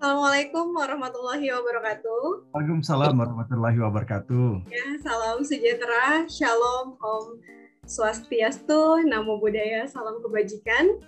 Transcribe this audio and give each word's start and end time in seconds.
Assalamualaikum 0.00 0.66
warahmatullahi 0.74 1.46
wabarakatuh. 1.54 2.22
Waalaikumsalam 2.50 3.14
warahmatullahi 3.14 3.78
wabarakatuh. 3.78 4.66
Ya, 4.66 4.98
salam 5.04 5.44
sejahtera, 5.46 6.26
shalom, 6.26 6.98
om 6.98 7.38
swastiastu, 7.86 9.06
namo 9.06 9.38
buddhaya, 9.38 9.86
salam 9.86 10.18
kebajikan. 10.24 10.98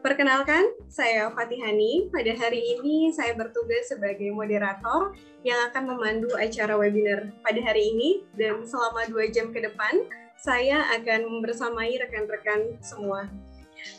Perkenalkan, 0.00 0.64
saya 0.88 1.28
Fatihani. 1.32 2.08
Pada 2.08 2.32
hari 2.32 2.76
ini 2.76 3.12
saya 3.12 3.36
bertugas 3.36 3.88
sebagai 3.88 4.32
moderator 4.32 5.12
yang 5.44 5.60
akan 5.68 5.96
memandu 5.96 6.32
acara 6.40 6.72
webinar 6.76 7.28
pada 7.44 7.60
hari 7.60 7.92
ini 7.92 8.24
dan 8.36 8.64
selama 8.64 9.04
dua 9.12 9.28
jam 9.28 9.52
ke 9.52 9.60
depan 9.60 10.08
saya 10.40 10.88
akan 10.96 11.44
bersamai 11.44 12.00
rekan-rekan 12.00 12.80
semua. 12.80 13.28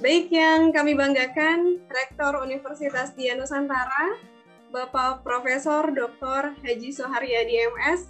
Baik 0.02 0.34
yang 0.34 0.73
kami 0.73 0.98
banggakan, 0.98 1.86
Rektor 1.86 2.41
Universitas 2.41 3.13
Dian 3.13 3.38
Nusantara, 3.38 4.18
Bapak 4.73 5.22
Profesor 5.22 5.94
Dr. 5.94 6.58
Haji 6.66 6.90
Soharyadi 6.90 7.70
MS. 7.77 8.09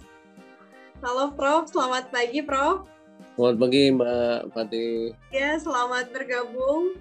Halo 1.04 1.36
Prof, 1.36 1.68
selamat 1.68 2.08
pagi 2.08 2.40
Prof. 2.40 2.88
Selamat 3.36 3.56
pagi 3.60 3.82
Mbak 3.92 4.38
Fatih. 4.56 5.12
Ya, 5.28 5.60
selamat 5.60 6.08
bergabung. 6.16 6.96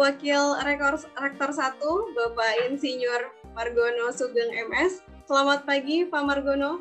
Wakil 0.00 0.64
Rektor, 0.64 0.96
Rektor 1.20 1.50
1, 1.52 1.76
Bapak 2.16 2.52
Insinyur 2.72 3.28
Margono 3.52 4.08
Sugeng 4.16 4.48
MS. 4.48 5.04
Selamat 5.28 5.68
pagi 5.68 6.08
Pak 6.08 6.24
Margono. 6.24 6.80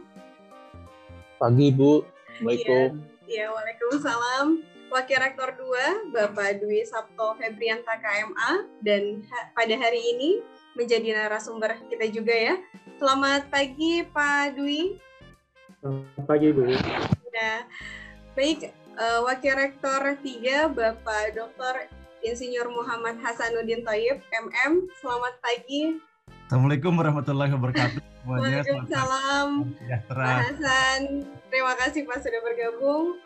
Pagi 1.36 1.68
Bu, 1.76 2.04
Assalamualaikum. 2.40 3.00
Ya, 3.00 3.19
ya 3.30 3.54
Waalaikumsalam. 3.54 4.66
Wakil 4.90 5.22
Rektor 5.22 5.54
2, 5.54 6.10
Bapak 6.10 6.66
Dwi 6.66 6.82
Sabto 6.82 7.38
Febrianta 7.38 7.94
KMA. 8.02 8.66
Dan 8.82 9.22
ha 9.30 9.54
pada 9.54 9.78
hari 9.78 10.02
ini 10.02 10.42
menjadi 10.74 11.14
narasumber 11.14 11.78
kita 11.94 12.10
juga 12.10 12.34
ya. 12.34 12.58
Selamat 12.98 13.46
pagi 13.54 14.02
Pak 14.02 14.58
Dwi. 14.58 14.98
Selamat 15.78 16.26
pagi 16.26 16.50
Bu. 16.50 16.74
Ya, 17.30 17.70
baik 18.34 18.74
uh, 18.98 19.22
Wakil 19.30 19.54
Rektor 19.54 20.18
3 20.18 20.74
Bapak 20.74 21.38
Dr. 21.38 21.86
Insinyur 22.26 22.68
Muhammad 22.74 23.22
Hasanuddin 23.22 23.86
Toyib 23.86 24.26
MM. 24.34 24.90
Selamat 24.98 25.38
pagi. 25.38 26.09
Assalamualaikum 26.50 26.98
warahmatullahi 26.98 27.54
wabarakatuh. 27.54 28.02
Waalaikumsalam. 28.26 29.70
Pak 30.10 30.38
Hasan, 30.50 31.22
terima 31.46 31.78
kasih 31.78 32.10
Pak 32.10 32.26
sudah 32.26 32.42
bergabung. 32.42 33.22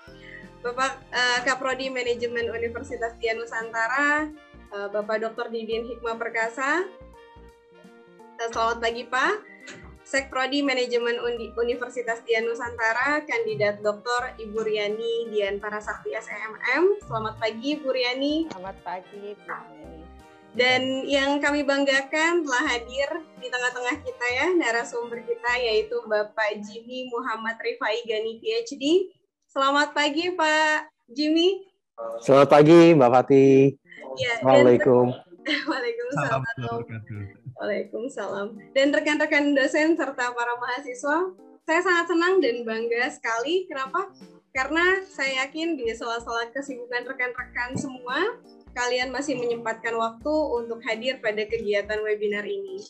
Bapak 0.60 1.00
uh, 1.08 1.40
Kaprodi 1.48 1.88
Manajemen 1.88 2.52
Universitas 2.52 3.16
Dian 3.24 3.40
Nusantara, 3.40 4.28
uh, 4.76 4.92
Bapak 4.92 5.24
Dr. 5.24 5.56
Didin 5.56 5.88
Hikmah 5.88 6.20
Perkasa, 6.20 6.84
Selamat 8.52 8.84
pagi 8.84 9.08
Pak. 9.08 9.36
Sekprodi 10.04 10.60
Manajemen 10.60 11.16
Universitas 11.56 12.20
Dian 12.28 12.44
Nusantara, 12.44 13.24
kandidat 13.24 13.80
Dr. 13.80 14.36
Ibu 14.36 14.68
Riani 14.68 15.32
Dian 15.32 15.64
Parasakti 15.64 16.12
SEMM. 16.12 17.00
Selamat 17.08 17.40
pagi 17.40 17.80
Bu 17.80 17.88
Riani. 17.88 18.52
Selamat 18.52 18.76
pagi 18.84 19.32
Bu 19.32 19.48
Riani. 19.48 19.93
Dan 20.54 21.10
yang 21.10 21.42
kami 21.42 21.66
banggakan 21.66 22.46
telah 22.46 22.64
hadir 22.70 23.10
di 23.42 23.50
tengah-tengah 23.50 24.06
kita 24.06 24.28
ya, 24.38 24.48
narasumber 24.54 25.26
kita 25.26 25.50
yaitu 25.58 25.98
Bapak 26.06 26.62
Jimmy 26.62 27.10
Muhammad 27.10 27.58
Rifai 27.58 28.06
Gani 28.06 28.38
PhD. 28.38 29.10
Selamat 29.50 29.98
pagi 29.98 30.30
Pak 30.30 30.94
Jimmy. 31.10 31.58
Selamat 32.22 32.54
pagi 32.54 32.94
Mbak 32.94 33.10
Fatih. 33.10 33.82
Ya, 34.14 34.38
Assalamualaikum. 34.38 35.06
Waalaikumsalam. 35.74 36.42
Waalaikumsalam. 37.58 38.48
Dan 38.78 38.94
rekan-rekan 38.94 39.58
dosen 39.58 39.98
serta 39.98 40.38
para 40.38 40.54
mahasiswa, 40.62 41.34
saya 41.66 41.82
sangat 41.82 42.14
senang 42.14 42.38
dan 42.38 42.62
bangga 42.62 43.10
sekali. 43.10 43.66
Kenapa? 43.66 44.06
Karena 44.54 45.02
saya 45.10 45.50
yakin 45.50 45.82
di 45.82 45.90
sela-sela 45.98 46.46
kesibukan 46.54 47.10
rekan-rekan 47.10 47.74
semua, 47.74 48.38
kalian 48.74 49.14
masih 49.14 49.38
menyempatkan 49.38 49.94
waktu 49.94 50.34
untuk 50.34 50.82
hadir 50.86 51.22
pada 51.22 51.46
kegiatan 51.46 52.02
webinar 52.02 52.44
ini. 52.44 52.82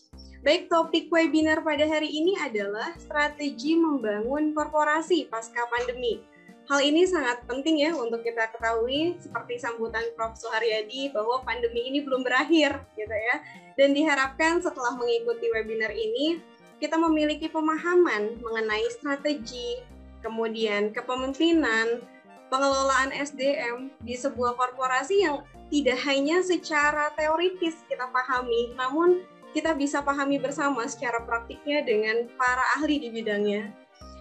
Baik, 0.44 0.67
topik 0.67 1.07
webinar 1.07 1.63
pada 1.63 1.88
hari 1.88 2.11
ini 2.11 2.35
adalah 2.35 2.91
strategi 2.99 3.79
membangun 3.79 4.51
korporasi 4.51 5.31
pasca 5.31 5.63
pandemi. 5.72 6.19
Hal 6.67 6.79
ini 6.79 7.03
sangat 7.03 7.43
penting 7.43 7.83
ya 7.83 7.91
untuk 7.91 8.23
kita 8.23 8.47
ketahui 8.55 9.19
seperti 9.19 9.59
sambutan 9.59 10.03
Prof. 10.16 10.35
Suharyadi 10.39 11.11
bahwa 11.11 11.43
pandemi 11.43 11.91
ini 11.91 11.99
belum 12.03 12.23
berakhir 12.23 12.79
gitu 12.95 13.11
ya. 13.11 13.35
Dan 13.75 13.91
diharapkan 13.91 14.63
setelah 14.63 14.95
mengikuti 14.95 15.51
webinar 15.51 15.91
ini 15.91 16.39
kita 16.79 16.99
memiliki 16.99 17.47
pemahaman 17.47 18.43
mengenai 18.43 18.88
strategi, 18.91 19.79
kemudian 20.23 20.91
kepemimpinan, 20.91 22.03
pengelolaan 22.51 23.16
SDM 23.16 23.91
di 24.03 24.16
sebuah 24.19 24.55
korporasi 24.59 25.23
yang 25.23 25.43
tidak 25.73 25.97
hanya 26.06 26.45
secara 26.45 27.09
teoritis 27.17 27.81
kita 27.89 28.06
pahami, 28.13 28.78
namun 28.78 29.25
kita 29.57 29.73
bisa 29.73 30.06
pahami 30.06 30.38
bersama 30.38 30.85
secara 30.85 31.25
praktiknya 31.25 31.81
dengan 31.81 32.29
para 32.38 32.61
ahli 32.78 33.01
di 33.01 33.09
bidangnya. 33.09 33.73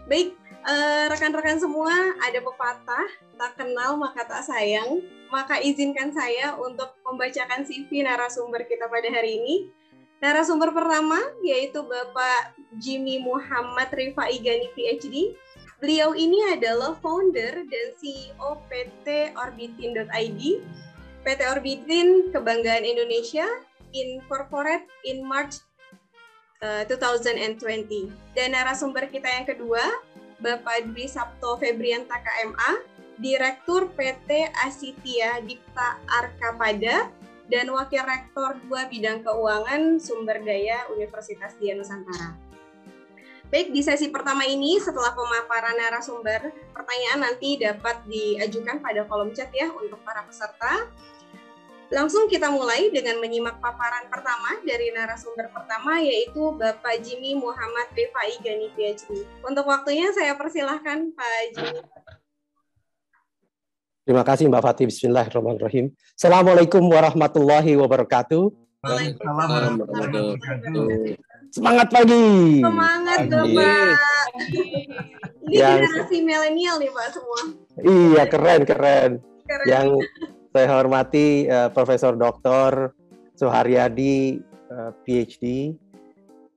Baik, 0.08 0.32
Eh, 0.62 1.04
rekan-rekan 1.10 1.58
semua, 1.58 1.90
ada 2.22 2.38
pepatah, 2.38 3.06
tak 3.34 3.52
kenal 3.58 3.98
maka 3.98 4.22
tak 4.22 4.46
sayang. 4.46 5.02
Maka 5.26 5.58
izinkan 5.58 6.14
saya 6.14 6.54
untuk 6.54 6.94
membacakan 7.02 7.66
CV 7.66 8.06
narasumber 8.06 8.62
kita 8.70 8.86
pada 8.86 9.10
hari 9.10 9.42
ini. 9.42 9.56
Narasumber 10.22 10.70
pertama 10.70 11.19
yaitu 11.42 11.82
Bapak 11.82 12.54
Jimmy 12.78 13.19
Muhammad 13.19 13.90
Rifai 13.90 14.38
Gani 14.38 14.70
PhD. 14.70 15.34
Beliau 15.82 16.14
ini 16.14 16.38
adalah 16.54 16.94
founder 17.02 17.66
dan 17.66 17.86
CEO 17.98 18.62
PT 18.70 19.34
Orbitin.id. 19.34 20.40
PT 21.22 21.40
Orbitin 21.46 22.34
Kebanggaan 22.34 22.82
Indonesia 22.82 23.46
incorporate 23.94 24.90
in 25.06 25.22
March 25.22 25.62
uh, 26.58 26.82
eh, 26.82 26.90
2020. 26.90 28.10
Dan 28.34 28.58
narasumber 28.58 29.06
kita 29.06 29.30
yang 29.30 29.46
kedua 29.46 29.82
Bapak 30.42 30.90
Dwi 30.90 31.06
Sabto 31.06 31.54
Febrianta 31.62 32.18
KMA, 32.18 32.70
Direktur 33.22 33.94
PT 33.94 34.50
Asitia 34.66 35.38
Dipta 35.46 36.02
Arkapada, 36.10 37.06
dan 37.46 37.70
Wakil 37.70 38.02
Rektor 38.02 38.58
2 38.66 38.90
Bidang 38.90 39.22
Keuangan 39.22 40.02
Sumber 40.02 40.42
Daya 40.42 40.90
Universitas 40.90 41.54
Dian 41.62 41.78
Nusantara. 41.78 42.34
Baik, 43.52 43.68
di 43.68 43.84
sesi 43.84 44.08
pertama 44.08 44.48
ini 44.48 44.80
setelah 44.80 45.12
pemaparan 45.12 45.76
narasumber, 45.76 46.56
pertanyaan 46.72 47.20
nanti 47.28 47.60
dapat 47.60 48.00
diajukan 48.08 48.80
pada 48.80 49.04
kolom 49.04 49.28
chat 49.36 49.52
ya 49.52 49.68
untuk 49.68 50.00
para 50.00 50.24
peserta. 50.24 50.88
Langsung 51.92 52.25
kita 52.25 52.48
mulai 52.48 52.88
dengan 52.88 53.20
menyimak 53.20 53.60
paparan 53.60 54.08
pertama 54.08 54.56
dari 54.64 54.88
narasumber 54.97 55.53
pertama 55.53 56.00
yaitu 56.00 56.56
Bapak 56.56 57.04
Jimmy 57.04 57.36
Muhammad 57.36 57.92
Rifai 57.92 58.41
Gani 58.41 58.72
PhD. 58.72 59.28
Untuk 59.44 59.69
waktunya 59.69 60.08
saya 60.16 60.32
persilahkan 60.32 61.12
Pak 61.12 61.32
Jimmy. 61.52 61.84
Terima 64.08 64.25
kasih 64.25 64.48
Mbak 64.48 64.62
Fatih. 64.64 64.88
Bismillahirrahmanirrahim. 64.88 65.92
Assalamualaikum 66.16 66.81
warahmatullahi 66.81 67.76
wabarakatuh. 67.76 68.50
Semangat 71.52 71.92
pagi. 71.92 72.64
Semangat 72.64 73.20
Bapak. 73.28 73.94
Ini 75.44 75.60
generasi 75.60 76.16
milenial 76.25 76.81
nih 76.81 76.88
Pak 76.88 77.06
semua. 77.12 77.42
Iya 77.84 78.25
keren 78.32 78.60
keren. 78.64 79.10
keren. 79.44 79.66
Yang 79.69 79.86
saya 80.52 80.68
hormati 80.68 81.49
uh, 81.49 81.72
Profesor 81.72 82.12
Dr. 82.12 82.93
Suharyadi 83.32 84.37
uh, 84.69 84.93
eh, 84.93 84.93
PhD, 85.02 85.44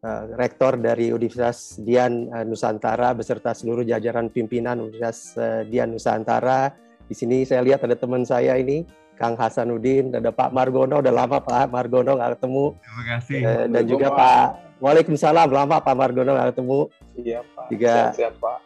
uh, 0.03 0.05
eh, 0.05 0.23
rektor 0.35 0.75
dari 0.75 1.15
Universitas 1.15 1.79
Dian 1.79 2.27
uh, 2.27 2.43
Nusantara 2.43 3.15
beserta 3.15 3.55
seluruh 3.55 3.87
jajaran 3.87 4.27
pimpinan 4.27 4.83
Universitas 4.83 5.39
uh, 5.39 5.63
Dian 5.63 5.95
Nusantara. 5.95 6.75
Di 7.07 7.15
sini 7.15 7.47
saya 7.47 7.63
lihat 7.63 7.87
ada 7.87 7.95
teman 7.95 8.27
saya 8.27 8.59
ini, 8.59 8.83
Kang 9.15 9.39
Hasanuddin, 9.39 10.11
ada 10.11 10.35
Pak 10.35 10.51
Margono, 10.51 10.99
udah 10.99 11.13
lama 11.15 11.39
Pak 11.39 11.71
Margono 11.71 12.19
nggak 12.19 12.31
ketemu. 12.35 12.65
Terima 12.75 13.03
kasih. 13.15 13.39
Uh, 13.47 13.65
dan 13.71 13.83
juga 13.87 14.07
Pak, 14.11 14.45
Waalaikumsalam, 14.83 15.47
lama 15.55 15.79
Pak 15.79 15.95
Margono 15.95 16.35
nggak 16.35 16.49
ketemu. 16.51 16.79
Iya 17.15 17.39
Pak. 17.47 17.65
Juga, 17.71 17.93
sehat, 17.95 18.15
sehat 18.19 18.35
Pak. 18.43 18.59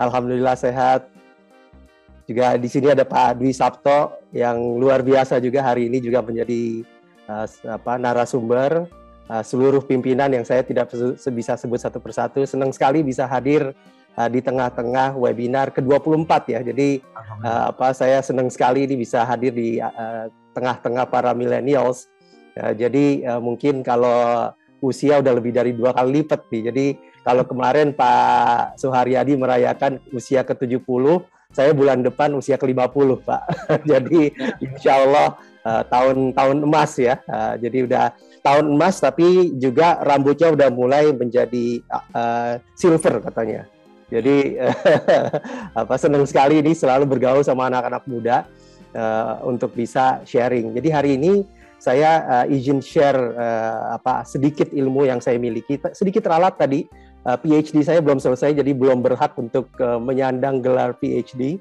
Alhamdulillah 0.00 0.56
sehat. 0.56 1.15
Juga 2.26 2.58
di 2.58 2.66
sini 2.66 2.90
ada 2.90 3.06
Pak 3.06 3.38
Dwi 3.38 3.54
Sabto 3.54 4.18
yang 4.34 4.58
luar 4.82 5.06
biasa 5.06 5.38
juga 5.38 5.62
hari 5.62 5.86
ini 5.86 6.02
juga 6.02 6.26
menjadi 6.26 6.82
uh, 7.30 7.46
apa 7.70 8.02
narasumber 8.02 8.90
uh, 9.30 9.42
seluruh 9.46 9.86
pimpinan 9.86 10.34
yang 10.34 10.42
saya 10.42 10.66
tidak 10.66 10.90
bisa 11.30 11.54
sebut 11.54 11.78
satu 11.78 12.02
persatu. 12.02 12.42
Senang 12.42 12.74
sekali 12.74 13.06
bisa 13.06 13.30
hadir 13.30 13.70
uh, 14.18 14.28
di 14.32 14.42
tengah-tengah 14.42 15.14
webinar 15.14 15.70
ke-24 15.70 16.32
ya. 16.50 16.60
Jadi 16.66 16.98
uh, 17.46 17.70
apa 17.70 17.94
saya 17.94 18.18
senang 18.26 18.50
sekali 18.50 18.90
ini 18.90 18.98
bisa 18.98 19.22
hadir 19.22 19.54
di 19.54 19.78
uh, 19.78 20.26
tengah-tengah 20.50 21.06
para 21.06 21.30
millennials. 21.30 22.10
Uh, 22.58 22.74
jadi 22.74 23.22
uh, 23.22 23.40
mungkin 23.40 23.86
kalau 23.86 24.50
usia 24.82 25.22
udah 25.22 25.32
lebih 25.36 25.54
dari 25.54 25.72
dua 25.72 25.94
kali 25.94 26.26
lipat 26.26 26.50
nih. 26.50 26.62
Jadi 26.74 26.86
kalau 27.26 27.46
kemarin 27.46 27.94
Pak 27.94 28.78
Suharyadi 28.78 29.34
merayakan 29.34 29.98
usia 30.14 30.42
ke-70, 30.46 31.26
saya 31.52 31.72
bulan 31.72 32.02
depan 32.02 32.34
usia 32.34 32.58
ke-50, 32.58 33.22
Pak. 33.22 33.42
jadi 33.90 34.32
insya 34.60 35.02
Allah 35.04 35.28
tahun-tahun 35.66 36.56
uh, 36.62 36.66
emas 36.66 36.92
ya. 36.98 37.18
Uh, 37.26 37.54
jadi 37.58 37.78
udah 37.86 38.04
tahun 38.46 38.70
emas 38.70 39.02
tapi 39.02 39.54
juga 39.58 39.98
rambutnya 40.02 40.54
udah 40.54 40.68
mulai 40.70 41.10
menjadi 41.10 41.82
uh, 41.90 42.62
silver 42.78 43.18
katanya. 43.22 43.66
Jadi 44.06 44.54
apa 45.80 45.94
senang 45.98 46.22
sekali 46.30 46.62
ini 46.62 46.78
selalu 46.78 47.10
bergaul 47.10 47.42
sama 47.42 47.66
anak-anak 47.66 48.06
muda 48.06 48.46
uh, 48.94 49.42
untuk 49.42 49.74
bisa 49.74 50.22
sharing. 50.22 50.70
Jadi 50.78 50.88
hari 50.94 51.10
ini 51.18 51.42
saya 51.76 52.22
uh, 52.24 52.46
izin 52.46 52.78
share 52.78 53.18
uh, 53.34 53.98
apa 53.98 54.22
sedikit 54.22 54.70
ilmu 54.70 55.10
yang 55.10 55.18
saya 55.18 55.42
miliki. 55.42 55.76
Sedikit 55.90 56.24
ralat 56.30 56.54
tadi 56.54 56.86
uh, 57.26 57.36
PhD 57.36 57.82
saya 57.82 57.98
belum 57.98 58.22
selesai 58.22 58.54
jadi 58.54 58.72
belum 58.72 59.02
berhak 59.02 59.34
untuk 59.36 59.66
uh, 59.82 59.98
menyandang 59.98 60.62
gelar 60.62 60.94
PhD. 60.96 61.58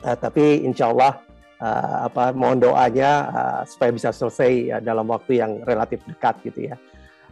Uh, 0.00 0.16
tapi 0.16 0.64
insya 0.64 0.88
Allah 0.88 1.20
uh, 1.60 2.08
apa 2.08 2.32
mohon 2.32 2.62
doanya 2.62 3.10
uh, 3.28 3.60
supaya 3.68 3.90
bisa 3.92 4.14
selesai 4.14 4.78
uh, 4.78 4.80
dalam 4.80 5.04
waktu 5.10 5.42
yang 5.42 5.60
relatif 5.66 6.00
dekat 6.06 6.38
gitu 6.46 6.72
ya. 6.72 6.78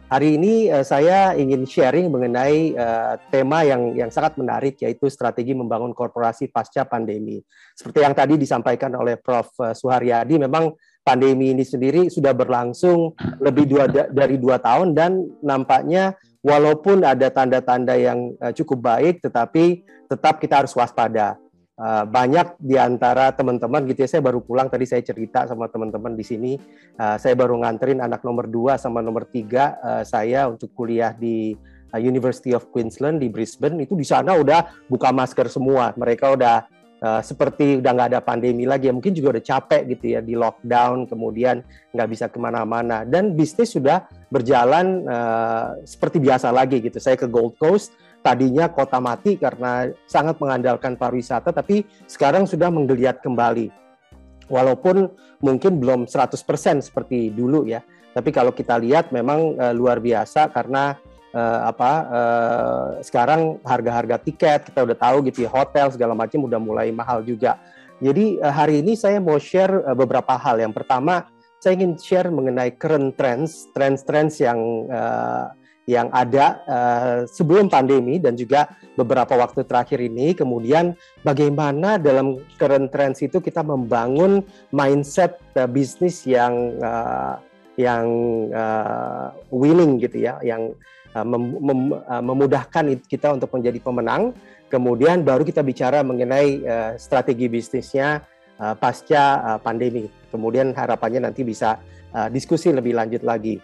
Hari 0.09 0.41
ini 0.41 0.73
uh, 0.73 0.81
saya 0.81 1.37
ingin 1.37 1.69
sharing 1.69 2.09
mengenai 2.09 2.73
uh, 2.73 3.21
tema 3.29 3.61
yang 3.61 3.93
yang 3.93 4.09
sangat 4.09 4.41
menarik 4.41 4.81
yaitu 4.81 5.05
strategi 5.05 5.53
membangun 5.53 5.93
korporasi 5.93 6.49
pasca 6.49 6.81
pandemi. 6.81 7.41
Seperti 7.77 8.01
yang 8.01 8.17
tadi 8.17 8.33
disampaikan 8.33 8.89
oleh 8.97 9.21
Prof 9.21 9.53
uh, 9.61 9.73
Suharyadi, 9.73 10.41
memang 10.41 10.73
pandemi 11.05 11.53
ini 11.53 11.61
sendiri 11.61 12.09
sudah 12.09 12.33
berlangsung 12.33 13.13
lebih 13.37 13.65
dua, 13.69 13.85
dari 13.89 14.41
dua 14.41 14.57
tahun 14.57 14.97
dan 14.97 15.29
nampaknya 15.45 16.17
walaupun 16.43 17.03
ada 17.03 17.27
tanda-tanda 17.31 17.95
yang 17.95 18.35
uh, 18.39 18.51
cukup 18.55 18.79
baik, 18.79 19.23
tetapi 19.23 19.83
tetap 20.07 20.39
kita 20.39 20.63
harus 20.63 20.73
waspada. 20.75 21.37
Uh, 21.79 22.03
banyak 22.03 22.59
di 22.59 22.75
antara 22.75 23.31
teman-teman 23.31 23.87
gitu 23.87 24.03
ya 24.03 24.11
saya 24.11 24.19
baru 24.19 24.43
pulang 24.43 24.67
tadi 24.67 24.83
saya 24.83 24.99
cerita 24.99 25.47
sama 25.47 25.71
teman-teman 25.71 26.11
di 26.11 26.27
sini 26.27 26.59
uh, 26.99 27.15
saya 27.15 27.39
baru 27.39 27.55
nganterin 27.55 28.03
anak 28.03 28.19
nomor 28.27 28.51
2 28.51 28.75
sama 28.75 28.99
nomor 28.99 29.23
3 29.23 29.47
uh, 29.79 30.03
saya 30.03 30.51
untuk 30.51 30.75
kuliah 30.75 31.15
di 31.15 31.55
University 31.95 32.51
of 32.51 32.67
Queensland 32.67 33.23
di 33.23 33.31
Brisbane 33.31 33.79
itu 33.87 33.95
di 33.95 34.03
sana 34.03 34.35
udah 34.35 34.91
buka 34.91 35.15
masker 35.15 35.47
semua 35.47 35.95
mereka 35.95 36.35
udah 36.35 36.67
uh, 37.03 37.21
seperti 37.23 37.79
udah 37.79 37.91
nggak 37.91 38.09
ada 38.15 38.21
pandemi 38.23 38.67
lagi 38.67 38.87
ya 38.87 38.93
mungkin 38.95 39.15
juga 39.15 39.37
udah 39.37 39.43
capek 39.43 39.81
gitu 39.95 40.05
ya 40.15 40.19
di 40.19 40.35
lockdown 40.35 41.07
kemudian 41.07 41.63
nggak 41.95 42.09
bisa 42.09 42.25
ke 42.27 42.37
mana-mana. 42.37 43.03
Dan 43.07 43.33
bisnis 43.33 43.73
sudah 43.73 44.05
berjalan 44.29 45.03
uh, 45.07 45.79
seperti 45.83 46.21
biasa 46.21 46.53
lagi 46.53 46.83
gitu. 46.83 46.99
Saya 47.01 47.17
ke 47.17 47.25
Gold 47.25 47.57
Coast 47.57 47.95
tadinya 48.19 48.67
kota 48.67 48.99
mati 48.99 49.39
karena 49.39 49.87
sangat 50.03 50.37
mengandalkan 50.43 50.99
pariwisata, 50.99 51.55
tapi 51.55 51.87
sekarang 52.05 52.43
sudah 52.43 52.67
menggeliat 52.67 53.23
kembali. 53.23 53.71
Walaupun 54.49 55.07
mungkin 55.39 55.77
belum 55.77 56.09
100% 56.09 56.35
seperti 56.83 57.29
dulu 57.31 57.69
ya, 57.69 57.79
tapi 58.11 58.33
kalau 58.33 58.51
kita 58.51 58.75
lihat 58.81 59.13
memang 59.13 59.55
uh, 59.55 59.71
luar 59.71 60.01
biasa 60.01 60.49
karena 60.51 60.97
uh, 61.33 61.69
apa 61.69 61.91
uh, 62.07 62.85
sekarang 63.03 63.57
harga-harga 63.65 64.17
tiket 64.21 64.69
kita 64.69 64.85
udah 64.85 64.97
tahu 64.97 65.25
gitu 65.29 65.45
ya, 65.45 65.49
hotel 65.49 65.89
segala 65.93 66.13
macam 66.13 66.45
udah 66.45 66.59
mulai 66.61 66.89
mahal 66.93 67.21
juga. 67.25 67.57
Jadi 67.99 68.39
uh, 68.39 68.53
hari 68.53 68.79
ini 68.79 68.95
saya 68.95 69.19
mau 69.19 69.35
share 69.37 69.83
uh, 69.83 69.95
beberapa 69.97 70.37
hal. 70.39 70.61
Yang 70.63 70.83
pertama, 70.83 71.27
saya 71.59 71.75
ingin 71.75 71.99
share 71.99 72.31
mengenai 72.31 72.71
current 72.79 73.19
trends, 73.19 73.67
trends-trends 73.75 74.39
yang 74.39 74.59
uh, 74.87 75.51
yang 75.89 76.07
ada 76.13 76.61
uh, 76.69 77.17
sebelum 77.25 77.65
pandemi 77.65 78.21
dan 78.21 78.37
juga 78.37 78.69
beberapa 78.93 79.33
waktu 79.33 79.65
terakhir 79.65 79.97
ini. 79.99 80.37
Kemudian 80.37 80.93
bagaimana 81.25 81.97
dalam 81.97 82.37
current 82.61 82.93
trends 82.93 83.25
itu 83.25 83.41
kita 83.41 83.65
membangun 83.65 84.45
mindset 84.69 85.41
uh, 85.57 85.65
bisnis 85.65 86.29
yang 86.29 86.77
uh, 86.77 87.41
yang 87.75 88.05
uh, 88.53 89.33
winning 89.49 89.97
gitu 89.97 90.23
ya, 90.23 90.37
yang 90.45 90.77
mem 91.15 91.57
mem 91.57 91.79
uh, 91.93 92.21
memudahkan 92.21 93.01
kita 93.09 93.33
untuk 93.33 93.49
menjadi 93.53 93.81
pemenang. 93.81 94.33
Kemudian 94.69 95.25
baru 95.25 95.41
kita 95.41 95.65
bicara 95.65 96.05
mengenai 96.05 96.61
uh, 96.61 96.91
strategi 97.01 97.49
bisnisnya 97.49 98.21
uh, 98.61 98.77
pasca 98.77 99.41
uh, 99.41 99.59
pandemi. 99.59 100.05
Kemudian 100.29 100.77
harapannya 100.77 101.25
nanti 101.25 101.41
bisa 101.41 101.81
uh, 102.13 102.29
diskusi 102.29 102.69
lebih 102.69 102.93
lanjut 102.93 103.25
lagi. 103.25 103.57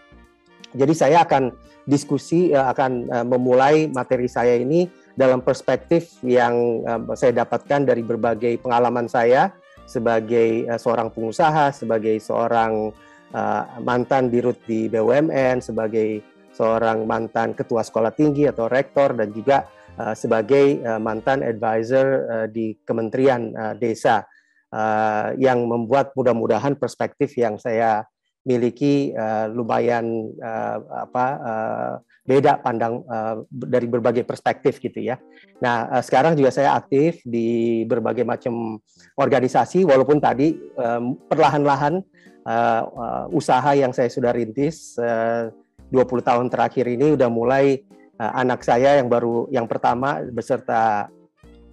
Jadi 0.73 0.93
saya 0.97 1.21
akan 1.21 1.53
diskusi 1.85 2.49
uh, 2.49 2.73
akan 2.73 2.91
uh, 3.13 3.25
memulai 3.25 3.85
materi 3.93 4.25
saya 4.25 4.57
ini 4.57 4.89
dalam 5.13 5.45
perspektif 5.45 6.17
yang 6.25 6.81
uh, 6.83 7.13
saya 7.13 7.45
dapatkan 7.45 7.85
dari 7.85 8.01
berbagai 8.01 8.57
pengalaman 8.59 9.05
saya 9.05 9.53
sebagai 9.85 10.65
uh, 10.65 10.81
seorang 10.81 11.13
pengusaha, 11.13 11.69
sebagai 11.69 12.17
seorang 12.17 12.89
uh, 13.31 13.63
mantan 13.85 14.33
dirut 14.33 14.57
di 14.65 14.89
BUMN, 14.89 15.61
sebagai 15.61 16.25
seorang 16.55 17.03
mantan 17.03 17.51
ketua 17.51 17.83
sekolah 17.83 18.15
tinggi 18.15 18.47
atau 18.47 18.71
rektor 18.71 19.11
dan 19.11 19.29
juga 19.35 19.67
uh, 19.99 20.15
sebagai 20.15 20.79
uh, 20.81 20.97
mantan 21.03 21.43
advisor 21.43 22.07
uh, 22.25 22.47
di 22.47 22.79
Kementerian 22.87 23.51
uh, 23.51 23.73
Desa 23.75 24.23
uh, 24.71 25.35
yang 25.35 25.67
membuat 25.67 26.15
mudah-mudahan 26.15 26.79
perspektif 26.79 27.35
yang 27.35 27.59
saya 27.59 28.07
miliki 28.45 29.09
uh, 29.17 29.49
lumayan 29.49 30.29
uh, 30.37 30.77
apa 31.09 31.25
uh, 31.41 31.93
beda 32.29 32.61
pandang 32.61 33.01
uh, 33.09 33.41
dari 33.49 33.89
berbagai 33.89 34.21
perspektif 34.21 34.77
gitu 34.77 35.01
ya. 35.01 35.17
Nah 35.65 35.89
uh, 35.89 36.03
sekarang 36.05 36.37
juga 36.37 36.53
saya 36.53 36.77
aktif 36.77 37.25
di 37.25 37.81
berbagai 37.89 38.21
macam 38.21 38.77
organisasi 39.17 39.81
walaupun 39.81 40.21
tadi 40.21 40.53
um, 40.77 41.17
perlahan-lahan 41.25 42.05
uh, 42.45 42.81
uh, 42.85 43.25
usaha 43.33 43.73
yang 43.73 43.89
saya 43.89 44.13
sudah 44.13 44.29
rintis 44.29 44.93
uh, 45.01 45.49
20 45.95 46.19
tahun 46.19 46.45
terakhir 46.51 46.85
ini 46.91 47.15
udah 47.15 47.31
mulai 47.31 47.79
uh, 48.19 48.31
anak 48.35 48.67
saya 48.67 48.99
yang 48.99 49.07
baru 49.07 49.47
yang 49.47 49.63
pertama 49.71 50.19
beserta 50.27 51.07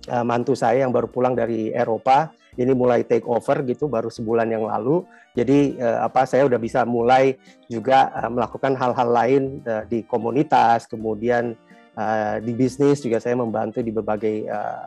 uh, 0.06 0.24
mantu 0.24 0.54
saya 0.54 0.86
yang 0.86 0.94
baru 0.94 1.10
pulang 1.10 1.34
dari 1.34 1.74
Eropa 1.74 2.30
ini 2.60 2.72
mulai 2.76 3.04
take 3.04 3.24
over 3.24 3.64
gitu 3.64 3.88
baru 3.88 4.12
sebulan 4.12 4.48
yang 4.52 4.68
lalu. 4.68 5.04
Jadi 5.32 5.80
uh, 5.80 6.04
apa 6.04 6.28
saya 6.28 6.44
udah 6.44 6.60
bisa 6.60 6.84
mulai 6.84 7.40
juga 7.64 8.12
uh, 8.12 8.28
melakukan 8.28 8.76
hal-hal 8.76 9.08
lain 9.08 9.42
uh, 9.64 9.88
di 9.88 10.04
komunitas, 10.04 10.84
kemudian 10.84 11.56
uh, 11.96 12.36
di 12.44 12.52
bisnis 12.52 13.00
juga 13.00 13.16
saya 13.24 13.40
membantu 13.40 13.80
di 13.80 13.88
berbagai 13.88 14.44
uh, 14.52 14.84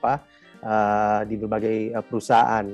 apa 0.00 0.24
uh, 0.64 1.20
di 1.28 1.36
berbagai 1.36 2.00
uh, 2.00 2.04
perusahaan. 2.04 2.64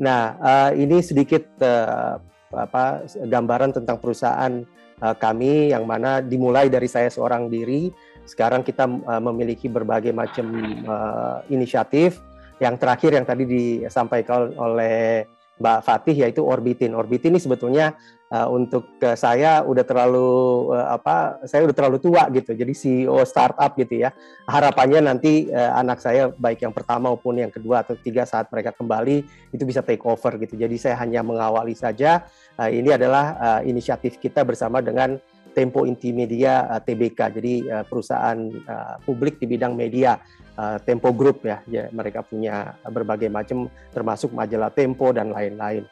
Nah, 0.00 0.22
uh, 0.40 0.70
ini 0.72 1.04
sedikit 1.04 1.44
uh, 1.60 2.16
apa 2.52 3.04
gambaran 3.28 3.76
tentang 3.76 4.00
perusahaan 4.00 4.64
uh, 5.02 5.16
kami 5.18 5.74
yang 5.74 5.84
mana 5.84 6.22
dimulai 6.22 6.70
dari 6.70 6.86
saya 6.86 7.10
seorang 7.10 7.50
diri. 7.50 7.90
Sekarang 8.22 8.62
kita 8.62 8.86
uh, 8.86 9.18
memiliki 9.18 9.66
berbagai 9.66 10.14
macam 10.14 10.46
uh, 10.86 11.42
inisiatif 11.50 12.22
yang 12.62 12.78
terakhir 12.78 13.18
yang 13.18 13.26
tadi 13.26 13.42
disampaikan 13.44 14.54
oleh 14.54 15.26
Mbak 15.58 15.78
Fatih 15.82 16.16
yaitu 16.22 16.46
Orbitin. 16.46 16.94
Orbitin 16.94 17.34
ini 17.34 17.40
sebetulnya 17.42 17.98
uh, 18.32 18.48
untuk 18.48 18.96
uh, 19.04 19.12
saya 19.12 19.60
udah 19.60 19.84
terlalu 19.84 20.72
uh, 20.72 20.96
apa? 20.96 21.44
Saya 21.44 21.68
udah 21.68 21.76
terlalu 21.76 22.00
tua 22.00 22.24
gitu. 22.32 22.56
Jadi 22.56 22.72
CEO 22.72 23.20
startup 23.28 23.76
gitu 23.76 24.08
ya. 24.08 24.10
Harapannya 24.48 25.04
nanti 25.04 25.52
uh, 25.52 25.76
anak 25.76 26.00
saya 26.00 26.32
baik 26.32 26.64
yang 26.64 26.72
pertama 26.72 27.12
maupun 27.12 27.36
yang 27.36 27.52
kedua 27.52 27.84
atau 27.84 27.92
ketiga 28.00 28.24
saat 28.24 28.48
mereka 28.48 28.72
kembali 28.72 29.16
itu 29.52 29.62
bisa 29.68 29.84
take 29.84 30.02
over 30.08 30.40
gitu. 30.40 30.56
Jadi 30.56 30.80
saya 30.80 30.96
hanya 31.04 31.20
mengawali 31.20 31.76
saja. 31.76 32.24
Uh, 32.56 32.72
ini 32.72 32.96
adalah 32.96 33.36
uh, 33.36 33.60
inisiatif 33.62 34.16
kita 34.16 34.42
bersama 34.42 34.80
dengan 34.80 35.20
Tempo 35.52 35.84
Intimedia 35.84 36.64
uh, 36.72 36.80
TBK. 36.80 37.20
Jadi 37.36 37.54
uh, 37.68 37.84
perusahaan 37.84 38.38
uh, 38.64 38.96
publik 39.04 39.36
di 39.36 39.44
bidang 39.44 39.76
media 39.76 40.16
uh, 40.56 40.80
Tempo 40.80 41.12
Group 41.12 41.44
ya. 41.44 41.60
ya. 41.68 41.92
Mereka 41.92 42.24
punya 42.24 42.72
berbagai 42.88 43.28
macam 43.28 43.68
termasuk 43.92 44.32
majalah 44.32 44.72
Tempo 44.72 45.12
dan 45.12 45.28
lain-lain. 45.28 45.84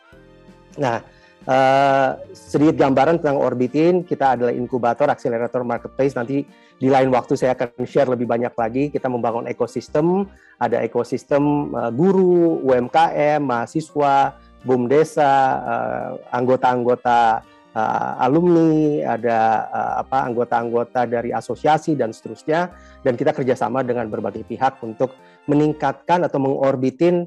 Nah, 0.81 1.03
uh, 1.47 2.21
sedikit 2.35 2.77
gambaran 2.77 3.23
tentang 3.23 3.41
Orbitin, 3.41 4.03
kita 4.05 4.37
adalah 4.37 4.53
inkubator, 4.53 5.09
akselerator 5.09 5.65
marketplace. 5.65 6.19
Nanti 6.19 6.45
di 6.77 6.89
lain 6.89 7.09
waktu 7.13 7.37
saya 7.37 7.57
akan 7.57 7.85
share 7.85 8.11
lebih 8.11 8.29
banyak 8.29 8.53
lagi. 8.53 8.89
Kita 8.93 9.07
membangun 9.09 9.49
ekosistem, 9.49 10.29
ada 10.61 10.83
ekosistem 10.85 11.73
uh, 11.73 11.89
guru, 11.95 12.61
UMKM, 12.67 13.41
mahasiswa, 13.41 14.37
BUMDesa, 14.61 15.33
uh, 15.65 16.09
anggota-anggota 16.35 17.41
uh, 17.73 18.25
alumni, 18.25 19.05
ada 19.09 19.39
uh, 19.73 19.93
apa 20.05 20.29
anggota-anggota 20.29 21.09
dari 21.09 21.31
asosiasi 21.33 21.97
dan 21.97 22.13
seterusnya, 22.13 22.69
dan 23.01 23.17
kita 23.17 23.33
kerjasama 23.33 23.81
dengan 23.81 24.11
berbagai 24.13 24.45
pihak 24.45 24.83
untuk 24.85 25.17
meningkatkan 25.49 26.23
atau 26.27 26.39
mengorbitin 26.43 27.27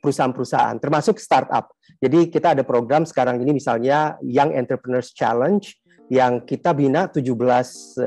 perusahaan-perusahaan, 0.00 0.76
termasuk 0.76 1.16
startup. 1.16 1.72
Jadi 1.96 2.28
kita 2.28 2.52
ada 2.52 2.60
program 2.60 3.08
sekarang 3.08 3.40
ini 3.40 3.56
misalnya 3.56 4.20
Young 4.20 4.52
Entrepreneurs 4.52 5.16
Challenge 5.16 5.64
yang 6.12 6.44
kita 6.44 6.76
bina 6.76 7.10
17 7.10 7.24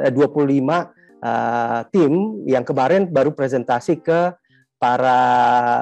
eh, 0.07 0.11
25 0.13 0.15
uh, 0.15 1.81
tim 1.91 2.13
yang 2.47 2.63
kemarin 2.63 3.09
baru 3.09 3.35
presentasi 3.35 3.99
ke 3.99 4.31
para 4.79 5.19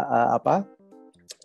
uh, 0.08 0.30
apa 0.40 0.66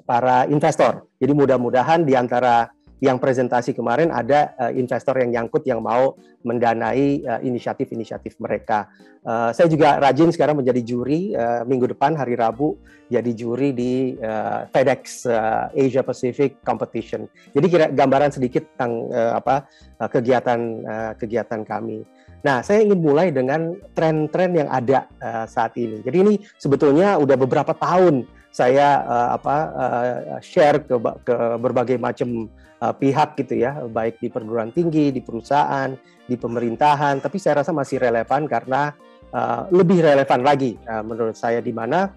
para 0.08 0.48
investor. 0.48 1.06
Jadi 1.20 1.32
mudah-mudahan 1.36 2.02
di 2.02 2.16
antara 2.16 2.66
yang 3.02 3.18
presentasi 3.18 3.74
kemarin 3.74 4.14
ada 4.14 4.54
uh, 4.54 4.70
investor 4.70 5.18
yang 5.18 5.34
nyangkut 5.34 5.66
yang 5.66 5.82
mau 5.82 6.14
mendanai 6.46 7.26
uh, 7.26 7.40
inisiatif-inisiatif 7.42 8.38
mereka. 8.38 8.86
Uh, 9.26 9.50
saya 9.50 9.66
juga 9.66 9.98
rajin 9.98 10.30
sekarang 10.30 10.62
menjadi 10.62 10.78
juri 10.86 11.34
uh, 11.34 11.66
minggu 11.66 11.90
depan 11.90 12.14
hari 12.14 12.38
Rabu 12.38 12.78
jadi 13.10 13.34
juri 13.34 13.74
di 13.74 14.14
uh, 14.22 14.70
FedEx 14.70 15.26
uh, 15.26 15.66
Asia 15.74 16.06
Pacific 16.06 16.62
Competition. 16.62 17.26
Jadi 17.50 17.66
kira 17.66 17.90
gambaran 17.90 18.30
sedikit 18.30 18.70
tentang 18.72 19.10
uh, 19.10 19.34
apa 19.34 19.66
uh, 19.98 20.06
kegiatan 20.06 20.60
uh, 20.86 21.12
kegiatan 21.18 21.66
kami. 21.66 22.06
Nah, 22.42 22.62
saya 22.62 22.82
ingin 22.86 23.02
mulai 23.02 23.30
dengan 23.30 23.74
tren-tren 23.94 24.50
yang 24.54 24.70
ada 24.70 25.10
uh, 25.22 25.46
saat 25.46 25.74
ini. 25.78 26.02
Jadi 26.02 26.16
ini 26.22 26.34
sebetulnya 26.58 27.18
udah 27.18 27.34
beberapa 27.38 27.74
tahun 27.74 28.26
saya 28.52 29.00
uh, 29.06 29.28
apa 29.38 29.56
uh, 29.72 30.16
share 30.44 30.84
ke 30.84 30.94
ke 31.24 31.36
berbagai 31.62 31.96
macam 31.96 32.50
uh, 32.82 32.94
pihak 32.94 33.38
gitu 33.38 33.54
ya, 33.62 33.86
baik 33.86 34.18
di 34.18 34.26
perguruan 34.26 34.74
tinggi, 34.74 35.14
di 35.14 35.22
perusahaan, 35.22 35.94
di 36.26 36.34
pemerintahan, 36.34 37.22
tapi 37.22 37.38
saya 37.38 37.62
rasa 37.62 37.70
masih 37.70 38.02
relevan 38.02 38.50
karena 38.50 38.90
uh, 39.30 39.70
lebih 39.70 40.02
relevan 40.02 40.42
lagi. 40.42 40.74
Uh, 40.82 41.06
menurut 41.06 41.38
saya 41.38 41.62
di 41.62 41.70
mana 41.70 42.10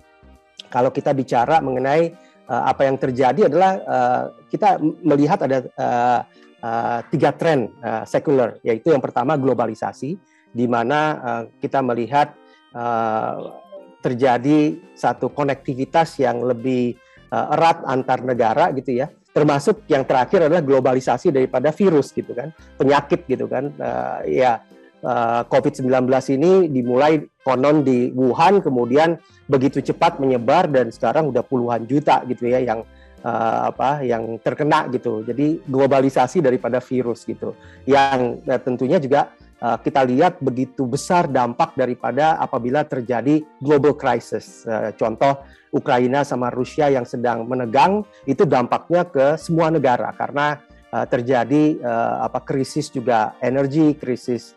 kalau 0.74 0.90
kita 0.90 1.14
bicara 1.14 1.62
mengenai 1.62 2.10
uh, 2.50 2.64
apa 2.66 2.90
yang 2.90 2.98
terjadi 2.98 3.46
adalah 3.46 3.72
uh, 3.86 4.24
kita 4.50 4.82
melihat 5.06 5.46
ada 5.46 5.58
uh, 5.78 6.20
uh, 6.66 7.00
tiga 7.14 7.30
tren 7.38 7.70
uh, 7.86 8.02
sekuler, 8.10 8.58
yaitu 8.66 8.90
yang 8.90 9.04
pertama 9.04 9.38
globalisasi, 9.38 10.18
di 10.50 10.66
mana 10.66 11.00
uh, 11.22 11.44
kita 11.62 11.86
melihat 11.86 12.34
uh, 12.74 13.62
terjadi 14.02 14.78
satu 14.94 15.34
konektivitas 15.34 16.22
yang 16.22 16.46
lebih 16.46 16.94
uh, 17.34 17.58
erat 17.58 17.82
antar 17.90 18.22
negara 18.22 18.70
gitu 18.70 19.02
ya 19.02 19.10
termasuk 19.36 19.84
yang 19.92 20.08
terakhir 20.08 20.48
adalah 20.48 20.64
globalisasi 20.64 21.28
daripada 21.28 21.76
virus 21.76 22.16
gitu 22.16 22.32
kan 22.32 22.56
penyakit 22.80 23.28
gitu 23.28 23.52
kan. 23.52 23.68
Uh, 23.76 24.24
ya 24.24 24.64
uh, 25.04 25.44
COVID-19 25.52 26.08
ini 26.40 26.72
dimulai 26.72 27.20
konon 27.44 27.84
di 27.84 28.16
Wuhan 28.16 28.64
kemudian 28.64 29.20
begitu 29.52 29.84
cepat 29.84 30.24
menyebar 30.24 30.72
dan 30.72 30.88
sekarang 30.88 31.36
udah 31.36 31.44
puluhan 31.44 31.84
juta 31.84 32.24
gitu 32.32 32.48
ya 32.48 32.64
yang 32.64 32.88
uh, 33.28 33.76
apa 33.76 34.08
yang 34.08 34.40
terkena 34.40 34.88
gitu. 34.88 35.28
Jadi 35.28 35.60
globalisasi 35.68 36.40
daripada 36.40 36.80
virus 36.80 37.28
gitu. 37.28 37.60
Yang 37.84 38.40
tentunya 38.64 39.04
juga 39.04 39.36
uh, 39.62 39.78
kita 39.80 40.04
lihat 40.04 40.42
begitu 40.44 40.88
besar 40.88 41.28
dampak 41.30 41.76
daripada 41.78 42.40
apabila 42.40 42.84
terjadi 42.84 43.44
global 43.60 43.96
crisis. 43.96 44.64
Uh, 44.68 44.92
contoh 44.96 45.44
Ukraina 45.76 46.24
sama 46.24 46.52
Rusia 46.52 46.88
yang 46.88 47.04
sedang 47.04 47.44
menegang 47.48 48.08
itu 48.24 48.48
dampaknya 48.48 49.04
ke 49.08 49.36
semua 49.36 49.68
negara 49.68 50.12
karena 50.16 50.60
uh, 50.92 51.04
terjadi 51.04 51.80
apa 52.24 52.40
krisis 52.44 52.88
juga 52.88 53.36
energi, 53.44 53.92
krisis 54.00 54.56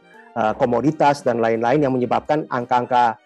komoditas 0.54 1.26
dan 1.26 1.42
lain-lain 1.42 1.82
yang 1.82 1.90
menyebabkan 1.90 2.46
angka-angka 2.46 3.18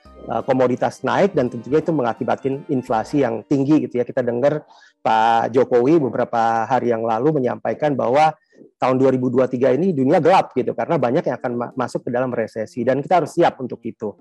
komoditas 0.49 1.05
naik 1.05 1.37
dan 1.37 1.53
tentunya 1.53 1.85
itu 1.85 1.93
mengakibatkan 1.93 2.65
inflasi 2.73 3.21
yang 3.21 3.45
tinggi 3.45 3.85
gitu 3.85 4.01
ya. 4.01 4.05
Kita 4.09 4.25
dengar 4.25 4.65
Pak 5.05 5.53
Jokowi 5.53 6.01
beberapa 6.01 6.65
hari 6.65 6.95
yang 6.95 7.05
lalu 7.05 7.43
menyampaikan 7.43 7.93
bahwa 7.93 8.33
tahun 8.79 8.97
2023 8.99 9.79
ini 9.79 9.95
dunia 9.95 10.19
gelap 10.19 10.53
gitu 10.53 10.73
karena 10.73 10.97
banyak 10.99 11.25
yang 11.27 11.37
akan 11.39 11.53
ma 11.55 11.67
masuk 11.75 12.07
ke 12.07 12.11
dalam 12.11 12.31
resesi 12.31 12.83
dan 12.83 13.01
kita 13.01 13.23
harus 13.23 13.33
siap 13.35 13.59
untuk 13.63 13.81
itu. 13.85 14.15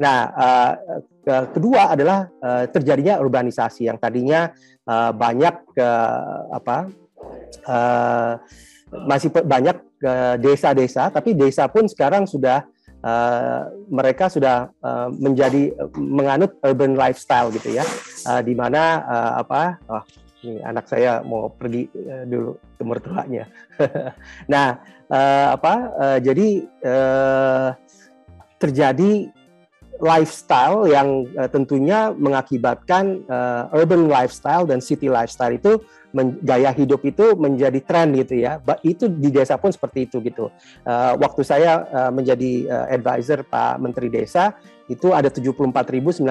Nah, 0.00 0.18
uh, 0.32 0.72
kedua 1.50 1.94
adalah 1.94 2.26
uh, 2.40 2.64
terjadinya 2.70 3.20
urbanisasi 3.20 3.86
yang 3.86 3.98
tadinya 3.98 4.50
uh, 4.88 5.12
banyak 5.14 5.54
uh, 5.78 6.54
apa 6.54 6.76
uh, 7.68 8.32
masih 8.90 9.30
banyak 9.30 9.78
desa-desa, 10.40 11.12
tapi 11.12 11.36
desa 11.36 11.68
pun 11.68 11.84
sekarang 11.86 12.24
sudah 12.24 12.64
uh, 13.04 13.68
mereka 13.88 14.28
sudah 14.28 14.72
uh, 14.80 15.08
menjadi 15.12 15.72
menganut 15.96 16.56
urban 16.64 16.96
lifestyle 16.96 17.52
gitu 17.52 17.76
ya, 17.80 17.84
uh, 18.28 18.40
di 18.44 18.54
mana 18.56 19.04
uh, 19.04 19.32
apa 19.44 19.62
oh, 19.88 20.04
ini 20.40 20.60
anak 20.64 20.88
saya 20.88 21.20
mau 21.20 21.52
pergi 21.52 21.88
uh, 21.92 22.24
dulu 22.24 22.56
ke 22.76 22.82
mertuanya. 22.84 23.44
nah, 24.52 24.80
uh, 25.12 25.56
apa? 25.56 25.74
Uh, 25.96 26.18
jadi 26.20 26.48
uh, 26.84 27.68
terjadi 28.60 29.28
lifestyle 30.00 30.88
yang 30.88 31.28
uh, 31.36 31.48
tentunya 31.48 32.10
mengakibatkan 32.16 33.20
uh, 33.28 33.68
urban 33.76 34.08
lifestyle 34.08 34.64
dan 34.64 34.80
city 34.80 35.12
lifestyle 35.12 35.52
itu 35.52 35.76
gaya 36.42 36.74
hidup 36.74 37.02
itu 37.06 37.38
menjadi 37.38 37.80
tren 37.82 38.10
gitu 38.14 38.42
ya. 38.42 38.58
Itu 38.82 39.06
di 39.06 39.30
desa 39.30 39.56
pun 39.56 39.70
seperti 39.70 40.10
itu 40.10 40.18
gitu. 40.22 40.50
Uh, 40.82 41.14
waktu 41.18 41.42
saya 41.46 41.86
uh, 41.90 42.10
menjadi 42.10 42.66
uh, 42.66 42.86
advisor 42.90 43.46
Pak 43.46 43.78
Menteri 43.78 44.10
Desa 44.10 44.54
itu 44.90 45.14
ada 45.14 45.30
74.953 45.30 46.26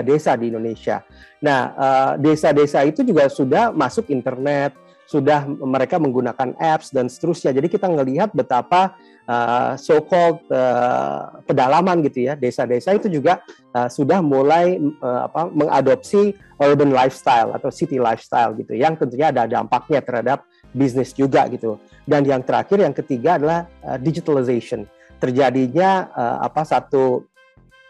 desa 0.00 0.32
di 0.32 0.48
Indonesia. 0.48 1.04
Nah, 1.44 1.76
desa-desa 2.16 2.80
uh, 2.80 2.88
itu 2.88 3.04
juga 3.04 3.28
sudah 3.28 3.68
masuk 3.68 4.08
internet, 4.08 4.72
sudah 5.10 5.42
mereka 5.42 5.98
menggunakan 5.98 6.54
apps 6.54 6.94
dan 6.94 7.10
seterusnya. 7.10 7.50
Jadi 7.50 7.66
kita 7.66 7.90
melihat 7.90 8.30
betapa 8.30 8.94
uh, 9.26 9.74
so-called 9.74 10.38
uh, 10.54 11.42
pedalaman 11.42 11.98
gitu 12.06 12.30
ya, 12.30 12.38
desa-desa 12.38 12.94
itu 12.94 13.10
juga 13.10 13.42
uh, 13.74 13.90
sudah 13.90 14.22
mulai 14.22 14.78
uh, 15.02 15.26
apa, 15.26 15.50
mengadopsi 15.50 16.38
urban 16.62 16.94
lifestyle 16.94 17.50
atau 17.58 17.74
city 17.74 17.98
lifestyle 17.98 18.54
gitu, 18.54 18.78
yang 18.78 18.94
tentunya 18.94 19.34
ada 19.34 19.50
dampaknya 19.50 19.98
terhadap 19.98 20.46
bisnis 20.70 21.10
juga 21.10 21.50
gitu. 21.50 21.82
Dan 22.06 22.22
yang 22.22 22.46
terakhir, 22.46 22.78
yang 22.78 22.94
ketiga 22.94 23.34
adalah 23.34 23.66
uh, 23.82 23.98
digitalization. 23.98 24.86
Terjadinya 25.18 26.06
uh, 26.14 26.38
apa 26.46 26.62
satu 26.62 27.26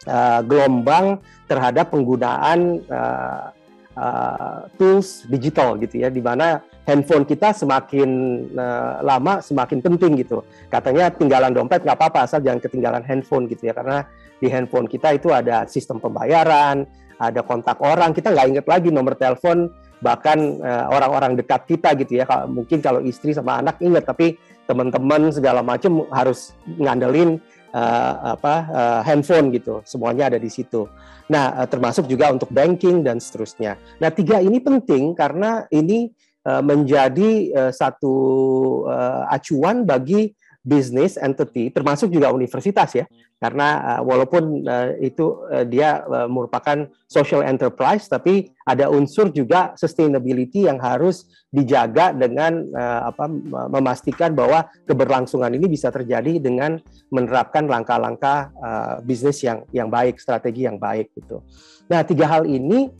uh, 0.09 0.41
gelombang 0.41 1.21
terhadap 1.45 1.93
penggunaan 1.93 2.81
uh, 3.97 4.67
tools 4.79 5.27
digital 5.27 5.79
gitu 5.79 6.03
ya, 6.03 6.09
di 6.13 6.23
mana 6.23 6.61
handphone 6.87 7.27
kita 7.27 7.55
semakin 7.55 8.11
uh, 8.55 9.03
lama 9.03 9.39
semakin 9.43 9.79
penting 9.83 10.19
gitu. 10.21 10.43
Katanya 10.71 11.11
tinggalan 11.15 11.55
dompet 11.55 11.83
nggak 11.83 11.97
apa-apa 11.97 12.27
asal 12.27 12.43
jangan 12.43 12.61
ketinggalan 12.63 13.03
handphone 13.07 13.47
gitu 13.47 13.71
ya 13.71 13.75
karena 13.75 14.07
di 14.41 14.49
handphone 14.49 14.89
kita 14.89 15.15
itu 15.15 15.29
ada 15.31 15.69
sistem 15.69 16.01
pembayaran, 16.01 16.89
ada 17.21 17.45
kontak 17.45 17.77
orang, 17.85 18.17
kita 18.17 18.33
nggak 18.33 18.47
inget 18.49 18.67
lagi 18.67 18.89
nomor 18.89 19.15
telepon 19.15 19.69
bahkan 20.01 20.57
eh, 20.65 20.85
orang-orang 20.89 21.37
dekat 21.37 21.69
kita 21.69 21.93
gitu 22.01 22.25
ya. 22.25 22.25
Mungkin 22.49 22.81
kalau 22.81 23.05
istri 23.05 23.37
sama 23.37 23.61
anak 23.61 23.77
inget 23.85 24.09
tapi 24.09 24.41
teman-teman 24.65 25.29
segala 25.29 25.61
macam 25.61 26.09
harus 26.09 26.57
ngandelin 26.65 27.37
uh, 27.75 28.15
apa 28.39 28.55
uh, 28.71 29.01
handphone 29.03 29.51
gitu. 29.55 29.83
Semuanya 29.83 30.31
ada 30.31 30.39
di 30.39 30.51
situ. 30.51 30.87
Nah, 31.31 31.63
uh, 31.63 31.69
termasuk 31.71 32.11
juga 32.11 32.31
untuk 32.31 32.51
banking 32.51 33.03
dan 33.07 33.23
seterusnya. 33.23 33.79
Nah, 33.99 34.11
tiga 34.11 34.43
ini 34.43 34.59
penting 34.59 35.15
karena 35.15 35.67
ini 35.71 36.11
Eh, 36.41 36.63
menjadi 36.65 37.53
uh, 37.53 37.69
satu 37.69 38.17
uh, 38.89 39.29
acuan 39.29 39.85
bagi 39.85 40.33
bisnis 40.61 41.17
entity 41.17 41.73
termasuk 41.73 42.13
juga 42.13 42.29
universitas 42.29 42.93
ya 42.93 43.09
karena 43.41 43.97
uh, 43.97 44.01
walaupun 44.05 44.69
uh, 44.69 44.93
itu 45.01 45.41
uh, 45.49 45.65
dia 45.65 46.05
uh, 46.05 46.29
merupakan 46.29 46.85
social 47.09 47.41
enterprise 47.41 48.05
tapi 48.05 48.53
ada 48.69 48.93
unsur 48.93 49.33
juga 49.33 49.73
sustainability 49.81 50.69
yang 50.69 50.77
harus 50.77 51.25
dijaga 51.49 52.13
dengan 52.13 52.69
uh, 52.77 53.09
apa 53.09 53.25
memastikan 53.73 54.37
bahwa 54.37 54.69
keberlangsungan 54.85 55.57
ini 55.57 55.73
bisa 55.73 55.89
terjadi 55.89 56.37
dengan 56.37 56.77
menerapkan 57.09 57.65
langkah-langkah 57.65 58.53
uh, 58.61 58.95
bisnis 59.01 59.41
yang 59.41 59.65
yang 59.73 59.89
baik 59.89 60.21
strategi 60.21 60.69
yang 60.69 60.77
baik 60.77 61.09
gitu. 61.17 61.41
Nah 61.89 62.05
tiga 62.05 62.29
hal 62.29 62.45
ini 62.45 62.93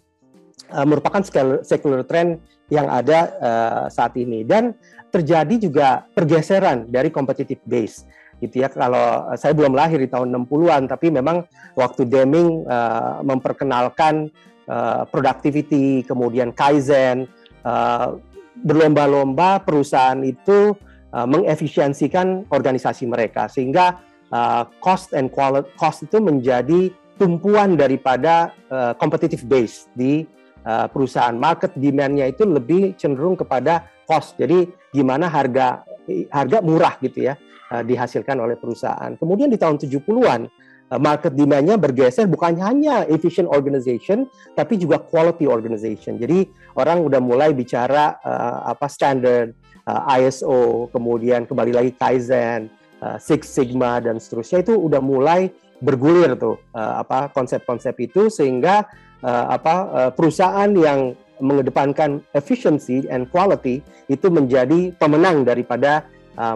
uh, 0.73 0.87
merupakan 0.89 1.21
secular 1.61 2.03
trend 2.09 2.41
yang 2.71 2.87
ada 2.89 3.19
uh, 3.43 3.85
saat 3.91 4.15
ini 4.17 4.47
dan 4.47 4.73
terjadi 5.11 5.55
juga 5.59 6.07
pergeseran 6.15 6.87
dari 6.89 7.11
competitive 7.11 7.61
base 7.67 8.07
gitu 8.41 8.65
ya. 8.65 8.73
Kalau 8.73 9.31
saya 9.37 9.53
belum 9.53 9.77
lahir 9.77 10.01
di 10.01 10.09
tahun 10.09 10.33
60-an 10.33 10.89
tapi 10.89 11.13
memang 11.13 11.45
waktu 11.77 12.09
Deming 12.09 12.65
uh, 12.65 13.21
memperkenalkan 13.21 14.33
uh, 14.67 15.05
productivity 15.11 16.03
kemudian 16.09 16.57
kaizen 16.57 17.29
uh, 17.63 18.17
berlomba-lomba 18.65 19.61
perusahaan 19.63 20.19
itu 20.25 20.75
uh, 21.13 21.27
mengefisiensikan 21.29 22.49
organisasi 22.49 23.05
mereka. 23.05 23.47
Sehingga 23.53 24.01
uh, 24.33 24.65
cost 24.81 25.13
and 25.13 25.29
quality 25.29 25.69
cost 25.77 26.07
itu 26.07 26.19
menjadi 26.19 26.91
tumpuan 27.21 27.77
daripada 27.77 28.57
uh, 28.73 28.97
competitive 28.97 29.45
base 29.45 29.93
di 29.93 30.25
uh, 30.65 30.87
perusahaan 30.91 31.37
market 31.37 31.77
demand-nya 31.77 32.29
itu 32.31 32.45
lebih 32.47 32.97
cenderung 32.97 33.37
kepada 33.37 33.87
cost 34.05 34.37
jadi 34.41 34.67
gimana 34.91 35.31
harga 35.31 35.85
harga 36.31 36.59
murah 36.65 36.99
gitu 36.99 37.31
ya 37.31 37.35
uh, 37.71 37.83
dihasilkan 37.85 38.37
oleh 38.41 38.59
perusahaan 38.59 39.15
kemudian 39.17 39.49
di 39.53 39.59
tahun 39.61 39.79
70-an 39.79 40.51
market 40.99 41.39
demand-nya 41.39 41.79
bergeser 41.79 42.27
bukan 42.27 42.59
hanya 42.59 43.07
efficient 43.07 43.47
organization 43.47 44.27
tapi 44.59 44.75
juga 44.75 44.99
quality 44.99 45.47
organization. 45.47 46.19
Jadi 46.19 46.51
orang 46.75 47.07
udah 47.07 47.23
mulai 47.23 47.55
bicara 47.55 48.19
uh, 48.19 48.75
apa 48.75 48.91
standard 48.91 49.55
uh, 49.87 50.11
ISO, 50.19 50.91
kemudian 50.91 51.47
kembali 51.47 51.71
lagi 51.71 51.93
Kaizen, 51.95 52.67
uh, 53.01 53.19
Six 53.21 53.49
Sigma 53.51 53.99
dan 54.01 54.21
seterusnya 54.21 54.65
itu 54.65 54.77
udah 54.77 55.01
mulai 55.03 55.51
bergulir 55.81 56.37
tuh 56.37 56.61
uh, 56.77 57.01
apa 57.01 57.33
konsep-konsep 57.33 57.97
itu 58.01 58.29
sehingga 58.29 58.85
uh, 59.25 59.47
apa 59.57 60.13
perusahaan 60.13 60.69
yang 60.77 61.17
mengedepankan 61.41 62.21
efficiency 62.37 63.09
and 63.09 63.33
quality 63.33 63.81
itu 64.13 64.29
menjadi 64.29 64.93
pemenang 65.01 65.49
daripada 65.49 66.05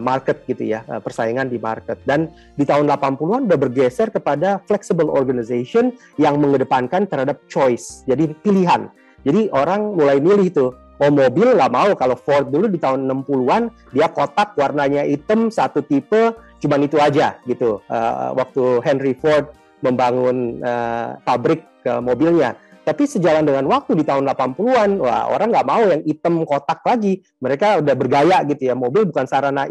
market 0.01 0.49
gitu 0.49 0.65
ya, 0.65 0.81
persaingan 0.81 1.53
di 1.53 1.61
market. 1.61 2.01
Dan 2.09 2.33
di 2.57 2.65
tahun 2.65 2.89
80-an 2.89 3.45
udah 3.53 3.59
bergeser 3.69 4.09
kepada 4.09 4.57
flexible 4.65 5.13
organization 5.13 5.93
yang 6.17 6.41
mengedepankan 6.41 7.05
terhadap 7.05 7.45
choice, 7.53 8.01
jadi 8.09 8.33
pilihan. 8.41 8.89
Jadi 9.29 9.53
orang 9.53 9.93
mulai 9.93 10.25
milih 10.25 10.49
tuh, 10.57 10.73
mau 11.01 11.11
mobil 11.11 11.59
nggak 11.59 11.73
mau 11.73 11.91
kalau 11.99 12.15
Ford 12.15 12.47
dulu 12.47 12.71
di 12.71 12.79
tahun 12.79 13.07
60-an 13.11 13.71
dia 13.91 14.07
kotak 14.11 14.55
warnanya 14.55 15.03
hitam 15.03 15.51
satu 15.51 15.83
tipe 15.83 16.35
cuman 16.63 16.81
itu 16.87 16.97
aja 16.97 17.39
gitu. 17.45 17.83
Uh, 17.91 18.33
waktu 18.39 18.81
Henry 18.87 19.15
Ford 19.19 19.51
membangun 19.83 20.63
uh, 20.65 21.19
pabrik 21.27 21.67
uh, 21.85 22.01
mobilnya 22.01 22.57
tapi 22.85 23.09
sejalan 23.09 23.49
dengan 23.49 23.65
waktu 23.65 23.97
di 23.97 24.05
tahun 24.05 24.29
80-an, 24.29 25.01
wah 25.01 25.33
orang 25.33 25.49
nggak 25.57 25.67
mau 25.67 25.83
yang 25.89 26.05
hitam 26.05 26.45
kotak 26.45 26.85
lagi. 26.85 27.25
Mereka 27.41 27.81
udah 27.81 27.95
bergaya 27.97 28.45
gitu 28.45 28.69
ya. 28.69 28.77
Mobil 28.77 29.09
bukan 29.09 29.25
sarana 29.25 29.65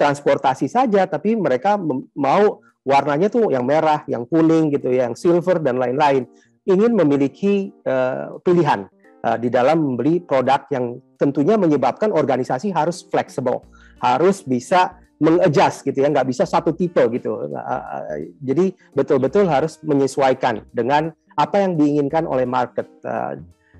transportasi 0.00 0.64
saja, 0.64 1.04
tapi 1.04 1.36
mereka 1.36 1.76
mau 2.16 2.64
warnanya 2.80 3.28
tuh 3.28 3.52
yang 3.52 3.68
merah, 3.68 4.08
yang 4.08 4.24
kuning 4.24 4.72
gitu 4.72 4.88
ya, 4.88 5.04
yang 5.04 5.16
silver 5.16 5.60
dan 5.60 5.76
lain-lain. 5.76 6.24
Ingin 6.64 6.96
memiliki 6.96 7.76
uh, 7.84 8.40
pilihan 8.40 8.88
uh, 9.26 9.34
di 9.34 9.50
dalam 9.50 9.82
membeli 9.82 10.22
produk 10.22 10.62
yang 10.70 11.02
tentunya 11.18 11.58
menyebabkan 11.58 12.14
organisasi 12.14 12.70
harus 12.70 13.02
fleksibel, 13.10 13.66
harus 13.98 14.46
bisa 14.46 15.02
mengadjust 15.18 15.82
gitu 15.82 16.06
ya, 16.06 16.08
nggak 16.12 16.30
bisa 16.30 16.46
satu 16.46 16.70
tipe 16.70 17.02
gitu. 17.10 17.50
Uh, 17.50 18.30
jadi 18.38 18.70
betul-betul 18.94 19.50
harus 19.50 19.82
menyesuaikan 19.82 20.62
dengan 20.70 21.10
apa 21.34 21.66
yang 21.66 21.74
diinginkan 21.74 22.24
oleh 22.24 22.46
market. 22.46 22.86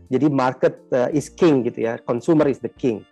Jadi 0.06 0.26
market 0.30 0.86
is 1.10 1.32
king 1.32 1.66
gitu 1.66 1.88
ya, 1.88 1.98
consumer 2.04 2.46
is 2.46 2.60
the 2.60 2.70
king. 2.70 3.02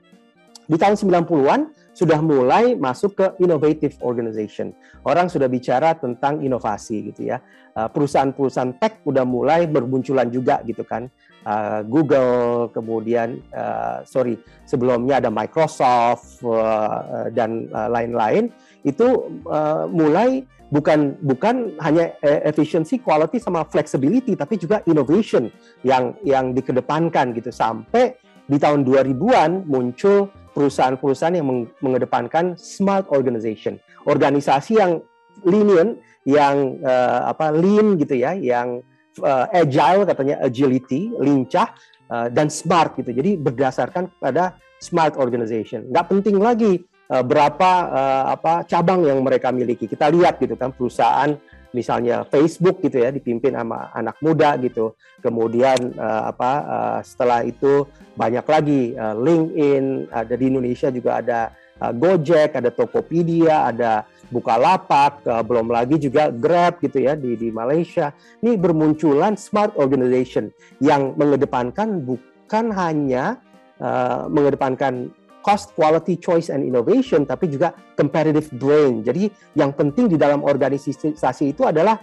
Di 0.64 0.80
tahun 0.80 0.96
90-an 0.96 1.74
sudah 1.94 2.18
mulai 2.18 2.74
masuk 2.74 3.14
ke 3.14 3.26
innovative 3.38 3.94
organization. 4.02 4.74
Orang 5.06 5.30
sudah 5.30 5.46
bicara 5.46 5.94
tentang 5.94 6.42
inovasi 6.42 7.12
gitu 7.12 7.30
ya. 7.30 7.38
Perusahaan-perusahaan 7.76 8.76
tech 8.80 9.00
udah 9.06 9.22
mulai 9.22 9.68
bermunculan 9.70 10.28
juga 10.28 10.58
gitu 10.66 10.82
kan. 10.82 11.06
Uh, 11.44 11.84
Google, 11.84 12.72
kemudian 12.72 13.44
uh, 13.52 14.00
sorry 14.08 14.40
sebelumnya 14.64 15.20
ada 15.20 15.28
Microsoft 15.28 16.40
uh, 16.40 17.28
dan 17.36 17.68
lain-lain 17.68 18.48
uh, 18.48 18.80
itu 18.80 19.28
uh, 19.44 19.84
mulai 19.92 20.48
bukan 20.74 21.14
bukan 21.22 21.78
hanya 21.78 22.18
e, 22.18 22.42
efficiency, 22.50 22.98
quality 22.98 23.38
sama 23.38 23.62
flexibility 23.62 24.34
tapi 24.34 24.58
juga 24.58 24.82
innovation 24.90 25.46
yang 25.86 26.18
yang 26.26 26.50
dikedepankan 26.50 27.30
gitu. 27.38 27.54
Sampai 27.54 28.18
di 28.50 28.58
tahun 28.58 28.82
2000-an 28.82 29.70
muncul 29.70 30.28
perusahaan-perusahaan 30.52 31.38
yang 31.38 31.70
mengedepankan 31.78 32.58
smart 32.58 33.06
organization, 33.10 33.78
organisasi 34.06 34.78
yang 34.78 34.98
lenient, 35.46 35.98
yang 36.26 36.78
uh, 36.82 37.30
apa 37.30 37.54
lean 37.54 37.94
gitu 37.98 38.18
ya, 38.18 38.34
yang 38.34 38.82
uh, 39.22 39.46
agile 39.52 40.08
katanya 40.08 40.40
agility, 40.42 41.12
lincah 41.18 41.70
uh, 42.10 42.26
dan 42.32 42.50
smart 42.50 42.96
gitu. 42.98 43.14
Jadi 43.14 43.36
berdasarkan 43.38 44.10
pada 44.18 44.56
smart 44.82 45.14
organization. 45.16 45.88
Nggak 45.88 46.06
penting 46.10 46.36
lagi 46.40 46.82
uh, 47.12 47.24
berapa 47.24 47.70
uh, 47.88 48.24
apa 48.34 48.66
cabang 48.66 49.04
yang 49.06 49.20
mereka 49.22 49.54
miliki. 49.54 49.86
Kita 49.86 50.10
lihat 50.10 50.40
gitu 50.40 50.58
kan 50.58 50.74
perusahaan 50.74 51.32
misalnya 51.74 52.22
Facebook 52.30 52.78
gitu 52.86 53.02
ya 53.02 53.10
dipimpin 53.10 53.58
sama 53.58 53.90
anak 53.90 54.16
muda 54.22 54.54
gitu. 54.62 54.94
Kemudian 55.18 55.98
uh, 55.98 56.30
apa 56.30 56.52
uh, 56.62 56.98
setelah 57.02 57.42
itu 57.42 57.84
banyak 58.14 58.46
lagi 58.46 58.82
uh, 58.94 59.18
LinkedIn, 59.18 60.14
ada 60.14 60.34
di 60.38 60.44
Indonesia 60.46 60.88
juga 60.94 61.18
ada 61.18 61.40
uh, 61.82 61.90
Gojek, 61.90 62.54
ada 62.54 62.70
Tokopedia, 62.70 63.66
ada 63.66 64.06
Bukalapak, 64.32 65.24
uh, 65.28 65.44
belum 65.44 65.68
lagi 65.68 66.00
juga 66.00 66.32
Grab 66.32 66.80
gitu 66.80 67.02
ya 67.02 67.18
di 67.18 67.36
di 67.36 67.48
Malaysia. 67.52 68.12
Ini 68.40 68.56
bermunculan 68.56 69.36
smart 69.36 69.76
organization 69.76 70.52
yang 70.80 71.16
mengedepankan 71.18 72.04
bukan 72.04 72.72
hanya 72.72 73.40
uh, 73.80 74.30
mengedepankan 74.30 75.12
cost, 75.44 75.76
quality, 75.76 76.16
choice, 76.16 76.48
and 76.48 76.64
innovation, 76.64 77.28
tapi 77.28 77.52
juga 77.52 77.76
competitive 78.00 78.48
brain. 78.56 79.04
Jadi 79.04 79.28
yang 79.52 79.76
penting 79.76 80.08
di 80.08 80.16
dalam 80.16 80.40
organisasi 80.40 81.44
itu 81.52 81.68
adalah 81.68 82.00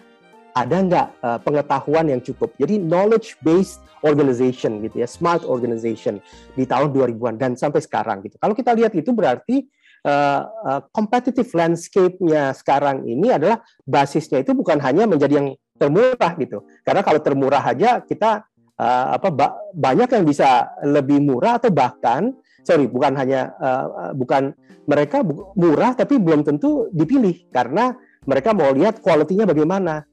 ada 0.54 0.78
nggak 0.78 1.08
uh, 1.26 1.40
pengetahuan 1.42 2.12
yang 2.12 2.22
cukup. 2.22 2.54
Jadi 2.62 2.78
knowledge 2.78 3.40
based 3.42 3.82
organization 4.06 4.82
gitu 4.86 5.02
ya, 5.02 5.08
smart 5.10 5.42
organization 5.42 6.22
di 6.54 6.70
tahun 6.70 6.94
2000-an 6.94 7.36
dan 7.42 7.52
sampai 7.58 7.82
sekarang 7.82 8.22
gitu. 8.26 8.38
Kalau 8.38 8.54
kita 8.54 8.78
lihat 8.78 8.94
itu 8.94 9.10
berarti 9.10 9.66
uh, 10.06 10.82
uh, 10.84 11.52
landscape-nya 11.54 12.54
sekarang 12.58 13.06
ini 13.06 13.34
adalah 13.34 13.62
basisnya 13.86 14.42
itu 14.42 14.54
bukan 14.54 14.82
hanya 14.82 15.06
menjadi 15.06 15.34
yang 15.42 15.50
termurah 15.78 16.38
gitu. 16.38 16.66
Karena 16.86 17.02
kalau 17.02 17.20
termurah 17.22 17.64
aja 17.66 18.02
kita 18.06 18.46
uh, 18.78 19.08
apa 19.18 19.30
ba 19.34 19.48
banyak 19.74 20.10
yang 20.14 20.26
bisa 20.26 20.74
lebih 20.86 21.22
murah 21.22 21.58
atau 21.58 21.74
bahkan 21.74 22.34
sorry 22.62 22.86
bukan 22.86 23.18
hanya 23.18 23.54
uh, 23.58 24.14
bukan 24.14 24.54
mereka 24.86 25.26
murah 25.58 25.94
tapi 25.98 26.18
belum 26.18 26.46
tentu 26.46 26.90
dipilih 26.94 27.50
karena 27.50 27.98
mereka 28.26 28.54
mau 28.54 28.70
lihat 28.70 29.02
kualitinya 29.02 29.50
bagaimana 29.50 30.06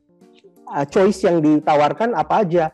uh, 0.72 0.87
choice 0.88 1.24
yang 1.29 1.40
ditawarkan 1.44 2.16
apa 2.16 2.35
aja 2.44 2.64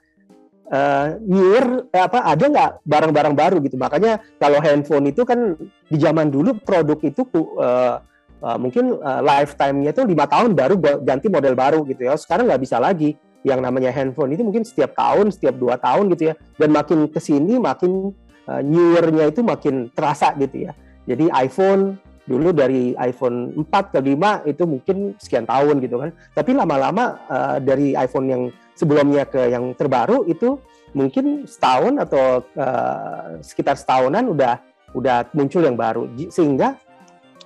uh, 0.70 1.18
newer 1.20 1.88
apa 1.92 2.24
ada 2.24 2.44
nggak 2.44 2.70
barang-barang 2.86 3.34
baru 3.34 3.56
gitu? 3.64 3.76
Makanya 3.76 4.22
kalau 4.38 4.62
handphone 4.62 5.10
itu 5.10 5.26
kan 5.26 5.58
di 5.88 5.96
zaman 6.00 6.30
dulu 6.30 6.56
produk 6.62 6.98
itu 7.02 7.24
uh, 7.58 8.00
uh, 8.44 8.58
mungkin 8.60 8.96
uh, 9.00 9.20
lifetime-nya 9.20 9.92
itu 9.92 10.02
lima 10.04 10.24
tahun 10.28 10.56
baru 10.56 10.74
ganti 11.02 11.26
model 11.28 11.54
baru 11.56 11.84
gitu 11.88 12.08
ya. 12.08 12.14
Sekarang 12.16 12.48
nggak 12.48 12.62
bisa 12.62 12.78
lagi. 12.80 13.16
Yang 13.44 13.60
namanya 13.60 13.92
handphone 13.92 14.32
itu 14.32 14.40
mungkin 14.40 14.64
setiap 14.64 14.96
tahun 14.96 15.28
setiap 15.28 15.60
dua 15.60 15.76
tahun 15.76 16.08
gitu 16.16 16.32
ya. 16.32 16.34
Dan 16.56 16.72
makin 16.72 17.12
ke 17.12 17.20
sini 17.20 17.60
makin 17.60 18.12
uh, 18.48 18.62
newer-nya 18.64 19.28
itu 19.28 19.44
makin 19.44 19.92
terasa 19.92 20.32
gitu 20.40 20.68
ya. 20.68 20.72
Jadi 21.04 21.28
iPhone 21.28 22.00
dulu 22.24 22.56
dari 22.56 22.96
iPhone 22.96 23.52
4 23.52 23.92
ke 23.92 24.00
5 24.00 24.50
itu 24.50 24.62
mungkin 24.64 24.96
sekian 25.20 25.44
tahun 25.44 25.80
gitu 25.84 26.00
kan. 26.00 26.10
Tapi 26.32 26.56
lama-lama 26.56 27.20
uh, 27.28 27.56
dari 27.60 27.92
iPhone 27.94 28.26
yang 28.28 28.42
sebelumnya 28.72 29.28
ke 29.28 29.52
yang 29.52 29.76
terbaru 29.76 30.24
itu 30.26 30.56
mungkin 30.96 31.44
setahun 31.44 32.00
atau 32.00 32.42
uh, 32.56 33.38
sekitar 33.44 33.76
setahunan 33.76 34.32
udah 34.32 34.58
udah 34.94 35.28
muncul 35.34 35.60
yang 35.60 35.76
baru 35.76 36.08
sehingga 36.30 36.80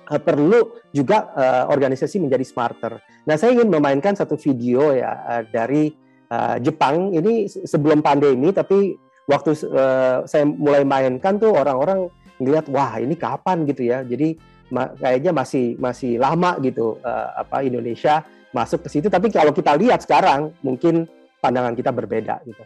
uh, 0.07 0.21
perlu 0.21 0.79
juga 0.95 1.29
uh, 1.35 1.63
organisasi 1.67 2.23
menjadi 2.23 2.45
smarter. 2.47 3.03
Nah, 3.27 3.35
saya 3.35 3.53
ingin 3.53 3.67
memainkan 3.67 4.15
satu 4.15 4.39
video 4.39 4.95
ya 4.95 5.11
uh, 5.27 5.43
dari 5.43 5.91
uh, 6.31 6.55
Jepang 6.61 7.11
ini 7.11 7.49
sebelum 7.49 7.99
pandemi 7.99 8.53
tapi 8.55 8.95
waktu 9.29 9.53
uh, 9.69 10.25
saya 10.25 10.45
mulai 10.47 10.81
mainkan 10.87 11.37
tuh 11.37 11.53
orang-orang 11.53 12.09
ngeliat 12.39 12.71
wah 12.71 12.97
ini 12.97 13.13
kapan 13.19 13.67
gitu 13.67 13.83
ya 13.85 14.01
jadi 14.01 14.33
ma 14.69 14.93
kayaknya 14.93 15.33
masih 15.33 15.77
masih 15.81 16.21
lama 16.21 16.57
gitu 16.61 17.01
uh, 17.01 17.41
apa 17.41 17.65
Indonesia 17.65 18.21
masuk 18.53 18.85
ke 18.85 18.89
situ 18.89 19.07
tapi 19.09 19.33
kalau 19.33 19.53
kita 19.53 19.73
lihat 19.77 20.01
sekarang 20.05 20.53
mungkin 20.61 21.09
pandangan 21.41 21.73
kita 21.73 21.89
berbeda 21.93 22.43
gitu. 22.45 22.63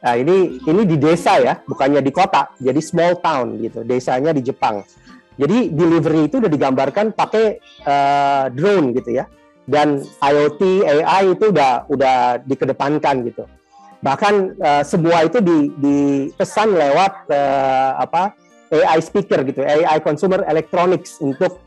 Nah 0.00 0.14
ini 0.16 0.60
ini 0.64 0.82
di 0.88 0.96
desa 0.96 1.36
ya, 1.40 1.60
bukannya 1.64 2.00
di 2.00 2.12
kota, 2.12 2.56
jadi 2.56 2.80
small 2.80 3.20
town 3.20 3.60
gitu. 3.60 3.84
Desanya 3.84 4.32
di 4.32 4.40
Jepang. 4.40 4.80
Jadi 5.36 5.72
delivery 5.72 6.28
itu 6.28 6.36
udah 6.40 6.52
digambarkan 6.52 7.16
pakai 7.16 7.60
uh, 7.88 8.52
drone 8.52 8.92
gitu 8.92 9.16
ya 9.16 9.24
dan 9.64 10.04
IoT 10.20 10.84
AI 10.84 11.32
itu 11.32 11.48
udah 11.48 11.88
udah 11.88 12.16
dikedepankan 12.44 13.24
gitu. 13.24 13.44
Bahkan 14.00 14.56
uh, 14.60 14.82
semua 14.84 15.28
itu 15.28 15.38
di, 15.44 15.72
dipesan 15.76 16.72
lewat 16.72 17.28
uh, 17.28 18.00
apa 18.00 18.32
AI 18.70 19.02
speaker 19.02 19.42
gitu, 19.44 19.60
AI 19.66 19.98
consumer 20.00 20.46
electronics 20.46 21.18
untuk 21.20 21.58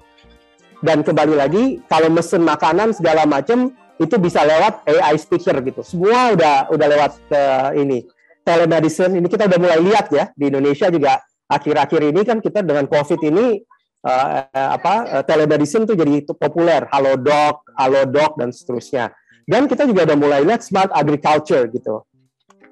dan 0.84 1.00
kembali 1.00 1.36
lagi 1.40 1.64
kalau 1.88 2.12
mesen 2.12 2.44
makanan 2.44 2.92
segala 2.92 3.24
macam 3.24 3.72
itu 4.02 4.16
bisa 4.20 4.44
lewat 4.44 4.84
AI 4.84 5.16
speaker 5.16 5.56
gitu. 5.64 5.80
Semua 5.86 6.36
udah 6.36 6.56
udah 6.74 6.88
lewat 6.92 7.14
uh, 7.32 7.70
ini 7.78 8.04
telemedicine. 8.44 9.16
Ini 9.22 9.28
kita 9.32 9.48
udah 9.48 9.60
mulai 9.60 9.80
lihat 9.80 10.12
ya 10.12 10.34
di 10.36 10.52
Indonesia 10.52 10.92
juga 10.92 11.24
akhir-akhir 11.48 12.02
ini 12.12 12.22
kan 12.28 12.38
kita 12.44 12.66
dengan 12.66 12.90
COVID 12.90 13.20
ini 13.24 13.64
uh, 14.04 14.44
apa 14.76 14.94
uh, 15.08 15.24
telemedicine 15.24 15.88
tuh 15.88 15.96
jadi 15.96 16.28
populer, 16.28 16.84
Halodoc, 16.92 17.64
Halodoc 17.80 18.36
dan 18.36 18.52
seterusnya. 18.52 19.16
Dan 19.44 19.68
kita 19.68 19.84
juga 19.88 20.08
udah 20.08 20.18
mulai 20.20 20.42
lihat 20.44 20.64
smart 20.64 20.92
agriculture 20.96 21.68
gitu. 21.72 22.04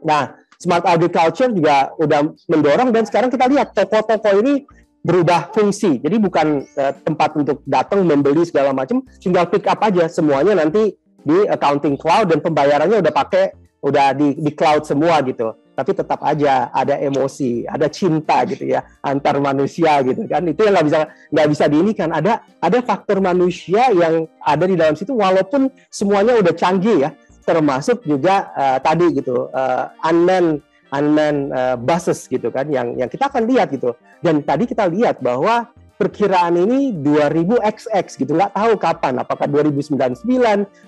Nah, 0.01 0.33
smart 0.61 0.85
agriculture 0.85 1.49
juga 1.49 1.89
udah 1.97 2.33
mendorong 2.45 2.93
dan 2.93 3.03
sekarang 3.09 3.33
kita 3.33 3.49
lihat 3.49 3.73
toko-toko 3.73 4.29
ini 4.41 4.65
berubah 5.01 5.49
fungsi. 5.49 5.97
Jadi 5.97 6.21
bukan 6.21 6.61
uh, 6.77 6.93
tempat 7.01 7.33
untuk 7.33 7.65
datang 7.65 8.05
membeli 8.05 8.45
segala 8.45 8.69
macam, 8.69 9.01
tinggal 9.17 9.49
pick 9.49 9.65
up 9.65 9.81
aja 9.81 10.05
semuanya 10.05 10.53
nanti 10.53 10.93
di 11.21 11.37
accounting 11.49 11.97
cloud 11.97 12.29
dan 12.29 12.41
pembayarannya 12.41 13.01
udah 13.01 13.13
pakai 13.13 13.53
udah 13.81 14.13
di 14.13 14.37
di 14.37 14.51
cloud 14.53 14.85
semua 14.85 15.17
gitu. 15.25 15.57
Tapi 15.71 15.97
tetap 15.97 16.21
aja 16.21 16.69
ada 16.69 16.93
emosi, 17.01 17.65
ada 17.65 17.89
cinta 17.89 18.45
gitu 18.45 18.69
ya 18.69 18.85
antar 19.01 19.41
manusia 19.41 19.97
gitu 20.05 20.29
kan. 20.29 20.45
Itu 20.45 20.69
yang 20.69 20.77
nggak 20.77 20.87
bisa 20.93 20.99
nggak 21.33 21.47
bisa 21.49 21.65
diinikan. 21.65 22.09
Ada 22.13 22.45
ada 22.61 22.77
faktor 22.85 23.17
manusia 23.17 23.89
yang 23.89 24.29
ada 24.37 24.65
di 24.69 24.77
dalam 24.77 24.93
situ 24.93 25.17
walaupun 25.17 25.73
semuanya 25.89 26.37
udah 26.37 26.53
canggih 26.53 27.09
ya 27.09 27.11
termasuk 27.41 28.05
juga 28.05 28.53
uh, 28.53 28.77
tadi 28.79 29.11
gitu 29.17 29.49
uh, 29.51 29.91
unmanned 30.05 30.61
unmanned 30.91 31.49
uh, 31.51 31.75
buses 31.79 32.27
gitu 32.27 32.51
kan 32.51 32.67
yang 32.67 32.93
yang 32.99 33.09
kita 33.09 33.27
akan 33.31 33.47
lihat 33.47 33.71
gitu. 33.73 33.95
Dan 34.19 34.43
tadi 34.45 34.67
kita 34.69 34.85
lihat 34.87 35.23
bahwa 35.23 35.71
perkiraan 35.97 36.57
ini 36.57 36.93
2000 36.97 37.61
XX 37.61 38.05
gitu. 38.21 38.31
Nggak 38.33 38.53
tahu 38.53 38.73
kapan 38.77 39.13
apakah 39.21 39.47
2099 39.49 40.25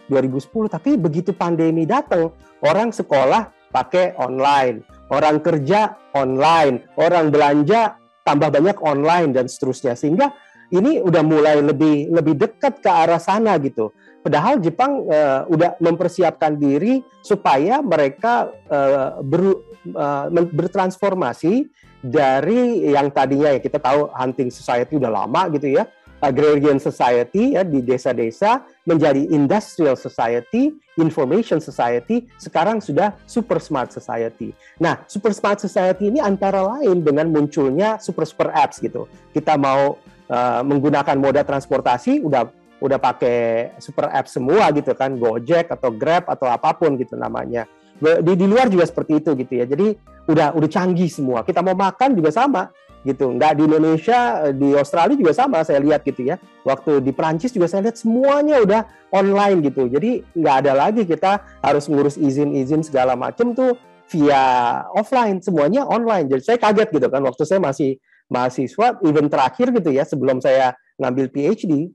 2010 0.10 0.76
tapi 0.76 0.92
begitu 0.98 1.32
pandemi 1.34 1.86
datang 1.86 2.34
orang 2.62 2.94
sekolah 2.94 3.50
pakai 3.74 4.14
online 4.22 4.86
orang 5.10 5.42
kerja 5.42 5.98
online 6.14 6.86
orang 6.98 7.34
belanja 7.34 7.98
tambah 8.24 8.50
banyak 8.50 8.78
online 8.82 9.36
dan 9.36 9.46
seterusnya. 9.46 9.94
Sehingga 9.94 10.32
ini 10.74 11.00
udah 11.00 11.22
mulai 11.22 11.62
lebih 11.62 12.10
lebih 12.10 12.34
dekat 12.34 12.82
ke 12.82 12.90
arah 12.90 13.22
sana 13.22 13.56
gitu 13.62 13.94
Padahal 14.24 14.64
Jepang 14.64 15.04
uh, 15.04 15.44
udah 15.52 15.76
mempersiapkan 15.84 16.56
diri 16.56 17.04
supaya 17.20 17.84
mereka 17.84 18.48
uh, 18.72 19.20
ber, 19.20 19.60
uh, 19.92 20.32
bertransformasi 20.32 21.68
dari 22.00 22.88
yang 22.88 23.12
tadinya 23.12 23.52
ya 23.52 23.60
kita 23.60 23.84
tahu 23.84 24.08
hunting 24.16 24.48
society 24.48 24.96
udah 24.96 25.12
lama 25.12 25.52
gitu 25.52 25.76
ya, 25.76 25.84
agrarian 26.24 26.80
society 26.80 27.60
ya 27.60 27.68
di 27.68 27.84
desa-desa 27.84 28.64
menjadi 28.88 29.28
industrial 29.28 30.00
society, 30.00 30.72
information 30.96 31.60
society, 31.60 32.24
sekarang 32.40 32.80
sudah 32.80 33.12
super 33.28 33.60
smart 33.60 33.92
society. 33.92 34.56
Nah, 34.80 35.04
super 35.08 35.36
smart 35.36 35.60
society 35.60 36.08
ini 36.08 36.24
antara 36.24 36.64
lain 36.64 37.04
dengan 37.04 37.28
munculnya 37.28 38.00
super 38.00 38.24
super 38.24 38.56
apps 38.56 38.80
gitu. 38.80 39.08
Kita 39.36 39.60
mau 39.60 40.00
uh, 40.32 40.62
menggunakan 40.64 41.20
moda 41.20 41.44
transportasi 41.44 42.24
udah 42.24 42.63
udah 42.84 43.00
pakai 43.00 43.72
super 43.80 44.12
app 44.12 44.28
semua 44.28 44.68
gitu 44.76 44.92
kan 44.92 45.16
Gojek 45.16 45.72
atau 45.72 45.88
Grab 45.96 46.28
atau 46.28 46.52
apa 46.52 46.76
pun 46.76 47.00
gitu 47.00 47.16
namanya. 47.16 47.64
Di 48.04 48.36
di 48.36 48.44
luar 48.44 48.68
juga 48.68 48.84
seperti 48.84 49.24
itu 49.24 49.32
gitu 49.40 49.54
ya. 49.56 49.64
Jadi 49.64 49.96
udah 50.28 50.52
udah 50.52 50.70
canggih 50.70 51.08
semua. 51.08 51.48
Kita 51.48 51.64
mau 51.64 51.72
makan 51.72 52.20
juga 52.20 52.36
sama 52.36 52.68
gitu. 53.08 53.32
Nggak 53.40 53.52
di 53.56 53.62
Indonesia 53.64 54.20
di 54.52 54.76
Australia 54.76 55.16
juga 55.16 55.32
sama 55.32 55.64
saya 55.64 55.80
lihat 55.80 56.04
gitu 56.04 56.28
ya. 56.28 56.36
Waktu 56.68 57.00
di 57.00 57.16
Prancis 57.16 57.56
juga 57.56 57.72
saya 57.72 57.88
lihat 57.88 57.96
semuanya 57.96 58.60
udah 58.60 58.82
online 59.16 59.64
gitu. 59.64 59.88
Jadi 59.88 60.20
nggak 60.36 60.56
ada 60.68 60.72
lagi 60.76 61.08
kita 61.08 61.40
harus 61.64 61.88
ngurus 61.88 62.20
izin-izin 62.20 62.84
segala 62.84 63.16
macam 63.16 63.56
tuh 63.56 63.80
via 64.12 64.84
offline. 64.92 65.40
Semuanya 65.40 65.88
online. 65.88 66.28
Jadi 66.28 66.44
saya 66.44 66.58
kaget 66.60 66.92
gitu 66.92 67.08
kan. 67.08 67.24
Waktu 67.24 67.48
saya 67.48 67.64
masih 67.64 67.96
mahasiswa 68.28 69.00
event 69.08 69.32
terakhir 69.32 69.72
gitu 69.72 69.90
ya 69.96 70.04
sebelum 70.04 70.44
saya 70.44 70.76
ngambil 71.00 71.32
PhD 71.32 71.92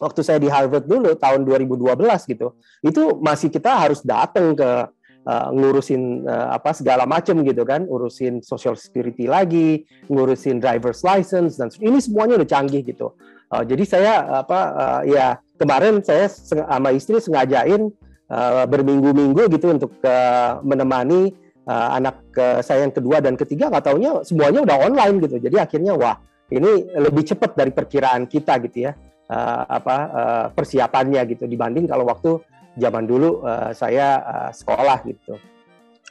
waktu 0.00 0.20
saya 0.24 0.40
di 0.40 0.48
Harvard 0.48 0.88
dulu 0.88 1.12
tahun 1.12 1.44
2012 1.44 2.32
gitu, 2.32 2.56
itu 2.80 3.02
masih 3.20 3.52
kita 3.52 3.76
harus 3.76 4.00
datang 4.00 4.56
ke 4.56 4.88
uh, 5.28 5.48
ngurusin 5.52 6.24
uh, 6.24 6.56
apa 6.56 6.72
segala 6.72 7.04
macam 7.04 7.44
gitu 7.44 7.62
kan, 7.68 7.84
ngurusin 7.84 8.40
social 8.40 8.74
security 8.74 9.28
lagi, 9.28 9.84
ngurusin 10.08 10.58
driver's 10.58 11.04
license 11.04 11.60
dan 11.60 11.68
ini 11.84 12.00
semuanya 12.00 12.40
udah 12.40 12.48
canggih 12.48 12.80
gitu. 12.80 13.12
Uh, 13.52 13.62
jadi 13.66 13.84
saya 13.84 14.12
apa 14.40 14.60
uh, 14.72 15.00
ya 15.04 15.36
kemarin 15.60 16.00
saya 16.00 16.32
sama 16.32 16.96
istri 16.96 17.20
sengajain 17.20 17.92
uh, 18.32 18.64
berminggu-minggu 18.64 19.52
gitu 19.52 19.76
untuk 19.76 19.92
uh, 20.06 20.64
menemani 20.64 21.36
uh, 21.68 22.00
anak 22.00 22.24
uh, 22.40 22.64
saya 22.64 22.88
yang 22.88 22.94
kedua 22.94 23.20
dan 23.20 23.36
ketiga 23.36 23.68
nggak 23.68 23.84
taunya 23.84 24.24
semuanya 24.24 24.64
udah 24.64 24.76
online 24.88 25.16
gitu. 25.28 25.36
Jadi 25.36 25.56
akhirnya 25.60 25.92
wah 25.92 26.16
ini 26.50 26.88
lebih 26.96 27.22
cepat 27.28 27.54
dari 27.54 27.70
perkiraan 27.70 28.26
kita 28.26 28.58
gitu 28.66 28.90
ya 28.90 28.92
uh, 29.30 29.62
apa 29.70 29.96
uh, 30.10 30.46
persiapannya 30.50 31.22
gitu 31.30 31.46
dibanding 31.46 31.86
kalau 31.86 32.02
waktu 32.10 32.42
zaman 32.74 33.06
dulu 33.06 33.46
uh, 33.46 33.70
saya 33.70 34.18
uh, 34.22 34.50
sekolah 34.50 34.98
gitu. 35.06 35.38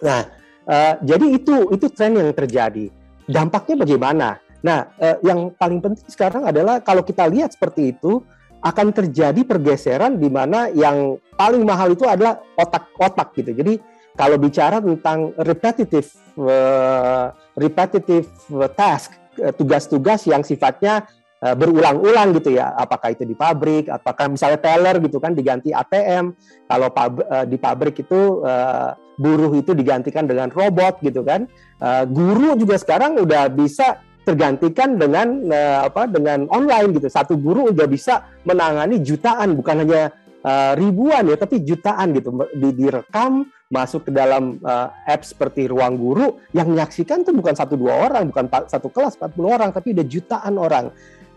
Nah, 0.03 0.27
uh, 0.67 0.93
jadi 1.03 1.25
itu 1.35 1.67
itu 1.75 1.85
tren 1.91 2.15
yang 2.15 2.31
terjadi. 2.31 2.87
Dampaknya 3.29 3.75
bagaimana? 3.83 4.29
Nah, 4.63 4.91
uh, 4.99 5.17
yang 5.23 5.51
paling 5.55 5.79
penting 5.83 6.07
sekarang 6.07 6.47
adalah 6.47 6.79
kalau 6.83 7.03
kita 7.03 7.27
lihat 7.27 7.55
seperti 7.55 7.95
itu 7.95 8.23
akan 8.59 8.91
terjadi 8.91 9.47
pergeseran 9.47 10.19
di 10.19 10.27
mana 10.27 10.67
yang 10.75 11.15
paling 11.39 11.63
mahal 11.63 11.95
itu 11.95 12.03
adalah 12.03 12.43
otak-otak 12.59 13.31
gitu. 13.39 13.55
Jadi 13.55 13.79
kalau 14.19 14.35
bicara 14.35 14.83
tentang 14.83 15.31
repetitive 15.39 16.11
uh, 16.35 17.31
repetitive 17.55 18.27
task 18.75 19.15
tugas-tugas 19.55 20.27
yang 20.27 20.43
sifatnya 20.43 21.07
berulang-ulang 21.39 22.35
gitu 22.35 22.59
ya. 22.59 22.75
Apakah 22.75 23.15
itu 23.15 23.23
di 23.23 23.31
pabrik 23.31 23.87
apakah 23.87 24.27
misalnya 24.27 24.59
teller 24.59 24.99
gitu 24.99 25.23
kan 25.23 25.31
diganti 25.31 25.71
ATM 25.71 26.35
kalau 26.67 26.91
pab, 26.91 27.23
uh, 27.23 27.47
di 27.47 27.55
pabrik 27.55 27.95
itu 28.03 28.43
uh, 28.43 28.91
buruh 29.15 29.51
itu 29.55 29.71
digantikan 29.71 30.27
dengan 30.27 30.51
robot 30.51 30.99
gitu 31.03 31.23
kan. 31.23 31.47
Guru 32.11 32.59
juga 32.59 32.75
sekarang 32.75 33.19
udah 33.23 33.47
bisa 33.51 34.03
tergantikan 34.27 34.99
dengan 34.99 35.47
apa 35.83 36.11
dengan 36.11 36.43
online 36.51 36.95
gitu. 36.99 37.07
Satu 37.07 37.39
guru 37.39 37.71
udah 37.71 37.87
bisa 37.87 38.27
menangani 38.43 38.99
jutaan 38.99 39.59
bukan 39.59 39.83
hanya 39.83 40.11
ribuan 40.75 41.27
ya 41.27 41.35
tapi 41.35 41.63
jutaan 41.63 42.15
gitu. 42.15 42.31
Di, 42.51 42.71
direkam 42.75 43.47
masuk 43.69 44.09
ke 44.09 44.11
dalam 44.11 44.57
uh, 44.65 44.89
app 45.05 45.21
seperti 45.21 45.69
ruang 45.69 45.93
guru 45.93 46.41
yang 46.57 46.73
menyaksikan 46.73 47.21
tuh 47.21 47.37
bukan 47.37 47.53
satu 47.53 47.77
dua 47.77 48.09
orang 48.09 48.33
bukan 48.33 48.49
satu 48.65 48.89
kelas 48.89 49.13
40 49.21 49.45
orang 49.45 49.69
tapi 49.69 49.93
udah 49.93 50.05
jutaan 50.09 50.57
orang 50.57 50.85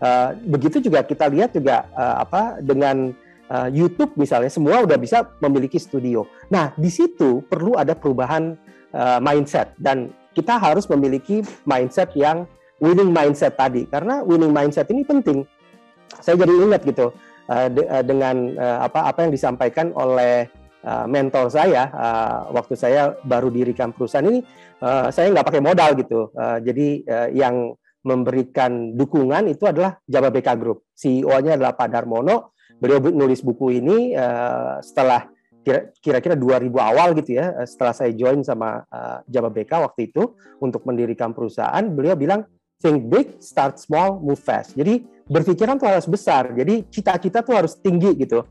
Eh, 0.03 0.29
begitu 0.51 0.83
juga 0.83 0.99
kita 1.07 1.31
lihat 1.31 1.55
juga 1.55 1.87
uh, 1.95 2.27
apa 2.27 2.59
dengan 2.59 3.15
uh, 3.47 3.71
YouTube 3.71 4.19
misalnya 4.19 4.51
semua 4.51 4.83
udah 4.83 4.99
bisa 4.99 5.23
memiliki 5.39 5.79
studio. 5.79 6.27
Nah 6.51 6.75
di 6.75 6.91
situ 6.91 7.39
perlu 7.47 7.79
ada 7.79 7.95
perubahan 7.95 8.59
uh, 8.91 9.23
mindset 9.23 9.71
dan 9.79 10.11
kita 10.35 10.59
harus 10.59 10.91
memiliki 10.91 11.39
mindset 11.63 12.11
yang 12.19 12.43
winning 12.83 13.15
mindset 13.15 13.55
tadi 13.55 13.87
karena 13.87 14.27
winning 14.27 14.51
mindset 14.51 14.91
ini 14.91 15.07
penting. 15.07 15.47
Saya 16.19 16.35
jadi 16.35 16.51
ingat 16.51 16.83
gitu 16.83 17.15
uh, 17.47 17.67
de 17.71 17.87
uh, 17.87 18.03
dengan 18.03 18.59
uh, 18.59 18.83
apa 18.83 19.07
apa 19.07 19.19
yang 19.23 19.31
disampaikan 19.31 19.95
oleh 19.95 20.51
mentor 20.83 21.47
saya 21.47 21.87
waktu 22.51 22.75
saya 22.75 23.15
baru 23.23 23.47
dirikan 23.47 23.95
perusahaan 23.95 24.27
ini 24.27 24.43
saya 25.15 25.31
nggak 25.31 25.47
pakai 25.47 25.63
modal 25.63 25.95
gitu. 25.95 26.27
Jadi 26.35 27.07
yang 27.31 27.71
memberikan 28.03 28.93
dukungan 28.93 29.47
itu 29.47 29.63
adalah 29.63 29.97
Jababeka 30.03 30.53
Group. 30.59 30.91
CEO-nya 30.93 31.55
adalah 31.55 31.73
Pak 31.73 31.87
Darmono. 31.87 32.55
Beliau 32.77 32.99
nulis 32.99 33.39
buku 33.39 33.79
ini 33.79 34.11
uh, 34.11 34.83
setelah 34.83 35.23
kira-kira 36.03 36.35
2000 36.35 36.67
awal 36.75 37.15
gitu 37.15 37.39
ya, 37.39 37.63
eh, 37.63 37.67
setelah 37.67 37.95
saya 37.95 38.11
join 38.11 38.43
sama 38.43 38.83
uh, 38.83 39.23
Jababeka 39.31 39.79
waktu 39.79 40.11
itu 40.11 40.35
untuk 40.59 40.83
mendirikan 40.83 41.31
perusahaan, 41.31 41.87
beliau 41.87 42.19
bilang 42.19 42.43
think 42.83 43.07
big, 43.07 43.39
start 43.39 43.79
small, 43.79 44.19
move 44.19 44.39
fast. 44.39 44.75
Jadi 44.75 45.07
berpikiran 45.23 45.79
tuh 45.79 45.87
harus 45.87 46.03
besar. 46.03 46.51
Jadi 46.51 46.83
cita-cita 46.91 47.39
tuh 47.39 47.55
harus 47.55 47.79
tinggi 47.79 48.11
gitu. 48.19 48.43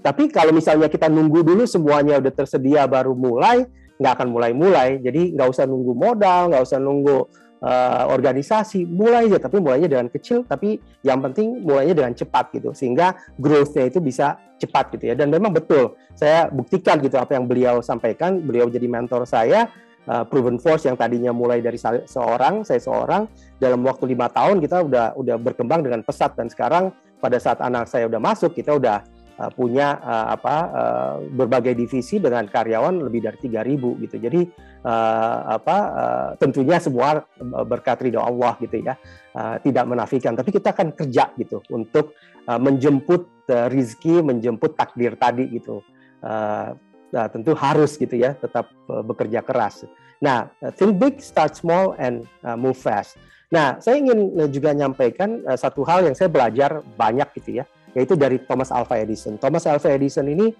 Tapi 0.00 0.30
kalau 0.30 0.54
misalnya 0.54 0.86
kita 0.86 1.10
nunggu 1.10 1.42
dulu 1.42 1.66
semuanya 1.66 2.22
udah 2.22 2.32
tersedia 2.32 2.86
baru 2.86 3.18
mulai, 3.18 3.66
nggak 3.98 4.12
akan 4.14 4.28
mulai-mulai. 4.30 5.02
Jadi 5.02 5.34
nggak 5.34 5.48
usah 5.50 5.66
nunggu 5.66 5.92
modal, 5.92 6.54
nggak 6.54 6.62
usah 6.62 6.78
nunggu 6.78 7.26
uh, 7.60 8.04
organisasi, 8.08 8.88
mulai 8.88 9.28
aja 9.28 9.38
tapi 9.48 9.60
mulainya 9.60 9.88
dengan 9.88 10.08
kecil 10.08 10.44
tapi 10.44 10.80
yang 11.04 11.20
penting 11.20 11.64
mulainya 11.64 12.04
dengan 12.04 12.12
cepat 12.16 12.52
gitu 12.56 12.72
sehingga 12.72 13.16
growth-nya 13.36 13.88
itu 13.88 14.00
bisa 14.00 14.36
cepat 14.60 14.92
gitu 14.96 15.12
ya. 15.12 15.14
Dan 15.16 15.32
memang 15.32 15.52
betul 15.52 15.96
saya 16.16 16.48
buktikan 16.52 17.00
gitu 17.00 17.16
apa 17.16 17.36
yang 17.36 17.48
beliau 17.48 17.80
sampaikan, 17.80 18.40
beliau 18.40 18.68
jadi 18.68 18.84
mentor 18.84 19.24
saya 19.24 19.68
uh, 20.08 20.24
proven 20.28 20.60
force 20.60 20.88
yang 20.88 20.96
tadinya 20.96 21.32
mulai 21.32 21.60
dari 21.64 21.80
seorang, 21.80 22.64
saya 22.64 22.80
seorang 22.80 23.28
dalam 23.60 23.80
waktu 23.84 24.12
lima 24.12 24.28
tahun 24.32 24.60
kita 24.60 24.84
udah 24.84 25.06
udah 25.16 25.36
berkembang 25.40 25.84
dengan 25.84 26.00
pesat 26.04 26.36
dan 26.36 26.48
sekarang 26.48 26.92
pada 27.20 27.36
saat 27.36 27.60
anak 27.60 27.84
saya 27.86 28.08
udah 28.08 28.20
masuk 28.20 28.56
kita 28.56 28.80
udah 28.80 29.04
Uh, 29.40 29.48
punya 29.56 29.96
uh, 30.04 30.36
apa 30.36 30.56
uh, 30.68 31.14
berbagai 31.32 31.72
divisi 31.72 32.20
dengan 32.20 32.44
karyawan 32.44 33.08
lebih 33.08 33.24
dari 33.24 33.40
3000 33.40 34.04
gitu. 34.04 34.16
Jadi 34.20 34.40
uh, 34.84 35.56
apa 35.56 35.76
uh, 35.96 36.28
tentunya 36.36 36.76
semua 36.76 37.24
berkat 37.64 38.04
ridho 38.04 38.20
Allah 38.20 38.60
gitu 38.60 38.84
ya. 38.84 39.00
Uh, 39.32 39.56
tidak 39.64 39.88
menafikan 39.88 40.36
tapi 40.36 40.52
kita 40.52 40.76
akan 40.76 40.92
kerja 40.92 41.32
gitu 41.40 41.64
untuk 41.72 42.12
uh, 42.52 42.60
menjemput 42.60 43.48
uh, 43.48 43.72
rizki, 43.72 44.20
menjemput 44.20 44.76
takdir 44.76 45.16
tadi 45.16 45.48
gitu. 45.56 45.80
Uh, 46.20 46.76
Nah, 47.10 47.26
tentu 47.26 47.58
harus 47.58 47.98
gitu 47.98 48.14
ya, 48.14 48.38
tetap 48.38 48.70
uh, 48.86 49.02
bekerja 49.02 49.42
keras. 49.42 49.82
Nah, 50.22 50.46
think 50.78 50.94
big, 50.94 51.18
start 51.18 51.58
small, 51.58 51.98
and 51.98 52.22
uh, 52.46 52.54
move 52.54 52.78
fast. 52.78 53.18
Nah, 53.50 53.82
saya 53.82 53.98
ingin 53.98 54.38
juga 54.54 54.70
nyampaikan 54.70 55.42
uh, 55.42 55.58
satu 55.58 55.82
hal 55.82 56.06
yang 56.06 56.14
saya 56.14 56.30
belajar 56.30 56.86
banyak 56.94 57.26
gitu 57.42 57.58
ya 57.58 57.66
yaitu 57.94 58.14
dari 58.14 58.38
Thomas 58.44 58.70
Alva 58.70 58.98
Edison. 58.98 59.36
Thomas 59.36 59.66
Alva 59.66 59.88
Edison 59.90 60.26
ini 60.28 60.50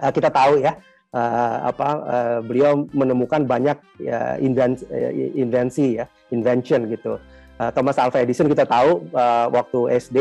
uh, 0.00 0.12
kita 0.12 0.32
tahu 0.32 0.60
ya 0.60 0.76
uh, 1.12 1.56
apa 1.70 1.88
uh, 2.04 2.38
beliau 2.44 2.88
menemukan 2.92 3.44
banyak 3.44 3.76
uh, 4.08 4.36
invensi, 4.40 4.84
uh, 4.88 5.12
invensi 5.36 5.86
ya 6.00 6.06
invention 6.32 6.88
gitu. 6.90 7.20
Uh, 7.56 7.70
Thomas 7.72 7.96
Alva 7.96 8.20
Edison 8.20 8.48
kita 8.52 8.68
tahu 8.68 9.08
uh, 9.16 9.48
waktu 9.48 9.80
SD 9.96 10.18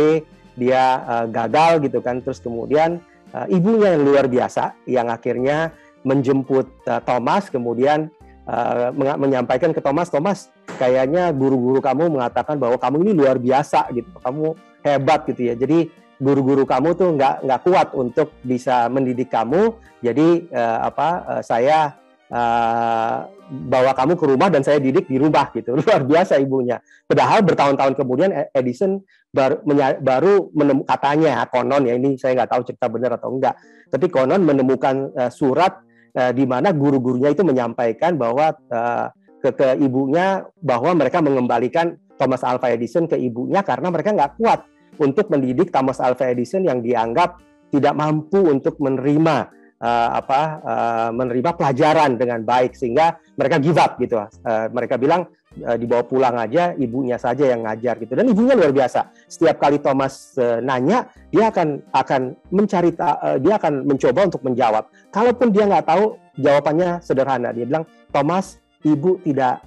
dia 0.56 1.04
uh, 1.04 1.26
gagal 1.28 1.84
gitu 1.84 2.00
kan 2.00 2.24
terus 2.24 2.40
kemudian 2.40 3.04
uh, 3.36 3.48
ibunya 3.52 3.96
yang 4.00 4.04
luar 4.08 4.26
biasa 4.32 4.76
yang 4.88 5.12
akhirnya 5.12 5.76
menjemput 6.08 6.72
uh, 6.88 7.04
Thomas 7.04 7.52
kemudian 7.52 8.08
uh, 8.48 8.96
menyampaikan 8.96 9.76
ke 9.76 9.84
Thomas 9.84 10.08
Thomas 10.08 10.48
kayaknya 10.80 11.36
guru-guru 11.36 11.84
kamu 11.84 12.08
mengatakan 12.08 12.56
bahwa 12.56 12.80
kamu 12.80 13.04
ini 13.04 13.12
luar 13.12 13.36
biasa 13.36 13.92
gitu 13.92 14.08
kamu 14.24 14.56
hebat 14.86 15.28
gitu 15.28 15.52
ya 15.52 15.56
jadi 15.60 15.92
guru-guru 16.20 16.64
kamu 16.64 16.96
tuh 16.96 17.10
nggak 17.16 17.44
nggak 17.44 17.62
kuat 17.68 17.88
untuk 17.96 18.32
bisa 18.42 18.88
mendidik 18.88 19.32
kamu. 19.32 19.76
Jadi 20.00 20.48
uh, 20.52 20.88
apa 20.88 21.10
uh, 21.28 21.42
saya 21.44 21.96
uh, 22.32 23.28
bawa 23.46 23.94
kamu 23.94 24.18
ke 24.18 24.26
rumah 24.26 24.50
dan 24.50 24.66
saya 24.66 24.82
didik 24.82 25.06
di 25.06 25.20
rumah 25.22 25.52
gitu. 25.54 25.76
Luar 25.80 26.02
biasa 26.02 26.40
ibunya. 26.42 26.80
Padahal 27.06 27.46
bertahun-tahun 27.46 27.94
kemudian 28.00 28.32
Edison 28.56 29.04
baru 29.30 29.62
baru 30.00 30.50
menemukan 30.56 30.88
katanya 30.88 31.44
konon 31.52 31.84
ya 31.84 31.94
ini 32.00 32.16
saya 32.16 32.40
nggak 32.40 32.52
tahu 32.56 32.62
cerita 32.66 32.88
benar 32.88 33.20
atau 33.20 33.30
enggak. 33.36 33.56
Tapi 33.92 34.06
konon 34.10 34.42
menemukan 34.42 35.12
uh, 35.14 35.32
surat 35.32 35.84
uh, 36.16 36.32
di 36.32 36.48
mana 36.48 36.72
guru-gurunya 36.72 37.36
itu 37.36 37.44
menyampaikan 37.44 38.16
bahwa 38.16 38.56
uh, 38.72 39.12
ke, 39.44 39.50
ke 39.54 39.68
ibunya 39.84 40.42
bahwa 40.58 40.96
mereka 40.98 41.22
mengembalikan 41.22 42.00
Thomas 42.16 42.42
Alva 42.48 42.72
Edison 42.72 43.06
ke 43.06 43.20
ibunya 43.20 43.62
karena 43.62 43.92
mereka 43.92 44.16
nggak 44.16 44.40
kuat 44.40 44.64
untuk 45.00 45.30
mendidik 45.32 45.72
Thomas 45.72 46.00
Alva 46.00 46.30
Edison 46.30 46.64
yang 46.64 46.84
dianggap 46.84 47.40
tidak 47.74 47.94
mampu 47.98 48.40
untuk 48.40 48.80
menerima 48.80 49.52
uh, 49.82 50.10
apa 50.16 50.42
uh, 50.64 51.10
menerima 51.12 51.52
pelajaran 51.56 52.16
dengan 52.16 52.42
baik 52.46 52.78
sehingga 52.78 53.20
mereka 53.36 53.60
give 53.60 53.80
up 53.80 54.00
gitu. 54.00 54.22
Uh, 54.46 54.68
mereka 54.72 54.96
bilang 54.96 55.28
dibawa 55.56 56.04
pulang 56.04 56.36
aja 56.36 56.76
ibunya 56.76 57.16
saja 57.16 57.48
yang 57.48 57.64
ngajar 57.64 57.96
gitu 58.04 58.12
dan 58.12 58.28
ibunya 58.28 58.60
luar 58.60 58.76
biasa. 58.76 59.08
Setiap 59.32 59.56
kali 59.56 59.80
Thomas 59.80 60.36
uh, 60.36 60.60
nanya 60.60 61.08
dia 61.32 61.48
akan 61.48 61.80
akan 61.96 62.36
mencari 62.52 62.92
uh, 63.00 63.40
dia 63.40 63.56
akan 63.56 63.88
mencoba 63.88 64.28
untuk 64.28 64.44
menjawab. 64.44 64.92
Kalaupun 65.16 65.56
dia 65.56 65.64
nggak 65.64 65.88
tahu 65.88 66.20
jawabannya 66.36 67.00
sederhana. 67.00 67.56
Dia 67.56 67.64
bilang 67.64 67.88
Thomas 68.12 68.60
ibu 68.84 69.16
tidak 69.24 69.64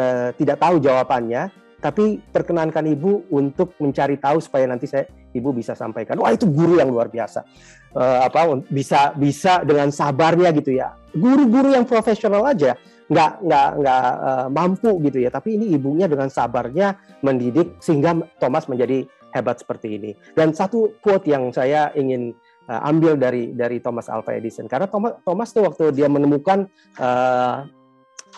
uh, 0.00 0.32
tidak 0.40 0.56
tahu 0.56 0.80
jawabannya 0.80 1.52
tapi 1.86 2.18
perkenankan 2.18 2.82
ibu 2.90 3.30
untuk 3.30 3.78
mencari 3.78 4.18
tahu 4.18 4.42
supaya 4.42 4.66
nanti 4.66 4.90
saya 4.90 5.06
ibu 5.30 5.54
bisa 5.54 5.78
sampaikan. 5.78 6.18
Wah 6.18 6.34
itu 6.34 6.50
guru 6.50 6.82
yang 6.82 6.90
luar 6.90 7.06
biasa. 7.06 7.46
Uh, 7.94 8.26
apa 8.26 8.58
bisa 8.66 9.14
bisa 9.14 9.62
dengan 9.62 9.94
sabarnya 9.94 10.50
gitu 10.50 10.74
ya. 10.74 10.98
Guru-guru 11.14 11.70
yang 11.78 11.86
profesional 11.86 12.42
aja 12.42 12.74
nggak 13.06 13.32
nggak 13.38 13.68
nggak 13.78 14.02
uh, 14.18 14.46
mampu 14.50 14.98
gitu 15.06 15.22
ya. 15.22 15.30
Tapi 15.30 15.54
ini 15.54 15.78
ibunya 15.78 16.10
dengan 16.10 16.26
sabarnya 16.26 16.98
mendidik 17.22 17.78
sehingga 17.78 18.18
Thomas 18.42 18.66
menjadi 18.66 19.06
hebat 19.30 19.62
seperti 19.62 19.94
ini. 19.94 20.10
Dan 20.34 20.58
satu 20.58 20.98
quote 20.98 21.30
yang 21.30 21.54
saya 21.54 21.94
ingin 21.94 22.34
uh, 22.66 22.82
ambil 22.82 23.14
dari 23.14 23.54
dari 23.54 23.78
Thomas 23.78 24.10
Alva 24.10 24.34
Edison 24.34 24.66
karena 24.66 24.90
Thomas 24.90 25.22
Thomas 25.22 25.54
tuh 25.54 25.62
waktu 25.70 25.94
dia 25.94 26.10
menemukan 26.10 26.66
uh, 26.98 27.62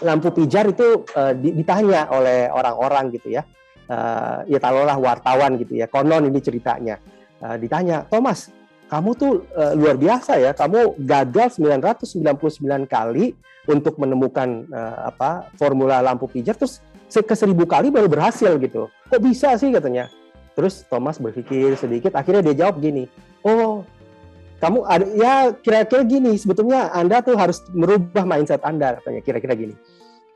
lampu 0.03 0.31
pijar 0.35 0.71
itu 0.71 1.05
uh, 1.15 1.33
ditanya 1.35 2.11
oleh 2.11 2.51
orang-orang 2.51 3.15
gitu 3.15 3.35
ya. 3.35 3.43
Uh, 3.89 4.45
ya 4.45 4.61
taruhlah 4.61 5.01
wartawan 5.01 5.57
gitu 5.57 5.81
ya. 5.81 5.89
Konon 5.89 6.29
ini 6.29 6.39
ceritanya. 6.45 7.01
Uh, 7.41 7.57
ditanya, 7.57 8.05
"Thomas, 8.07 8.53
kamu 8.93 9.11
tuh 9.17 9.33
uh, 9.57 9.73
luar 9.73 9.97
biasa 9.97 10.37
ya. 10.37 10.53
Kamu 10.53 11.01
gagal 11.09 11.57
999 11.57 12.85
kali 12.85 13.33
untuk 13.69 13.97
menemukan 13.97 14.69
uh, 14.69 15.09
apa 15.09 15.49
formula 15.57 16.05
lampu 16.05 16.29
pijar 16.29 16.57
terus 16.57 16.85
ke 17.09 17.35
seribu 17.37 17.65
kali 17.65 17.89
baru 17.89 18.07
berhasil 18.13 18.61
gitu. 18.61 18.93
Kok 19.09 19.21
bisa 19.25 19.57
sih 19.57 19.73
katanya?" 19.73 20.13
Terus 20.59 20.83
Thomas 20.91 21.23
berpikir 21.23 21.79
sedikit, 21.79 22.19
akhirnya 22.19 22.51
dia 22.51 22.67
jawab 22.67 22.83
gini, 22.83 23.07
"Oh, 23.47 23.87
kamu 24.59 24.79
ya 25.15 25.55
kira-kira 25.55 26.03
gini 26.03 26.35
sebetulnya 26.35 26.91
Anda 26.91 27.23
tuh 27.23 27.39
harus 27.39 27.63
merubah 27.71 28.27
mindset 28.27 28.59
Anda 28.67 28.99
katanya 28.99 29.23
kira-kira 29.23 29.55
gini. 29.55 29.75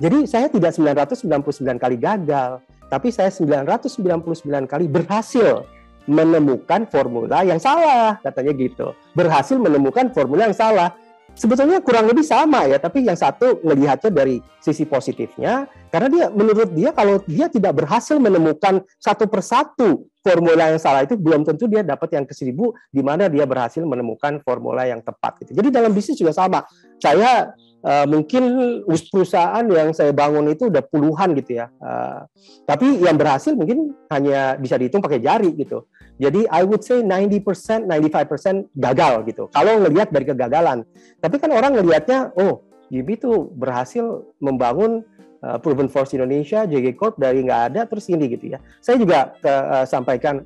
Jadi 0.02 0.26
saya 0.26 0.50
tidak 0.50 0.74
999 0.74 1.78
kali 1.78 1.94
gagal, 1.94 2.58
tapi 2.90 3.14
saya 3.14 3.30
999 3.30 4.66
kali 4.66 4.90
berhasil 4.90 5.62
menemukan 6.10 6.90
formula 6.90 7.46
yang 7.46 7.62
salah 7.62 8.18
katanya 8.18 8.52
gitu. 8.58 8.90
Berhasil 9.14 9.54
menemukan 9.54 10.10
formula 10.10 10.50
yang 10.50 10.58
salah. 10.58 10.90
Sebetulnya 11.32 11.80
kurang 11.80 12.10
lebih 12.10 12.26
sama 12.26 12.68
ya, 12.68 12.76
tapi 12.76 13.08
yang 13.08 13.16
satu 13.16 13.62
melihatnya 13.64 14.12
dari 14.12 14.42
sisi 14.60 14.84
positifnya 14.84 15.64
karena 15.88 16.08
dia 16.12 16.26
menurut 16.28 16.76
dia 16.76 16.92
kalau 16.92 17.24
dia 17.24 17.48
tidak 17.48 17.72
berhasil 17.72 18.20
menemukan 18.20 18.84
satu 19.00 19.24
persatu 19.30 20.12
formula 20.20 20.68
yang 20.68 20.82
salah 20.82 21.08
itu 21.08 21.16
belum 21.16 21.48
tentu 21.48 21.64
dia 21.72 21.80
dapat 21.80 22.20
yang 22.20 22.28
ke 22.28 22.36
seribu 22.36 22.76
di 22.92 23.00
mana 23.00 23.32
dia 23.32 23.48
berhasil 23.48 23.80
menemukan 23.80 24.44
formula 24.44 24.84
yang 24.84 25.00
tepat 25.00 25.40
gitu. 25.40 25.56
Jadi 25.56 25.72
dalam 25.72 25.96
bisnis 25.96 26.20
juga 26.20 26.36
sama. 26.36 26.68
Saya 27.00 27.56
uh, 27.82 28.06
mungkin 28.08 28.42
perusahaan 28.86 29.62
yang 29.66 29.92
saya 29.92 30.14
bangun 30.14 30.50
itu 30.50 30.70
udah 30.70 30.82
puluhan 30.86 31.34
gitu 31.38 31.62
ya. 31.62 31.70
Uh, 31.82 32.24
tapi 32.66 33.02
yang 33.02 33.18
berhasil 33.18 33.52
mungkin 33.52 33.94
hanya 34.10 34.56
bisa 34.56 34.78
dihitung 34.78 35.02
pakai 35.02 35.22
jari 35.22 35.52
gitu. 35.54 35.86
Jadi 36.22 36.46
I 36.46 36.62
would 36.62 36.86
say 36.86 37.02
90%, 37.02 37.90
95% 37.90 38.70
gagal 38.78 39.12
gitu. 39.26 39.50
Kalau 39.50 39.72
ngelihat 39.82 40.14
dari 40.14 40.26
kegagalan. 40.28 40.86
Tapi 41.18 41.36
kan 41.42 41.50
orang 41.50 41.74
ngelihatnya, 41.74 42.30
oh, 42.38 42.62
Gibi 42.92 43.16
tuh 43.16 43.48
berhasil 43.56 44.04
membangun 44.36 45.00
uh, 45.40 45.56
Proven 45.56 45.88
Force 45.88 46.12
Indonesia, 46.12 46.68
JG 46.68 46.92
Corp 46.92 47.16
dari 47.16 47.40
nggak 47.40 47.62
ada 47.72 47.80
terus 47.88 48.04
ini 48.12 48.28
gitu 48.28 48.52
ya. 48.52 48.60
Saya 48.84 49.00
juga 49.00 49.32
uh, 49.40 49.88
sampaikan 49.88 50.44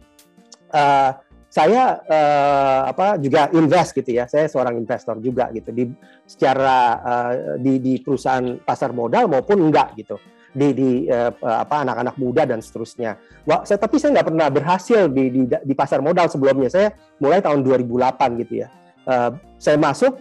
uh, 0.70 1.10
saya 1.56 2.04
uh, 2.04 2.80
apa 2.92 3.16
juga 3.16 3.48
invest 3.56 3.96
gitu 3.96 4.12
ya. 4.12 4.28
Saya 4.28 4.44
seorang 4.44 4.76
investor 4.76 5.16
juga 5.24 5.48
gitu 5.56 5.72
di 5.72 5.88
secara 6.28 7.00
uh, 7.00 7.32
di 7.56 7.80
di 7.80 7.96
perusahaan 8.04 8.60
pasar 8.60 8.92
modal 8.92 9.32
maupun 9.32 9.64
enggak 9.64 9.96
gitu. 9.96 10.20
Di 10.52 10.76
di 10.76 10.90
uh, 11.08 11.32
apa 11.40 11.80
anak-anak 11.80 12.20
muda 12.20 12.44
dan 12.44 12.60
seterusnya. 12.60 13.16
Wah, 13.48 13.64
saya 13.64 13.80
tapi 13.80 13.96
saya 13.96 14.20
nggak 14.20 14.28
pernah 14.28 14.48
berhasil 14.52 15.08
di, 15.08 15.32
di 15.32 15.40
di 15.48 15.72
pasar 15.72 16.04
modal 16.04 16.28
sebelumnya. 16.28 16.68
Saya 16.68 16.92
mulai 17.24 17.40
tahun 17.40 17.64
2008 17.64 18.42
gitu 18.44 18.54
ya. 18.60 18.68
Uh, 19.08 19.32
saya 19.56 19.80
masuk 19.80 20.12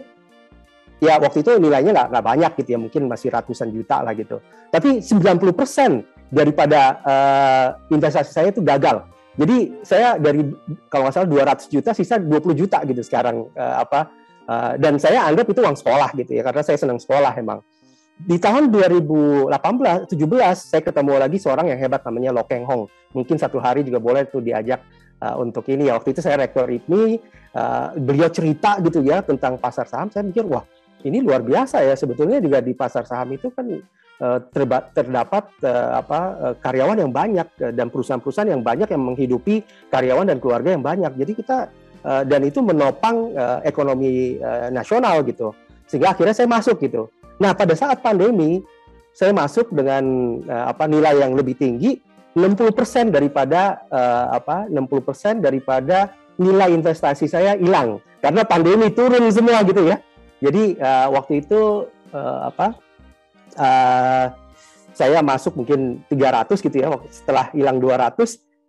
ya 1.04 1.20
waktu 1.20 1.44
itu 1.44 1.52
nilainya 1.60 1.92
nggak 1.92 2.08
nggak 2.16 2.24
banyak 2.24 2.52
gitu 2.64 2.68
ya 2.72 2.78
mungkin 2.80 3.02
masih 3.04 3.28
ratusan 3.28 3.68
juta 3.68 4.00
lah 4.00 4.16
gitu 4.16 4.40
tapi 4.72 5.04
90% 5.04 6.32
daripada 6.32 6.80
uh, 7.04 7.68
investasi 7.92 8.30
saya 8.32 8.48
itu 8.48 8.64
gagal 8.64 9.04
jadi 9.36 9.84
saya 9.84 10.16
dari 10.16 10.48
kalau 10.88 11.06
nggak 11.06 11.14
salah 11.14 11.28
200 11.28 11.68
juta 11.68 11.92
sisa 11.92 12.16
20 12.16 12.56
juta 12.56 12.80
gitu 12.88 13.04
sekarang 13.04 13.52
uh, 13.52 13.84
apa 13.84 14.08
uh, 14.48 14.72
dan 14.80 14.96
saya 14.96 15.28
anggap 15.28 15.52
itu 15.52 15.60
uang 15.60 15.76
sekolah 15.76 16.08
gitu 16.16 16.32
ya 16.32 16.42
karena 16.42 16.62
saya 16.64 16.80
senang 16.80 16.96
sekolah 16.96 17.36
emang. 17.36 17.60
Di 18.16 18.40
tahun 18.40 18.72
2018 18.72 19.52
17 20.08 20.16
saya 20.56 20.80
ketemu 20.80 21.20
lagi 21.20 21.36
seorang 21.36 21.68
yang 21.68 21.76
hebat 21.76 22.00
namanya 22.08 22.32
Lo 22.32 22.48
Keng 22.48 22.64
Hong. 22.64 22.88
Mungkin 23.12 23.36
satu 23.36 23.60
hari 23.60 23.84
juga 23.84 24.00
boleh 24.00 24.24
tuh 24.24 24.40
diajak 24.40 24.80
uh, 25.20 25.36
untuk 25.36 25.68
ini. 25.68 25.92
Ya 25.92 26.00
waktu 26.00 26.16
itu 26.16 26.24
saya 26.24 26.40
rektor 26.40 26.64
IPMI 26.64 27.20
uh, 27.52 27.92
beliau 28.00 28.32
cerita 28.32 28.80
gitu 28.80 29.04
ya 29.04 29.20
tentang 29.20 29.60
pasar 29.60 29.84
saham. 29.84 30.08
Saya 30.08 30.24
mikir 30.24 30.48
wah 30.48 30.64
ini 31.04 31.20
luar 31.20 31.44
biasa 31.44 31.84
ya. 31.84 31.92
Sebetulnya 31.92 32.40
juga 32.40 32.64
di 32.64 32.72
pasar 32.72 33.04
saham 33.04 33.36
itu 33.36 33.52
kan 33.52 33.68
terba- 34.52 34.88
terdapat 34.96 35.44
uh, 35.64 36.00
apa 36.00 36.20
uh, 36.40 36.54
karyawan 36.60 36.98
yang 37.04 37.12
banyak 37.12 37.48
dan 37.76 37.92
perusahaan-perusahaan 37.92 38.48
yang 38.48 38.64
banyak 38.64 38.88
yang 38.88 39.02
menghidupi 39.02 39.62
karyawan 39.92 40.32
dan 40.32 40.38
keluarga 40.40 40.72
yang 40.72 40.84
banyak. 40.84 41.12
Jadi 41.16 41.34
kita 41.36 41.58
dan 42.06 42.38
itu 42.46 42.62
menopang 42.62 43.34
ekonomi 43.66 44.38
nasional 44.70 45.26
gitu. 45.26 45.50
Sehingga 45.90 46.14
akhirnya 46.14 46.38
saya 46.38 46.46
masuk 46.46 46.78
gitu. 46.78 47.10
Nah, 47.42 47.50
pada 47.50 47.74
saat 47.74 47.98
pandemi 47.98 48.62
saya 49.10 49.34
masuk 49.34 49.74
dengan 49.74 50.38
apa 50.46 50.86
nilai 50.86 51.18
yang 51.18 51.34
lebih 51.34 51.58
tinggi 51.58 51.98
60% 52.38 53.10
daripada 53.10 53.90
apa 54.30 54.70
60% 54.70 55.42
daripada 55.42 56.14
nilai 56.38 56.78
investasi 56.78 57.26
saya 57.26 57.58
hilang 57.58 57.98
karena 58.22 58.42
pandemi 58.46 58.86
turun 58.94 59.26
semua 59.34 59.66
gitu 59.66 59.90
ya. 59.90 59.98
Jadi 60.42 60.76
uh, 60.76 61.08
waktu 61.16 61.46
itu 61.46 61.88
uh, 62.12 62.38
apa 62.52 62.76
uh, 63.56 64.26
saya 64.96 65.20
masuk 65.20 65.60
mungkin 65.60 66.00
300 66.08 66.56
gitu 66.56 66.76
ya 66.80 66.88
setelah 67.12 67.52
hilang 67.52 67.76
200 67.76 68.16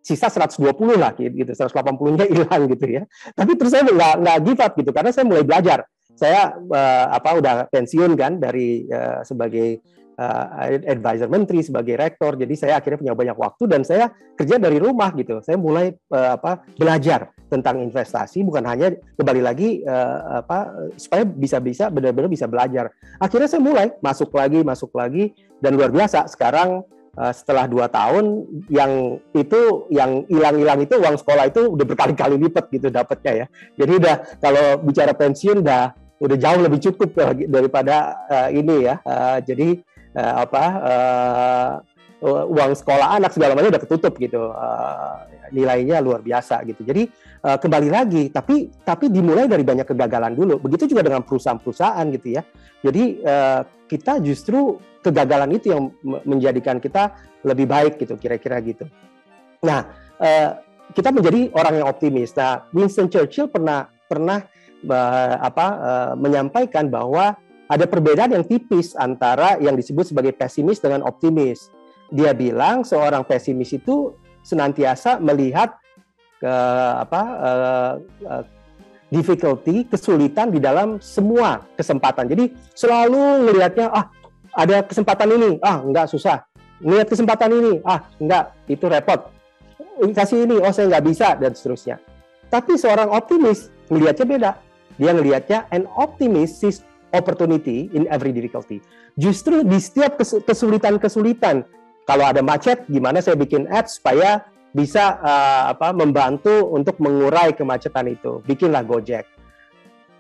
sisa 0.04 0.28
120 0.32 0.63
lah 0.95 1.12
gitu 1.15 1.52
180-nya 1.52 2.26
hilang 2.36 2.62
gitu 2.71 2.86
ya. 2.88 3.04
Tapi 3.36 3.52
terus 3.60 3.71
saya 3.76 3.84
nggak 3.88 4.13
nggak 4.23 4.38
give 4.43 4.62
up 4.63 4.73
gitu 4.76 4.91
karena 4.95 5.12
saya 5.12 5.26
mulai 5.28 5.43
belajar. 5.43 5.84
Saya 6.17 6.56
uh, 6.56 7.06
apa 7.13 7.30
udah 7.38 7.56
pensiun 7.69 8.17
kan 8.17 8.39
dari 8.39 8.88
uh, 8.89 9.21
sebagai 9.21 9.84
uh, 10.17 10.45
advisor 10.89 11.30
menteri 11.30 11.62
sebagai 11.62 11.95
rektor. 11.95 12.36
Jadi 12.36 12.53
saya 12.58 12.82
akhirnya 12.82 12.99
punya 12.99 13.15
banyak 13.15 13.38
waktu 13.38 13.63
dan 13.69 13.82
saya 13.86 14.12
kerja 14.34 14.58
dari 14.58 14.82
rumah 14.82 15.13
gitu. 15.13 15.39
Saya 15.45 15.56
mulai 15.56 15.93
uh, 16.12 16.36
apa 16.36 16.65
belajar 16.75 17.32
tentang 17.47 17.80
investasi 17.80 18.43
bukan 18.43 18.67
hanya 18.67 18.91
kembali 19.15 19.41
lagi 19.41 19.80
uh, 19.88 20.43
apa 20.43 20.91
supaya 20.99 21.23
bisa-bisa 21.23 21.88
benar-benar 21.88 22.27
bisa 22.27 22.49
belajar. 22.49 22.91
Akhirnya 23.21 23.47
saya 23.47 23.63
mulai 23.63 23.93
masuk 24.03 24.34
lagi, 24.36 24.60
masuk 24.65 24.91
lagi 24.97 25.32
dan 25.63 25.80
luar 25.80 25.93
biasa 25.93 26.27
sekarang 26.27 26.84
uh, 27.15 27.34
setelah 27.34 27.65
dua 27.69 27.88
tahun 27.88 28.43
yang 28.67 29.21
itu 29.32 29.88
yang 29.93 30.27
hilang-hilang 30.27 30.84
itu 30.84 30.99
uang 30.99 31.15
sekolah 31.15 31.47
itu 31.47 31.71
udah 31.71 31.86
berkali-kali 31.88 32.36
lipat 32.36 32.67
gitu 32.73 32.91
dapatnya 32.91 33.34
ya. 33.34 33.45
Jadi 33.80 33.93
udah 33.95 34.15
kalau 34.43 34.65
bicara 34.84 35.15
pensiun 35.15 35.63
udah 35.63 35.84
udah 36.17 36.38
jauh 36.38 36.62
lebih 36.65 36.82
cukup 36.82 37.13
daripada 37.45 38.25
uh, 38.25 38.49
ini 38.49 38.89
ya. 38.89 38.97
Uh, 39.06 39.38
jadi 39.45 39.86
uh, 40.15 40.36
apa 40.46 40.63
uh, 40.84 41.72
uang 42.26 42.74
sekolah 42.74 43.17
anak 43.22 43.34
segala 43.34 43.54
macam 43.54 43.70
udah 43.70 43.84
ketutup 43.84 44.13
gitu. 44.17 44.50
Uh, 44.54 45.22
nilainya 45.54 46.04
luar 46.04 46.20
biasa 46.20 46.63
gitu. 46.67 46.84
Jadi 46.84 47.08
uh, 47.46 47.56
kembali 47.56 47.88
lagi 47.88 48.28
tapi 48.34 48.67
tapi 48.84 49.08
dimulai 49.08 49.48
dari 49.48 49.63
banyak 49.63 49.88
kegagalan 49.88 50.34
dulu. 50.36 50.60
Begitu 50.60 50.91
juga 50.91 51.06
dengan 51.08 51.24
perusahaan-perusahaan 51.24 52.06
gitu 52.20 52.28
ya. 52.36 52.41
Jadi 52.84 53.04
uh, 53.24 53.62
kita 53.88 54.20
justru 54.20 54.82
kegagalan 55.06 55.56
itu 55.56 55.72
yang 55.72 55.93
menjadikan 56.04 56.84
kita 56.84 57.15
lebih 57.48 57.70
baik 57.70 58.02
gitu 58.02 58.20
kira-kira 58.20 58.60
gitu. 58.65 58.89
Nah 59.63 59.88
uh, 60.20 60.50
kita 60.91 61.13
menjadi 61.13 61.54
orang 61.56 61.80
yang 61.80 61.88
optimis. 61.88 62.36
Nah 62.36 62.67
Winston 62.76 63.08
Churchill 63.08 63.48
pernah 63.48 63.88
pernah 64.08 64.43
uh, 64.84 65.36
apa 65.39 65.65
uh, 65.80 66.13
menyampaikan 66.20 66.91
bahwa 66.91 67.39
ada 67.67 67.86
perbedaan 67.86 68.32
yang 68.32 68.45
tipis 68.47 68.95
antara 68.95 69.60
yang 69.60 69.75
disebut 69.75 70.12
sebagai 70.12 70.32
pesimis 70.32 70.80
dengan 70.80 71.03
optimis. 71.03 71.67
Dia 72.08 72.32
bilang 72.32 72.88
seorang 72.88 73.27
pesimis 73.27 73.75
itu 73.75 74.15
senantiasa 74.39 75.19
melihat 75.19 75.75
ke 76.39 76.56
apa 77.03 77.21
uh, 77.43 77.93
uh, 78.23 78.43
difficulty, 79.12 79.84
kesulitan 79.88 80.51
di 80.51 80.60
dalam 80.63 80.99
semua 81.03 81.63
kesempatan. 81.75 82.27
Jadi 82.32 82.56
selalu 82.75 83.51
melihatnya 83.51 83.91
ah 83.91 84.08
ada 84.56 84.84
kesempatan 84.88 85.27
ini, 85.36 85.51
ah 85.60 85.84
enggak 85.84 86.08
susah. 86.08 86.47
Lihat 86.80 87.12
kesempatan 87.12 87.51
ini, 87.51 87.73
ah 87.84 88.08
enggak 88.19 88.56
itu 88.71 88.88
repot. 88.88 89.36
Kasih 89.97 90.45
ini, 90.45 90.62
oh 90.62 90.69
saya 90.69 90.93
nggak 90.93 91.06
bisa 91.10 91.34
dan 91.36 91.51
seterusnya. 91.58 91.97
Tapi 92.47 92.77
seorang 92.77 93.12
optimis 93.12 93.73
melihatnya 93.91 94.25
beda. 94.25 94.51
Dia 94.97 95.12
melihatnya 95.13 95.65
an 95.73 95.89
optimist 95.93 96.63
sees 96.63 96.87
opportunity 97.12 97.91
in 97.96 98.08
every 98.12 98.36
difficulty. 98.36 98.84
Justru 99.15 99.63
di 99.63 99.80
setiap 99.80 100.20
kesulitan-kesulitan, 100.20 101.63
kalau 102.08 102.26
ada 102.28 102.39
macet, 102.39 102.88
gimana 102.88 103.20
saya 103.20 103.36
bikin 103.36 103.67
ads 103.67 104.00
supaya 104.00 104.43
bisa 104.72 105.17
uh, 105.20 105.63
apa 105.74 105.91
membantu 105.96 106.72
untuk 106.72 107.00
mengurai 107.04 107.56
kemacetan 107.56 108.12
itu. 108.12 108.43
Bikinlah 108.46 108.84
Gojek. 108.86 109.26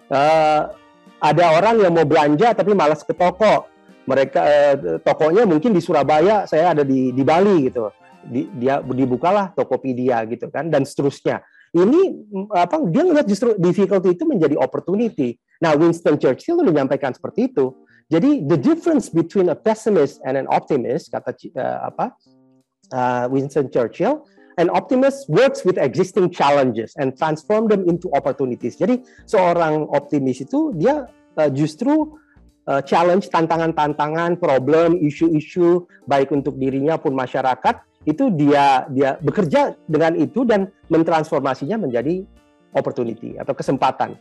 Uh, 0.07 0.71
ada 1.19 1.45
orang 1.57 1.83
yang 1.83 1.91
mau 1.91 2.07
belanja 2.07 2.55
tapi 2.55 2.71
malas 2.71 3.03
ke 3.03 3.11
toko. 3.11 3.67
Mereka 4.07 4.39
uh, 4.39 4.75
tokonya 5.03 5.43
mungkin 5.43 5.75
di 5.75 5.83
Surabaya, 5.83 6.47
saya 6.47 6.71
ada 6.71 6.83
di 6.87 7.11
di 7.11 7.23
Bali 7.27 7.67
gitu. 7.67 7.91
Di, 8.27 8.43
dia 8.59 8.83
dibukalah 8.83 9.55
Tokopedia 9.55 10.19
gitu 10.27 10.51
kan 10.51 10.67
dan 10.67 10.83
seterusnya 10.83 11.47
ini 11.75 12.15
apa 12.53 12.79
dia 12.87 13.03
ngeliat 13.03 13.27
justru 13.27 13.55
difficulty 13.59 14.15
itu 14.15 14.23
menjadi 14.23 14.55
opportunity. 14.55 15.35
Nah, 15.63 15.73
Winston 15.73 16.21
Churchill 16.21 16.61
menyampaikan 16.61 17.13
seperti 17.13 17.49
itu. 17.49 17.73
Jadi 18.07 18.47
the 18.47 18.55
difference 18.55 19.11
between 19.11 19.51
a 19.51 19.57
pessimist 19.57 20.23
and 20.23 20.39
an 20.39 20.47
optimist 20.47 21.11
kata 21.11 21.35
uh, 21.59 21.91
apa 21.91 22.15
uh, 22.95 23.25
Winston 23.27 23.67
Churchill, 23.67 24.23
an 24.55 24.71
optimist 24.71 25.27
works 25.27 25.67
with 25.67 25.75
existing 25.75 26.31
challenges 26.31 26.95
and 26.95 27.19
transform 27.19 27.67
them 27.67 27.83
into 27.83 28.07
opportunities. 28.15 28.79
Jadi 28.79 29.03
seorang 29.27 29.91
optimis 29.91 30.39
itu 30.39 30.71
dia 30.71 31.03
uh, 31.35 31.51
justru 31.51 32.15
uh, 32.71 32.79
challenge 32.79 33.27
tantangan-tantangan, 33.27 34.39
problem, 34.39 34.95
isu-isu 35.03 35.83
baik 36.07 36.31
untuk 36.31 36.55
dirinya 36.55 36.95
pun 36.95 37.11
masyarakat 37.11 37.83
itu 38.07 38.31
dia 38.31 38.87
dia 38.87 39.19
bekerja 39.19 39.75
dengan 39.83 40.15
itu 40.15 40.47
dan 40.47 40.71
mentransformasinya 40.87 41.75
menjadi 41.75 42.23
opportunity 42.71 43.35
atau 43.35 43.51
kesempatan. 43.51 44.15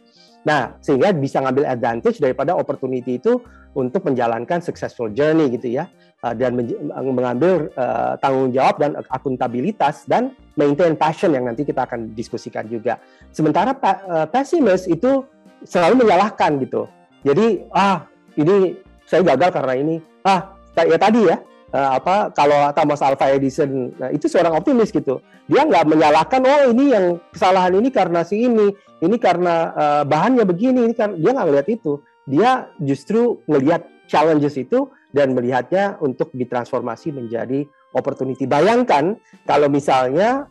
Nah, 0.46 0.78
sehingga 0.78 1.10
bisa 1.10 1.42
ngambil 1.42 1.66
advantage 1.66 2.22
daripada 2.22 2.54
opportunity 2.54 3.18
itu 3.18 3.42
untuk 3.74 4.06
menjalankan 4.06 4.62
successful 4.62 5.10
journey 5.10 5.50
gitu 5.52 5.74
ya 5.74 5.90
uh, 6.22 6.32
dan 6.32 6.54
mengambil 6.94 7.66
uh, 7.74 8.14
tanggung 8.22 8.54
jawab 8.54 8.78
dan 8.78 8.94
akuntabilitas 9.10 10.06
dan 10.06 10.32
maintain 10.54 10.94
passion 10.94 11.34
yang 11.34 11.50
nanti 11.50 11.66
kita 11.66 11.82
akan 11.82 12.14
diskusikan 12.14 12.64
juga. 12.70 13.02
Sementara 13.34 13.74
uh, 13.74 14.24
pessimist 14.30 14.86
itu 14.86 15.26
selalu 15.66 16.06
menyalahkan 16.06 16.62
gitu. 16.62 16.86
Jadi, 17.26 17.66
ah, 17.74 18.06
ini 18.38 18.78
saya 19.02 19.26
gagal 19.34 19.50
karena 19.50 19.74
ini. 19.74 19.96
Ah, 20.22 20.54
ya 20.78 20.94
tadi 20.94 21.26
ya, 21.26 21.36
uh, 21.72 21.90
apa 21.98 22.30
kalau 22.30 22.70
Thomas 22.76 23.02
Alva 23.02 23.32
Edison 23.32 23.94
nah, 23.96 24.10
itu 24.12 24.30
seorang 24.30 24.54
optimis 24.54 24.92
gitu. 24.92 25.22
Dia 25.46 25.62
nggak 25.66 25.86
menyalahkan 25.86 26.42
oh 26.42 26.62
ini 26.74 26.94
yang 26.94 27.18
kesalahan 27.30 27.74
ini 27.78 27.88
karena 27.90 28.22
si 28.26 28.46
ini 28.46 28.70
ini 29.02 29.16
karena 29.18 29.72
uh, 29.74 30.02
bahannya 30.06 30.44
begini 30.46 30.90
ini 30.90 30.94
kan 30.94 31.14
dia 31.18 31.34
nggak 31.34 31.48
melihat 31.48 31.68
itu. 31.70 32.02
Dia 32.26 32.70
justru 32.82 33.38
melihat 33.46 33.86
challenges 34.10 34.58
itu 34.58 34.90
dan 35.14 35.32
melihatnya 35.32 35.96
untuk 36.02 36.34
ditransformasi 36.34 37.14
menjadi 37.14 37.64
opportunity. 37.94 38.44
Bayangkan 38.44 39.16
kalau 39.46 39.70
misalnya 39.70 40.50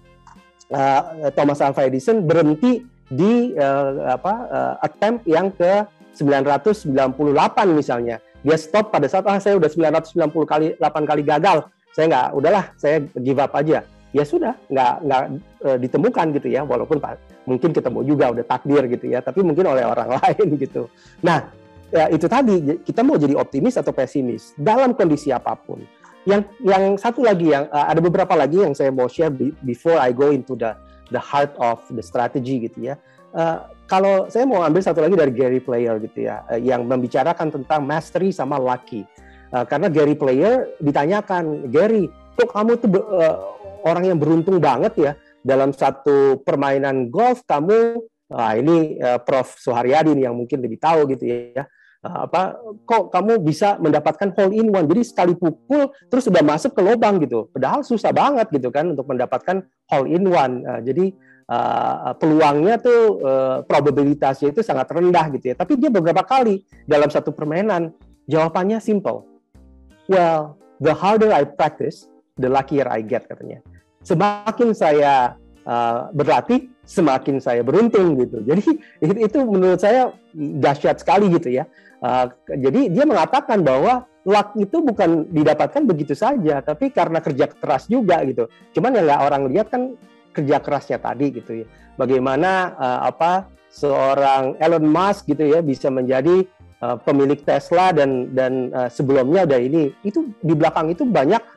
uh, 0.71 1.30
Thomas 1.36 1.62
Alva 1.62 1.86
Edison 1.86 2.23
berhenti 2.23 2.82
di 3.06 3.54
uh, 3.54 4.17
apa 4.17 4.34
uh, 4.49 4.73
attempt 4.82 5.30
yang 5.30 5.54
ke 5.54 5.86
998 6.17 6.97
misalnya 7.69 8.17
dia 8.45 8.58
stop 8.62 8.93
pada 8.93 9.10
saat 9.10 9.25
ah 9.25 9.41
saya 9.41 9.58
udah 9.58 9.65
990 9.65 10.29
kali 10.45 10.67
8 10.77 11.10
kali 11.10 11.21
gagal. 11.25 11.65
Saya 11.97 12.05
nggak 12.13 12.27
udahlah 12.38 12.65
saya 12.77 13.01
give 13.17 13.41
up 13.41 13.58
aja. 13.58 13.81
Ya 14.13 14.23
sudah 14.23 14.53
nggak 14.69 14.93
nggak 15.01 15.23
e, 15.65 15.69
ditemukan 15.81 16.25
gitu 16.38 16.47
ya 16.53 16.62
walaupun 16.62 17.01
pak 17.01 17.17
mungkin 17.49 17.73
ketemu 17.73 17.99
juga 18.05 18.31
udah 18.31 18.45
takdir 18.45 18.86
gitu 18.88 19.12
ya 19.12 19.19
tapi 19.25 19.41
mungkin 19.41 19.65
oleh 19.65 19.81
orang 19.81 20.13
lain 20.21 20.62
gitu. 20.62 20.86
Nah 21.25 21.49
ya 21.89 22.05
itu 22.13 22.29
tadi 22.29 22.79
kita 22.86 23.01
mau 23.01 23.17
jadi 23.17 23.34
optimis 23.34 23.81
atau 23.81 23.89
pesimis? 23.89 24.53
Dalam 24.53 24.93
kondisi 24.93 25.34
apa 25.34 25.58
pun. 25.58 25.81
Yang 26.29 26.45
yang 26.62 26.84
satu 27.01 27.25
lagi 27.25 27.49
yang 27.49 27.65
uh, 27.73 27.89
ada 27.89 27.97
beberapa 27.97 28.38
lagi 28.38 28.62
yang 28.62 28.77
saya 28.77 28.93
mau 28.93 29.10
share 29.10 29.34
before 29.65 29.97
I 29.97 30.13
go 30.13 30.29
into 30.29 30.53
the 30.53 30.77
the 31.10 31.21
heart 31.21 31.53
of 31.58 31.81
the 31.89 32.05
strategy 32.05 32.62
gitu 32.69 32.93
ya. 32.93 32.95
Uh, 33.36 33.67
kalau 33.86 34.26
saya 34.34 34.50
mau 34.50 34.65
ambil 34.65 34.82
satu 34.82 35.02
lagi 35.02 35.13
dari 35.13 35.32
Gary 35.34 35.62
Player 35.62 36.02
gitu 36.02 36.26
ya, 36.26 36.41
uh, 36.50 36.58
yang 36.58 36.89
membicarakan 36.89 37.54
tentang 37.54 37.86
mastery 37.86 38.34
sama 38.34 38.58
lucky. 38.58 39.06
Uh, 39.54 39.63
karena 39.63 39.88
Gary 39.88 40.17
Player 40.17 40.74
ditanyakan, 40.82 41.69
Gary, 41.69 42.10
kok 42.34 42.50
kamu 42.50 42.82
tuh 42.82 42.89
uh, 42.98 43.38
orang 43.86 44.10
yang 44.10 44.17
beruntung 44.17 44.58
banget 44.58 44.93
ya 44.98 45.12
dalam 45.45 45.69
satu 45.71 46.41
permainan 46.41 47.13
golf? 47.13 47.45
Kamu, 47.45 48.02
uh, 48.33 48.54
ini 48.58 48.98
uh, 49.00 49.21
Prof. 49.21 49.56
Suharyadi 49.62 50.17
nih 50.17 50.27
yang 50.27 50.36
mungkin 50.36 50.60
lebih 50.65 50.81
tahu 50.81 51.06
gitu 51.13 51.29
ya, 51.29 51.63
uh, 52.04 52.25
apa 52.25 52.58
kok 52.83 53.13
kamu 53.13 53.40
bisa 53.46 53.77
mendapatkan 53.77 54.33
hole 54.33 54.58
in 54.58 54.73
one? 54.73 54.90
Jadi 54.90 55.02
sekali 55.06 55.33
pukul 55.38 55.94
terus 56.10 56.25
sudah 56.25 56.42
masuk 56.42 56.73
ke 56.73 56.81
lubang 56.81 57.21
gitu. 57.21 57.48
Padahal 57.54 57.86
susah 57.86 58.10
banget 58.12 58.50
gitu 58.50 58.73
kan 58.73 58.92
untuk 58.92 59.06
mendapatkan 59.06 59.62
hole 59.94 60.10
in 60.10 60.25
one. 60.25 60.65
Uh, 60.65 60.81
jadi 60.81 61.13
uh, 61.50 62.13
peluangnya 62.17 62.81
tuh 62.81 63.21
uh, 63.21 63.58
probabilitasnya 63.65 64.54
itu 64.54 64.62
sangat 64.62 64.89
rendah 64.91 65.25
gitu 65.33 65.52
ya. 65.52 65.56
Tapi 65.58 65.77
dia 65.79 65.89
beberapa 65.89 66.25
kali 66.25 66.65
dalam 66.85 67.08
satu 67.08 67.33
permainan 67.33 67.93
jawabannya 68.25 68.81
simple. 68.81 69.35
well, 70.08 70.58
the 70.81 70.93
harder 70.93 71.33
I 71.33 71.46
practice, 71.46 72.08
the 72.37 72.50
luckier 72.50 72.87
I 72.89 73.02
get 73.02 73.25
katanya. 73.29 73.62
Semakin 74.06 74.77
saya 74.77 75.33
uh, 75.65 76.13
berlatih, 76.13 76.69
semakin 76.85 77.41
saya 77.41 77.65
beruntung 77.65 78.17
gitu. 78.21 78.46
Jadi 78.46 78.65
itu 79.02 79.37
menurut 79.46 79.81
saya 79.81 80.13
dahsyat 80.35 81.02
sekali 81.02 81.33
gitu 81.33 81.50
ya. 81.50 81.65
Uh, 82.06 82.29
jadi 82.54 82.93
dia 82.93 83.06
mengatakan 83.08 83.65
bahwa 83.65 84.06
luck 84.25 84.54
itu 84.58 84.81
bukan 84.81 85.25
didapatkan 85.33 85.85
begitu 85.85 86.13
saja, 86.13 86.62
tapi 86.62 86.93
karena 86.93 87.17
kerja 87.21 87.50
keras 87.50 87.89
juga 87.89 88.21
gitu. 88.25 88.46
Cuman 88.77 88.93
yang 88.93 89.06
nggak 89.10 89.21
orang 89.25 89.43
lihat 89.50 89.67
kan 89.73 89.98
kerja 90.36 90.60
kerasnya 90.60 91.00
tadi 91.00 91.31
gitu 91.31 91.63
ya. 91.63 91.65
Bagaimana 91.96 92.75
uh, 92.75 93.00
apa 93.08 93.48
seorang 93.71 94.60
Elon 94.60 94.83
Musk 94.83 95.31
gitu 95.31 95.48
ya 95.48 95.63
bisa 95.63 95.88
menjadi 95.88 96.44
uh, 96.83 97.00
pemilik 97.00 97.40
Tesla 97.40 97.96
dan 97.96 98.36
dan 98.36 98.75
uh, 98.75 98.92
sebelumnya 98.92 99.48
ada 99.48 99.56
ini. 99.56 99.96
Itu 100.04 100.36
di 100.44 100.54
belakang 100.54 100.92
itu 100.92 101.08
banyak 101.08 101.56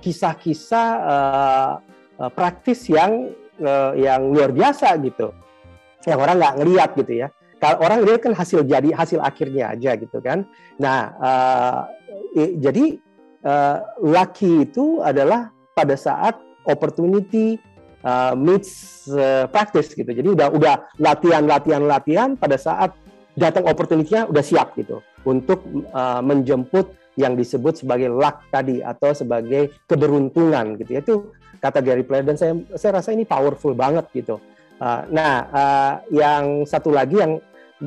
kisah-kisah 0.00 0.88
uh, 1.04 1.72
uh, 2.16 2.30
praktis 2.32 2.88
yang 2.88 3.28
uh, 3.60 3.92
yang 3.92 4.32
luar 4.32 4.52
biasa 4.52 4.96
gitu. 5.04 5.36
Yang 6.08 6.18
orang 6.20 6.36
nggak 6.40 6.56
ngeliat 6.64 6.90
gitu 6.96 7.12
ya. 7.12 7.28
Kalau 7.60 7.76
orang 7.84 8.00
lihat 8.08 8.24
kan 8.24 8.32
hasil 8.32 8.64
jadi 8.64 8.88
hasil 8.96 9.20
akhirnya 9.20 9.76
aja 9.76 9.92
gitu 10.00 10.16
kan. 10.24 10.48
Nah 10.80 11.12
uh, 11.20 11.78
jadi 12.36 12.96
uh, 13.44 13.76
lucky 14.00 14.64
itu 14.64 15.04
adalah 15.04 15.52
pada 15.76 15.92
saat 15.92 16.40
opportunity 16.64 17.60
uh, 18.04 18.34
meets 18.36 19.04
uh, 19.10 19.46
practice 19.50 19.92
gitu. 19.92 20.08
Jadi 20.08 20.28
udah 20.28 20.48
udah 20.52 20.74
latihan 21.00 21.44
latihan 21.44 21.82
latihan 21.84 22.28
pada 22.36 22.56
saat 22.56 22.94
datang 23.38 23.64
opportunity-nya 23.66 24.28
udah 24.28 24.44
siap 24.44 24.74
gitu 24.76 25.00
untuk 25.24 25.62
uh, 25.94 26.20
menjemput 26.20 26.92
yang 27.18 27.36
disebut 27.36 27.84
sebagai 27.84 28.08
luck 28.08 28.48
tadi 28.48 28.80
atau 28.80 29.12
sebagai 29.12 29.74
keberuntungan 29.84 30.78
gitu. 30.80 30.90
Itu 30.96 31.14
kata 31.60 31.84
Gary 31.84 32.02
Player 32.06 32.24
dan 32.24 32.36
saya 32.40 32.56
saya 32.76 33.02
rasa 33.02 33.12
ini 33.12 33.28
powerful 33.28 33.76
banget 33.76 34.08
gitu. 34.16 34.40
Uh, 34.80 35.04
nah, 35.12 35.44
uh, 35.52 35.94
yang 36.08 36.64
satu 36.64 36.88
lagi 36.88 37.20
yang 37.20 37.36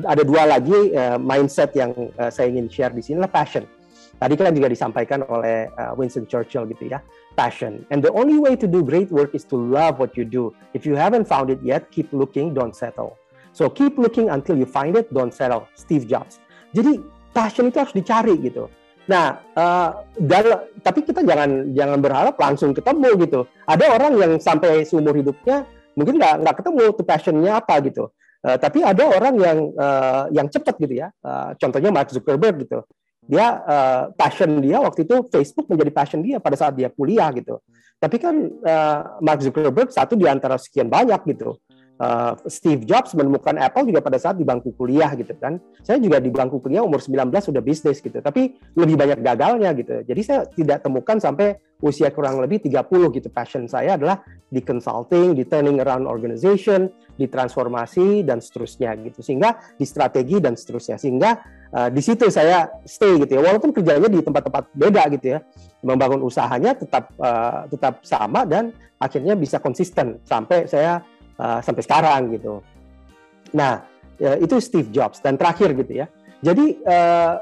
ada 0.06 0.22
dua 0.22 0.46
lagi 0.46 0.94
uh, 0.94 1.18
mindset 1.18 1.74
yang 1.74 1.90
uh, 2.18 2.30
saya 2.30 2.50
ingin 2.50 2.70
share 2.70 2.94
di 2.94 3.02
sini 3.02 3.18
adalah 3.18 3.42
passion. 3.42 3.66
Tadi 4.14 4.34
kan 4.38 4.54
juga 4.54 4.70
disampaikan 4.70 5.26
oleh 5.26 5.66
uh, 5.74 5.90
Winston 5.98 6.30
Churchill 6.30 6.70
gitu 6.70 6.86
ya, 6.86 7.02
passion. 7.36 7.86
And 7.90 8.02
the 8.02 8.12
only 8.12 8.38
way 8.38 8.56
to 8.56 8.66
do 8.66 8.82
great 8.82 9.10
work 9.10 9.34
is 9.34 9.44
to 9.52 9.56
love 9.56 9.98
what 9.98 10.16
you 10.16 10.24
do. 10.24 10.54
If 10.72 10.86
you 10.86 10.94
haven't 10.94 11.26
found 11.26 11.50
it 11.50 11.60
yet, 11.62 11.90
keep 11.90 12.12
looking, 12.12 12.54
don't 12.54 12.74
settle. 12.74 13.18
So 13.52 13.70
keep 13.70 13.98
looking 13.98 14.30
until 14.30 14.58
you 14.58 14.66
find 14.66 14.96
it, 14.96 15.12
don't 15.14 15.34
settle. 15.34 15.68
Steve 15.74 16.06
Jobs. 16.10 16.42
Jadi 16.74 16.98
passion 17.30 17.70
itu 17.70 17.78
harus 17.78 17.94
dicari 17.94 18.34
gitu. 18.42 18.66
Nah, 19.04 19.36
uh, 19.54 20.02
dan, 20.16 20.64
tapi 20.80 21.04
kita 21.04 21.20
jangan 21.22 21.70
jangan 21.76 21.98
berharap 22.00 22.34
langsung 22.40 22.72
ketemu 22.72 23.10
gitu. 23.28 23.40
Ada 23.68 23.84
orang 23.94 24.12
yang 24.16 24.32
sampai 24.40 24.82
seumur 24.82 25.14
hidupnya 25.14 25.68
mungkin 25.94 26.18
nggak 26.18 26.42
nggak 26.42 26.56
ketemu 26.64 26.84
tuh 26.96 27.06
passionnya 27.06 27.52
apa 27.60 27.78
gitu. 27.84 28.10
Uh, 28.44 28.56
tapi 28.58 28.80
ada 28.84 29.04
orang 29.06 29.34
yang 29.38 29.58
uh, 29.76 30.24
yang 30.32 30.48
cepat 30.48 30.74
gitu 30.80 31.04
ya. 31.04 31.12
Uh, 31.20 31.52
contohnya 31.60 31.92
Mark 31.92 32.10
Zuckerberg 32.10 32.64
gitu 32.64 32.82
dia 33.24 33.46
uh, 33.64 34.02
passion 34.14 34.60
dia 34.60 34.78
waktu 34.80 35.08
itu 35.08 35.24
Facebook 35.32 35.66
menjadi 35.68 35.90
passion 35.92 36.20
dia 36.20 36.36
pada 36.38 36.56
saat 36.56 36.76
dia 36.76 36.92
kuliah 36.92 37.32
gitu. 37.32 37.60
Tapi 37.96 38.16
kan 38.20 38.34
uh, 38.64 38.98
Mark 39.24 39.40
Zuckerberg 39.40 39.88
satu 39.88 40.12
di 40.12 40.28
antara 40.28 40.60
sekian 40.60 40.92
banyak 40.92 41.24
gitu. 41.32 41.56
Uh, 41.94 42.34
Steve 42.50 42.82
Jobs 42.82 43.14
menemukan 43.14 43.54
Apple 43.54 43.86
juga 43.86 44.02
pada 44.02 44.18
saat 44.18 44.34
di 44.34 44.42
bangku 44.42 44.74
kuliah 44.74 45.14
gitu 45.14 45.30
kan. 45.38 45.62
Saya 45.78 46.02
juga 46.02 46.18
di 46.18 46.26
bangku 46.26 46.58
kuliah 46.58 46.82
umur 46.82 46.98
19 46.98 47.30
sudah 47.38 47.62
bisnis 47.62 48.02
gitu, 48.02 48.18
tapi 48.18 48.58
lebih 48.74 48.98
banyak 48.98 49.22
gagalnya 49.22 49.70
gitu. 49.78 50.02
Jadi 50.02 50.20
saya 50.26 50.42
tidak 50.50 50.82
temukan 50.82 51.22
sampai 51.22 51.54
usia 51.86 52.10
kurang 52.10 52.42
lebih 52.42 52.66
30 52.66 53.14
gitu. 53.14 53.30
Passion 53.30 53.70
saya 53.70 53.94
adalah 53.94 54.26
di 54.50 54.58
consulting, 54.58 55.38
di 55.38 55.46
turning 55.46 55.78
around 55.78 56.10
organization, 56.10 56.90
di 57.14 57.30
transformasi 57.30 58.26
dan 58.26 58.42
seterusnya 58.42 58.98
gitu. 58.98 59.22
Sehingga 59.22 59.54
di 59.78 59.86
strategi 59.86 60.42
dan 60.42 60.58
seterusnya. 60.58 60.98
Sehingga 60.98 61.30
uh, 61.70 61.88
di 61.94 62.02
situ 62.02 62.26
saya 62.26 62.74
stay 62.82 63.22
gitu 63.22 63.38
ya. 63.38 63.42
Walaupun 63.54 63.70
kerjanya 63.70 64.10
di 64.10 64.18
tempat-tempat 64.18 64.74
beda 64.74 65.02
gitu 65.14 65.38
ya. 65.38 65.46
Membangun 65.86 66.26
usahanya 66.26 66.74
tetap 66.74 67.14
uh, 67.22 67.70
tetap 67.70 68.02
sama 68.02 68.42
dan 68.42 68.74
akhirnya 68.98 69.36
bisa 69.36 69.60
konsisten 69.60 70.18
sampai 70.24 70.64
saya 70.64 71.04
uh, 71.38 71.60
sampai 71.62 71.82
sekarang 71.82 72.34
gitu. 72.34 72.60
Nah, 73.54 73.86
ya, 74.18 74.38
itu 74.38 74.58
Steve 74.58 74.90
Jobs 74.90 75.22
dan 75.22 75.38
terakhir 75.38 75.74
gitu 75.78 76.04
ya. 76.04 76.06
Jadi 76.44 76.78
uh, 76.84 77.40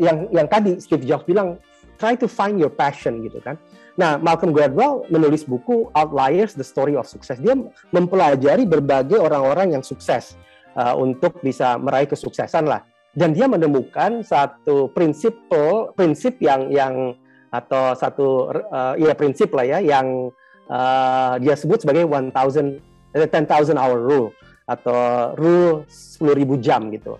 yang 0.00 0.30
yang 0.34 0.46
tadi 0.50 0.78
Steve 0.82 1.04
Jobs 1.06 1.26
bilang 1.26 1.60
try 2.00 2.18
to 2.18 2.26
find 2.26 2.58
your 2.58 2.72
passion 2.72 3.22
gitu 3.22 3.38
kan. 3.42 3.58
Nah, 3.94 4.18
Malcolm 4.18 4.50
Gladwell 4.50 5.06
menulis 5.06 5.46
buku 5.46 5.86
Outliers: 5.94 6.58
The 6.58 6.66
Story 6.66 6.98
of 6.98 7.06
Success. 7.06 7.38
Dia 7.38 7.54
mempelajari 7.94 8.66
berbagai 8.66 9.22
orang-orang 9.22 9.78
yang 9.78 9.82
sukses 9.86 10.34
uh, 10.74 10.98
untuk 10.98 11.38
bisa 11.46 11.78
meraih 11.78 12.10
kesuksesan 12.10 12.66
lah. 12.66 12.82
Dan 13.14 13.30
dia 13.30 13.46
menemukan 13.46 14.26
satu 14.26 14.90
prinsip 14.90 15.46
prinsip 15.94 16.42
yang 16.42 16.66
yang 16.74 17.14
atau 17.54 17.94
satu 17.94 18.50
uh, 18.50 18.98
ya 18.98 19.14
prinsip 19.14 19.54
lah 19.54 19.62
ya 19.62 19.78
yang 19.78 20.34
uh, 20.66 21.38
dia 21.38 21.54
sebut 21.54 21.86
sebagai 21.86 22.10
1000 22.10 22.34
10,000 23.14 23.78
hour 23.78 23.98
rule 24.02 24.28
atau 24.66 25.32
rule 25.38 25.86
10.000 25.86 26.64
jam 26.64 26.90
gitu. 26.90 27.16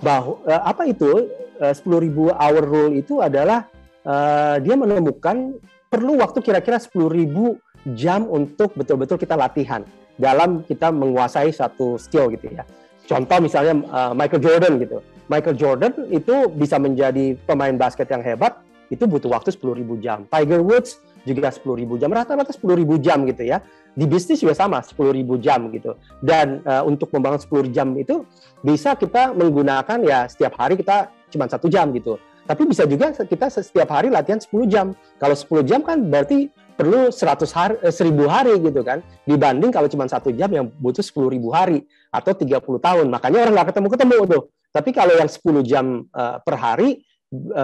Bahwa 0.00 0.44
uh, 0.44 0.62
apa 0.68 0.84
itu 0.86 1.32
uh, 1.58 1.74
10.000 1.74 2.36
hour 2.36 2.62
rule 2.64 2.92
itu 3.00 3.24
adalah 3.24 3.64
uh, 4.04 4.60
dia 4.60 4.76
menemukan 4.76 5.56
perlu 5.88 6.20
waktu 6.20 6.38
kira-kira 6.44 6.78
10.000 6.78 7.96
jam 7.96 8.28
untuk 8.28 8.76
betul-betul 8.76 9.16
kita 9.16 9.34
latihan 9.34 9.82
dalam 10.20 10.60
kita 10.68 10.92
menguasai 10.92 11.48
satu 11.50 11.96
skill 11.96 12.28
gitu 12.36 12.52
ya. 12.52 12.68
Contoh 13.08 13.40
misalnya 13.42 13.74
uh, 13.88 14.12
Michael 14.12 14.44
Jordan 14.44 14.72
gitu. 14.78 15.00
Michael 15.26 15.56
Jordan 15.56 15.92
itu 16.10 16.50
bisa 16.52 16.76
menjadi 16.76 17.38
pemain 17.46 17.74
basket 17.74 18.10
yang 18.10 18.20
hebat 18.20 18.60
itu 18.90 19.06
butuh 19.06 19.30
waktu 19.30 19.54
10.000 19.54 19.86
jam. 20.02 20.26
Tiger 20.26 20.60
Woods 20.60 20.98
juga 21.24 21.52
10.000 21.52 22.00
jam, 22.00 22.10
rata-rata 22.10 22.52
10.000 22.52 22.84
jam 23.00 23.18
gitu 23.28 23.42
ya. 23.44 23.60
Di 23.92 24.06
bisnis 24.06 24.40
juga 24.40 24.54
sama 24.54 24.80
10.000 24.80 25.20
jam 25.42 25.68
gitu. 25.74 25.98
Dan 26.22 26.62
uh, 26.64 26.86
untuk 26.86 27.10
membangun 27.12 27.40
10 27.42 27.74
jam 27.74 27.92
itu 27.98 28.24
bisa 28.64 28.94
kita 28.94 29.34
menggunakan 29.34 29.98
ya 30.04 30.28
setiap 30.30 30.56
hari 30.56 30.78
kita 30.78 31.10
cuma 31.32 31.50
satu 31.50 31.66
jam 31.68 31.90
gitu. 31.92 32.16
Tapi 32.48 32.66
bisa 32.66 32.82
juga 32.82 33.14
kita 33.14 33.46
setiap 33.46 33.94
hari 33.94 34.10
latihan 34.10 34.42
10 34.42 34.50
jam. 34.66 34.86
Kalau 35.22 35.36
10 35.36 35.68
jam 35.70 35.80
kan 35.86 36.02
berarti 36.02 36.50
perlu 36.74 37.12
100 37.12 37.52
hari, 37.52 37.76
eh, 37.84 37.94
1000 37.94 38.26
hari 38.26 38.58
gitu 38.58 38.80
kan. 38.82 39.04
Dibanding 39.28 39.70
kalau 39.70 39.86
cuma 39.86 40.08
satu 40.10 40.32
jam 40.34 40.50
yang 40.50 40.66
butuh 40.80 41.04
10 41.04 41.30
ribu 41.30 41.52
hari 41.54 41.84
atau 42.10 42.34
30 42.34 42.80
tahun. 42.82 43.06
Makanya 43.06 43.46
orang 43.46 43.54
nggak 43.54 43.68
ketemu-ketemu 43.70 44.16
tuh. 44.26 44.42
Tapi 44.70 44.90
kalau 44.94 45.14
yang 45.14 45.30
10 45.30 45.62
jam 45.62 45.86
uh, 46.10 46.38
per 46.42 46.56
hari 46.58 47.02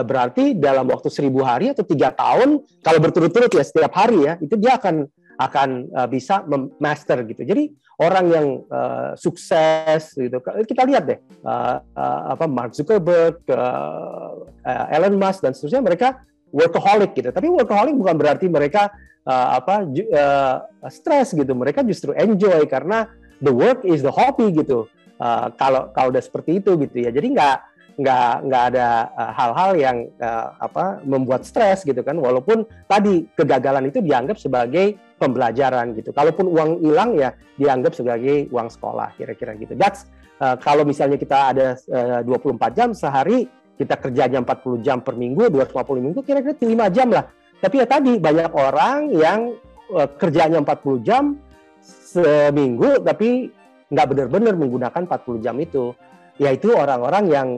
berarti 0.06 0.54
dalam 0.54 0.86
waktu 0.86 1.10
1000 1.10 1.26
hari 1.42 1.66
atau 1.74 1.82
tiga 1.82 2.14
tahun 2.14 2.62
kalau 2.86 2.98
berturut-turut 3.02 3.50
ya 3.50 3.66
setiap 3.66 3.98
hari 3.98 4.22
ya 4.22 4.38
itu 4.38 4.54
dia 4.54 4.78
akan 4.78 5.10
akan 5.36 5.92
uh, 5.92 6.08
bisa 6.08 6.46
master 6.80 7.20
gitu. 7.28 7.44
Jadi 7.44 7.68
orang 8.00 8.24
yang 8.28 8.46
uh, 8.72 9.12
sukses 9.18 10.16
gitu 10.16 10.40
kita 10.40 10.82
lihat 10.88 11.04
deh 11.04 11.18
uh, 11.44 11.80
uh, 11.82 12.20
apa 12.32 12.44
Mark 12.48 12.72
Zuckerberg, 12.72 13.44
uh, 13.52 14.48
uh, 14.64 14.86
Elon 14.94 15.20
Musk 15.20 15.44
dan 15.44 15.52
seterusnya 15.52 15.84
mereka 15.84 16.08
workaholic 16.54 17.12
gitu. 17.12 17.28
Tapi 17.28 17.48
workaholic 17.52 17.94
bukan 17.96 18.16
berarti 18.16 18.46
mereka 18.48 18.88
uh, 19.28 19.60
apa 19.60 19.84
uh, 19.84 20.56
stres 20.88 21.36
gitu. 21.36 21.52
Mereka 21.52 21.84
justru 21.84 22.16
enjoy 22.16 22.64
karena 22.64 23.10
the 23.44 23.52
work 23.52 23.84
is 23.84 24.00
the 24.00 24.12
hobby 24.12 24.52
gitu. 24.56 24.88
Uh, 25.16 25.48
kalau 25.56 25.92
kalau 25.92 26.12
udah 26.12 26.24
seperti 26.24 26.60
itu 26.60 26.76
gitu 26.80 26.96
ya. 26.96 27.10
Jadi 27.12 27.36
nggak 27.36 27.56
nggak 27.96 28.32
nggak 28.44 28.62
ada 28.72 28.88
eh, 29.08 29.32
hal-hal 29.32 29.70
uh, 29.72 29.80
yang 29.80 29.96
uh, 30.20 30.52
apa 30.60 31.00
membuat 31.02 31.48
stres 31.48 31.80
gitu 31.82 32.04
kan. 32.04 32.20
Walaupun 32.20 32.68
tadi 32.84 33.24
kegagalan 33.32 33.88
itu 33.88 34.04
dianggap 34.04 34.36
sebagai 34.36 35.00
pembelajaran 35.16 35.96
gitu. 35.96 36.12
Kalaupun 36.12 36.44
uang 36.52 36.84
hilang 36.84 37.16
ya 37.16 37.32
dianggap 37.56 37.96
sebagai 37.96 38.52
uang 38.52 38.68
sekolah 38.68 39.16
kira-kira 39.16 39.56
gitu. 39.56 39.72
That's 39.80 40.04
uh, 40.44 40.60
kalau 40.60 40.84
misalnya 40.84 41.16
kita 41.16 41.56
ada 41.56 41.68
uh, 41.88 42.20
24 42.20 42.76
jam 42.76 42.88
sehari 42.92 43.48
kita 43.76 43.96
kerjanya 44.00 44.40
40 44.44 44.84
jam 44.84 44.98
per 45.00 45.16
minggu 45.16 45.52
250 45.52 46.04
minggu 46.04 46.20
kira-kira 46.20 46.52
5 46.56 46.96
jam 46.96 47.08
lah. 47.12 47.24
Tapi 47.56 47.80
ya 47.80 47.86
tadi 47.88 48.12
banyak 48.20 48.52
orang 48.52 49.08
yang 49.16 49.56
uh, 49.96 50.08
kerjanya 50.20 50.60
40 50.60 51.00
jam 51.00 51.40
seminggu 51.80 53.00
tapi 53.00 53.48
nggak 53.88 54.06
benar-benar 54.12 54.54
menggunakan 54.60 55.02
40 55.08 55.44
jam 55.44 55.56
itu. 55.56 55.96
Yaitu 56.36 56.68
orang-orang 56.76 57.24
yang 57.32 57.48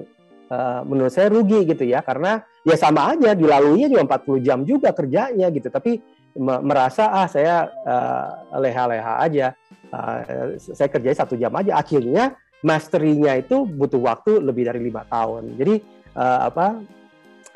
uh, 0.50 0.80
menurut 0.84 1.12
saya 1.12 1.32
rugi 1.32 1.64
gitu 1.68 1.84
ya 1.84 2.00
karena 2.04 2.44
ya 2.64 2.76
sama 2.76 3.14
aja 3.14 3.32
dilaluinya 3.32 3.88
juga 3.88 4.18
40 4.18 4.46
jam 4.46 4.58
juga 4.64 4.90
kerjanya 4.92 5.48
gitu. 5.52 5.68
Tapi 5.72 6.00
merasa 6.38 7.10
ah 7.10 7.26
saya 7.26 7.66
uh, 7.86 8.58
leha-leha 8.60 9.14
aja. 9.22 9.46
Uh, 9.88 10.54
saya 10.60 10.88
kerjanya 10.92 11.18
satu 11.24 11.34
jam 11.34 11.50
aja. 11.56 11.80
Akhirnya 11.80 12.36
masterinya 12.62 13.34
itu 13.38 13.64
butuh 13.64 14.02
waktu 14.02 14.42
lebih 14.42 14.68
dari 14.68 14.80
lima 14.82 15.06
tahun. 15.06 15.56
Jadi 15.56 15.74
uh, 16.18 16.40
apa 16.50 16.66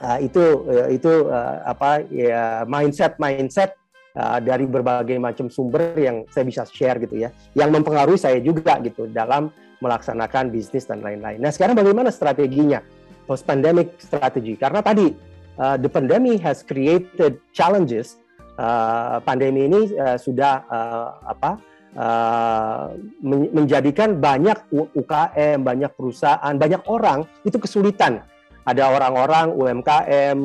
uh, 0.02 0.18
itu 0.22 0.42
uh, 0.66 0.88
itu 0.90 1.12
uh, 1.28 1.56
apa 1.66 2.06
ya 2.08 2.62
mindset 2.66 3.18
mindset 3.18 3.74
uh, 4.16 4.38
dari 4.38 4.66
berbagai 4.66 5.18
macam 5.18 5.50
sumber 5.50 5.94
yang 5.98 6.26
saya 6.30 6.44
bisa 6.46 6.62
share 6.66 7.02
gitu 7.02 7.18
ya, 7.18 7.34
yang 7.58 7.70
mempengaruhi 7.74 8.18
saya 8.18 8.38
juga 8.38 8.78
gitu 8.82 9.10
dalam 9.10 9.50
melaksanakan 9.82 10.54
bisnis 10.54 10.86
dan 10.86 11.02
lain-lain. 11.02 11.42
Nah 11.42 11.50
sekarang 11.50 11.74
bagaimana 11.74 12.14
strateginya 12.14 12.78
post 13.26 13.42
pandemic 13.42 13.98
strategy? 13.98 14.54
Karena 14.54 14.78
tadi 14.78 15.10
uh, 15.58 15.74
the 15.74 15.90
pandemic 15.90 16.38
has 16.38 16.62
created 16.62 17.42
challenges. 17.50 18.22
Uh, 18.52 19.18
pandemi 19.26 19.66
ini 19.66 19.90
uh, 19.98 20.14
sudah 20.14 20.62
uh, 20.70 21.08
apa? 21.26 21.58
Uh, 21.92 22.96
menjadikan 23.52 24.16
banyak 24.16 24.56
UKM, 24.72 25.60
banyak 25.60 25.92
perusahaan, 25.92 26.54
banyak 26.56 26.80
orang 26.88 27.28
itu 27.44 27.60
kesulitan. 27.60 28.24
Ada 28.64 28.88
orang-orang 28.94 29.52
UMKM, 29.52 30.38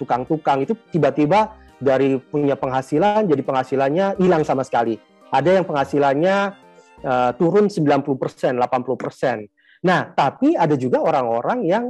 tukang-tukang 0.00 0.64
itu 0.66 0.74
tiba-tiba 0.90 1.54
dari 1.78 2.18
punya 2.18 2.56
penghasilan 2.58 3.28
jadi 3.28 3.42
penghasilannya 3.44 4.06
hilang 4.18 4.42
sama 4.42 4.66
sekali. 4.66 4.98
Ada 5.30 5.60
yang 5.60 5.64
penghasilannya 5.68 6.63
uh, 7.04 7.30
turun 7.36 7.68
90%, 7.68 8.56
80%. 8.56 9.84
Nah, 9.84 10.00
tapi 10.16 10.56
ada 10.56 10.74
juga 10.80 11.04
orang-orang 11.04 11.68
yang 11.68 11.84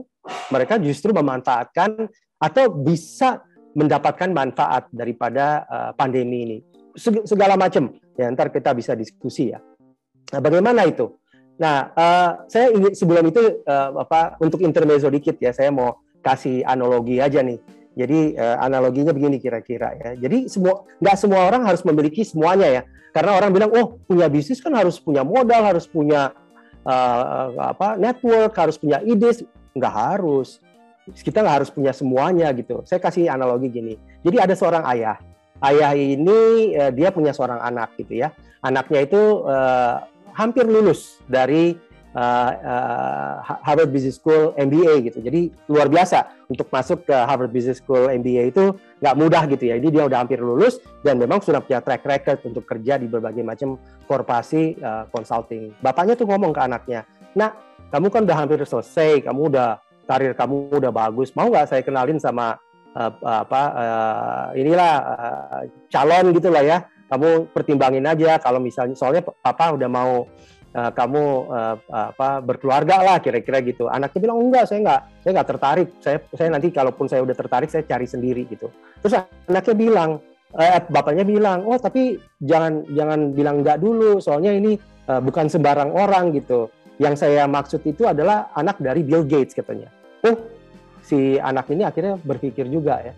mereka 0.51 0.83
justru 0.83 1.15
memanfaatkan 1.15 2.11
atau 2.43 2.65
bisa 2.75 3.41
mendapatkan 3.75 4.31
manfaat 4.35 4.91
daripada 4.91 5.63
uh, 5.67 5.91
pandemi 5.95 6.39
ini. 6.43 6.59
Segala 6.99 7.59
macam. 7.59 7.91
Ya, 8.15 8.31
ntar 8.31 8.51
kita 8.51 8.71
bisa 8.75 8.95
diskusi 8.95 9.51
ya. 9.51 9.59
Nah, 10.31 10.41
bagaimana 10.43 10.87
itu? 10.87 11.11
Nah, 11.59 11.91
uh, 11.95 12.31
saya 12.51 12.71
ingin 12.75 12.95
sebelum 12.95 13.31
itu 13.31 13.63
uh, 13.67 13.91
apa 14.03 14.39
untuk 14.43 14.63
intermezzo 14.63 15.07
dikit 15.11 15.39
ya, 15.39 15.55
saya 15.55 15.71
mau 15.71 16.03
kasih 16.23 16.67
analogi 16.67 17.21
aja 17.21 17.45
nih 17.45 17.61
jadi 17.95 18.35
uh, 18.35 18.57
analoginya 18.59 19.15
begini 19.15 19.39
kira-kira 19.39 19.95
ya. 19.95 20.11
Jadi 20.19 20.51
semua 20.51 20.83
nggak 20.99 21.17
semua 21.19 21.47
orang 21.47 21.63
harus 21.63 21.87
memiliki 21.87 22.27
semuanya 22.27 22.67
ya. 22.67 22.83
Karena 23.15 23.39
orang 23.39 23.55
bilang, 23.55 23.71
oh 23.71 23.95
punya 24.03 24.27
bisnis 24.27 24.59
kan 24.59 24.75
harus 24.75 24.99
punya 24.99 25.23
modal, 25.23 25.63
harus 25.63 25.87
punya 25.87 26.35
uh, 26.83 27.55
apa 27.71 27.95
network, 27.95 28.51
harus 28.59 28.75
punya 28.75 28.99
ide. 29.07 29.47
Nggak 29.79 29.95
harus. 29.95 30.59
Kita 31.07 31.47
nggak 31.47 31.57
harus 31.63 31.71
punya 31.71 31.95
semuanya 31.95 32.51
gitu. 32.51 32.83
Saya 32.83 32.99
kasih 32.99 33.31
analogi 33.31 33.71
gini. 33.71 33.95
Jadi 34.27 34.37
ada 34.43 34.55
seorang 34.59 34.83
ayah. 34.91 35.15
Ayah 35.63 35.95
ini 35.95 36.75
uh, 36.75 36.91
dia 36.91 37.15
punya 37.15 37.31
seorang 37.31 37.63
anak 37.63 37.95
gitu 37.95 38.19
ya. 38.27 38.35
Anaknya 38.59 39.07
itu 39.07 39.47
uh, 39.47 40.03
hampir 40.35 40.67
lulus 40.67 41.23
dari 41.31 41.79
uh, 42.15 42.51
uh, 42.63 43.35
Harvard 43.43 43.91
Business 43.91 44.17
School 44.17 44.55
MBA 44.57 45.11
gitu. 45.11 45.19
Jadi 45.21 45.51
luar 45.69 45.91
biasa 45.91 46.47
untuk 46.49 46.71
masuk 46.71 47.05
ke 47.05 47.15
Harvard 47.15 47.51
Business 47.51 47.83
School 47.83 48.09
MBA 48.09 48.55
itu 48.55 48.75
nggak 49.03 49.15
mudah 49.19 49.43
gitu 49.51 49.65
ya. 49.69 49.75
Jadi 49.77 50.01
dia 50.01 50.05
udah 50.07 50.19
hampir 50.23 50.39
lulus 50.39 50.79
dan 51.03 51.19
memang 51.19 51.43
sudah 51.43 51.61
punya 51.61 51.83
track 51.83 52.07
record 52.07 52.39
untuk 52.47 52.65
kerja 52.65 52.97
di 52.97 53.11
berbagai 53.11 53.43
macam 53.43 53.77
korporasi 54.07 54.79
uh, 54.81 55.05
consulting. 55.11 55.75
Bapaknya 55.83 56.15
tuh 56.15 56.31
ngomong 56.31 56.55
ke 56.55 56.61
anaknya, 56.63 57.05
nah 57.35 57.53
kamu 57.91 58.07
kan 58.11 58.23
udah 58.27 58.39
hampir 58.39 58.59
selesai, 58.63 59.23
kamu 59.27 59.53
udah 59.55 59.79
karir 60.05 60.33
kamu 60.37 60.73
udah 60.73 60.93
bagus, 60.93 61.33
mau 61.33 61.49
nggak 61.49 61.69
saya 61.69 61.83
kenalin 61.83 62.21
sama 62.21 62.61
uh, 62.95 63.13
apa 63.23 63.63
uh, 63.75 64.47
inilah 64.57 64.93
uh, 65.03 65.61
calon 65.91 66.33
gitulah 66.33 66.65
ya. 66.65 66.79
Kamu 67.05 67.53
pertimbangin 67.53 68.03
aja 68.09 68.41
kalau 68.41 68.59
misalnya 68.59 68.97
soalnya 68.97 69.23
papa 69.23 69.77
udah 69.77 69.87
mau 69.87 70.25
uh, 70.75 70.91
kamu 70.91 71.23
uh, 71.49 71.77
apa 71.89 72.43
berkeluarga 72.43 73.01
lah 73.01 73.17
kira-kira 73.23 73.63
gitu. 73.63 73.87
Anaknya 73.87 74.21
bilang 74.21 74.39
enggak, 74.43 74.69
saya 74.69 74.79
enggak, 74.83 75.01
saya 75.23 75.31
enggak 75.39 75.49
tertarik. 75.49 75.89
Saya 76.03 76.17
saya 76.35 76.49
nanti 76.51 76.69
kalaupun 76.75 77.07
saya 77.07 77.23
udah 77.23 77.37
tertarik 77.39 77.71
saya 77.71 77.87
cari 77.87 78.07
sendiri 78.11 78.43
gitu. 78.51 78.69
Terus 79.01 79.15
anaknya 79.49 79.75
bilang, 79.79 80.11
eh, 80.59 80.83
bapaknya 80.91 81.25
bilang, 81.25 81.65
oh 81.65 81.79
tapi 81.79 82.19
jangan 82.43 82.85
jangan 82.93 83.33
bilang 83.33 83.63
enggak 83.63 83.79
dulu, 83.79 84.19
soalnya 84.19 84.53
ini 84.53 84.77
uh, 85.09 85.23
bukan 85.23 85.47
sembarang 85.47 85.95
orang 85.95 86.35
gitu. 86.35 86.69
Yang 86.99 87.27
saya 87.27 87.51
maksud 87.51 87.83
itu 87.87 88.07
adalah 88.07 88.55
anak 88.55 88.79
dari 88.79 89.03
Bill 89.03 89.27
Gates 89.27 89.55
katanya. 89.55 89.91
Oh 90.23 90.37
si 91.05 91.37
anak 91.37 91.69
ini 91.71 91.83
akhirnya 91.85 92.19
berpikir 92.19 92.67
juga 92.71 93.03
ya. 93.03 93.15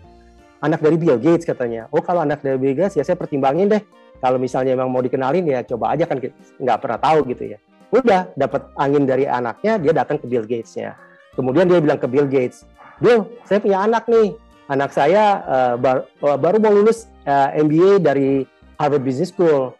Anak 0.57 0.81
dari 0.81 0.97
Bill 0.97 1.21
Gates 1.21 1.45
katanya. 1.45 1.85
Oh 1.93 2.01
kalau 2.01 2.25
anak 2.25 2.41
dari 2.41 2.57
Bill 2.57 2.73
Gates 2.73 2.97
ya 2.97 3.05
saya 3.05 3.13
pertimbangin 3.13 3.69
deh 3.69 3.83
kalau 4.19 4.37
misalnya 4.41 4.73
emang 4.73 4.89
mau 4.89 5.01
dikenalin 5.03 5.45
ya 5.45 5.61
coba 5.65 5.93
aja 5.93 6.09
kan 6.09 6.17
nggak 6.57 6.77
pernah 6.81 6.99
tahu 6.99 7.27
gitu 7.31 7.55
ya. 7.55 7.59
Udah 7.87 8.27
dapat 8.35 8.67
angin 8.75 9.07
dari 9.07 9.23
anaknya 9.29 9.79
dia 9.79 9.93
datang 9.95 10.19
ke 10.19 10.27
Bill 10.27 10.43
Gates-nya. 10.43 10.97
Kemudian 11.37 11.69
dia 11.69 11.79
bilang 11.79 12.01
ke 12.01 12.09
Bill 12.09 12.27
Gates 12.27 12.65
Bill 12.97 13.29
saya 13.45 13.59
punya 13.61 13.85
anak 13.85 14.09
nih. 14.09 14.33
Anak 14.67 14.91
saya 14.91 15.23
uh, 15.47 15.75
bar, 15.79 16.03
uh, 16.19 16.35
baru 16.35 16.59
mau 16.59 16.75
lulus 16.75 17.07
uh, 17.23 17.55
eh, 17.55 17.63
MBA 17.63 18.03
dari 18.03 18.43
Harvard 18.75 18.99
Business 18.99 19.31
School. 19.31 19.71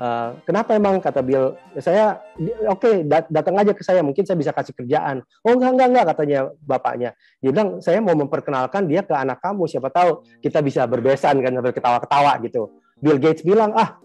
Uh, 0.00 0.32
kenapa 0.48 0.72
emang? 0.72 0.96
Kata 0.96 1.20
Bill. 1.20 1.60
Saya 1.76 2.24
oke 2.72 2.80
okay, 2.80 2.94
dat 3.04 3.28
datang 3.28 3.60
aja 3.60 3.76
ke 3.76 3.84
saya 3.84 4.00
mungkin 4.00 4.24
saya 4.24 4.40
bisa 4.40 4.56
kasih 4.56 4.72
kerjaan. 4.72 5.20
Oh 5.44 5.52
enggak 5.52 5.76
enggak 5.76 5.88
enggak 5.92 6.06
katanya 6.16 6.38
bapaknya. 6.64 7.10
Dia 7.44 7.52
bilang 7.52 7.84
saya 7.84 8.00
mau 8.00 8.16
memperkenalkan 8.16 8.88
dia 8.88 9.04
ke 9.04 9.12
anak 9.12 9.44
kamu 9.44 9.68
siapa 9.68 9.92
tahu 9.92 10.24
kita 10.40 10.64
bisa 10.64 10.88
berbesan 10.88 11.36
kan 11.44 11.52
berketawa-ketawa 11.60 12.40
gitu 12.40 12.80
Bill 13.00 13.18
Gates 13.18 13.42
bilang 13.42 13.72
ah 13.74 14.00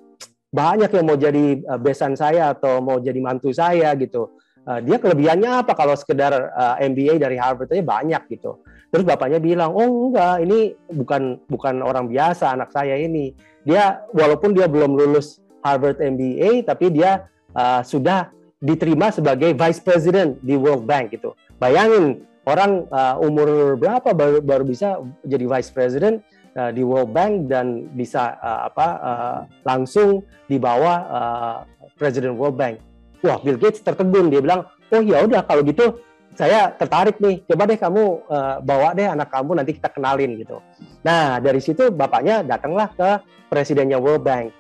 banyak 0.55 0.87
yang 0.87 1.05
mau 1.05 1.19
jadi 1.19 1.61
uh, 1.67 1.79
besan 1.79 2.15
saya 2.15 2.55
atau 2.55 2.79
mau 2.79 2.97
jadi 3.03 3.19
mantu 3.19 3.51
saya 3.51 3.91
gitu. 3.99 4.39
Uh, 4.65 4.81
dia 4.81 4.97
kelebihannya 4.97 5.61
apa 5.61 5.77
kalau 5.77 5.93
sekedar 5.93 6.33
eh, 6.33 6.89
MBA 6.89 7.21
dari 7.21 7.37
Harvard 7.37 7.69
aja 7.69 7.85
banyak 7.85 8.25
gitu. 8.33 8.65
Terus 8.89 9.05
bapaknya 9.05 9.37
bilang, 9.37 9.77
"Oh 9.77 10.09
enggak, 10.09 10.41
ini 10.41 10.73
bukan 10.89 11.37
bukan 11.45 11.85
orang 11.85 12.09
biasa 12.09 12.49
anak 12.49 12.73
saya 12.73 12.97
ini. 12.97 13.29
Dia 13.61 14.01
walaupun 14.09 14.57
dia 14.57 14.65
belum 14.65 14.97
lulus 14.97 15.37
Harvard 15.61 16.01
MBA 16.01 16.65
tapi 16.65 16.89
dia 16.89 17.29
uh, 17.53 17.85
sudah 17.85 18.33
diterima 18.61 19.13
sebagai 19.13 19.53
vice 19.53 19.81
president 19.81 20.37
di 20.41 20.57
World 20.57 20.85
Bank 20.89 21.13
gitu. 21.13 21.37
Bayangin 21.61 22.25
orang 22.45 22.85
uh, 22.93 23.17
umur 23.21 23.77
berapa 23.77 24.13
baru, 24.13 24.39
baru 24.41 24.63
bisa 24.65 25.01
jadi 25.25 25.45
vice 25.49 25.73
president 25.73 26.21
uh, 26.55 26.71
di 26.71 26.81
World 26.81 27.11
Bank 27.11 27.51
dan 27.51 27.91
bisa 27.93 28.39
uh, 28.39 28.67
apa 28.71 28.87
uh, 28.99 29.37
langsung 29.67 30.23
di 30.47 30.57
bawah 30.57 30.97
uh, 31.05 31.57
Presiden 31.99 32.39
World 32.39 32.57
Bank. 32.57 32.75
Wah, 33.23 33.39
Bill 33.39 33.59
Gates 33.59 33.83
tertegun 33.83 34.31
dia 34.31 34.41
bilang, 34.41 34.67
"Oh 34.91 35.01
ya 35.03 35.23
udah 35.23 35.43
kalau 35.43 35.61
gitu 35.63 35.99
saya 36.35 36.71
tertarik 36.75 37.19
nih. 37.19 37.47
Coba 37.47 37.63
deh 37.67 37.79
kamu 37.79 38.03
uh, 38.27 38.55
bawa 38.63 38.91
deh 38.91 39.07
anak 39.07 39.31
kamu 39.31 39.51
nanti 39.61 39.75
kita 39.75 39.91
kenalin 39.91 40.35
gitu." 40.39 40.59
Nah, 41.03 41.39
dari 41.39 41.59
situ 41.59 41.91
bapaknya 41.91 42.43
datanglah 42.43 42.91
ke 42.95 43.09
presidennya 43.51 43.99
World 43.99 44.23
Bank. 44.23 44.51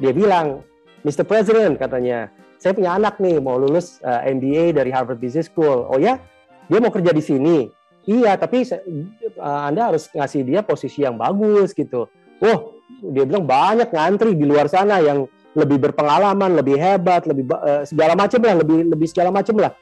Dia 0.00 0.12
bilang, 0.12 0.64
"Mr. 1.04 1.24
President," 1.28 1.76
katanya, 1.76 2.32
"saya 2.58 2.72
punya 2.72 2.96
anak 2.96 3.20
nih 3.20 3.38
mau 3.38 3.60
lulus 3.60 4.00
uh, 4.02 4.24
MBA 4.24 4.72
dari 4.76 4.90
Harvard 4.90 5.20
Business 5.20 5.48
School." 5.52 5.86
"Oh 5.88 6.00
ya? 6.00 6.18
Dia 6.66 6.78
mau 6.80 6.92
kerja 6.92 7.12
di 7.12 7.22
sini." 7.22 7.81
Iya, 8.02 8.34
tapi 8.34 8.66
uh, 8.66 9.62
Anda 9.70 9.94
harus 9.94 10.10
ngasih 10.10 10.42
dia 10.42 10.60
posisi 10.66 11.06
yang 11.06 11.14
bagus 11.14 11.70
gitu. 11.70 12.10
Oh, 12.42 12.82
dia 12.98 13.22
bilang 13.22 13.46
banyak 13.46 13.94
ngantri 13.94 14.34
di 14.34 14.42
luar 14.42 14.66
sana 14.66 14.98
yang 14.98 15.30
lebih 15.54 15.78
berpengalaman, 15.78 16.58
lebih 16.58 16.74
hebat, 16.80 17.22
lebih 17.30 17.46
uh, 17.54 17.86
segala 17.86 18.18
macam 18.18 18.42
lah, 18.42 18.58
lebih 18.58 18.90
lebih 18.90 19.06
segala 19.06 19.30
macam 19.30 19.54
lah. 19.62 19.72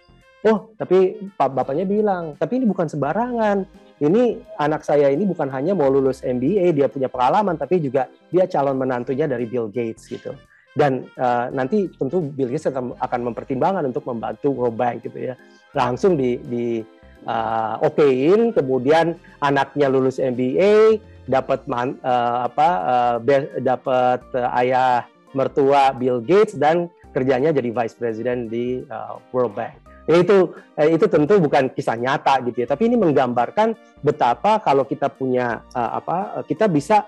Oh, 0.41 0.73
tapi 0.77 1.21
pak 1.37 1.53
bapaknya 1.53 1.85
bilang, 1.85 2.37
tapi 2.37 2.61
ini 2.61 2.67
bukan 2.69 2.89
sembarangan. 2.89 3.65
Ini 4.01 4.57
anak 4.57 4.81
saya 4.81 5.13
ini 5.13 5.29
bukan 5.29 5.53
hanya 5.53 5.77
mau 5.77 5.93
lulus 5.93 6.25
MBA, 6.25 6.73
dia 6.73 6.89
punya 6.89 7.13
pengalaman, 7.13 7.61
tapi 7.61 7.85
juga 7.85 8.09
dia 8.33 8.49
calon 8.49 8.81
menantunya 8.81 9.29
dari 9.29 9.45
Bill 9.45 9.69
Gates 9.69 10.09
gitu. 10.09 10.33
Dan 10.73 11.05
uh, 11.21 11.53
nanti 11.53 11.93
tentu 11.93 12.25
Bill 12.25 12.49
Gates 12.49 12.73
akan, 12.73 12.97
akan 12.97 13.21
mempertimbangkan 13.29 13.85
untuk 13.93 14.09
membantu 14.09 14.57
World 14.57 14.81
Bank 14.81 15.05
gitu 15.05 15.21
ya. 15.21 15.35
Langsung 15.77 16.17
di, 16.17 16.41
di 16.49 16.81
uh, 17.27 17.81
okein, 17.85 18.53
kemudian 18.55 19.19
anaknya 19.41 19.89
lulus 19.91 20.21
MBA, 20.21 21.01
dapat 21.31 21.65
uh, 21.71 22.47
apa 22.51 22.69
uh, 22.83 23.17
dapat 23.63 24.21
uh, 24.35 24.59
ayah 24.61 25.07
mertua 25.31 25.95
Bill 25.95 26.19
Gates 26.19 26.59
dan 26.59 26.91
kerjanya 27.15 27.55
jadi 27.55 27.71
vice 27.71 27.95
president 27.99 28.51
di 28.51 28.83
uh, 28.87 29.19
World 29.31 29.55
Bank. 29.55 29.75
Itu 30.11 30.59
eh, 30.75 30.91
itu 30.99 31.07
tentu 31.07 31.39
bukan 31.39 31.71
kisah 31.71 31.95
nyata 31.95 32.43
gitu 32.43 32.67
ya, 32.67 32.67
tapi 32.67 32.91
ini 32.91 32.99
menggambarkan 32.99 33.79
betapa 34.03 34.59
kalau 34.59 34.83
kita 34.83 35.07
punya 35.07 35.63
uh, 35.71 36.03
apa 36.03 36.43
kita 36.51 36.67
bisa 36.67 37.07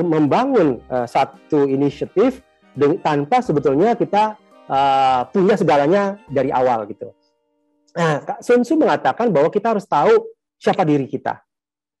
membangun 0.00 0.80
uh, 0.88 1.04
satu 1.04 1.68
inisiatif 1.68 2.40
tanpa 3.04 3.44
sebetulnya 3.44 3.92
kita 3.92 4.40
uh, 4.72 5.28
punya 5.28 5.60
segalanya 5.60 6.16
dari 6.32 6.48
awal 6.48 6.88
gitu. 6.88 7.12
Nah, 7.96 8.22
Kak 8.22 8.40
Sun 8.44 8.62
Tzu 8.62 8.78
mengatakan 8.78 9.30
bahwa 9.34 9.50
kita 9.50 9.74
harus 9.74 9.86
tahu 9.86 10.30
siapa 10.60 10.86
diri 10.86 11.10
kita. 11.10 11.42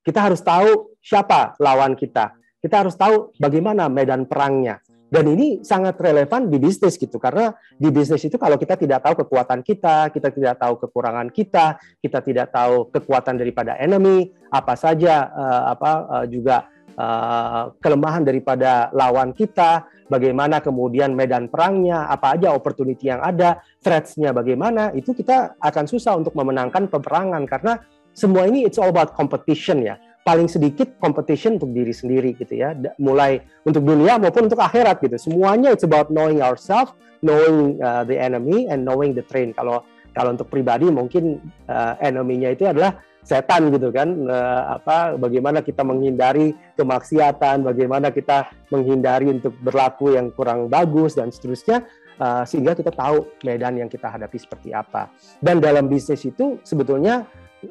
Kita 0.00 0.20
harus 0.30 0.40
tahu 0.40 0.96
siapa 1.02 1.56
lawan 1.58 1.98
kita. 1.98 2.36
Kita 2.60 2.84
harus 2.84 2.94
tahu 2.94 3.32
bagaimana 3.40 3.88
medan 3.88 4.28
perangnya. 4.28 4.80
Dan 5.10 5.26
ini 5.26 5.66
sangat 5.66 5.98
relevan 5.98 6.46
di 6.46 6.62
bisnis 6.62 6.94
gitu 6.94 7.18
karena 7.18 7.50
di 7.74 7.90
bisnis 7.90 8.22
itu 8.22 8.38
kalau 8.38 8.54
kita 8.54 8.78
tidak 8.78 9.02
tahu 9.02 9.26
kekuatan 9.26 9.66
kita, 9.66 10.06
kita 10.14 10.30
tidak 10.30 10.54
tahu 10.62 10.78
kekurangan 10.86 11.34
kita, 11.34 11.82
kita 11.98 12.22
tidak 12.22 12.54
tahu 12.54 12.86
kekuatan 12.94 13.34
daripada 13.34 13.74
enemy, 13.82 14.30
apa 14.54 14.78
saja 14.78 15.26
uh, 15.34 15.74
apa 15.74 15.92
uh, 16.06 16.26
juga 16.30 16.70
uh, 16.94 17.74
kelemahan 17.82 18.22
daripada 18.22 18.86
lawan 18.94 19.34
kita, 19.34 19.82
bagaimana 20.10 20.58
kemudian 20.58 21.14
medan 21.14 21.46
perangnya, 21.46 22.10
apa 22.10 22.34
aja 22.34 22.50
opportunity 22.50 23.08
yang 23.08 23.22
ada, 23.22 23.62
threats-nya 23.78 24.34
bagaimana, 24.34 24.90
itu 24.92 25.14
kita 25.14 25.54
akan 25.62 25.86
susah 25.86 26.18
untuk 26.18 26.34
memenangkan 26.34 26.90
peperangan 26.90 27.46
karena 27.46 27.78
semua 28.10 28.50
ini 28.50 28.66
it's 28.66 28.76
all 28.76 28.90
about 28.90 29.14
competition 29.14 29.86
ya. 29.86 29.94
Paling 30.20 30.50
sedikit 30.50 31.00
competition 31.00 31.56
untuk 31.56 31.72
diri 31.72 31.96
sendiri 31.96 32.36
gitu 32.36 32.52
ya 32.52 32.76
mulai 33.00 33.40
untuk 33.64 33.86
dunia 33.86 34.20
maupun 34.20 34.52
untuk 34.52 34.60
akhirat 34.60 35.00
gitu. 35.00 35.16
Semuanya 35.16 35.72
it's 35.72 35.86
about 35.86 36.12
knowing 36.12 36.44
ourselves 36.44 36.92
knowing 37.24 37.80
uh, 37.80 38.04
the 38.04 38.16
enemy 38.16 38.68
and 38.68 38.84
knowing 38.84 39.12
the 39.16 39.24
train. 39.24 39.52
Kalau 39.52 39.84
kalau 40.10 40.34
untuk 40.34 40.50
pribadi 40.50 40.90
mungkin 40.90 41.38
uh, 41.70 41.94
enemy-nya 42.02 42.52
itu 42.58 42.66
adalah 42.66 42.98
setan 43.20 43.68
gitu 43.70 43.92
kan 43.92 44.08
uh, 44.26 44.80
apa 44.80 45.20
bagaimana 45.20 45.60
kita 45.60 45.84
menghindari 45.84 46.56
kemaksiatan 46.74 47.62
bagaimana 47.62 48.08
kita 48.08 48.48
menghindari 48.72 49.28
untuk 49.28 49.52
berlaku 49.60 50.16
yang 50.16 50.32
kurang 50.32 50.72
bagus 50.72 51.14
dan 51.18 51.28
seterusnya 51.28 51.84
uh, 52.20 52.44
sehingga 52.44 52.76
kita 52.76 52.92
tahu 52.92 53.26
medan 53.42 53.80
yang 53.80 53.88
kita 53.88 54.12
hadapi 54.12 54.36
seperti 54.36 54.76
apa. 54.76 55.08
Dan 55.40 55.58
dalam 55.58 55.88
bisnis 55.88 56.22
itu 56.28 56.60
sebetulnya 56.62 57.24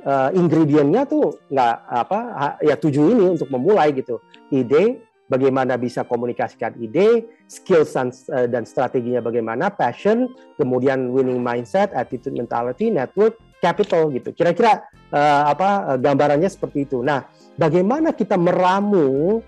uh, 0.04 0.34
ingredientnya 0.34 1.06
tuh 1.06 1.38
nggak 1.48 1.76
apa 1.88 2.20
ya 2.66 2.76
tujuh 2.76 3.14
ini 3.14 3.26
untuk 3.38 3.48
memulai 3.54 3.94
gitu. 3.94 4.20
Ide 4.50 5.06
bagaimana 5.30 5.78
bisa 5.78 6.02
komunikasikan 6.02 6.74
ide 6.82 7.30
skills 7.46 7.94
dan, 7.94 8.10
dan 8.50 8.66
strateginya 8.66 9.22
bagaimana 9.22 9.70
passion 9.70 10.26
kemudian 10.58 11.14
winning 11.14 11.38
mindset 11.38 11.94
attitude 11.94 12.34
mentality 12.34 12.90
network 12.90 13.38
capital 13.62 14.10
gitu. 14.10 14.34
Kira-kira 14.34 14.90
uh, 15.14 15.44
apa 15.50 15.98
gambarannya 15.98 16.50
seperti 16.50 16.90
itu 16.90 17.02
nah 17.04 17.26
bagaimana 17.60 18.14
kita 18.16 18.40
meramu 18.40 19.40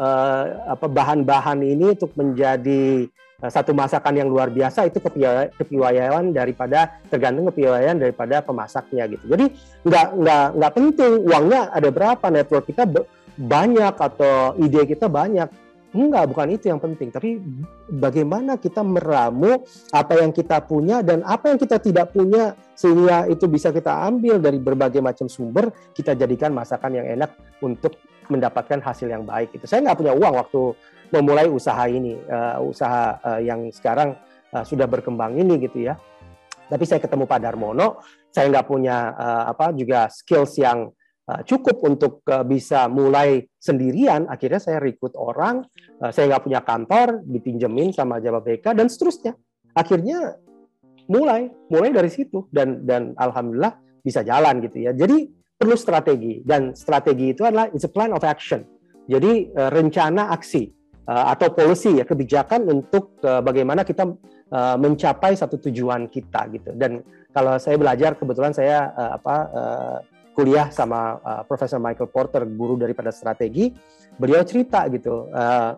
uh, 0.00 0.44
apa 0.68 0.86
bahan-bahan 0.86 1.64
ini 1.64 1.96
untuk 1.96 2.12
menjadi 2.16 3.08
Eh, 3.40 3.48
satu 3.48 3.72
masakan 3.72 4.20
yang 4.20 4.28
luar 4.28 4.52
biasa 4.52 4.84
itu 4.84 5.00
kepiawaian 5.00 6.28
daripada 6.28 7.00
tergantung 7.08 7.48
kepiawaian 7.48 7.96
daripada 7.96 8.44
pemasaknya 8.44 9.08
gitu. 9.08 9.32
Jadi 9.32 9.56
nggak 9.80 10.06
nggak 10.12 10.46
nggak 10.60 10.72
penting 10.76 11.12
uangnya 11.24 11.72
ada 11.72 11.88
berapa 11.88 12.26
network 12.28 12.68
kita 12.68 12.84
banyak 13.40 13.94
atau 13.96 14.60
ide 14.60 14.84
kita 14.84 15.08
banyak. 15.08 15.48
Enggak, 15.90 16.30
bukan 16.30 16.54
itu 16.54 16.70
yang 16.70 16.78
penting. 16.78 17.10
Tapi 17.10 17.42
bagaimana 17.90 18.54
kita 18.54 18.86
meramu 18.86 19.66
apa 19.90 20.22
yang 20.22 20.30
kita 20.30 20.62
punya 20.62 21.02
dan 21.02 21.26
apa 21.26 21.50
yang 21.50 21.58
kita 21.58 21.82
tidak 21.82 22.14
punya 22.14 22.54
sehingga 22.78 23.26
itu 23.26 23.50
bisa 23.50 23.74
kita 23.74 24.06
ambil 24.06 24.38
dari 24.38 24.62
berbagai 24.62 25.02
macam 25.02 25.26
sumber, 25.26 25.74
kita 25.90 26.14
jadikan 26.14 26.54
masakan 26.54 26.94
yang 26.94 27.06
enak 27.18 27.34
untuk 27.58 27.98
mendapatkan 28.30 28.78
hasil 28.78 29.10
yang 29.10 29.26
baik. 29.26 29.50
Itu 29.58 29.66
saya 29.66 29.82
nggak 29.82 29.98
punya 29.98 30.14
uang 30.14 30.34
waktu 30.38 30.62
memulai 31.10 31.50
usaha 31.50 31.82
ini, 31.90 32.14
uh, 32.30 32.62
usaha 32.62 33.18
uh, 33.26 33.40
yang 33.42 33.66
sekarang 33.74 34.14
uh, 34.54 34.62
sudah 34.62 34.86
berkembang 34.86 35.34
ini 35.42 35.58
gitu 35.58 35.90
ya. 35.90 35.98
Tapi 36.70 36.86
saya 36.86 37.02
ketemu 37.02 37.26
Pak 37.26 37.42
Darmono, 37.42 37.98
saya 38.30 38.46
nggak 38.46 38.66
punya 38.70 39.10
uh, 39.18 39.44
apa 39.50 39.74
juga 39.74 40.06
skills 40.06 40.54
yang 40.62 40.94
cukup 41.46 41.76
untuk 41.86 42.24
uh, 42.26 42.42
bisa 42.42 42.90
mulai 42.90 43.46
sendirian. 43.60 44.26
Akhirnya 44.26 44.58
saya 44.58 44.78
rekrut 44.82 45.14
orang, 45.14 45.62
uh, 46.02 46.10
saya 46.10 46.34
nggak 46.34 46.44
punya 46.44 46.60
kantor, 46.64 47.22
dipinjemin 47.28 47.94
sama 47.94 48.18
Jawa 48.18 48.42
BK 48.42 48.74
dan 48.74 48.90
seterusnya. 48.90 49.36
Akhirnya 49.76 50.34
mulai, 51.06 51.52
mulai 51.70 51.90
dari 51.94 52.10
situ 52.10 52.50
dan 52.50 52.82
dan 52.88 53.14
alhamdulillah 53.14 53.78
bisa 54.02 54.26
jalan 54.26 54.64
gitu 54.64 54.90
ya. 54.90 54.92
Jadi 54.96 55.28
perlu 55.60 55.76
strategi 55.76 56.40
dan 56.42 56.72
strategi 56.72 57.36
itu 57.36 57.44
adalah 57.44 57.68
it's 57.70 57.86
a 57.86 57.92
plan 57.92 58.10
of 58.16 58.24
action. 58.24 58.64
Jadi 59.10 59.50
rencana 59.52 60.30
aksi 60.30 60.70
atau 61.10 61.50
policy 61.50 61.98
ya 61.98 62.06
kebijakan 62.06 62.62
untuk 62.70 63.18
bagaimana 63.20 63.82
kita 63.82 64.06
mencapai 64.78 65.34
satu 65.34 65.58
tujuan 65.58 66.06
kita 66.06 66.46
gitu. 66.54 66.70
Dan 66.78 67.02
kalau 67.34 67.58
saya 67.58 67.74
belajar 67.74 68.14
kebetulan 68.14 68.54
saya 68.54 68.94
apa 68.94 69.36
kuliah 70.34 70.70
sama 70.70 71.18
uh, 71.20 71.42
Profesor 71.44 71.82
Michael 71.82 72.10
Porter 72.10 72.42
guru 72.46 72.78
daripada 72.78 73.10
strategi, 73.10 73.74
beliau 74.16 74.42
cerita 74.46 74.86
gitu. 74.88 75.28
Uh, 75.30 75.76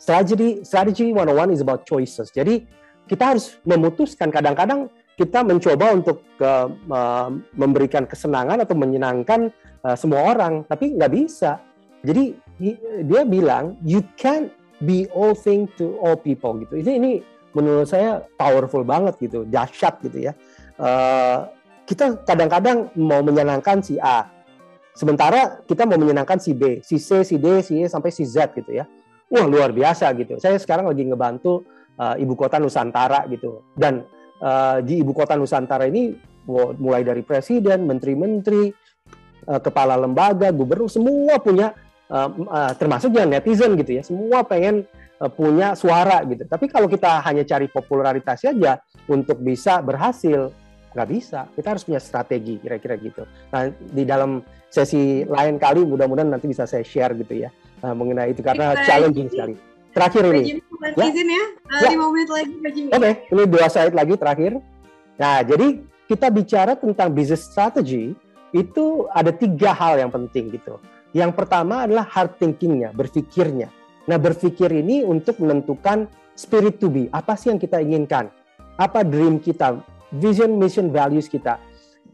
strategy 0.00 0.64
strategy 0.64 1.12
101 1.12 1.54
is 1.54 1.60
about 1.60 1.84
choices. 1.84 2.32
Jadi 2.32 2.64
kita 3.04 3.36
harus 3.36 3.58
memutuskan 3.66 4.32
kadang-kadang 4.32 4.88
kita 5.18 5.44
mencoba 5.44 5.92
untuk 5.92 6.24
uh, 6.40 7.28
memberikan 7.52 8.08
kesenangan 8.08 8.64
atau 8.64 8.72
menyenangkan 8.72 9.52
uh, 9.84 9.96
semua 9.96 10.32
orang, 10.32 10.64
tapi 10.64 10.96
nggak 10.96 11.12
bisa. 11.12 11.60
Jadi 12.00 12.32
dia 13.04 13.22
bilang 13.28 13.76
you 13.84 14.00
can't 14.16 14.48
be 14.80 15.04
all 15.12 15.36
thing 15.36 15.68
to 15.76 16.00
all 16.00 16.16
people 16.16 16.56
gitu. 16.64 16.80
Ini 16.80 16.92
ini 16.96 17.12
menurut 17.52 17.84
saya 17.84 18.24
powerful 18.40 18.80
banget 18.86 19.20
gitu, 19.20 19.44
dahsyat 19.44 20.00
gitu 20.00 20.30
ya. 20.30 20.32
Uh, 20.80 21.52
kita 21.90 22.22
kadang-kadang 22.22 22.94
mau 22.94 23.18
menyenangkan 23.18 23.82
si 23.82 23.98
A, 23.98 24.30
sementara 24.94 25.58
kita 25.66 25.82
mau 25.90 25.98
menyenangkan 25.98 26.38
si 26.38 26.54
B, 26.54 26.78
si 26.86 27.02
C, 27.02 27.26
si 27.26 27.34
D, 27.34 27.66
si 27.66 27.82
E 27.82 27.90
sampai 27.90 28.14
si 28.14 28.22
Z 28.22 28.54
gitu 28.54 28.70
ya. 28.70 28.86
Wah 29.26 29.46
luar 29.50 29.74
biasa 29.74 30.06
gitu. 30.14 30.38
Saya 30.38 30.54
sekarang 30.62 30.86
lagi 30.86 31.02
ngebantu 31.02 31.66
uh, 31.98 32.14
ibu 32.14 32.38
kota 32.38 32.62
Nusantara 32.62 33.26
gitu, 33.26 33.66
dan 33.74 34.06
uh, 34.38 34.78
di 34.78 35.02
ibu 35.02 35.10
kota 35.10 35.34
Nusantara 35.34 35.90
ini 35.90 36.14
mulai 36.78 37.02
dari 37.02 37.26
presiden, 37.26 37.90
menteri-menteri, 37.90 38.70
uh, 39.50 39.58
kepala 39.58 39.98
lembaga, 39.98 40.54
gubernur 40.54 40.86
semua 40.86 41.42
punya 41.42 41.74
uh, 42.10 42.30
uh, 42.30 42.72
termasuk 42.78 43.14
yang 43.14 43.30
netizen 43.30 43.78
gitu 43.78 43.98
ya 43.98 44.02
semua 44.02 44.42
pengen 44.42 44.82
uh, 45.22 45.30
punya 45.30 45.78
suara 45.78 46.26
gitu 46.26 46.42
tapi 46.50 46.66
kalau 46.66 46.90
kita 46.90 47.22
hanya 47.22 47.46
cari 47.46 47.70
popularitas 47.70 48.42
saja 48.42 48.82
untuk 49.06 49.38
bisa 49.38 49.78
berhasil 49.78 50.50
nggak 50.94 51.08
bisa. 51.08 51.46
Kita 51.54 51.76
harus 51.76 51.82
punya 51.86 52.00
strategi 52.02 52.58
kira-kira 52.58 52.94
gitu. 52.98 53.22
Nah 53.54 53.70
di 53.70 54.02
dalam 54.06 54.42
sesi 54.70 55.26
lain 55.26 55.56
kali 55.58 55.82
mudah-mudahan 55.86 56.30
nanti 56.30 56.50
bisa 56.50 56.66
saya 56.66 56.82
share 56.86 57.14
gitu 57.18 57.46
ya 57.46 57.50
uh, 57.82 57.94
mengenai 57.94 58.34
itu. 58.34 58.42
Karena 58.42 58.74
kita 58.74 58.86
challenging 58.86 59.28
sekali. 59.30 59.54
Terakhir 59.90 60.22
ini. 60.30 60.42
Ya, 60.96 61.04
izin 61.10 61.28
ya, 61.28 61.44
uh, 61.66 61.80
ya. 61.82 61.98
menit 61.98 62.30
lagi 62.30 62.52
oke 62.88 62.96
okay, 62.96 63.12
ini 63.28 63.42
dua 63.44 63.66
slide 63.68 63.94
lagi 63.94 64.14
terakhir. 64.16 64.52
Nah 65.20 65.44
jadi 65.44 65.66
kita 66.08 66.26
bicara 66.32 66.72
tentang 66.74 67.12
business 67.12 67.46
strategy 67.46 68.16
itu 68.50 69.06
ada 69.14 69.30
tiga 69.30 69.70
hal 69.70 69.98
yang 69.98 70.10
penting 70.10 70.50
gitu. 70.50 70.78
Yang 71.10 71.42
pertama 71.42 71.86
adalah 71.86 72.06
hard 72.06 72.38
thinkingnya, 72.38 72.94
berpikirnya. 72.94 73.70
Nah, 74.06 74.18
berpikir 74.18 74.70
ini 74.70 75.02
untuk 75.02 75.38
menentukan 75.42 76.06
spirit 76.38 76.78
to 76.78 76.90
be. 76.90 77.10
Apa 77.10 77.34
sih 77.34 77.50
yang 77.50 77.58
kita 77.58 77.82
inginkan? 77.82 78.30
Apa 78.78 79.02
dream 79.02 79.42
kita? 79.42 79.82
Vision, 80.10 80.58
mission, 80.58 80.90
values 80.90 81.30
kita. 81.30 81.62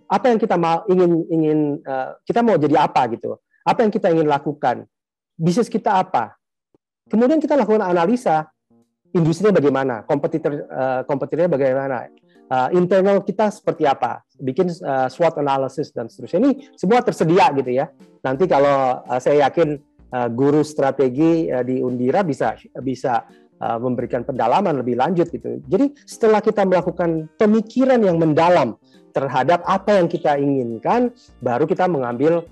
Apa 0.06 0.28
yang 0.30 0.38
kita 0.38 0.54
mau 0.60 0.84
ingin 0.86 1.24
ingin 1.32 1.58
uh, 1.82 2.14
kita 2.22 2.44
mau 2.44 2.60
jadi 2.60 2.84
apa 2.84 3.08
gitu? 3.10 3.40
Apa 3.66 3.82
yang 3.82 3.90
kita 3.90 4.12
ingin 4.12 4.28
lakukan? 4.28 4.84
Bisnis 5.34 5.66
kita 5.66 5.98
apa? 5.98 6.36
Kemudian 7.08 7.40
kita 7.42 7.56
lakukan 7.56 7.82
analisa 7.82 8.46
industrinya 9.16 9.56
bagaimana, 9.56 10.04
kompetitor 10.04 10.68
uh, 10.68 11.00
kompetitornya 11.08 11.50
bagaimana, 11.50 11.96
uh, 12.52 12.68
internal 12.76 13.24
kita 13.24 13.48
seperti 13.48 13.88
apa, 13.88 14.22
bikin 14.36 14.68
uh, 14.84 15.08
SWOT 15.08 15.40
analysis 15.40 15.90
dan 15.90 16.06
seterusnya. 16.12 16.38
Ini 16.44 16.50
semua 16.76 17.00
tersedia 17.00 17.48
gitu 17.56 17.70
ya. 17.72 17.88
Nanti 18.20 18.44
kalau 18.44 19.02
uh, 19.02 19.20
saya 19.22 19.48
yakin 19.48 19.80
uh, 20.12 20.28
guru 20.30 20.62
strategi 20.62 21.48
uh, 21.48 21.64
di 21.64 21.80
Undira 21.80 22.22
bisa 22.22 22.54
bisa 22.82 23.24
uh, 23.60 23.78
memberikan 23.80 24.22
pendalaman 24.24 24.80
lebih 24.80 24.96
lanjut 24.98 25.28
gitu. 25.30 25.60
Jadi 25.68 25.94
setelah 26.04 26.40
kita 26.40 26.64
melakukan 26.64 27.30
pemikiran 27.40 28.00
yang 28.00 28.16
mendalam 28.16 28.76
terhadap 29.16 29.64
apa 29.64 29.96
yang 29.96 30.08
kita 30.12 30.36
inginkan, 30.36 31.12
baru 31.40 31.64
kita 31.64 31.88
mengambil 31.88 32.44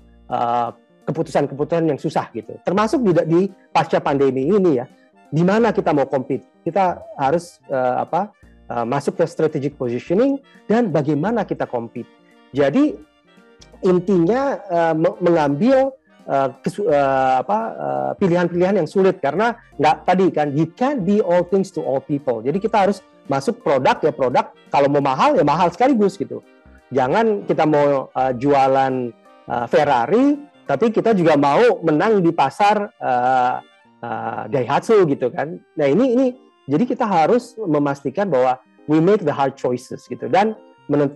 keputusan-keputusan 1.05 1.85
yang 1.85 2.01
susah 2.01 2.33
gitu. 2.33 2.57
Termasuk 2.65 3.05
di, 3.05 3.11
di 3.29 3.41
pasca 3.69 4.01
pandemi 4.01 4.49
ini 4.49 4.81
ya, 4.81 4.89
di 5.29 5.45
mana 5.45 5.69
kita 5.69 5.93
mau 5.93 6.09
compete, 6.09 6.45
kita 6.65 6.97
harus 7.17 7.61
uh, 7.69 8.01
apa 8.01 8.33
uh, 8.73 8.85
masuk 8.85 9.21
ke 9.21 9.25
strategic 9.29 9.77
positioning 9.77 10.41
dan 10.65 10.89
bagaimana 10.89 11.45
kita 11.45 11.69
compete. 11.69 12.09
Jadi 12.55 12.97
intinya 13.85 14.57
uh, 14.65 14.95
mengambil 15.21 15.93
uh, 16.25 16.49
apa 17.41 17.59
pilihan-pilihan 18.17 18.75
uh, 18.75 18.79
yang 18.83 18.89
sulit 18.89 19.21
karena 19.21 19.57
nggak 19.77 19.97
tadi 20.05 20.27
kan 20.33 20.51
you 20.57 20.69
can't 20.73 21.05
be 21.05 21.21
all 21.21 21.45
things 21.45 21.69
to 21.69 21.81
all 21.81 22.01
people. 22.01 22.41
Jadi 22.41 22.57
kita 22.57 22.89
harus 22.89 23.05
masuk 23.25 23.61
produk 23.61 23.97
ya 24.01 24.13
produk 24.13 24.45
kalau 24.69 24.89
mau 24.89 25.01
mahal 25.01 25.37
ya 25.37 25.45
mahal 25.45 25.69
sekaligus 25.73 26.17
gitu. 26.17 26.41
Jangan 26.93 27.45
kita 27.49 27.65
mau 27.65 28.09
uh, 28.13 28.31
jualan 28.37 29.09
uh, 29.49 29.65
Ferrari 29.65 30.37
tapi 30.65 30.89
kita 30.89 31.13
juga 31.13 31.37
mau 31.37 31.81
menang 31.85 32.21
di 32.21 32.33
pasar 32.33 32.89
uh, 32.97 33.61
uh, 34.01 34.43
Daihatsu 34.49 35.05
gitu 35.09 35.29
kan. 35.29 35.57
Nah 35.77 35.87
ini 35.89 36.05
ini 36.17 36.25
jadi 36.65 36.85
kita 36.85 37.05
harus 37.05 37.53
memastikan 37.57 38.29
bahwa 38.29 38.57
we 38.89 38.97
make 39.01 39.21
the 39.21 39.33
hard 39.33 39.53
choices 39.57 40.05
gitu 40.09 40.29
dan 40.29 40.57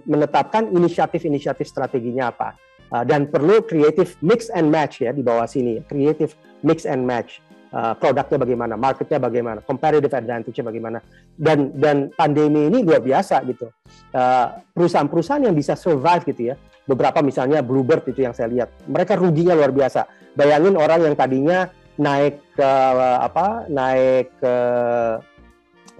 menetapkan 0.10 0.70
inisiatif-inisiatif 0.74 1.70
strateginya 1.70 2.34
apa. 2.34 2.58
Uh, 2.90 3.06
dan 3.06 3.30
perlu 3.30 3.62
creative 3.62 4.18
mix 4.26 4.50
and 4.50 4.74
match 4.74 5.06
ya 5.06 5.14
di 5.14 5.22
bawah 5.22 5.46
sini, 5.46 5.78
creative 5.86 6.34
mix 6.66 6.90
and 6.90 7.06
match. 7.06 7.38
Uh, 7.70 7.94
produknya 7.94 8.42
bagaimana, 8.42 8.74
marketnya 8.74 9.22
bagaimana, 9.22 9.62
competitive 9.62 10.10
advantage-nya 10.10 10.66
bagaimana, 10.66 11.06
dan 11.38 11.70
dan 11.78 12.10
pandemi 12.18 12.66
ini 12.66 12.82
luar 12.82 12.98
biasa 12.98 13.46
gitu. 13.46 13.70
Uh, 14.10 14.58
perusahaan-perusahaan 14.74 15.46
yang 15.46 15.54
bisa 15.54 15.78
survive 15.78 16.26
gitu 16.34 16.50
ya, 16.50 16.58
beberapa 16.90 17.22
misalnya 17.22 17.62
Bluebird 17.62 18.10
itu 18.10 18.26
yang 18.26 18.34
saya 18.34 18.50
lihat, 18.50 18.74
mereka 18.90 19.14
ruginya 19.14 19.54
luar 19.54 19.70
biasa. 19.70 20.10
Bayangin 20.34 20.82
orang 20.82 21.06
yang 21.06 21.14
tadinya 21.14 21.70
naik 22.02 22.42
ke 22.58 22.66
uh, 22.66 23.22
apa, 23.22 23.70
naik 23.70 24.34
ke 24.42 24.56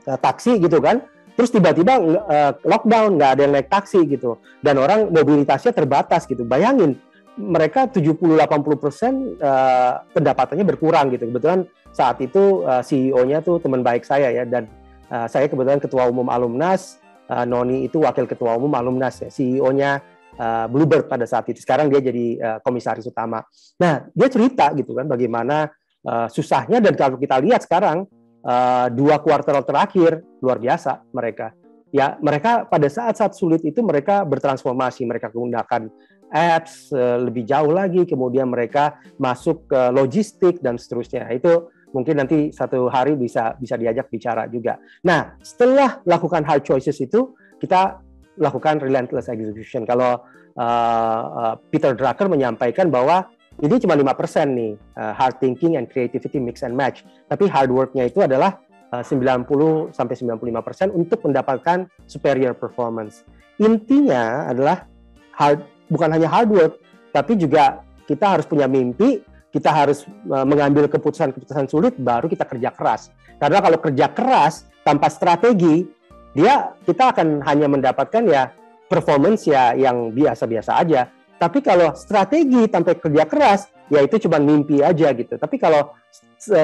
taksi 0.10 0.58
gitu 0.66 0.82
kan, 0.82 1.06
terus 1.40 1.56
tiba-tiba 1.56 1.96
uh, 2.04 2.52
lockdown 2.68 3.16
nggak 3.16 3.32
ada 3.40 3.42
yang 3.48 3.56
naik 3.56 3.72
taksi 3.72 4.04
gitu. 4.04 4.44
Dan 4.60 4.76
orang 4.76 5.08
mobilitasnya 5.08 5.72
terbatas 5.72 6.28
gitu. 6.28 6.44
Bayangin 6.44 7.00
mereka 7.40 7.88
70-80 7.88 8.36
persen 8.76 9.40
uh, 9.40 10.04
pendapatannya 10.12 10.68
berkurang 10.68 11.16
gitu. 11.16 11.32
Kebetulan 11.32 11.64
saat 11.96 12.20
itu 12.20 12.68
uh, 12.68 12.84
CEO-nya 12.84 13.40
tuh 13.40 13.64
teman 13.64 13.80
baik 13.80 14.04
saya 14.04 14.36
ya. 14.36 14.44
Dan 14.44 14.68
uh, 15.08 15.32
saya 15.32 15.48
kebetulan 15.48 15.80
ketua 15.80 16.12
umum 16.12 16.28
alumnas 16.28 17.00
uh, 17.32 17.48
Noni 17.48 17.88
itu 17.88 18.04
wakil 18.04 18.28
ketua 18.28 18.60
umum 18.60 18.76
alumnas 18.76 19.24
ya 19.24 19.32
CEO-nya 19.32 20.04
uh, 20.36 20.68
Bluebird 20.68 21.08
pada 21.08 21.24
saat 21.24 21.48
itu. 21.48 21.64
Sekarang 21.64 21.88
dia 21.88 22.04
jadi 22.04 22.26
uh, 22.36 22.58
komisaris 22.60 23.08
utama. 23.08 23.40
Nah 23.80 24.12
dia 24.12 24.28
cerita 24.28 24.76
gitu 24.76 24.92
kan 24.92 25.08
bagaimana 25.08 25.72
uh, 26.04 26.28
susahnya 26.28 26.84
dan 26.84 27.00
kalau 27.00 27.16
kita 27.16 27.40
lihat 27.40 27.64
sekarang 27.64 28.04
uh, 28.50 28.88
dua 28.90 29.22
kuartal 29.22 29.62
terakhir 29.62 30.26
luar 30.42 30.58
biasa 30.58 31.06
mereka. 31.14 31.54
Ya, 31.90 32.18
mereka 32.22 32.66
pada 32.70 32.86
saat-saat 32.86 33.34
sulit 33.34 33.66
itu 33.66 33.82
mereka 33.82 34.22
bertransformasi, 34.26 35.06
mereka 35.10 35.34
menggunakan 35.34 35.90
apps 36.30 36.94
uh, 36.94 37.18
lebih 37.18 37.46
jauh 37.46 37.74
lagi, 37.74 38.06
kemudian 38.06 38.50
mereka 38.50 38.98
masuk 39.18 39.70
ke 39.70 39.82
logistik 39.94 40.62
dan 40.62 40.78
seterusnya. 40.78 41.26
Itu 41.34 41.74
mungkin 41.90 42.22
nanti 42.22 42.54
satu 42.54 42.86
hari 42.94 43.18
bisa 43.18 43.58
bisa 43.58 43.74
diajak 43.74 44.10
bicara 44.14 44.46
juga. 44.46 44.78
Nah, 45.02 45.34
setelah 45.42 46.02
lakukan 46.06 46.46
hard 46.46 46.62
choices 46.62 47.02
itu, 47.02 47.34
kita 47.58 47.98
lakukan 48.38 48.78
relentless 48.78 49.26
execution. 49.26 49.90
Kalau 49.90 50.22
uh, 50.56 51.22
uh, 51.26 51.56
Peter 51.74 51.98
Drucker 51.98 52.30
menyampaikan 52.30 52.94
bahwa 52.94 53.26
ini 53.60 53.76
cuma 53.84 53.96
lima 53.96 54.16
persen 54.16 54.56
nih 54.56 54.72
uh, 54.96 55.12
hard 55.12 55.40
thinking 55.44 55.76
and 55.76 55.92
creativity 55.92 56.40
mix 56.40 56.64
and 56.64 56.72
match. 56.72 57.04
Tapi 57.28 57.52
hard 57.52 57.72
worknya 57.72 58.08
itu 58.08 58.24
adalah 58.24 58.60
uh, 58.96 59.04
90 59.04 59.92
sampai 59.92 60.16
95 60.16 60.68
persen 60.68 60.88
untuk 60.96 61.20
mendapatkan 61.28 61.92
superior 62.08 62.56
performance. 62.56 63.28
Intinya 63.60 64.48
adalah 64.48 64.88
hard 65.36 65.68
bukan 65.92 66.10
hanya 66.16 66.32
hard 66.32 66.50
work, 66.50 66.74
tapi 67.12 67.36
juga 67.36 67.84
kita 68.08 68.40
harus 68.40 68.48
punya 68.48 68.66
mimpi, 68.66 69.20
kita 69.52 69.70
harus 69.76 70.08
uh, 70.32 70.48
mengambil 70.48 70.88
keputusan-keputusan 70.88 71.68
sulit, 71.68 72.00
baru 72.00 72.32
kita 72.32 72.48
kerja 72.48 72.72
keras. 72.72 73.12
Karena 73.36 73.60
kalau 73.60 73.78
kerja 73.84 74.08
keras 74.16 74.72
tanpa 74.88 75.12
strategi, 75.12 75.84
dia 76.32 76.72
kita 76.88 77.12
akan 77.12 77.44
hanya 77.44 77.68
mendapatkan 77.68 78.24
ya 78.24 78.56
performance 78.88 79.46
ya 79.46 79.76
yang 79.76 80.16
biasa-biasa 80.16 80.72
aja 80.82 81.12
tapi 81.40 81.64
kalau 81.64 81.96
strategi 81.96 82.68
tanpa 82.68 83.00
kerja 83.00 83.24
keras, 83.24 83.72
ya 83.88 84.04
itu 84.04 84.28
cuma 84.28 84.38
mimpi 84.44 84.84
aja 84.84 85.10
gitu. 85.16 85.40
Tapi 85.40 85.56
kalau 85.56 85.96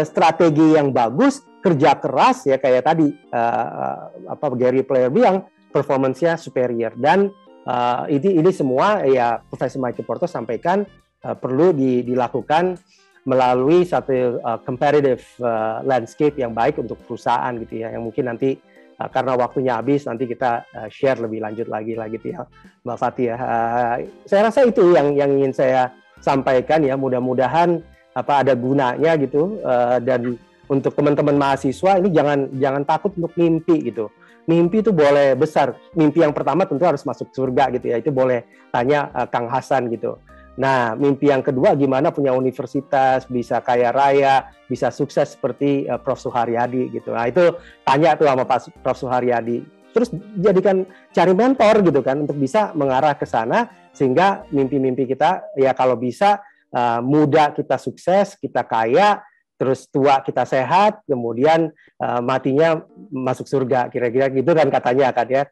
strategi 0.04 0.76
yang 0.76 0.92
bagus, 0.92 1.40
kerja 1.66 1.98
keras 1.98 2.46
ya 2.46 2.62
kayak 2.62 2.86
tadi 2.86 3.10
uh, 3.34 4.14
apa 4.30 4.46
Gary 4.54 4.86
Player 4.86 5.10
bilang 5.10 5.50
performance-nya 5.74 6.38
superior 6.38 6.94
dan 6.94 7.34
uh, 7.66 8.06
ini 8.06 8.38
ini 8.38 8.52
semua 8.54 9.02
ya 9.02 9.42
Profesor 9.42 9.82
Michael 9.82 10.06
Porto 10.06 10.30
sampaikan 10.30 10.86
uh, 11.26 11.34
perlu 11.34 11.74
di, 11.74 12.06
dilakukan 12.06 12.78
melalui 13.26 13.82
satu 13.82 14.38
uh, 14.46 14.62
competitive 14.62 15.26
uh, 15.42 15.82
landscape 15.82 16.38
yang 16.38 16.54
baik 16.54 16.78
untuk 16.78 17.02
perusahaan 17.02 17.50
gitu 17.58 17.82
ya 17.82 17.90
yang 17.90 18.06
mungkin 18.06 18.30
nanti 18.30 18.62
uh, 19.00 19.10
karena 19.12 19.34
waktunya 19.36 19.78
habis 19.78 20.08
nanti 20.08 20.26
kita 20.26 20.66
uh, 20.76 20.90
share 20.92 21.20
lebih 21.20 21.44
lanjut 21.44 21.68
lagi 21.68 21.94
lah 21.96 22.08
gitu 22.08 22.32
ya 22.32 22.48
Mbak 22.84 22.98
Fatih 22.98 23.26
ya. 23.34 23.38
Uh, 23.38 23.96
saya 24.28 24.42
rasa 24.48 24.66
itu 24.66 24.96
yang 24.96 25.16
yang 25.16 25.32
ingin 25.36 25.54
saya 25.54 25.92
sampaikan 26.24 26.82
ya 26.82 26.96
mudah-mudahan 26.96 27.84
apa 28.16 28.48
ada 28.48 28.56
gunanya 28.56 29.20
gitu 29.20 29.60
dan 30.08 30.40
untuk 30.72 30.96
teman-teman 30.96 31.36
mahasiswa 31.36 32.00
ini 32.00 32.16
jangan 32.16 32.48
jangan 32.56 32.84
takut 32.88 33.12
untuk 33.20 33.36
mimpi 33.36 33.92
gitu. 33.92 34.08
Mimpi 34.48 34.80
itu 34.80 34.96
boleh 34.96 35.36
besar. 35.36 35.76
Mimpi 35.92 36.24
yang 36.24 36.32
pertama 36.32 36.64
tentu 36.64 36.88
harus 36.88 37.04
masuk 37.04 37.36
surga 37.36 37.76
gitu 37.76 37.92
ya. 37.92 38.00
Itu 38.00 38.16
boleh 38.16 38.48
tanya 38.72 39.12
Kang 39.28 39.52
Hasan 39.52 39.92
gitu. 39.92 40.16
Nah, 40.56 40.96
mimpi 40.96 41.28
yang 41.28 41.44
kedua 41.44 41.76
gimana 41.76 42.16
punya 42.16 42.32
universitas, 42.32 43.28
bisa 43.28 43.60
kaya 43.60 43.92
raya, 43.92 44.48
bisa 44.72 44.88
sukses 44.88 45.36
seperti 45.36 45.84
uh, 45.88 46.00
Prof. 46.00 46.20
Suharyadi 46.20 46.90
gitu. 46.96 47.12
Nah, 47.12 47.28
itu 47.28 47.60
tanya 47.84 48.16
tuh 48.16 48.28
sama 48.28 48.48
Pak 48.48 48.72
Prof. 48.80 48.98
Suharyadi. 48.98 49.64
Terus 49.92 50.12
jadikan 50.40 50.84
cari 51.16 51.32
mentor 51.32 51.80
gitu 51.84 52.04
kan 52.04 52.20
untuk 52.24 52.36
bisa 52.36 52.76
mengarah 52.76 53.16
ke 53.16 53.24
sana 53.24 53.72
sehingga 53.96 54.44
mimpi-mimpi 54.52 55.08
kita 55.08 55.56
ya 55.56 55.72
kalau 55.72 55.96
bisa 55.96 56.44
uh, 56.76 57.00
muda 57.00 57.56
kita 57.56 57.80
sukses, 57.80 58.36
kita 58.36 58.68
kaya, 58.68 59.24
terus 59.56 59.88
tua 59.88 60.20
kita 60.20 60.44
sehat, 60.44 61.00
kemudian 61.08 61.72
uh, 62.04 62.20
matinya 62.20 62.84
masuk 63.12 63.48
surga, 63.48 63.88
kira-kira 63.88 64.28
gitu 64.28 64.52
kan 64.52 64.68
katanya 64.68 65.16
kan 65.16 65.28
ya, 65.32 65.44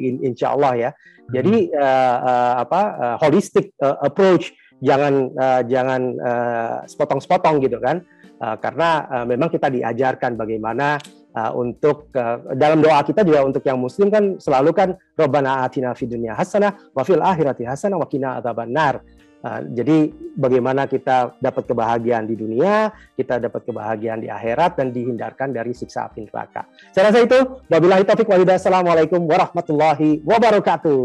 insya 0.00 0.56
Allah 0.56 0.72
ya. 0.76 0.90
Jadi 1.30 1.70
uh, 1.70 2.16
uh, 2.24 2.54
apa 2.64 2.80
uh, 2.96 3.16
holistic 3.20 3.76
uh, 3.84 4.00
approach, 4.00 4.50
jangan 4.80 5.28
uh, 5.36 5.62
jangan 5.68 6.02
uh, 6.18 6.76
sepotong-sepotong 6.88 7.60
gitu 7.62 7.78
kan, 7.78 8.02
uh, 8.40 8.56
karena 8.58 9.04
uh, 9.06 9.24
memang 9.28 9.52
kita 9.52 9.68
diajarkan 9.68 10.40
bagaimana 10.40 10.96
uh, 11.36 11.52
untuk 11.54 12.10
uh, 12.16 12.56
dalam 12.56 12.80
doa 12.80 13.04
kita 13.04 13.22
juga 13.22 13.44
untuk 13.44 13.62
yang 13.62 13.78
muslim 13.78 14.08
kan 14.08 14.40
selalu 14.40 14.70
kan 14.72 14.88
Robbana 15.14 15.68
atina 15.68 15.94
fid 15.94 16.10
dunya 16.10 16.32
hasanah 16.32 16.96
wa 16.96 17.02
fil 17.04 17.20
akhirati 17.22 17.68
hasanah 17.68 18.00
wa 18.00 18.08
qina 18.08 18.40
adzabannar. 18.40 19.04
Uh, 19.40 19.64
jadi 19.72 20.12
bagaimana 20.36 20.84
kita 20.84 21.32
dapat 21.40 21.64
kebahagiaan 21.64 22.28
di 22.28 22.36
dunia, 22.36 22.92
kita 23.16 23.40
dapat 23.40 23.64
kebahagiaan 23.64 24.20
di 24.20 24.28
akhirat 24.28 24.76
dan 24.76 24.92
dihindarkan 24.92 25.56
dari 25.56 25.72
siksa 25.72 26.12
api 26.12 26.28
neraka. 26.28 26.68
Saya 26.92 27.08
rasa 27.08 27.24
itu. 27.24 27.38
Wabillahi 27.72 28.04
taufik 28.04 28.28
walhidayah. 28.28 28.60
Assalamualaikum 28.60 29.24
warahmatullahi 29.24 30.20
wabarakatuh. 30.28 31.00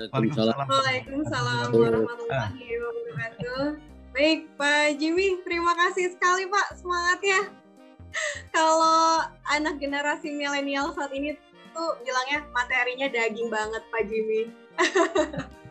Waalaikumsalam. 0.00 0.56
Waalaikumsalam 0.64 1.66
warahmatullahi 1.76 2.64
wabarakatuh. 2.80 3.64
Baik, 4.12 4.48
Pak 4.56 5.00
Jimmy, 5.00 5.40
terima 5.44 5.72
kasih 5.72 6.12
sekali 6.12 6.48
Pak 6.48 6.80
semangatnya. 6.80 7.52
Kalau 8.52 9.24
anak 9.48 9.80
generasi 9.80 10.32
milenial 10.32 10.92
saat 10.92 11.12
ini 11.16 11.32
tuh 11.72 11.96
bilangnya 12.04 12.44
materinya 12.52 13.08
daging 13.08 13.48
banget 13.48 13.82
Pak 13.88 14.02
Jimmy. 14.08 14.52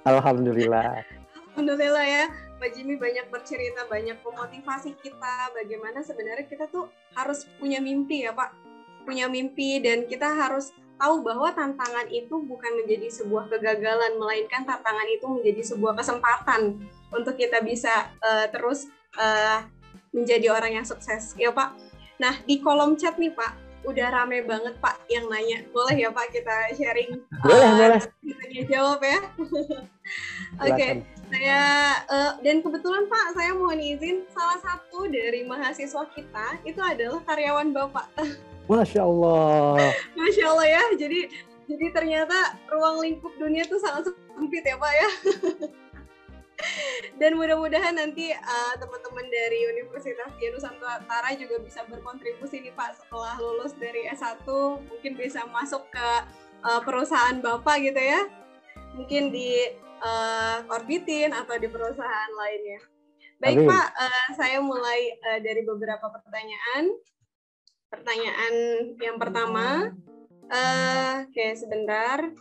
Alhamdulillah. 0.06 1.21
Alhamdulillah 1.52 2.08
ya, 2.08 2.26
Pak 2.64 2.72
Jimmy 2.72 2.96
banyak 2.96 3.28
bercerita, 3.28 3.84
banyak 3.92 4.24
memotivasi 4.24 4.96
kita 5.04 5.52
bagaimana 5.52 6.00
sebenarnya 6.00 6.48
kita 6.48 6.72
tuh 6.72 6.88
harus 7.12 7.44
punya 7.60 7.84
mimpi 7.84 8.24
ya 8.24 8.32
Pak. 8.32 8.56
Punya 9.04 9.28
mimpi 9.28 9.84
dan 9.84 10.08
kita 10.08 10.32
harus 10.32 10.72
tahu 10.96 11.28
bahwa 11.28 11.52
tantangan 11.52 12.08
itu 12.08 12.40
bukan 12.40 12.72
menjadi 12.80 13.12
sebuah 13.12 13.52
kegagalan, 13.52 14.16
melainkan 14.16 14.64
tantangan 14.64 15.04
itu 15.12 15.28
menjadi 15.28 15.76
sebuah 15.76 15.94
kesempatan 16.00 16.88
untuk 17.12 17.36
kita 17.36 17.60
bisa 17.60 18.16
uh, 18.24 18.48
terus 18.48 18.88
uh, 19.20 19.68
menjadi 20.16 20.56
orang 20.56 20.80
yang 20.80 20.88
sukses. 20.88 21.36
Ya 21.36 21.52
Pak. 21.52 21.76
Nah, 22.16 22.40
di 22.48 22.64
kolom 22.64 22.96
chat 22.96 23.20
nih 23.20 23.36
Pak, 23.36 23.84
udah 23.92 24.08
rame 24.08 24.48
banget 24.48 24.80
Pak 24.80 25.04
yang 25.12 25.28
nanya. 25.28 25.68
Boleh 25.76 26.00
ya 26.00 26.16
Pak 26.16 26.32
kita 26.32 26.72
sharing? 26.80 27.20
Boleh, 27.44 27.68
uh, 27.68 27.76
boleh. 27.76 28.02
Kita 28.24 28.64
jawab 28.72 29.04
ya. 29.04 29.20
Oke. 30.64 30.72
okay 30.72 31.21
saya 31.32 31.64
uh, 32.12 32.32
dan 32.44 32.60
kebetulan 32.60 33.08
Pak 33.08 33.40
saya 33.40 33.56
mohon 33.56 33.80
izin 33.80 34.28
salah 34.36 34.60
satu 34.60 35.08
dari 35.08 35.48
mahasiswa 35.48 36.04
kita 36.12 36.60
itu 36.68 36.82
adalah 36.84 37.24
karyawan 37.24 37.72
Bapak. 37.72 38.12
Masya 38.72 39.08
Allah. 39.08 39.96
Masya 40.20 40.46
Allah 40.52 40.68
ya. 40.68 40.84
Jadi 41.00 41.32
jadi 41.72 41.86
ternyata 41.96 42.60
ruang 42.68 43.00
lingkup 43.00 43.32
dunia 43.40 43.64
tuh 43.64 43.80
sangat 43.80 44.12
sempit 44.12 44.64
ya 44.68 44.76
Pak 44.76 44.92
ya. 44.92 45.10
dan 47.24 47.40
mudah-mudahan 47.40 47.96
nanti 47.96 48.36
uh, 48.36 48.74
teman-teman 48.78 49.26
dari 49.32 49.72
Universitas 49.72 50.30
Dia 50.38 50.54
Nusantara 50.54 51.34
juga 51.40 51.64
bisa 51.64 51.88
berkontribusi 51.88 52.60
nih 52.60 52.76
Pak 52.76 53.02
setelah 53.02 53.40
lulus 53.40 53.74
dari 53.80 54.06
S1 54.12 54.46
mungkin 54.86 55.16
bisa 55.16 55.48
masuk 55.50 55.88
ke 55.90 56.08
uh, 56.68 56.84
perusahaan 56.84 57.40
Bapak 57.40 57.82
gitu 57.82 57.98
ya. 57.98 58.41
Mungkin 58.98 59.32
di 59.32 59.56
uh, 60.02 60.58
orbitin 60.68 61.32
atau 61.32 61.56
di 61.56 61.68
perusahaan 61.70 62.32
lainnya. 62.36 62.82
Baik 63.42 63.58
Amin. 63.66 63.70
Pak, 63.70 63.88
uh, 63.98 64.28
saya 64.38 64.58
mulai 64.62 65.18
uh, 65.18 65.40
dari 65.42 65.62
beberapa 65.66 66.14
pertanyaan. 66.14 66.94
Pertanyaan 67.92 68.54
yang 69.02 69.18
pertama, 69.20 69.92
uh, 70.48 71.26
oke 71.26 71.34
okay, 71.34 71.58
sebentar. 71.58 72.32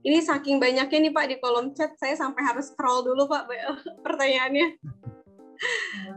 Ini 0.00 0.24
saking 0.24 0.56
banyaknya 0.56 0.98
nih 1.10 1.12
Pak 1.12 1.26
di 1.28 1.36
kolom 1.44 1.76
chat, 1.76 1.92
saya 2.00 2.16
sampai 2.16 2.40
harus 2.40 2.72
scroll 2.72 3.04
dulu 3.04 3.28
Pak 3.28 3.44
pertanyaannya. 4.06 4.80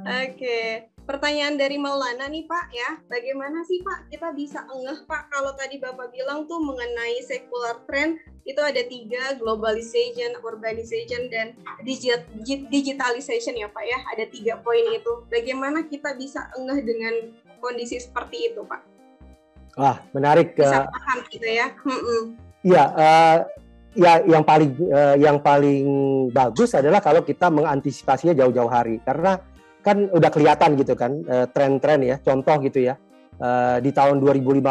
Oke, 0.08 0.40
okay. 0.40 0.93
Pertanyaan 1.04 1.60
dari 1.60 1.76
Maulana 1.76 2.32
nih 2.32 2.48
Pak 2.48 2.66
ya, 2.72 2.90
bagaimana 3.12 3.64
sih 3.68 3.84
Pak 3.84 4.08
kita 4.08 4.32
bisa 4.32 4.64
ngeh 4.68 5.04
Pak 5.04 5.32
kalau 5.32 5.52
tadi 5.56 5.80
Bapak 5.80 6.16
bilang 6.16 6.48
tuh 6.48 6.64
mengenai 6.64 7.20
secular 7.24 7.84
trend 7.88 8.20
itu 8.48 8.60
ada 8.60 8.80
tiga 8.88 9.36
globalization, 9.40 10.36
urbanization 10.44 11.28
dan 11.32 11.56
digitalization 12.72 13.56
ya 13.56 13.68
Pak 13.72 13.84
ya, 13.84 14.00
ada 14.16 14.26
tiga 14.32 14.60
poin 14.64 14.84
itu. 14.92 15.28
Bagaimana 15.28 15.88
kita 15.88 16.16
bisa 16.16 16.48
ngeh 16.56 16.80
dengan 16.84 17.14
kondisi 17.60 18.00
seperti 18.00 18.52
itu 18.52 18.64
Pak? 18.64 18.82
Wah 19.80 19.98
menarik. 20.16 20.56
Bisa 20.56 20.88
paham 20.88 21.20
gitu 21.28 21.48
ya. 21.48 21.68
Iya, 22.64 22.84
uh, 22.96 23.38
ya 23.94 24.14
yang 24.26 24.44
paling 24.44 24.72
uh, 24.90 25.16
yang 25.20 25.38
paling 25.44 25.86
bagus 26.32 26.74
adalah 26.74 27.04
kalau 27.04 27.22
kita 27.22 27.52
mengantisipasinya 27.52 28.34
jauh-jauh 28.34 28.72
hari 28.72 29.04
karena 29.04 29.38
kan 29.84 30.08
udah 30.10 30.30
kelihatan 30.32 30.80
gitu 30.80 30.96
kan 30.96 31.22
uh, 31.28 31.46
tren-tren 31.52 32.00
ya 32.02 32.16
contoh 32.24 32.58
gitu 32.64 32.82
ya. 32.90 32.96
Uh, 33.34 33.82
di 33.82 33.90
tahun 33.90 34.22
2015 34.22 34.62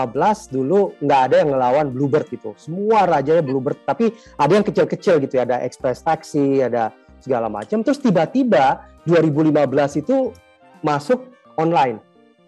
dulu 0.55 0.95
nggak 1.03 1.21
ada 1.29 1.37
yang 1.45 1.51
ngelawan 1.53 1.87
Bluebird 1.93 2.31
gitu. 2.33 2.57
Semua 2.57 3.05
rajanya 3.05 3.45
Bluebird 3.45 3.85
tapi 3.85 4.15
ada 4.39 4.53
yang 4.55 4.65
kecil-kecil 4.65 5.21
gitu 5.21 5.37
ya 5.37 5.45
ada 5.45 5.61
Express 5.67 6.01
Taxi 6.01 6.63
ada 6.63 6.95
segala 7.21 7.53
macam. 7.53 7.85
Terus 7.85 8.01
tiba-tiba 8.01 8.87
2015 9.05 10.01
itu 10.01 10.33
masuk 10.81 11.27
online 11.59 12.01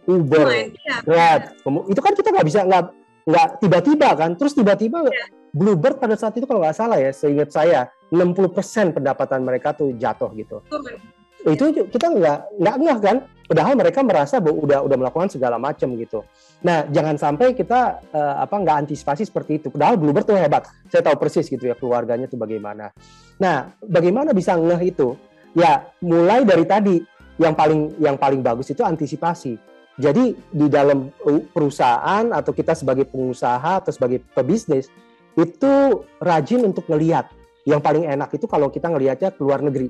Uber, 0.05 0.49
ya. 0.53 1.01
Grab, 1.01 1.41
itu 1.89 2.01
kan 2.01 2.13
kita 2.13 2.29
nggak 2.29 2.47
bisa 2.47 2.61
nggak 2.69 2.85
nggak 3.25 3.49
tiba-tiba 3.61 4.09
kan. 4.17 4.31
Terus 4.37 4.53
tiba-tiba 4.53 5.09
ya 5.09 5.27
Bluebird 5.55 6.03
pada 6.03 6.19
saat 6.19 6.35
itu 6.35 6.51
kalau 6.51 6.67
nggak 6.67 6.75
salah 6.75 6.99
ya, 6.99 7.15
seingat 7.15 7.55
saya 7.55 7.87
60% 8.11 8.91
pendapatan 8.91 9.41
mereka 9.47 9.71
tuh 9.71 9.95
jatuh 9.95 10.35
gitu. 10.35 10.59
Itu 11.45 11.71
kita 11.73 12.07
nggak 12.09 12.39
nggak 12.57 12.77
ngeh 12.81 12.99
kan, 13.05 13.17
padahal 13.45 13.77
mereka 13.77 14.01
merasa 14.01 14.41
bahwa 14.41 14.65
udah 14.65 14.79
udah 14.89 14.97
melakukan 14.97 15.29
segala 15.29 15.61
macam 15.61 15.93
gitu. 16.01 16.25
Nah 16.65 16.89
jangan 16.89 17.21
sampai 17.21 17.53
kita 17.53 18.01
uh, 18.17 18.37
apa 18.41 18.57
nggak 18.57 18.89
antisipasi 18.89 19.29
seperti 19.29 19.61
itu. 19.61 19.69
Padahal 19.69 20.01
Bluebird 20.01 20.25
tuh 20.25 20.41
hebat, 20.41 20.65
saya 20.89 21.05
tahu 21.05 21.21
persis 21.21 21.45
gitu 21.53 21.69
ya 21.69 21.77
keluarganya 21.77 22.25
tuh 22.25 22.41
bagaimana. 22.41 22.91
Nah 23.37 23.77
bagaimana 23.85 24.33
bisa 24.33 24.57
ngeh 24.57 24.83
itu? 24.89 25.13
Ya 25.53 25.85
mulai 26.01 26.43
dari 26.49 26.65
tadi 26.65 26.97
yang 27.37 27.53
paling 27.53 28.01
yang 28.01 28.17
paling 28.17 28.41
bagus 28.41 28.73
itu 28.73 28.81
antisipasi. 28.81 29.61
Jadi 29.95 30.35
di 30.51 30.67
dalam 30.67 31.07
perusahaan 31.55 32.27
atau 32.35 32.51
kita 32.51 32.75
sebagai 32.75 33.07
pengusaha 33.07 33.79
atau 33.79 33.95
sebagai 33.95 34.27
pebisnis 34.35 34.91
itu 35.39 36.03
rajin 36.19 36.67
untuk 36.67 36.89
ngelihat. 36.91 37.31
Yang 37.65 37.81
paling 37.81 38.05
enak 38.05 38.29
itu 38.35 38.45
kalau 38.51 38.69
kita 38.69 38.91
ngelihatnya 38.91 39.31
ke 39.33 39.41
luar 39.41 39.63
negeri. 39.63 39.89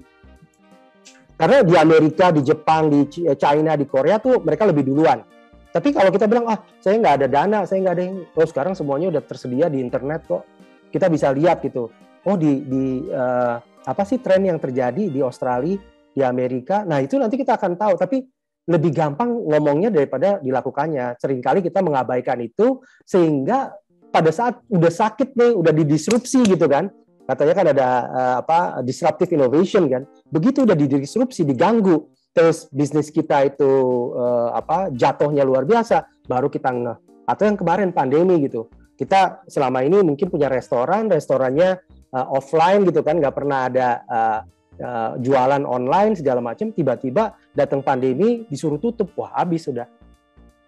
Karena 1.44 1.60
di 1.60 1.76
Amerika, 1.76 2.32
di 2.32 2.40
Jepang, 2.40 2.88
di 2.88 3.04
eh, 3.20 3.36
China, 3.36 3.76
di 3.76 3.84
Korea 3.84 4.16
tuh 4.16 4.40
mereka 4.40 4.64
lebih 4.64 4.88
duluan. 4.88 5.20
Tapi 5.68 5.92
kalau 5.92 6.08
kita 6.08 6.24
bilang, 6.24 6.48
ah 6.48 6.56
saya 6.80 6.96
nggak 6.96 7.14
ada 7.20 7.26
dana, 7.28 7.58
saya 7.68 7.84
nggak 7.84 7.94
ada 8.00 8.04
yang, 8.08 8.16
oh 8.32 8.48
sekarang 8.48 8.72
semuanya 8.72 9.12
udah 9.12 9.20
tersedia 9.20 9.68
di 9.68 9.76
internet 9.76 10.24
kok. 10.24 10.40
Kita 10.88 11.12
bisa 11.12 11.28
lihat 11.36 11.60
gitu. 11.60 11.92
Oh 12.24 12.40
di, 12.40 12.64
di 12.64 13.04
uh, 13.12 13.60
apa 13.60 14.02
sih 14.08 14.24
tren 14.24 14.48
yang 14.48 14.56
terjadi 14.56 15.12
di 15.12 15.20
Australia, 15.20 15.76
di 16.16 16.24
Amerika. 16.24 16.80
Nah 16.88 17.04
itu 17.04 17.20
nanti 17.20 17.36
kita 17.36 17.60
akan 17.60 17.76
tahu. 17.76 18.00
Tapi 18.00 18.24
lebih 18.64 18.96
gampang 18.96 19.28
ngomongnya 19.28 19.92
daripada 19.92 20.40
dilakukannya. 20.40 21.20
Seringkali 21.20 21.60
kita 21.60 21.84
mengabaikan 21.84 22.40
itu 22.40 22.80
sehingga 23.04 23.68
pada 24.08 24.32
saat 24.32 24.64
udah 24.72 24.88
sakit 24.88 25.36
nih, 25.36 25.52
udah 25.52 25.76
didisrupsi 25.76 26.56
gitu 26.56 26.64
kan. 26.72 26.88
Katanya 27.24 27.54
kan 27.56 27.66
ada 27.72 27.88
uh, 28.04 28.34
apa 28.44 28.58
disruptive 28.84 29.32
innovation 29.32 29.88
kan. 29.88 30.04
Begitu 30.28 30.68
udah 30.68 30.76
didisrupsi, 30.76 31.48
diganggu, 31.48 32.12
terus 32.36 32.68
bisnis 32.68 33.08
kita 33.08 33.48
itu 33.48 33.70
uh, 34.12 34.52
apa 34.52 34.92
jatuhnya 34.92 35.40
luar 35.40 35.64
biasa, 35.64 36.04
baru 36.28 36.52
kita 36.52 36.68
ngeh. 36.68 36.98
Atau 37.24 37.48
yang 37.48 37.56
kemarin 37.56 37.96
pandemi 37.96 38.44
gitu. 38.44 38.68
Kita 38.94 39.42
selama 39.48 39.80
ini 39.80 40.04
mungkin 40.04 40.28
punya 40.28 40.52
restoran, 40.52 41.08
restorannya 41.08 41.80
uh, 42.12 42.26
offline 42.36 42.84
gitu 42.84 43.00
kan, 43.00 43.16
nggak 43.16 43.34
pernah 43.34 43.72
ada 43.72 43.88
uh, 44.04 44.40
uh, 44.84 45.10
jualan 45.16 45.64
online 45.64 46.20
segala 46.20 46.44
macam. 46.44 46.76
Tiba-tiba 46.76 47.32
datang 47.56 47.80
pandemi 47.80 48.44
disuruh 48.52 48.76
tutup, 48.76 49.16
wah 49.16 49.32
habis 49.32 49.64
sudah. 49.64 49.88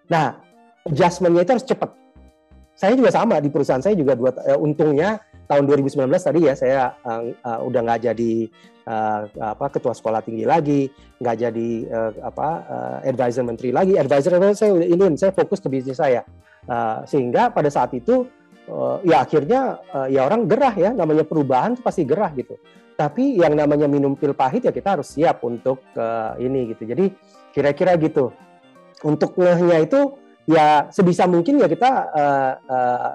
Nah, 0.08 0.40
adjustmentnya 0.88 1.44
itu 1.44 1.52
harus 1.52 1.68
cepat 1.68 1.90
saya 2.76 2.92
juga 2.92 3.08
sama 3.08 3.40
di 3.40 3.48
perusahaan 3.48 3.80
saya 3.80 3.96
juga 3.96 4.12
dua 4.12 4.36
uh, 4.36 4.60
untungnya 4.60 5.16
tahun 5.46 5.64
2019 5.70 6.10
tadi 6.10 6.40
ya 6.44 6.54
saya 6.58 6.94
uh, 7.06 7.22
uh, 7.42 7.60
udah 7.66 7.80
nggak 7.86 8.00
jadi 8.12 8.32
uh, 8.86 9.20
apa 9.54 9.66
ketua 9.70 9.94
sekolah 9.94 10.22
tinggi 10.22 10.46
lagi 10.46 10.90
nggak 11.22 11.36
jadi 11.36 11.68
uh, 11.90 12.10
apa 12.26 12.48
uh, 12.66 12.98
advisor 13.06 13.42
menteri 13.46 13.70
lagi. 13.74 13.98
Advisor 13.98 14.38
saya 14.54 14.72
ini 14.82 15.14
saya 15.18 15.32
fokus 15.34 15.58
ke 15.62 15.68
bisnis 15.70 15.98
saya. 15.98 16.22
Uh, 16.66 17.06
sehingga 17.06 17.54
pada 17.54 17.70
saat 17.70 17.94
itu 17.94 18.26
uh, 18.70 18.98
ya 19.06 19.22
akhirnya 19.22 19.78
uh, 19.94 20.10
ya 20.10 20.26
orang 20.26 20.50
gerah 20.50 20.74
ya 20.74 20.90
namanya 20.90 21.22
perubahan 21.22 21.78
itu 21.78 21.82
pasti 21.82 22.02
gerah 22.02 22.30
gitu. 22.34 22.58
Tapi 22.96 23.36
yang 23.36 23.52
namanya 23.52 23.84
minum 23.84 24.16
pil 24.16 24.32
pahit 24.32 24.64
ya 24.64 24.72
kita 24.72 24.96
harus 24.98 25.12
siap 25.12 25.44
untuk 25.44 25.84
uh, 25.94 26.34
ini 26.40 26.72
gitu. 26.72 26.88
Jadi 26.88 27.12
kira-kira 27.52 27.94
gitu. 28.00 28.32
Untuk 29.04 29.36
ngehnya 29.36 29.84
itu 29.84 30.16
ya 30.48 30.88
sebisa 30.88 31.28
mungkin 31.28 31.60
ya 31.60 31.68
kita 31.68 31.90
uh, 32.16 32.52
uh, 32.64 33.10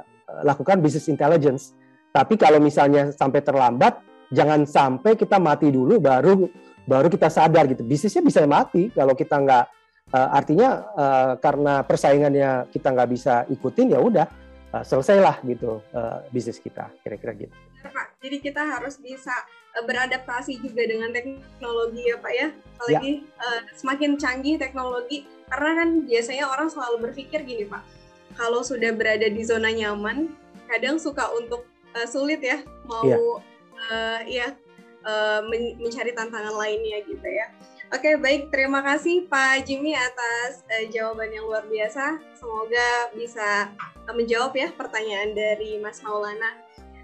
lakukan 0.46 0.80
business 0.80 1.10
intelligence. 1.10 1.74
Tapi 2.12 2.36
kalau 2.36 2.60
misalnya 2.60 3.16
sampai 3.16 3.40
terlambat, 3.40 4.04
jangan 4.32 4.68
sampai 4.68 5.16
kita 5.16 5.40
mati 5.40 5.72
dulu 5.72 6.00
baru 6.00 6.48
baru 6.84 7.08
kita 7.08 7.32
sadar 7.32 7.72
gitu. 7.72 7.88
Bisnisnya 7.88 8.24
bisa 8.24 8.44
mati 8.44 8.92
kalau 8.92 9.16
kita 9.16 9.40
nggak 9.40 9.66
uh, 10.12 10.30
artinya 10.36 10.70
uh, 10.96 11.32
karena 11.40 11.84
persaingannya 11.88 12.68
kita 12.72 12.92
nggak 12.92 13.10
bisa 13.12 13.48
ikutin 13.48 13.96
ya 13.96 14.00
udah 14.04 14.28
uh, 14.76 14.84
selesailah 14.84 15.40
gitu 15.48 15.80
uh, 15.96 16.20
bisnis 16.36 16.60
kita 16.60 16.92
kira-kira 17.04 17.48
gitu. 17.48 17.56
Pak, 17.82 18.20
jadi 18.22 18.38
kita 18.44 18.62
harus 18.62 19.00
bisa 19.00 19.34
beradaptasi 19.88 20.60
juga 20.60 20.84
dengan 20.84 21.16
teknologi 21.16 22.12
ya 22.12 22.20
Pak 22.20 22.34
ya. 22.36 22.48
Apalagi 22.76 23.12
ya. 23.24 23.40
Uh, 23.40 23.60
semakin 23.72 24.12
canggih 24.20 24.60
teknologi 24.60 25.24
karena 25.48 25.72
kan 25.80 25.90
biasanya 26.04 26.46
orang 26.48 26.68
selalu 26.68 27.08
berpikir 27.08 27.44
gini 27.48 27.64
Pak, 27.68 27.84
kalau 28.36 28.64
sudah 28.64 28.92
berada 28.96 29.28
di 29.32 29.44
zona 29.44 29.72
nyaman, 29.72 30.32
kadang 30.68 31.00
suka 31.00 31.28
untuk 31.40 31.71
uh, 31.96 32.08
sulit 32.08 32.42
ya 32.44 32.64
mau 32.88 33.06
yeah. 33.08 33.20
uh, 33.92 34.20
ya 34.28 34.48
uh, 35.06 35.40
men 35.48 35.78
mencari 35.78 36.12
tantangan 36.14 36.54
lainnya 36.56 37.04
gitu 37.06 37.28
ya. 37.28 37.50
Oke, 37.92 38.16
baik. 38.16 38.56
Terima 38.56 38.80
kasih 38.80 39.28
Pak 39.28 39.68
Jimmy 39.68 39.92
atas 39.92 40.64
uh, 40.72 40.88
jawaban 40.88 41.28
yang 41.36 41.44
luar 41.44 41.68
biasa. 41.68 42.24
Semoga 42.40 43.12
bisa 43.12 43.68
uh, 44.08 44.16
menjawab 44.16 44.56
ya 44.56 44.72
pertanyaan 44.72 45.36
dari 45.36 45.76
Mas 45.84 46.00
Maulana. 46.00 46.56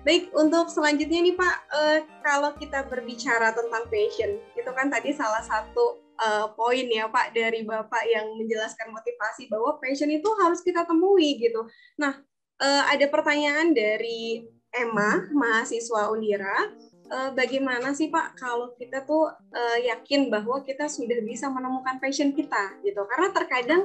Baik, 0.07 0.31
untuk 0.31 0.71
selanjutnya 0.71 1.19
nih 1.19 1.35
Pak, 1.35 1.55
uh, 1.75 1.99
kalau 2.23 2.55
kita 2.55 2.87
berbicara 2.87 3.51
tentang 3.51 3.83
passion, 3.91 4.39
itu 4.55 4.71
kan 4.71 4.87
tadi 4.87 5.11
salah 5.11 5.43
satu 5.43 5.99
uh, 6.23 6.47
poin 6.55 6.87
ya 6.87 7.11
Pak 7.11 7.35
dari 7.35 7.67
Bapak 7.67 8.07
yang 8.07 8.39
menjelaskan 8.39 8.95
motivasi 8.95 9.51
bahwa 9.51 9.75
passion 9.83 10.07
itu 10.07 10.29
harus 10.39 10.63
kita 10.63 10.87
temui 10.87 11.35
gitu. 11.35 11.67
Nah, 11.99 12.23
uh, 12.63 12.83
ada 12.87 13.11
pertanyaan 13.11 13.75
dari 13.75 14.47
Emma, 14.73 15.27
mahasiswa 15.31 16.11
Undira. 16.11 16.73
Uh, 17.07 17.31
bagaimana 17.31 17.95
sih 17.95 18.11
Pak 18.11 18.35
kalau 18.35 18.75
kita 18.75 19.07
tuh 19.07 19.31
uh, 19.31 19.77
yakin 19.79 20.27
bahwa 20.27 20.59
kita 20.59 20.91
sudah 20.91 21.23
bisa 21.23 21.47
menemukan 21.47 22.03
passion 22.03 22.35
kita 22.35 22.75
gitu? 22.83 22.99
Karena 23.07 23.31
terkadang 23.31 23.81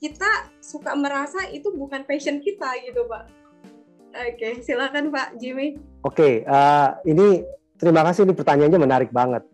kita 0.00 0.48
suka 0.64 0.96
merasa 0.96 1.44
itu 1.52 1.68
bukan 1.76 2.08
passion 2.08 2.40
kita 2.40 2.72
gitu 2.88 3.04
Pak. 3.04 3.24
Oke, 4.12 4.64
silakan 4.64 5.12
Pak 5.12 5.36
Jimmy. 5.36 5.76
Oke, 6.00 6.48
uh, 6.48 6.96
ini 7.04 7.44
terima 7.76 8.00
kasih 8.08 8.24
ini 8.24 8.32
pertanyaannya 8.32 8.80
menarik 8.80 9.12
banget 9.12 9.44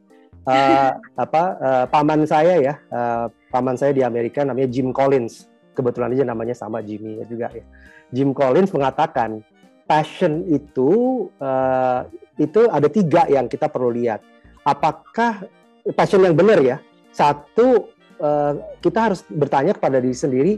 uh, 0.48 0.92
apa 1.24 1.42
uh, 1.60 1.84
paman 1.88 2.24
saya 2.24 2.54
ya, 2.58 2.74
uh, 2.88 3.26
paman 3.52 3.76
saya 3.76 3.92
di 3.92 4.02
Amerika 4.02 4.42
namanya 4.42 4.68
Jim 4.72 4.90
Collins. 4.90 5.46
Kebetulan 5.76 6.10
aja 6.10 6.26
namanya 6.26 6.58
sama 6.58 6.82
Jimmy 6.82 7.22
juga 7.30 7.54
ya. 7.54 7.62
Jim 8.10 8.34
Collins 8.34 8.72
mengatakan 8.74 9.44
passion 9.88 10.44
itu 10.52 11.26
uh, 11.40 12.04
itu 12.36 12.68
ada 12.68 12.86
tiga 12.92 13.24
yang 13.26 13.48
kita 13.48 13.72
perlu 13.72 13.88
lihat. 13.90 14.20
Apakah 14.62 15.48
passion 15.96 16.22
yang 16.22 16.36
benar 16.36 16.60
ya? 16.60 16.76
Satu 17.10 17.88
uh, 18.20 18.52
kita 18.84 19.10
harus 19.10 19.24
bertanya 19.26 19.72
kepada 19.72 19.98
diri 19.98 20.14
sendiri, 20.14 20.52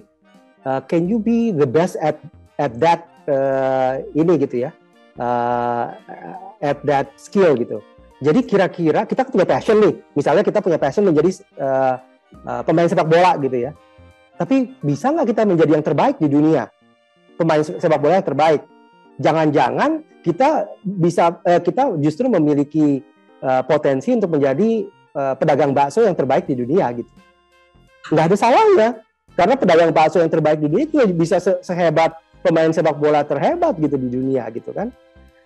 uh, 0.67 0.83
can 0.85 1.07
you 1.07 1.23
be 1.23 1.55
the 1.55 1.65
best 1.65 1.95
at 2.03 2.19
at 2.59 2.75
that 2.83 3.07
uh, 3.31 4.03
ini 4.13 4.35
gitu 4.43 4.69
ya, 4.69 4.71
uh, 5.17 5.95
at 6.61 6.83
that 6.85 7.15
skill 7.17 7.57
gitu 7.57 7.81
Jadi 8.21 8.45
kira-kira 8.45 9.09
kita 9.09 9.25
punya 9.25 9.49
passion 9.49 9.81
nih, 9.81 9.97
misalnya 10.13 10.45
kita 10.45 10.61
punya 10.61 10.77
passion 10.77 11.09
menjadi 11.09 11.41
uh, 11.57 11.97
uh, 12.45 12.63
pemain 12.69 12.85
sepak 12.85 13.09
bola 13.09 13.33
gitu 13.41 13.57
ya. 13.57 13.73
Tapi 14.37 14.77
bisa 14.85 15.09
nggak 15.09 15.33
kita 15.33 15.49
menjadi 15.49 15.81
yang 15.81 15.85
terbaik 15.85 16.21
di 16.21 16.29
dunia? 16.29 16.69
Pemain 17.41 17.65
sepak 17.65 17.97
bola 17.97 18.21
yang 18.21 18.29
terbaik. 18.29 18.61
Jangan-jangan 19.21 20.01
kita 20.25 20.65
bisa 20.81 21.37
uh, 21.45 21.61
kita 21.61 21.97
justru 22.01 22.29
memiliki 22.33 23.05
uh, 23.45 23.61
potensi 23.65 24.17
untuk 24.17 24.37
menjadi 24.37 24.89
uh, 25.13 25.35
pedagang 25.37 25.77
bakso 25.77 26.05
yang 26.05 26.17
terbaik 26.17 26.49
di 26.49 26.57
dunia 26.57 26.89
gitu. 26.97 27.13
Nggak 28.11 28.25
ada 28.33 28.37
salahnya 28.37 28.91
karena 29.37 29.55
pedagang 29.57 29.93
bakso 29.93 30.19
yang 30.19 30.33
terbaik 30.33 30.59
di 30.61 30.69
dunia 30.73 30.85
itu 30.89 30.97
bisa 31.13 31.37
se 31.37 31.53
sehebat 31.61 32.17
pemain 32.41 32.73
sepak 32.73 32.97
bola 32.97 33.21
terhebat 33.25 33.77
gitu 33.77 34.01
di 34.01 34.09
dunia 34.09 34.49
gitu 34.53 34.73
kan. 34.73 34.89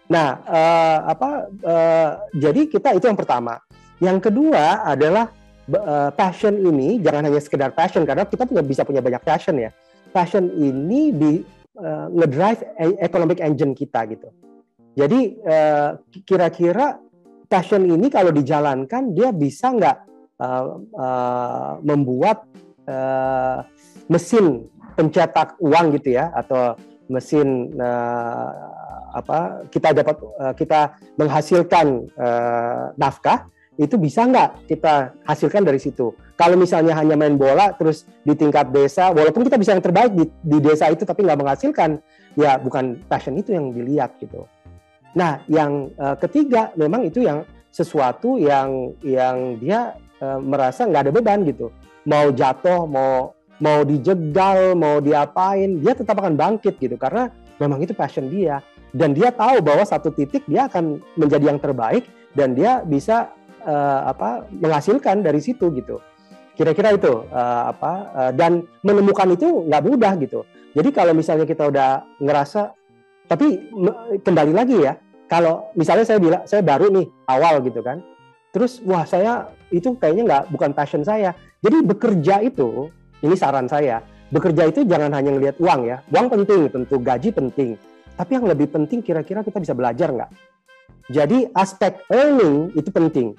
Nah, 0.06 0.40
uh, 0.44 0.98
apa? 1.10 1.30
Uh, 1.64 2.10
jadi 2.36 2.68
kita 2.68 2.94
itu 2.94 3.08
yang 3.08 3.18
pertama. 3.18 3.60
Yang 4.02 4.28
kedua 4.30 4.84
adalah 4.84 5.32
uh, 5.70 6.10
passion 6.12 6.60
ini 6.60 7.00
jangan 7.00 7.24
hanya 7.30 7.40
sekedar 7.40 7.70
passion 7.72 8.04
karena 8.04 8.28
kita 8.28 8.44
punya 8.44 8.60
bisa 8.60 8.84
punya 8.84 9.00
banyak 9.00 9.22
passion 9.24 9.56
ya. 9.56 9.70
Passion 10.12 10.46
ini 10.54 11.10
di 11.10 11.32
uh, 11.78 12.06
ngedrive 12.10 12.62
e, 12.78 12.84
economic 13.02 13.38
engine 13.42 13.74
kita 13.74 14.06
gitu. 14.10 14.28
Jadi 14.94 15.42
kira-kira 16.22 16.94
uh, 16.94 16.98
passion 17.50 17.82
ini 17.82 18.06
kalau 18.06 18.30
dijalankan 18.30 19.10
dia 19.10 19.34
bisa 19.34 19.74
nggak 19.74 19.96
uh, 20.38 21.82
membuat 21.82 22.46
mesin 24.12 24.68
pencetak 24.94 25.56
uang 25.56 25.96
gitu 25.96 26.20
ya 26.20 26.28
atau 26.36 26.76
mesin 27.08 27.72
apa 29.16 29.64
kita 29.72 29.96
dapat 29.96 30.20
kita 30.52 30.92
menghasilkan 31.16 32.04
nafkah 33.00 33.48
itu 33.80 33.96
bisa 33.96 34.28
nggak 34.28 34.68
kita 34.68 35.16
hasilkan 35.24 35.64
dari 35.64 35.80
situ. 35.80 36.12
Kalau 36.34 36.58
misalnya 36.58 36.98
hanya 36.98 37.14
main 37.14 37.38
bola 37.38 37.70
terus 37.78 38.10
di 38.26 38.34
tingkat 38.34 38.74
desa, 38.74 39.14
walaupun 39.14 39.46
kita 39.46 39.54
bisa 39.54 39.70
yang 39.70 39.84
terbaik 39.84 40.12
di, 40.18 40.26
di 40.42 40.58
desa 40.58 40.90
itu 40.90 41.06
tapi 41.06 41.22
nggak 41.22 41.38
menghasilkan, 41.38 42.02
ya 42.34 42.58
bukan 42.58 42.98
passion 43.06 43.38
itu 43.38 43.54
yang 43.54 43.70
dilihat 43.70 44.18
gitu. 44.18 44.42
Nah, 45.14 45.38
yang 45.46 45.94
uh, 45.94 46.18
ketiga 46.18 46.74
memang 46.74 47.06
itu 47.06 47.22
yang 47.22 47.46
sesuatu 47.70 48.34
yang 48.34 48.98
yang 49.06 49.62
dia 49.62 49.94
uh, 50.18 50.42
merasa 50.42 50.90
nggak 50.90 51.06
ada 51.06 51.12
beban 51.14 51.46
gitu. 51.46 51.70
Mau 52.02 52.34
jatuh, 52.34 52.82
mau 52.82 53.30
mau 53.62 53.86
dijegal, 53.86 54.74
mau 54.74 54.98
diapain, 54.98 55.78
dia 55.78 55.94
tetap 55.94 56.18
akan 56.18 56.34
bangkit 56.34 56.82
gitu 56.82 56.98
karena 56.98 57.30
memang 57.62 57.78
itu 57.78 57.94
passion 57.94 58.26
dia 58.26 58.58
dan 58.94 59.10
dia 59.10 59.34
tahu 59.34 59.58
bahwa 59.58 59.82
satu 59.82 60.14
titik 60.14 60.46
dia 60.46 60.70
akan 60.70 61.02
menjadi 61.18 61.50
yang 61.50 61.58
terbaik 61.58 62.06
dan 62.38 62.54
dia 62.54 62.86
bisa 62.86 63.34
uh, 63.66 64.06
apa 64.06 64.46
menghasilkan 64.54 65.26
dari 65.26 65.42
situ 65.42 65.70
gitu 65.74 65.98
kira-kira 66.54 66.94
itu 66.94 67.12
uh, 67.30 67.70
apa 67.74 67.92
uh, 68.14 68.32
dan 68.34 68.64
menemukan 68.86 69.34
itu 69.34 69.66
nggak 69.66 69.82
mudah 69.84 70.12
gitu 70.22 70.46
jadi 70.74 70.88
kalau 70.90 71.12
misalnya 71.14 71.46
kita 71.46 71.70
udah 71.70 72.02
ngerasa 72.18 72.74
tapi 73.26 73.72
kembali 74.20 74.52
lagi 74.52 74.76
ya 74.78 74.94
kalau 75.26 75.72
misalnya 75.74 76.04
saya 76.04 76.18
bilang 76.20 76.42
saya 76.44 76.60
baru 76.62 76.92
nih 76.92 77.06
awal 77.30 77.64
gitu 77.64 77.80
kan 77.80 78.02
terus 78.54 78.78
wah 78.84 79.02
saya 79.02 79.50
itu 79.74 79.96
kayaknya 79.98 80.22
nggak 80.28 80.42
bukan 80.54 80.70
passion 80.76 81.02
saya 81.02 81.34
jadi 81.64 81.82
bekerja 81.82 82.44
itu 82.44 82.92
ini 83.24 83.34
saran 83.34 83.66
saya 83.66 84.04
bekerja 84.30 84.68
itu 84.68 84.86
jangan 84.86 85.10
hanya 85.10 85.34
ngelihat 85.34 85.56
uang 85.58 85.88
ya 85.88 86.04
uang 86.12 86.26
penting 86.30 86.68
tentu 86.70 87.00
gaji 87.00 87.32
penting 87.32 87.74
tapi 88.14 88.30
yang 88.38 88.46
lebih 88.46 88.70
penting 88.70 89.02
kira-kira 89.02 89.42
kita 89.42 89.58
bisa 89.58 89.74
belajar 89.74 90.14
nggak? 90.14 90.30
Jadi 91.10 91.50
aspek 91.52 92.00
earning 92.08 92.72
itu 92.78 92.88
penting. 92.94 93.34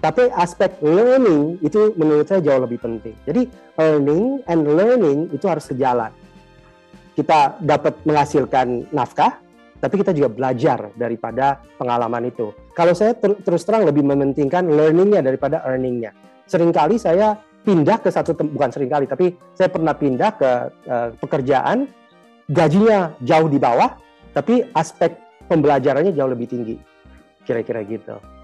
Tapi 0.00 0.32
aspek 0.32 0.80
learning 0.80 1.60
itu 1.60 1.92
menurut 2.00 2.24
saya 2.24 2.40
jauh 2.40 2.64
lebih 2.64 2.80
penting. 2.80 3.12
Jadi 3.28 3.52
earning 3.76 4.40
and 4.48 4.64
learning 4.64 5.28
itu 5.28 5.44
harus 5.44 5.68
sejalan. 5.68 6.08
Kita 7.12 7.60
dapat 7.60 8.00
menghasilkan 8.08 8.88
nafkah, 8.96 9.36
tapi 9.76 10.00
kita 10.00 10.16
juga 10.16 10.32
belajar 10.32 10.88
daripada 10.96 11.60
pengalaman 11.76 12.32
itu. 12.32 12.48
Kalau 12.72 12.96
saya 12.96 13.12
ter 13.12 13.36
terus 13.44 13.60
terang 13.68 13.84
lebih 13.84 14.00
mementingkan 14.00 14.72
learningnya 14.72 15.20
daripada 15.20 15.60
earningnya. 15.68 16.16
Seringkali 16.48 16.96
saya 16.96 17.36
pindah 17.60 18.00
ke 18.00 18.08
satu 18.08 18.32
bukan 18.40 18.72
sering 18.72 18.88
kali, 18.88 19.04
tapi 19.04 19.36
saya 19.52 19.68
pernah 19.68 19.92
pindah 19.92 20.30
ke 20.32 20.50
uh, 20.88 21.08
pekerjaan 21.20 21.84
gajinya 22.48 23.12
jauh 23.20 23.52
di 23.52 23.60
bawah, 23.60 24.00
tapi 24.32 24.64
aspek 24.72 25.12
pembelajarannya 25.44 26.16
jauh 26.16 26.32
lebih 26.32 26.48
tinggi. 26.48 26.80
Kira-kira 27.44 27.84
gitu. 27.84 28.39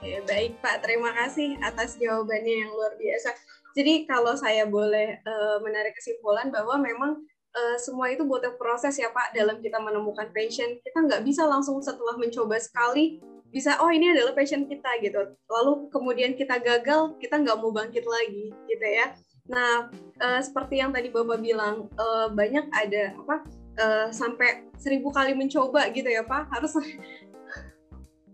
Oke, 0.00 0.16
baik 0.24 0.64
Pak, 0.64 0.80
terima 0.80 1.12
kasih 1.12 1.60
atas 1.60 2.00
jawabannya 2.00 2.64
yang 2.64 2.72
luar 2.72 2.96
biasa. 2.96 3.36
Jadi 3.76 4.08
kalau 4.08 4.32
saya 4.32 4.64
boleh 4.64 5.20
uh, 5.28 5.60
menarik 5.60 5.92
kesimpulan 5.92 6.48
bahwa 6.48 6.80
memang 6.80 7.20
uh, 7.52 7.76
semua 7.76 8.08
itu 8.08 8.24
butuh 8.24 8.56
proses 8.56 8.96
ya 8.96 9.12
Pak 9.12 9.36
dalam 9.36 9.60
kita 9.60 9.76
menemukan 9.76 10.32
passion. 10.32 10.80
Kita 10.80 11.04
nggak 11.04 11.20
bisa 11.20 11.44
langsung 11.44 11.84
setelah 11.84 12.16
mencoba 12.16 12.56
sekali 12.56 13.20
bisa 13.52 13.76
oh 13.84 13.92
ini 13.92 14.16
adalah 14.16 14.32
passion 14.32 14.64
kita 14.64 14.88
gitu. 15.04 15.36
Lalu 15.52 15.92
kemudian 15.92 16.32
kita 16.32 16.56
gagal, 16.64 17.20
kita 17.20 17.36
nggak 17.36 17.60
mau 17.60 17.68
bangkit 17.68 18.08
lagi 18.08 18.56
gitu 18.72 18.86
ya. 18.88 19.12
Nah 19.52 19.92
uh, 20.16 20.40
seperti 20.40 20.80
yang 20.80 20.96
tadi 20.96 21.12
Bapak 21.12 21.44
bilang 21.44 21.92
uh, 22.00 22.32
banyak 22.32 22.72
ada 22.72 23.20
apa 23.20 23.36
uh, 23.76 24.08
sampai 24.08 24.64
seribu 24.80 25.12
kali 25.12 25.36
mencoba 25.36 25.92
gitu 25.92 26.08
ya 26.08 26.24
Pak 26.24 26.56
harus 26.56 26.72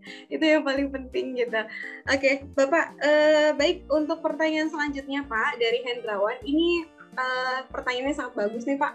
itu 0.33 0.43
yang 0.43 0.63
paling 0.63 0.89
penting 0.89 1.37
gitu. 1.37 1.61
Oke, 2.07 2.47
Bapak, 2.53 2.85
uh, 3.01 3.51
baik 3.55 3.87
untuk 3.91 4.23
pertanyaan 4.23 4.71
selanjutnya 4.71 5.25
Pak 5.27 5.59
dari 5.59 5.79
Hendrawan, 5.83 6.39
ini 6.43 6.87
uh, 7.17 7.65
pertanyaannya 7.69 8.15
sangat 8.15 8.33
bagus 8.35 8.63
nih 8.65 8.79
Pak. 8.79 8.93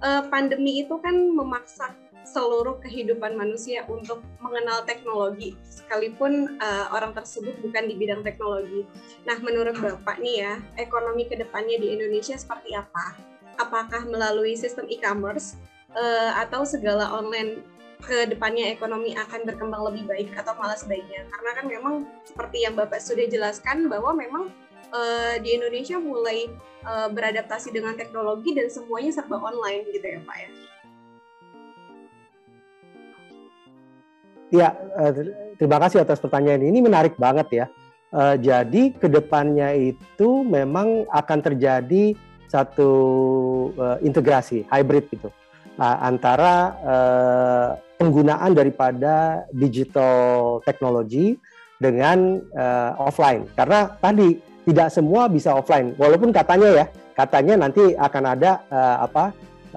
Uh, 0.00 0.22
pandemi 0.32 0.80
itu 0.80 0.96
kan 1.04 1.12
memaksa 1.12 1.92
seluruh 2.24 2.78
kehidupan 2.84 3.34
manusia 3.34 3.84
untuk 3.88 4.20
mengenal 4.44 4.84
teknologi, 4.84 5.56
sekalipun 5.66 6.60
uh, 6.60 6.92
orang 6.92 7.16
tersebut 7.16 7.56
bukan 7.64 7.88
di 7.88 7.94
bidang 7.96 8.20
teknologi. 8.20 8.84
Nah, 9.24 9.40
menurut 9.40 9.76
Bapak 9.80 10.20
nih 10.20 10.44
ya, 10.44 10.52
ekonomi 10.76 11.26
ke 11.26 11.36
depannya 11.36 11.80
di 11.80 11.96
Indonesia 11.96 12.36
seperti 12.36 12.76
apa? 12.76 13.16
Apakah 13.60 14.08
melalui 14.08 14.56
sistem 14.56 14.88
e-commerce 14.88 15.56
uh, 15.96 16.32
atau 16.40 16.64
segala 16.64 17.10
online 17.12 17.60
ke 18.00 18.26
depannya 18.32 18.72
ekonomi 18.72 19.12
akan 19.14 19.44
berkembang 19.44 19.92
lebih 19.92 20.08
baik 20.08 20.28
atau 20.34 20.56
malah 20.56 20.74
sebaiknya 20.74 21.28
karena 21.28 21.50
kan 21.54 21.64
memang 21.68 21.94
seperti 22.24 22.64
yang 22.64 22.74
Bapak 22.74 22.98
sudah 22.98 23.28
jelaskan 23.28 23.86
bahwa 23.86 24.16
memang 24.16 24.50
uh, 24.90 25.36
di 25.38 25.54
Indonesia 25.54 26.00
mulai 26.00 26.48
uh, 26.82 27.08
beradaptasi 27.12 27.70
dengan 27.70 27.94
teknologi 27.94 28.56
dan 28.56 28.72
semuanya 28.72 29.12
serba 29.14 29.38
online 29.38 29.86
gitu 29.92 30.06
ya 30.06 30.20
Pak 30.24 30.36
ya. 30.36 30.50
Ya, 34.50 34.74
terima 35.62 35.78
kasih 35.78 36.02
atas 36.02 36.18
pertanyaan 36.18 36.66
ini 36.66 36.82
menarik 36.82 37.14
banget 37.14 37.48
ya. 37.54 37.66
jadi 38.34 38.90
ke 38.98 39.06
depannya 39.06 39.70
itu 39.78 40.42
memang 40.42 41.06
akan 41.06 41.38
terjadi 41.38 42.18
satu 42.50 42.90
integrasi 44.02 44.66
hybrid 44.66 45.06
gitu 45.06 45.30
antara 45.78 46.74
penggunaan 48.00 48.56
daripada 48.56 49.44
digital 49.52 50.58
teknologi 50.64 51.36
dengan 51.76 52.40
uh, 52.56 52.96
offline 52.96 53.44
karena 53.52 53.92
tadi 54.00 54.40
tidak 54.64 54.88
semua 54.88 55.28
bisa 55.28 55.52
offline 55.52 55.92
walaupun 56.00 56.32
katanya 56.32 56.68
ya 56.80 56.86
katanya 57.12 57.68
nanti 57.68 57.92
akan 57.92 58.24
ada 58.24 58.64
uh, 58.72 58.96
apa 59.04 59.24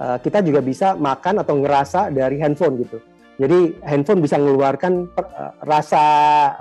uh, 0.00 0.16
kita 0.24 0.40
juga 0.40 0.64
bisa 0.64 0.96
makan 0.96 1.44
atau 1.44 1.60
ngerasa 1.60 2.08
dari 2.08 2.40
handphone 2.40 2.80
gitu 2.80 2.96
jadi 3.34 3.74
handphone 3.82 4.22
bisa 4.22 4.38
mengeluarkan 4.38 5.10
rasa 5.66 6.02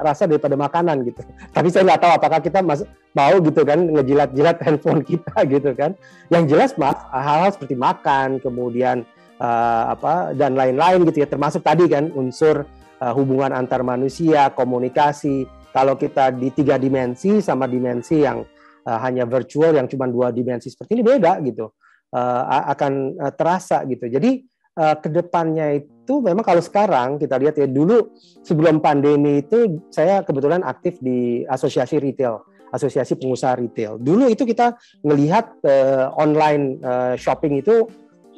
rasa 0.02 0.26
daripada 0.26 0.58
makanan 0.58 1.06
gitu. 1.06 1.22
Tapi 1.56 1.70
saya 1.70 1.86
nggak 1.86 2.02
tahu 2.02 2.12
apakah 2.18 2.40
kita 2.42 2.66
mas, 2.66 2.82
mau 3.14 3.38
gitu 3.38 3.62
kan 3.62 3.78
ngejilat-jilat 3.78 4.58
handphone 4.66 5.06
kita 5.06 5.38
gitu 5.46 5.70
kan. 5.78 5.94
Yang 6.34 6.44
jelas 6.50 6.72
mas 6.82 6.98
hal-hal 7.14 7.54
seperti 7.54 7.78
makan, 7.78 8.42
kemudian 8.42 9.06
uh, 9.40 9.84
apa 9.94 10.36
dan 10.38 10.54
lain-lain 10.58 11.08
gitu 11.10 11.24
ya. 11.24 11.28
Termasuk 11.30 11.62
tadi 11.66 11.88
kan 11.90 12.12
unsur 12.14 12.66
uh, 13.00 13.14
hubungan 13.16 13.54
antar 13.54 13.82
manusia 13.82 14.52
komunikasi. 14.54 15.46
Kalau 15.74 15.98
kita 15.98 16.30
di 16.30 16.54
tiga 16.54 16.78
dimensi 16.78 17.42
sama 17.42 17.66
dimensi 17.66 18.22
yang 18.22 18.46
uh, 18.86 19.00
hanya 19.02 19.26
virtual 19.26 19.74
yang 19.74 19.90
cuma 19.90 20.06
dua 20.06 20.30
dimensi 20.30 20.70
seperti 20.70 21.00
ini 21.00 21.04
beda 21.06 21.42
gitu. 21.42 21.74
Uh, 22.14 22.70
akan 22.70 23.18
uh, 23.18 23.34
terasa 23.34 23.82
gitu. 23.90 24.06
Jadi 24.06 24.46
uh, 24.78 24.94
ke 25.02 25.10
depannya 25.10 25.82
itu 25.82 26.22
memang 26.22 26.46
kalau 26.46 26.62
sekarang 26.62 27.18
kita 27.18 27.42
lihat 27.42 27.58
ya 27.58 27.66
dulu 27.66 28.14
sebelum 28.46 28.86
pandemi 28.86 29.42
itu 29.42 29.82
saya 29.90 30.22
kebetulan 30.22 30.62
aktif 30.62 31.02
di 31.02 31.42
asosiasi 31.50 31.98
retail 31.98 32.46
asosiasi 32.74 33.14
pengusaha 33.22 33.54
retail. 33.62 34.02
Dulu 34.02 34.34
itu 34.34 34.50
kita 34.50 34.74
melihat 35.06 35.54
uh, 35.62 36.10
online 36.18 36.82
uh, 36.82 37.14
shopping 37.14 37.62
itu 37.62 37.86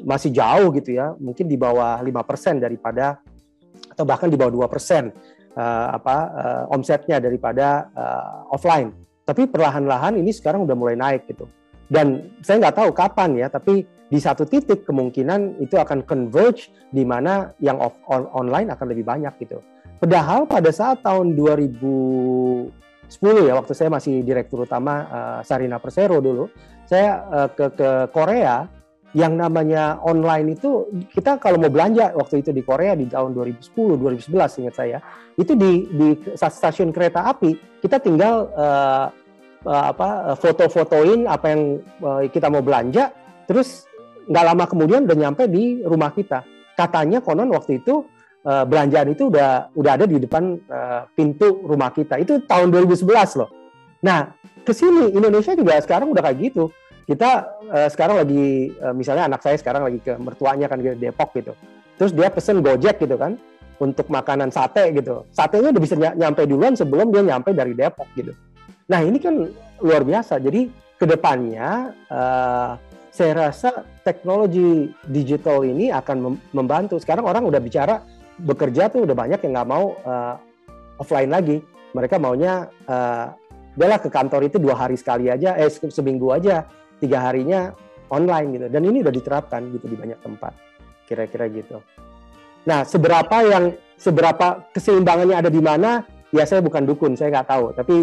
masih 0.04 0.34
jauh 0.34 0.74
gitu 0.76 0.98
ya, 0.98 1.16
mungkin 1.22 1.48
di 1.48 1.56
bawah 1.56 2.02
5% 2.02 2.60
daripada 2.60 3.22
atau 3.94 4.04
bahkan 4.04 4.28
di 4.28 4.36
bawah 4.36 4.68
2%. 4.68 5.36
uh, 5.56 5.88
apa 5.96 6.18
uh, 6.36 6.76
omsetnya 6.76 7.18
daripada 7.24 7.90
uh, 7.96 8.54
offline. 8.54 8.92
Tapi 9.26 9.50
perlahan-lahan 9.50 10.22
ini 10.22 10.30
sekarang 10.30 10.70
udah 10.70 10.78
mulai 10.78 10.94
naik 11.00 11.26
gitu. 11.32 11.50
Dan 11.90 12.38
saya 12.46 12.62
nggak 12.62 12.78
tahu 12.78 12.90
kapan 12.94 13.40
ya, 13.40 13.48
tapi 13.50 13.86
di 13.86 14.20
satu 14.22 14.46
titik 14.46 14.86
kemungkinan 14.86 15.58
itu 15.62 15.78
akan 15.82 16.06
converge 16.06 16.70
di 16.94 17.02
mana 17.02 17.54
yang 17.58 17.82
off, 17.82 17.98
on, 18.06 18.30
online 18.38 18.70
akan 18.70 18.86
lebih 18.94 19.06
banyak 19.06 19.34
gitu. 19.42 19.62
Padahal 19.98 20.46
pada 20.46 20.70
saat 20.70 21.02
tahun 21.02 21.34
2010 21.34 22.70
ya 23.50 23.54
waktu 23.58 23.74
saya 23.74 23.90
masih 23.90 24.22
direktur 24.22 24.66
utama 24.66 24.94
uh, 25.10 25.40
Sarina 25.42 25.82
Persero 25.82 26.22
dulu, 26.22 26.50
saya 26.86 27.26
uh, 27.26 27.50
ke 27.50 27.66
ke 27.74 27.90
Korea 28.14 28.70
yang 29.16 29.40
namanya 29.40 29.96
online 30.04 30.60
itu 30.60 30.92
kita 31.16 31.40
kalau 31.40 31.56
mau 31.56 31.72
belanja 31.72 32.12
waktu 32.20 32.44
itu 32.44 32.52
di 32.52 32.60
Korea 32.68 33.00
di 33.00 33.08
tahun 33.08 33.32
2010 33.32 33.72
2011 33.72 34.62
ingat 34.68 34.76
saya 34.76 35.00
itu 35.40 35.56
di 35.56 35.88
di 35.88 36.08
stasiun 36.36 36.92
kereta 36.92 37.32
api 37.32 37.80
kita 37.80 38.04
tinggal 38.04 38.52
uh, 38.52 39.08
apa 39.66 40.38
foto-fotoin 40.38 41.26
apa 41.26 41.46
yang 41.50 41.62
uh, 42.04 42.22
kita 42.30 42.52
mau 42.52 42.62
belanja 42.62 43.10
terus 43.50 43.90
nggak 44.26 44.46
lama 44.46 44.66
kemudian 44.66 45.06
udah 45.06 45.18
nyampe 45.18 45.44
di 45.46 45.86
rumah 45.86 46.12
kita. 46.14 46.42
Katanya 46.76 47.22
konon 47.22 47.54
waktu 47.54 47.80
itu 47.80 48.04
uh, 48.44 48.66
belanjaan 48.66 49.14
itu 49.14 49.30
udah 49.32 49.72
udah 49.78 49.92
ada 49.96 50.06
di 50.10 50.18
depan 50.20 50.60
uh, 50.68 51.08
pintu 51.14 51.64
rumah 51.64 51.94
kita. 51.94 52.20
Itu 52.20 52.44
tahun 52.44 52.74
2011 52.74 53.40
loh. 53.40 53.50
Nah 54.04 54.34
ke 54.66 54.74
sini 54.74 55.14
Indonesia 55.14 55.54
juga 55.54 55.78
sekarang 55.78 56.10
udah 56.10 56.24
kayak 56.26 56.38
gitu 56.52 56.74
kita 57.06 57.62
uh, 57.70 57.90
sekarang 57.90 58.26
lagi 58.26 58.74
uh, 58.82 58.94
misalnya 58.94 59.30
anak 59.30 59.46
saya 59.46 59.56
sekarang 59.62 59.86
lagi 59.86 60.02
ke 60.02 60.18
mertuanya 60.18 60.66
kan 60.66 60.82
di 60.82 60.90
Depok 60.98 61.32
gitu. 61.38 61.54
Terus 61.96 62.12
dia 62.12 62.34
pesen 62.34 62.60
Gojek 62.66 62.98
gitu 62.98 63.16
kan 63.16 63.38
untuk 63.78 64.10
makanan 64.10 64.50
sate 64.50 64.90
gitu. 64.92 65.24
Satenya 65.30 65.70
udah 65.70 65.84
bisa 65.84 65.96
nyampe 65.96 66.44
duluan 66.50 66.74
sebelum 66.74 67.14
dia 67.14 67.22
nyampe 67.22 67.54
dari 67.54 67.78
Depok 67.78 68.10
gitu. 68.18 68.34
Nah 68.90 69.00
ini 69.06 69.22
kan 69.22 69.38
luar 69.86 70.02
biasa. 70.02 70.42
Jadi 70.42 70.68
ke 70.98 71.06
depannya 71.06 71.94
uh, 72.10 72.74
saya 73.14 73.48
rasa 73.48 73.86
teknologi 74.04 74.92
digital 75.08 75.64
ini 75.64 75.94
akan 75.94 76.42
membantu. 76.52 76.98
Sekarang 76.98 77.30
orang 77.30 77.46
udah 77.46 77.62
bicara 77.62 78.02
bekerja 78.36 78.92
tuh 78.92 79.08
udah 79.08 79.16
banyak 79.16 79.40
yang 79.46 79.54
nggak 79.56 79.70
mau 79.70 79.96
uh, 80.04 80.36
offline 81.00 81.32
lagi. 81.32 81.62
Mereka 81.96 82.20
maunya 82.20 82.68
uh, 82.90 83.32
udahlah 83.76 84.00
ke 84.00 84.10
kantor 84.12 84.48
itu 84.48 84.58
dua 84.60 84.76
hari 84.76 84.96
sekali 84.96 85.28
aja 85.28 85.56
eh 85.60 85.68
seminggu 85.70 86.32
aja 86.32 86.64
tiga 87.02 87.26
harinya 87.26 87.74
online 88.12 88.48
gitu. 88.60 88.66
Dan 88.70 88.82
ini 88.86 89.02
udah 89.02 89.14
diterapkan 89.14 89.72
gitu 89.74 89.86
di 89.90 89.98
banyak 89.98 90.20
tempat 90.22 90.54
kira-kira 91.06 91.46
gitu. 91.50 91.82
Nah 92.66 92.82
seberapa 92.86 93.38
yang 93.46 93.74
seberapa 93.96 94.68
keseimbangannya 94.74 95.36
ada 95.38 95.50
di 95.54 95.62
mana 95.62 96.02
ya 96.34 96.44
saya 96.44 96.60
bukan 96.66 96.84
dukun 96.86 97.14
saya 97.18 97.32
nggak 97.32 97.50
tahu. 97.50 97.66
Tapi 97.78 97.96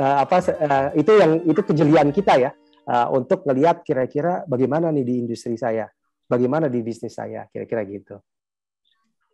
uh, 0.00 0.16
apa 0.24 0.36
uh, 0.42 0.88
itu 0.96 1.12
yang 1.16 1.32
itu 1.44 1.60
kejelian 1.60 2.08
kita 2.12 2.34
ya 2.40 2.50
uh, 2.86 3.08
untuk 3.12 3.44
melihat 3.44 3.82
kira-kira 3.82 4.46
bagaimana 4.46 4.88
nih 4.94 5.04
di 5.04 5.14
industri 5.26 5.58
saya 5.58 5.90
bagaimana 6.26 6.66
di 6.66 6.82
bisnis 6.82 7.14
saya 7.14 7.46
kira-kira 7.50 7.86
gitu 7.86 8.18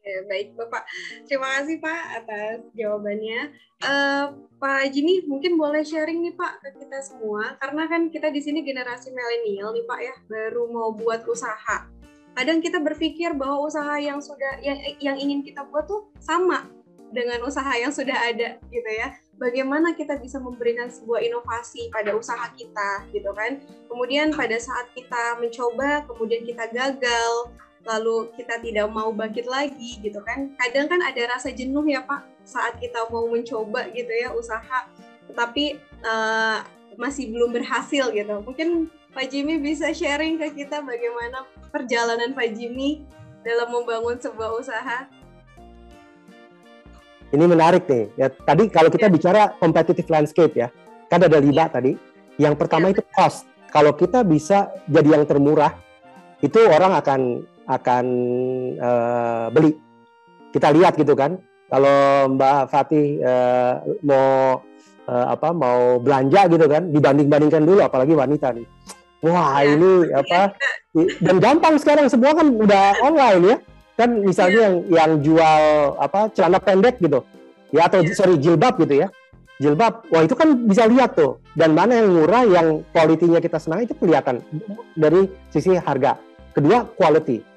Ya, 0.02 0.18
baik 0.26 0.58
Bapak. 0.58 0.82
Terima 1.30 1.46
kasih 1.62 1.78
Pak 1.78 2.02
atas 2.18 2.66
jawabannya. 2.74 3.54
Uh, 3.86 4.50
Pak 4.58 4.90
Jimmy 4.90 5.22
mungkin 5.30 5.54
boleh 5.54 5.86
sharing 5.86 6.26
nih 6.26 6.34
Pak 6.34 6.58
ke 6.58 6.82
kita 6.82 6.98
semua 7.06 7.54
karena 7.62 7.86
kan 7.86 8.10
kita 8.10 8.34
di 8.34 8.42
sini 8.42 8.66
generasi 8.66 9.14
milenial 9.14 9.70
nih 9.70 9.86
Pak 9.86 10.00
ya, 10.02 10.14
baru 10.26 10.66
mau 10.74 10.90
buat 10.90 11.22
usaha. 11.30 11.86
Kadang 12.34 12.58
kita 12.58 12.82
berpikir 12.82 13.30
bahwa 13.38 13.62
usaha 13.62 13.94
yang 14.02 14.18
sudah 14.18 14.58
yang 14.58 14.78
yang 14.98 15.14
ingin 15.14 15.46
kita 15.46 15.62
buat 15.70 15.86
tuh 15.86 16.10
sama 16.18 16.66
dengan 17.14 17.38
usaha 17.46 17.70
yang 17.78 17.94
sudah 17.94 18.16
ada 18.26 18.58
gitu 18.74 18.90
ya. 18.90 19.14
Bagaimana 19.38 19.94
kita 19.94 20.18
bisa 20.18 20.42
memberikan 20.42 20.90
sebuah 20.90 21.22
inovasi 21.22 21.94
pada 21.94 22.10
usaha 22.18 22.50
kita 22.58 23.06
gitu 23.14 23.30
kan. 23.38 23.62
Kemudian 23.86 24.34
pada 24.34 24.58
saat 24.58 24.90
kita 24.98 25.38
mencoba, 25.38 26.08
kemudian 26.10 26.42
kita 26.42 26.70
gagal, 26.74 27.52
lalu 27.82 28.30
kita 28.38 28.62
tidak 28.62 28.86
mau 28.90 29.10
bangkit 29.10 29.46
lagi 29.46 29.98
gitu 29.98 30.22
kan. 30.22 30.54
Kadang 30.58 30.86
kan 30.86 31.00
ada 31.02 31.34
rasa 31.34 31.50
jenuh 31.50 31.82
ya 31.86 32.02
pak 32.02 32.22
saat 32.46 32.78
kita 32.78 33.10
mau 33.10 33.26
mencoba 33.26 33.90
gitu 33.90 34.10
ya 34.10 34.30
usaha. 34.34 34.86
Tetapi 35.30 35.78
uh, 36.06 36.62
masih 36.96 37.32
belum 37.32 37.56
berhasil 37.56 38.12
gitu. 38.12 38.34
Mungkin 38.44 38.90
Pak 39.12 39.28
Jimmy 39.28 39.60
bisa 39.60 39.92
sharing 39.92 40.40
ke 40.40 40.64
kita 40.64 40.80
bagaimana 40.80 41.44
perjalanan 41.68 42.32
Pak 42.32 42.48
Jimmy 42.56 43.04
dalam 43.44 43.68
membangun 43.68 44.16
sebuah 44.16 44.56
usaha. 44.56 45.04
Ini 47.32 47.44
menarik 47.44 47.88
nih. 47.88 48.12
Ya 48.16 48.28
tadi 48.28 48.68
kalau 48.68 48.88
kita 48.92 49.08
ya. 49.08 49.12
bicara 49.12 49.42
competitive 49.56 50.08
landscape 50.08 50.52
ya 50.56 50.68
kan 51.12 51.20
ada 51.20 51.36
lima 51.40 51.68
ya. 51.68 51.72
tadi. 51.72 51.92
Yang 52.40 52.54
pertama 52.56 52.88
ya. 52.88 52.96
itu 52.96 53.02
cost. 53.12 53.44
Kalau 53.72 53.92
kita 53.96 54.20
bisa 54.24 54.68
jadi 54.88 55.16
yang 55.20 55.24
termurah 55.24 55.76
itu 56.44 56.60
orang 56.68 56.92
akan 56.96 57.44
akan 57.66 58.04
uh, 58.78 59.46
beli. 59.54 59.78
Kita 60.52 60.74
lihat 60.74 60.98
gitu 60.98 61.14
kan. 61.16 61.38
Kalau 61.72 62.28
Mbak 62.36 62.68
Fatih 62.68 63.16
uh, 63.24 63.80
mau 64.04 64.60
uh, 65.08 65.26
apa 65.32 65.48
mau 65.56 65.96
belanja 65.96 66.44
gitu 66.52 66.66
kan, 66.68 66.92
dibanding-bandingkan 66.92 67.64
dulu 67.64 67.80
apalagi 67.80 68.12
wanita 68.12 68.52
nih. 68.52 68.66
Wah, 69.22 69.62
ya, 69.62 69.78
ini 69.78 70.10
apa? 70.12 70.52
Dan 71.22 71.36
gampang 71.38 71.78
sekarang 71.78 72.10
semua 72.10 72.34
kan 72.34 72.52
udah 72.52 73.00
online 73.00 73.42
ya. 73.46 73.56
Kan 73.96 74.20
misalnya 74.20 74.58
ya. 74.58 74.64
yang 74.66 74.74
yang 74.90 75.10
jual 75.22 75.62
apa 75.96 76.28
celana 76.34 76.58
pendek 76.60 77.00
gitu. 77.00 77.24
Ya 77.72 77.88
atau 77.88 78.04
ya. 78.04 78.12
sorry 78.12 78.36
jilbab 78.36 78.76
gitu 78.82 79.06
ya. 79.06 79.08
Jilbab, 79.62 80.10
wah 80.10 80.26
itu 80.26 80.34
kan 80.34 80.66
bisa 80.66 80.90
lihat 80.90 81.14
tuh. 81.14 81.38
Dan 81.54 81.72
mana 81.78 82.02
yang 82.02 82.10
murah, 82.10 82.42
yang 82.42 82.82
kualitinya 82.90 83.38
kita 83.38 83.62
senang 83.62 83.86
itu 83.86 83.94
kelihatan 83.94 84.42
dari 84.98 85.30
sisi 85.54 85.78
harga. 85.78 86.18
Kedua, 86.50 86.82
quality 86.98 87.51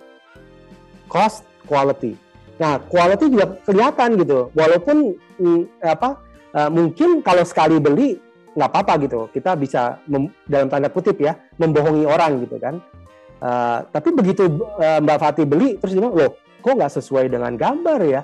cost 1.10 1.45
quality. 1.66 2.18
Nah, 2.56 2.80
quality 2.80 3.28
juga 3.28 3.60
kelihatan 3.68 4.16
gitu. 4.22 4.49
Walaupun 4.56 5.18
mm, 5.39 5.62
apa 5.84 6.20
uh, 6.56 6.70
mungkin 6.72 7.20
kalau 7.20 7.43
sekali 7.43 7.82
beli 7.82 8.16
nggak 8.56 8.70
apa-apa 8.72 8.93
gitu. 9.03 9.28
Kita 9.32 9.60
bisa 9.60 9.99
dalam 10.47 10.68
tanda 10.72 10.88
kutip 10.88 11.20
ya 11.20 11.36
membohongi 11.60 12.08
orang 12.08 12.43
gitu 12.47 12.56
kan. 12.58 12.80
Uh, 13.43 13.84
tapi 13.91 14.16
begitu 14.16 14.47
uh, 14.80 15.03
Mbak 15.03 15.20
Fatih 15.20 15.45
beli 15.45 15.76
terus 15.76 15.91
dia 15.91 15.99
bilang, 15.99 16.16
loh 16.16 16.32
kok 16.64 16.74
nggak 16.80 16.93
sesuai 16.95 17.28
dengan 17.28 17.53
gambar 17.60 17.99
ya, 18.08 18.22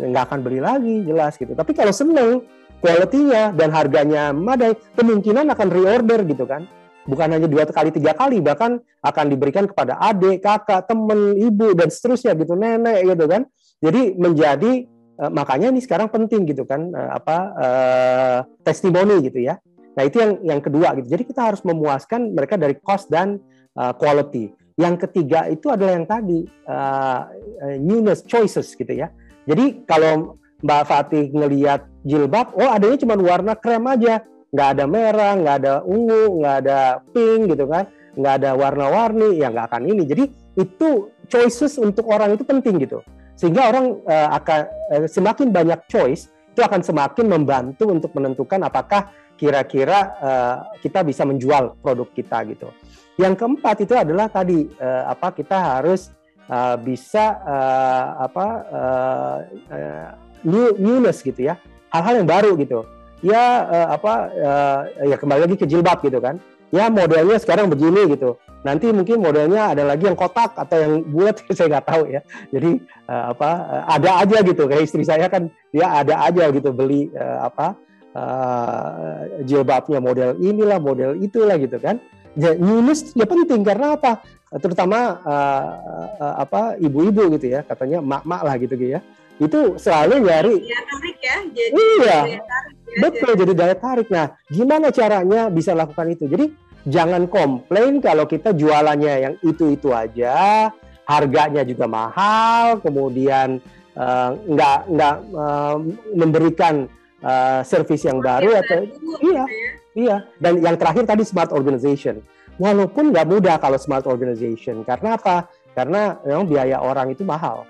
nggak 0.00 0.24
akan 0.32 0.40
beli 0.40 0.58
lagi 0.64 1.04
jelas 1.04 1.36
gitu. 1.36 1.52
Tapi 1.52 1.76
kalau 1.76 1.92
seneng 1.92 2.42
quality-nya 2.80 3.52
dan 3.52 3.68
harganya 3.72 4.32
madai, 4.32 4.72
kemungkinan 4.96 5.52
akan 5.52 5.68
reorder 5.68 6.24
gitu 6.24 6.48
kan 6.48 6.64
bukan 7.04 7.28
hanya 7.36 7.48
dua 7.48 7.68
kali 7.68 7.92
tiga 7.92 8.16
kali 8.16 8.40
bahkan 8.40 8.80
akan 9.04 9.24
diberikan 9.28 9.68
kepada 9.68 10.00
adik 10.00 10.40
kakak 10.40 10.88
teman 10.88 11.36
ibu 11.36 11.76
dan 11.76 11.88
seterusnya 11.92 12.32
gitu 12.36 12.56
nenek 12.56 13.04
gitu 13.04 13.24
kan. 13.28 13.42
Jadi 13.84 14.16
menjadi 14.16 14.72
uh, 15.20 15.30
makanya 15.32 15.68
ini 15.72 15.80
sekarang 15.84 16.08
penting 16.08 16.48
gitu 16.48 16.64
kan 16.64 16.88
uh, 16.92 17.10
apa 17.20 17.36
uh, 17.56 18.38
testimoni 18.64 19.20
gitu 19.28 19.44
ya. 19.44 19.60
Nah 19.94 20.02
itu 20.08 20.18
yang 20.18 20.32
yang 20.42 20.60
kedua 20.64 20.96
gitu. 20.98 21.12
Jadi 21.12 21.22
kita 21.28 21.52
harus 21.52 21.60
memuaskan 21.62 22.32
mereka 22.32 22.56
dari 22.56 22.76
cost 22.80 23.12
dan 23.12 23.38
uh, 23.76 23.92
quality. 23.94 24.50
Yang 24.74 25.06
ketiga 25.06 25.46
itu 25.46 25.70
adalah 25.70 25.94
yang 25.94 26.08
tadi 26.08 26.42
uh, 26.66 27.30
newness 27.78 28.26
choices 28.26 28.74
gitu 28.74 28.90
ya. 28.90 29.12
Jadi 29.46 29.86
kalau 29.86 30.40
Mbak 30.64 30.82
Fatih 30.88 31.24
ngelihat 31.28 31.84
jilbab 32.02 32.56
oh 32.56 32.72
adanya 32.72 32.96
cuma 32.96 33.14
warna 33.20 33.52
krem 33.52 33.84
aja 33.84 34.24
nggak 34.54 34.68
ada 34.78 34.84
merah, 34.86 35.34
nggak 35.34 35.56
ada 35.66 35.74
ungu, 35.82 36.38
nggak 36.38 36.56
ada 36.62 37.02
pink 37.10 37.50
gitu 37.50 37.66
kan, 37.66 37.90
nggak 38.14 38.34
ada 38.38 38.50
warna-warni, 38.54 39.42
ya 39.42 39.50
nggak 39.50 39.66
akan 39.66 39.82
ini. 39.90 40.06
Jadi 40.06 40.24
itu 40.54 41.10
choices 41.26 41.74
untuk 41.82 42.06
orang 42.06 42.38
itu 42.38 42.46
penting 42.46 42.78
gitu, 42.78 43.02
sehingga 43.34 43.66
orang 43.74 43.98
uh, 44.06 44.30
akan 44.38 44.60
uh, 44.94 45.06
semakin 45.10 45.50
banyak 45.50 45.82
choice 45.90 46.30
itu 46.54 46.62
akan 46.62 46.86
semakin 46.86 47.26
membantu 47.26 47.90
untuk 47.90 48.14
menentukan 48.14 48.62
apakah 48.62 49.10
kira-kira 49.34 50.14
uh, 50.22 50.56
kita 50.78 51.02
bisa 51.02 51.26
menjual 51.26 51.74
produk 51.82 52.06
kita 52.14 52.46
gitu. 52.46 52.70
Yang 53.18 53.42
keempat 53.42 53.76
itu 53.82 53.94
adalah 53.98 54.30
tadi 54.30 54.70
uh, 54.78 55.10
apa 55.10 55.34
kita 55.34 55.58
harus 55.58 56.14
uh, 56.46 56.78
bisa 56.78 57.42
uh, 57.42 58.06
apa 58.22 58.46
uh, 58.70 59.38
uh, 59.74 60.08
new, 60.46 60.78
newness 60.78 61.26
gitu 61.26 61.50
ya, 61.50 61.58
hal-hal 61.90 62.22
yang 62.22 62.30
baru 62.30 62.54
gitu 62.54 62.86
ya 63.20 63.44
uh, 63.68 63.88
apa 63.94 64.12
uh, 64.34 64.80
ya 65.06 65.16
kembali 65.20 65.40
lagi 65.46 65.56
ke 65.60 65.66
jilbab 65.68 66.02
gitu 66.02 66.18
kan. 66.18 66.40
Ya 66.74 66.90
modelnya 66.90 67.38
sekarang 67.38 67.70
begini 67.70 68.18
gitu. 68.18 68.34
Nanti 68.64 68.88
mungkin 68.90 69.20
modelnya 69.20 69.76
ada 69.76 69.84
lagi 69.84 70.08
yang 70.08 70.16
kotak 70.16 70.56
atau 70.56 70.76
yang 70.80 70.92
bulat 71.06 71.38
saya 71.56 71.78
nggak 71.78 71.86
tahu 71.86 72.02
ya. 72.08 72.20
Jadi 72.50 72.80
uh, 73.06 73.24
apa 73.36 73.50
uh, 73.62 73.84
ada 73.92 74.10
aja 74.24 74.38
gitu. 74.42 74.64
Kayak 74.66 74.82
istri 74.88 75.04
saya 75.04 75.28
kan 75.28 75.52
dia 75.70 75.86
ada 75.86 76.24
aja 76.24 76.48
gitu 76.50 76.72
beli 76.72 77.12
uh, 77.14 77.46
apa 77.46 77.76
uh, 78.16 79.44
jilbabnya 79.44 80.00
model 80.00 80.40
inilah 80.40 80.80
model 80.80 81.14
itulah 81.20 81.60
gitu 81.60 81.76
kan. 81.78 82.00
Ya, 82.34 82.56
newness 82.58 83.14
ya 83.14 83.28
penting. 83.28 83.62
Karena 83.62 83.94
apa? 83.94 84.24
Terutama 84.54 85.22
uh, 85.22 85.66
uh, 86.18 86.34
apa 86.42 86.74
ibu-ibu 86.80 87.36
gitu 87.38 87.52
ya. 87.54 87.62
Katanya 87.62 88.02
mak-mak 88.02 88.42
lah 88.42 88.56
gitu 88.58 88.74
ya. 88.80 88.98
Itu 89.38 89.74
selalu 89.82 90.22
nyari 90.22 90.56
Daya 90.62 90.80
tarik 90.86 91.18
ya. 91.18 91.36
Jadi 91.52 91.82
Iya. 92.00 92.18
Daya 92.94 93.10
tarik 93.10 93.18
ya. 93.18 93.26
betul 93.26 93.32
jadi 93.34 93.52
daya 93.52 93.76
tarik. 93.76 94.08
Nah, 94.10 94.26
gimana 94.46 94.86
caranya 94.94 95.40
bisa 95.50 95.74
lakukan 95.74 96.06
itu? 96.14 96.24
Jadi 96.30 96.46
jangan 96.86 97.26
komplain 97.26 97.98
kalau 97.98 98.28
kita 98.28 98.52
jualannya 98.54 99.14
yang 99.20 99.34
itu-itu 99.42 99.90
aja, 99.90 100.68
harganya 101.08 101.62
juga 101.64 101.86
mahal, 101.88 102.80
kemudian 102.80 103.60
eh, 103.96 104.30
nggak 104.34 104.78
nggak 104.92 105.16
eh, 105.32 105.76
memberikan 106.16 106.74
eh, 107.24 107.60
servis 107.64 108.04
yang 108.04 108.20
baru 108.20 108.60
atau 108.60 108.78
Dulu, 108.88 109.12
iya. 109.20 109.44
gitu 109.44 109.56
ya. 109.56 109.72
Iya, 109.94 110.16
dan 110.42 110.58
yang 110.58 110.74
terakhir 110.74 111.06
tadi 111.06 111.22
smart 111.22 111.54
organization. 111.54 112.18
Walaupun 112.58 113.14
nggak 113.14 113.26
mudah 113.30 113.56
kalau 113.62 113.78
smart 113.78 114.10
organization, 114.10 114.82
karena 114.82 115.14
apa? 115.14 115.46
Karena 115.74 116.18
memang 116.22 116.46
biaya 116.50 116.82
orang 116.82 117.14
itu 117.14 117.22
mahal. 117.22 117.62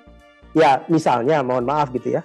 Ya, 0.56 0.80
misalnya, 0.88 1.44
mohon 1.44 1.68
maaf 1.68 1.92
gitu 1.92 2.16
ya, 2.16 2.24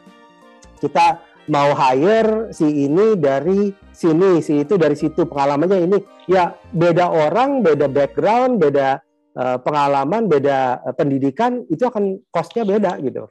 kita 0.80 1.20
mau 1.50 1.74
hire 1.74 2.54
si 2.54 2.88
ini 2.88 3.18
dari 3.18 3.74
sini, 3.92 4.40
si 4.40 4.64
itu 4.64 4.78
dari 4.78 4.96
situ, 4.96 5.26
pengalamannya 5.26 5.90
ini. 5.90 5.98
Ya, 6.30 6.56
beda 6.72 7.10
orang, 7.10 7.66
beda 7.66 7.90
background, 7.90 8.62
beda 8.62 9.02
eh, 9.34 9.58
pengalaman, 9.60 10.30
beda 10.30 10.86
eh, 10.86 10.94
pendidikan, 10.96 11.66
itu 11.68 11.84
akan 11.90 12.22
cost-nya 12.30 12.64
beda 12.64 13.02
gitu. 13.02 13.28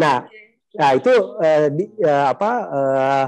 Nah. 0.00 0.26
Nah 0.70 0.94
itu 0.94 1.10
eh, 1.42 1.66
di- 1.74 1.98
eh, 1.98 2.26
apa 2.30 2.50
eh, 2.70 3.24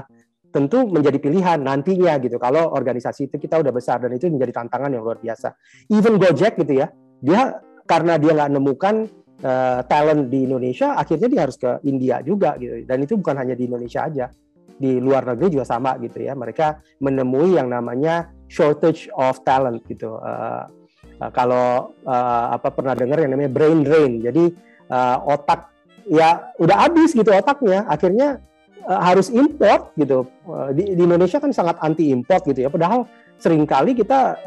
tentu 0.47 0.87
menjadi 0.87 1.19
pilihan 1.19 1.59
nantinya 1.59 2.15
gitu. 2.23 2.39
Kalau 2.39 2.71
organisasi 2.71 3.27
itu 3.27 3.35
kita 3.35 3.59
udah 3.59 3.73
besar 3.75 3.99
dan 3.99 4.15
itu 4.15 4.31
menjadi 4.31 4.63
tantangan 4.63 4.95
yang 4.95 5.03
luar 5.03 5.19
biasa. 5.19 5.51
Even 5.91 6.15
Gojek 6.15 6.55
gitu 6.55 6.79
ya, 6.79 6.87
dia 7.19 7.59
karena 7.83 8.15
dia 8.15 8.31
nggak 8.31 8.51
nemukan 8.53 8.95
eh, 9.43 9.79
talent 9.85 10.31
di 10.31 10.47
Indonesia, 10.47 10.95
akhirnya 10.95 11.27
dia 11.27 11.41
harus 11.43 11.59
ke 11.59 11.83
India 11.83 12.23
juga 12.23 12.55
gitu. 12.55 12.87
Dan 12.87 13.03
itu 13.03 13.19
bukan 13.19 13.35
hanya 13.35 13.53
di 13.53 13.67
Indonesia 13.67 14.07
aja, 14.07 14.25
di 14.79 14.97
luar 14.97 15.27
negeri 15.27 15.59
juga 15.59 15.67
sama 15.67 15.99
gitu 15.99 16.23
ya. 16.23 16.33
Mereka 16.33 16.99
menemui 17.03 17.59
yang 17.59 17.67
namanya 17.67 18.31
shortage 18.47 19.11
of 19.13 19.43
talent 19.43 19.83
gitu. 19.85 20.17
Eh, 20.23 20.63
eh, 21.19 21.31
kalau 21.35 21.93
eh, 22.07 22.45
apa 22.55 22.71
pernah 22.71 22.95
dengar 22.95 23.19
yang 23.19 23.35
namanya 23.35 23.51
brain 23.51 23.83
drain. 23.83 24.23
Jadi 24.23 24.43
eh, 24.89 25.17
otak 25.27 25.69
ya 26.07 26.51
udah 26.59 26.77
habis 26.83 27.15
gitu 27.15 27.31
otaknya 27.31 27.87
akhirnya 27.87 28.39
eh, 28.83 28.99
harus 29.03 29.31
import 29.31 29.95
gitu 29.99 30.27
Eh, 30.43 30.69
di, 30.75 30.83
di 30.99 31.01
Indonesia 31.07 31.39
kan 31.39 31.55
sangat 31.55 31.79
anti 31.79 32.11
import 32.11 32.43
gitu 32.43 32.67
ya 32.67 32.69
padahal 32.69 33.07
sering 33.39 33.63
kali 33.63 33.95
kita 33.95 34.39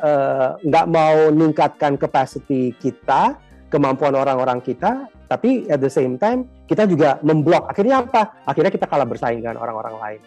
nggak 0.61 0.87
mau 0.89 1.29
meningkatkan 1.29 2.01
capacity 2.01 2.73
kita 2.81 3.37
kemampuan 3.69 4.15
orang-orang 4.15 4.63
kita 4.63 5.11
tapi 5.27 5.67
at 5.67 5.83
the 5.83 5.91
same 5.91 6.15
time 6.17 6.47
kita 6.71 6.87
juga 6.87 7.19
memblok. 7.23 7.67
Akhirnya 7.71 8.03
apa? 8.03 8.43
Akhirnya 8.47 8.71
kita 8.71 8.87
kalah 8.87 9.07
bersaing 9.07 9.43
dengan 9.43 9.59
orang-orang 9.59 9.97
lain 9.99 10.21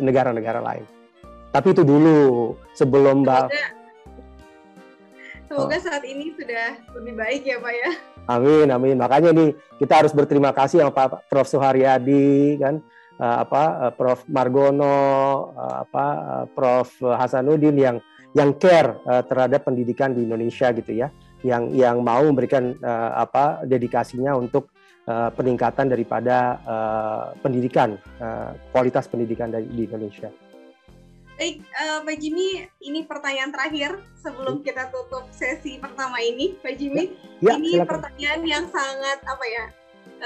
negara-negara 0.00 0.60
lain. 0.60 0.84
Tapi 1.52 1.68
itu 1.76 1.84
dulu 1.84 2.52
sebelum 2.72 3.24
mbak 3.28 3.52
Semoga, 5.52 5.76
semoga 5.76 5.76
Oh. 5.76 5.82
saat 5.84 6.04
ini 6.08 6.32
sudah 6.32 6.80
lebih 6.96 7.12
baik 7.12 7.42
ya 7.44 7.56
Pak 7.60 7.74
ya. 7.76 7.90
Amin, 8.24 8.68
amin. 8.72 8.96
Makanya 8.96 9.36
nih 9.36 9.52
kita 9.76 10.00
harus 10.00 10.16
berterima 10.16 10.54
kasih 10.56 10.80
sama 10.80 10.92
Pak 10.96 11.28
Prof. 11.28 11.44
Suharyadi 11.44 12.56
kan, 12.56 12.80
eh, 13.20 13.36
apa 13.44 13.62
eh, 13.88 13.92
Prof. 13.92 14.24
Margono, 14.32 14.96
eh, 15.52 15.74
apa 15.84 16.04
eh, 16.16 16.44
Prof. 16.56 16.88
Hasanuddin 17.04 17.76
yang 17.76 17.96
yang 18.32 18.56
care 18.56 18.96
eh, 19.04 19.22
terhadap 19.28 19.68
pendidikan 19.68 20.16
di 20.16 20.24
Indonesia 20.24 20.72
gitu 20.72 20.92
ya, 20.96 21.12
yang 21.42 21.74
yang 21.74 22.00
mau 22.02 22.22
memberikan 22.22 22.74
eh, 22.78 23.10
apa 23.18 23.66
dedikasinya 23.66 24.34
untuk 24.38 24.70
eh, 25.06 25.30
peningkatan 25.34 25.90
daripada 25.90 26.58
eh, 26.62 27.24
pendidikan, 27.42 27.98
eh, 27.98 28.50
kualitas 28.70 29.10
pendidikan 29.10 29.50
dari 29.50 29.66
di 29.66 29.86
Indonesia. 29.86 30.30
Baik, 31.32 31.58
eh, 31.58 31.98
Pak 32.06 32.16
Jimmy, 32.22 32.62
ini 32.86 33.02
pertanyaan 33.02 33.50
terakhir 33.50 33.98
sebelum 34.22 34.62
kita 34.62 34.94
tutup 34.94 35.26
sesi 35.34 35.82
pertama 35.82 36.22
ini, 36.22 36.54
Pak 36.62 36.74
Jimmy. 36.78 37.18
Ya, 37.42 37.58
ini 37.58 37.82
silakan. 37.82 37.90
pertanyaan 37.98 38.42
yang 38.46 38.64
sangat 38.70 39.18
apa 39.26 39.44
ya 39.50 39.64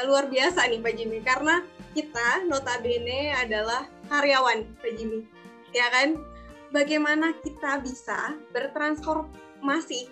luar 0.04 0.28
biasa 0.28 0.68
nih 0.68 0.84
Pak 0.84 0.92
Jimmy 0.92 1.24
karena 1.24 1.64
kita 1.96 2.44
notabene 2.44 3.32
adalah 3.32 3.88
karyawan 4.12 4.68
Pak 4.76 4.92
Jimmy, 4.92 5.24
ya 5.72 5.88
kan? 5.88 6.20
Bagaimana 6.74 7.32
kita 7.40 7.80
bisa 7.80 8.36
bertransformasi 8.52 9.45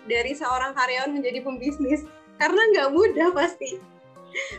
dari 0.05 0.31
seorang 0.37 0.73
karyawan 0.77 1.11
menjadi 1.13 1.39
pembisnis? 1.41 2.05
Karena 2.35 2.61
nggak 2.75 2.89
mudah 2.91 3.29
pasti. 3.31 3.79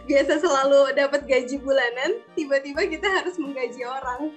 Biasa 0.09 0.41
selalu 0.41 0.97
dapat 0.97 1.29
gaji 1.29 1.61
bulanan, 1.61 2.25
tiba-tiba 2.33 2.89
kita 2.89 3.09
harus 3.13 3.37
menggaji 3.37 3.85
orang. 3.85 4.33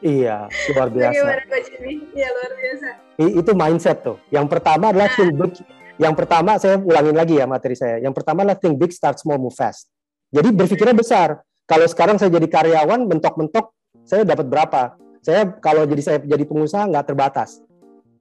Iya, 0.00 0.48
luar 0.72 0.88
biasa. 0.88 1.12
Bagaimana 1.12 1.42
Pak 1.44 1.60
Jimmy? 1.68 1.92
Ya 2.16 2.28
luar 2.32 2.52
biasa. 2.56 2.88
Itu 3.20 3.50
mindset 3.52 3.98
tuh. 4.00 4.16
Yang 4.32 4.46
pertama 4.48 4.94
adalah 4.94 5.12
think 5.12 5.34
big. 5.36 5.54
Yang 6.00 6.14
pertama 6.16 6.56
saya 6.56 6.80
ulangin 6.80 7.12
lagi 7.12 7.36
ya 7.36 7.44
materi 7.44 7.76
saya. 7.76 8.00
Yang 8.00 8.14
pertama 8.16 8.46
adalah 8.46 8.56
think 8.56 8.80
big, 8.80 8.96
start 8.96 9.20
small, 9.20 9.36
move 9.36 9.52
fast. 9.52 9.92
Jadi 10.32 10.48
berpikirnya 10.54 10.96
besar. 10.96 11.44
Kalau 11.68 11.86
sekarang 11.86 12.16
saya 12.16 12.32
jadi 12.32 12.48
karyawan, 12.48 13.04
mentok-mentok, 13.06 13.76
saya 14.08 14.24
dapat 14.24 14.46
berapa? 14.48 14.96
Saya 15.20 15.44
kalau 15.60 15.84
jadi 15.84 16.02
saya 16.02 16.18
jadi 16.24 16.48
pengusaha 16.48 16.88
nggak 16.88 17.12
terbatas. 17.12 17.60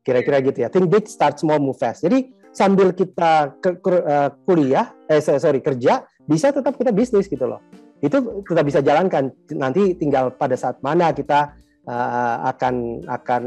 Kira-kira 0.09 0.41
gitu 0.41 0.65
ya. 0.65 0.73
Think 0.73 0.89
big, 0.89 1.05
start 1.05 1.37
small, 1.37 1.61
move 1.61 1.77
fast. 1.77 2.01
Jadi 2.01 2.33
sambil 2.49 2.97
kita 2.97 3.53
ke, 3.61 3.77
ke- 3.77 4.05
eh, 4.09 4.29
kuliah, 4.41 4.89
eh 5.05 5.21
sorry 5.21 5.61
kerja, 5.61 6.01
bisa 6.25 6.49
tetap 6.49 6.73
kita 6.73 6.89
bisnis 6.89 7.29
gitu 7.29 7.45
loh. 7.45 7.61
Itu 8.01 8.41
kita 8.41 8.65
bisa 8.65 8.81
jalankan. 8.81 9.29
Nanti 9.53 9.93
tinggal 9.93 10.33
pada 10.33 10.57
saat 10.57 10.81
mana 10.81 11.13
kita 11.13 11.53
eh, 11.85 12.37
akan 12.49 13.05
akan 13.05 13.43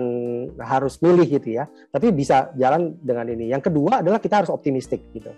harus 0.63 1.03
milih 1.03 1.27
gitu 1.27 1.59
ya. 1.59 1.67
Tapi 1.91 2.15
bisa 2.15 2.55
jalan 2.55 2.95
dengan 3.03 3.27
ini. 3.27 3.51
Yang 3.51 3.75
kedua 3.75 4.07
adalah 4.07 4.23
kita 4.23 4.47
harus 4.47 4.55
optimistik 4.55 5.03
gitu. 5.11 5.35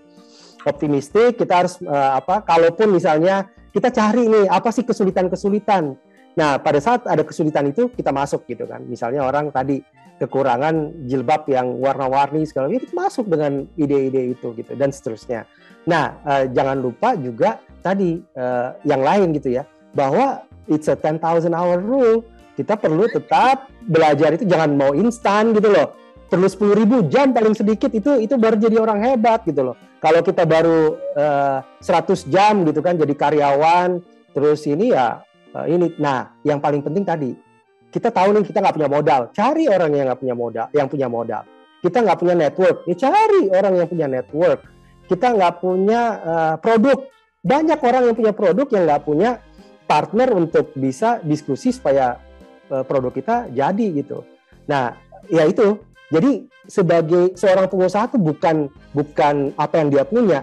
Optimistik, 0.69 1.41
kita 1.41 1.65
harus 1.65 1.81
eh, 1.81 2.13
apa? 2.21 2.45
Kalaupun 2.45 2.93
misalnya 2.93 3.49
kita 3.73 3.89
cari 3.89 4.29
nih 4.29 4.45
apa 4.53 4.69
sih 4.69 4.85
kesulitan-kesulitan. 4.85 5.97
Nah, 6.35 6.59
pada 6.59 6.83
saat 6.83 7.07
ada 7.07 7.23
kesulitan 7.23 7.71
itu 7.71 7.89
kita 7.95 8.11
masuk 8.11 8.43
gitu 8.51 8.67
kan. 8.67 8.83
Misalnya 8.85 9.23
orang 9.23 9.55
tadi 9.55 9.79
kekurangan 10.23 11.07
jilbab 11.11 11.47
yang 11.51 11.75
warna-warni 11.83 12.47
segala 12.47 12.71
macam, 12.71 12.95
masuk 12.95 13.27
dengan 13.27 13.67
ide-ide 13.75 14.35
itu 14.37 14.55
gitu 14.55 14.73
dan 14.79 14.95
seterusnya. 14.95 15.45
Nah, 15.85 16.23
eh, 16.23 16.45
jangan 16.55 16.79
lupa 16.81 17.19
juga 17.19 17.59
tadi 17.83 18.23
eh, 18.23 18.69
yang 18.87 19.03
lain 19.03 19.35
gitu 19.37 19.53
ya, 19.59 19.67
bahwa 19.93 20.47
it's 20.71 20.89
a 20.89 20.97
10,000 20.97 21.53
hour 21.53 21.79
rule. 21.81 22.25
Kita 22.55 22.79
perlu 22.79 23.11
tetap 23.11 23.67
belajar 23.83 24.39
itu 24.39 24.47
jangan 24.47 24.79
mau 24.79 24.95
instan 24.95 25.51
gitu 25.51 25.75
loh. 25.75 25.99
Perlu 26.31 26.47
10.000 26.47 27.11
jam 27.11 27.35
paling 27.35 27.55
sedikit 27.55 27.91
itu 27.91 28.23
itu 28.23 28.35
baru 28.39 28.55
jadi 28.55 28.79
orang 28.79 29.03
hebat 29.03 29.43
gitu 29.43 29.67
loh. 29.71 29.77
Kalau 29.99 30.23
kita 30.23 30.47
baru 30.47 30.95
eh, 31.19 31.59
100 31.83 32.31
jam 32.31 32.63
gitu 32.63 32.79
kan 32.79 32.95
jadi 32.95 33.11
karyawan 33.11 33.99
terus 34.31 34.63
ini 34.71 34.95
ya 34.95 35.19
eh, 35.51 35.67
ini. 35.75 35.99
Nah, 35.99 36.31
yang 36.47 36.63
paling 36.63 36.87
penting 36.87 37.03
tadi 37.03 37.31
kita 37.95 38.11
tahu 38.11 38.35
nih 38.35 38.43
kita 38.43 38.59
nggak 38.59 38.75
punya 38.75 38.91
modal, 38.91 39.21
cari 39.31 39.71
orang 39.71 39.95
yang 39.95 40.11
nggak 40.11 40.19
punya 40.19 40.35
modal, 40.35 40.67
yang 40.75 40.91
punya 40.91 41.07
modal. 41.07 41.43
Kita 41.79 42.03
nggak 42.03 42.19
punya 42.19 42.35
network, 42.35 42.77
ya 42.91 42.95
cari 43.07 43.41
orang 43.55 43.73
yang 43.79 43.87
punya 43.87 44.07
network. 44.11 44.67
Kita 45.07 45.31
nggak 45.31 45.63
punya 45.63 46.03
eh, 46.27 46.55
produk, 46.59 46.99
banyak 47.47 47.79
orang 47.79 48.03
yang 48.11 48.17
punya 48.19 48.33
produk 48.35 48.67
yang 48.75 48.83
nggak 48.91 49.03
punya 49.07 49.31
partner 49.87 50.35
untuk 50.35 50.75
bisa 50.75 51.23
diskusi 51.23 51.71
supaya 51.71 52.19
eh, 52.67 52.83
produk 52.83 53.15
kita 53.15 53.37
jadi 53.55 53.87
gitu. 53.95 54.27
Nah, 54.67 54.99
ya 55.31 55.47
itu. 55.47 55.79
Jadi 56.11 56.47
sebagai 56.69 57.35
seorang 57.35 57.67
pengusaha 57.67 58.11
itu 58.11 58.19
bukan 58.21 58.71
bukan 58.93 59.55
apa 59.57 59.75
yang 59.83 59.89
dia 59.89 60.05
punya, 60.05 60.41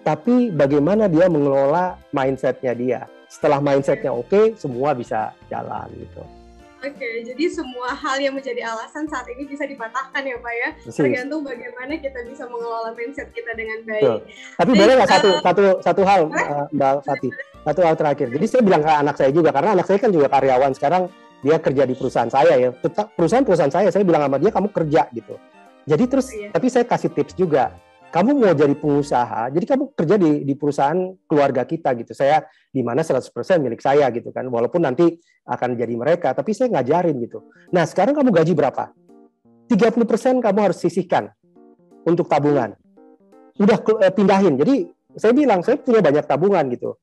tapi 0.00 0.48
bagaimana 0.48 1.12
dia 1.12 1.28
mengelola 1.28 2.00
mindsetnya 2.10 2.72
dia. 2.72 3.00
Setelah 3.28 3.60
mindsetnya 3.60 4.12
oke, 4.12 4.58
semua 4.60 4.92
bisa 4.92 5.32
jalan 5.48 5.88
gitu. 5.96 6.35
Oke, 6.76 7.08
jadi 7.24 7.44
semua 7.48 7.96
hal 7.96 8.20
yang 8.20 8.36
menjadi 8.36 8.60
alasan 8.68 9.08
saat 9.08 9.24
ini 9.32 9.48
bisa 9.48 9.64
dipatahkan 9.64 10.20
ya 10.20 10.36
Pak 10.36 10.54
ya. 10.54 10.68
Tergantung 10.92 11.40
bagaimana 11.40 11.96
kita 11.96 12.20
bisa 12.28 12.44
mengelola 12.52 12.92
mindset 12.92 13.32
kita 13.32 13.56
dengan 13.56 13.80
Betul. 13.80 14.20
baik. 14.20 14.20
Tapi 14.60 14.70
Baik, 14.70 14.80
boleh 14.84 14.92
nggak 15.00 15.10
satu 15.10 15.28
eh, 15.32 15.40
satu 15.40 15.62
satu 15.80 16.02
hal 16.04 16.20
eh, 16.36 16.64
Mbak 16.76 16.92
Fatih, 17.08 17.32
satu 17.64 17.80
hal 17.80 17.94
terakhir. 17.96 18.26
Jadi 18.28 18.44
saya 18.44 18.62
bilang 18.62 18.82
ke 18.84 18.92
anak 18.92 19.16
saya 19.16 19.30
juga 19.32 19.50
karena 19.56 19.70
anak 19.72 19.86
saya 19.88 19.98
kan 19.98 20.10
juga 20.12 20.28
karyawan 20.28 20.72
sekarang 20.76 21.02
dia 21.40 21.56
kerja 21.56 21.82
di 21.88 21.94
perusahaan 21.96 22.30
saya 22.30 22.52
ya. 22.60 22.68
Tetap 22.76 23.06
perusahaan-perusahaan 23.16 23.72
saya 23.72 23.88
saya 23.88 24.04
bilang 24.04 24.28
sama 24.28 24.36
dia 24.36 24.52
kamu 24.52 24.68
kerja 24.68 25.02
gitu. 25.16 25.34
Jadi 25.86 26.04
terus 26.10 26.26
Iya. 26.28 26.50
tapi 26.52 26.66
saya 26.68 26.84
kasih 26.84 27.10
tips 27.16 27.32
juga. 27.38 27.72
Kamu 28.16 28.32
mau 28.32 28.56
jadi 28.56 28.72
pengusaha, 28.72 29.52
jadi 29.52 29.76
kamu 29.76 29.92
kerja 29.92 30.16
di 30.16 30.40
di 30.48 30.56
perusahaan 30.56 30.96
keluarga 31.28 31.68
kita 31.68 31.92
gitu. 32.00 32.16
Saya 32.16 32.48
di 32.72 32.80
mana 32.80 33.04
100% 33.04 33.28
milik 33.60 33.84
saya 33.84 34.08
gitu 34.08 34.32
kan. 34.32 34.48
Walaupun 34.48 34.88
nanti 34.88 35.20
akan 35.44 35.76
jadi 35.76 35.92
mereka, 35.92 36.32
tapi 36.32 36.56
saya 36.56 36.72
ngajarin 36.72 37.12
gitu. 37.20 37.44
Nah, 37.76 37.84
sekarang 37.84 38.16
kamu 38.16 38.32
gaji 38.32 38.56
berapa? 38.56 38.88
30% 39.68 40.40
kamu 40.40 40.58
harus 40.64 40.80
sisihkan 40.80 41.28
untuk 42.08 42.24
tabungan. 42.24 42.72
Udah 43.60 43.84
eh, 43.84 44.12
pindahin. 44.16 44.64
Jadi 44.64 44.88
saya 45.12 45.36
bilang 45.36 45.60
saya 45.60 45.76
punya 45.76 46.00
banyak 46.00 46.24
tabungan 46.24 46.72
gitu. 46.72 46.96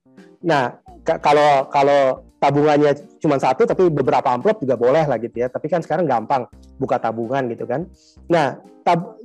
Nah, 0.49 0.81
kalau 1.05 1.69
kalau 1.69 2.25
tabungannya 2.41 3.21
cuma 3.21 3.37
satu 3.37 3.69
tapi 3.69 3.85
beberapa 3.93 4.33
amplop 4.33 4.65
juga 4.65 4.81
boleh 4.81 5.05
lah 5.05 5.21
gitu 5.21 5.45
ya. 5.45 5.47
Tapi 5.53 5.69
kan 5.69 5.85
sekarang 5.85 6.09
gampang 6.09 6.49
buka 6.81 6.97
tabungan 6.97 7.53
gitu 7.53 7.69
kan. 7.69 7.85
Nah, 8.33 8.57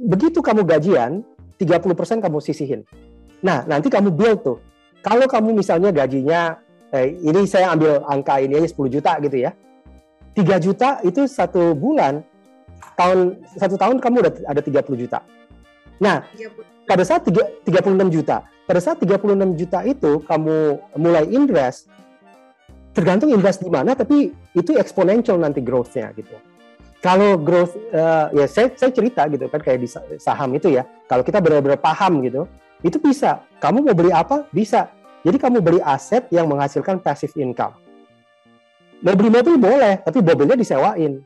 begitu 0.05 0.45
kamu 0.45 0.69
gajian, 0.69 1.25
30% 1.59 2.23
kamu 2.23 2.39
sisihin. 2.39 2.87
Nah, 3.43 3.67
nanti 3.67 3.91
kamu 3.91 4.15
build 4.15 4.47
tuh. 4.47 4.59
Kalau 5.03 5.27
kamu 5.27 5.59
misalnya 5.59 5.91
gajinya 5.91 6.59
eh, 6.95 7.19
ini 7.19 7.47
saya 7.47 7.75
ambil 7.75 8.03
angka 8.07 8.39
ini 8.43 8.63
aja 8.63 8.69
10 8.71 8.95
juta 8.95 9.13
gitu 9.23 9.37
ya. 9.37 9.51
3 10.35 10.65
juta 10.65 10.89
itu 11.03 11.27
satu 11.27 11.75
bulan 11.75 12.23
tahun 12.95 13.43
satu 13.59 13.75
tahun 13.75 13.99
kamu 13.99 14.17
udah 14.23 14.33
ada 14.47 14.61
30 14.63 15.03
juta. 15.03 15.19
Nah, 15.99 16.23
pada 16.87 17.03
saat 17.03 17.27
3, 17.27 17.67
36 17.67 18.15
juta, 18.15 18.47
pada 18.67 18.79
saat 18.79 19.03
36 19.03 19.59
juta 19.59 19.83
itu 19.83 20.23
kamu 20.23 20.57
mulai 20.95 21.27
invest 21.27 21.91
tergantung 22.95 23.31
invest 23.31 23.63
di 23.63 23.71
mana 23.71 23.95
tapi 23.95 24.35
itu 24.59 24.75
exponential 24.75 25.39
nanti 25.39 25.63
growth-nya 25.63 26.11
gitu. 26.19 26.35
Kalau 26.99 27.39
growth 27.39 27.79
uh, 27.95 28.27
ya 28.35 28.51
saya 28.51 28.75
saya 28.75 28.91
cerita 28.91 29.23
gitu 29.31 29.47
kan 29.47 29.63
kayak 29.63 29.79
di 29.79 29.89
saham 30.19 30.51
itu 30.59 30.75
ya. 30.75 30.83
Kalau 31.07 31.23
kita 31.23 31.39
benar-benar 31.39 31.79
paham 31.79 32.19
gitu, 32.27 32.51
itu 32.83 32.99
bisa. 32.99 33.47
Kamu 33.63 33.87
mau 33.87 33.95
beli 33.95 34.11
apa? 34.11 34.47
Bisa. 34.51 34.91
Jadi 35.23 35.39
kamu 35.39 35.63
beli 35.63 35.81
aset 35.83 36.27
yang 36.35 36.51
menghasilkan 36.51 36.99
passive 36.99 37.35
income. 37.39 37.75
Mau 38.99 39.15
beli 39.15 39.31
mobil 39.31 39.55
boleh, 39.63 40.03
tapi 40.03 40.19
mobilnya 40.19 40.59
disewain. 40.59 41.23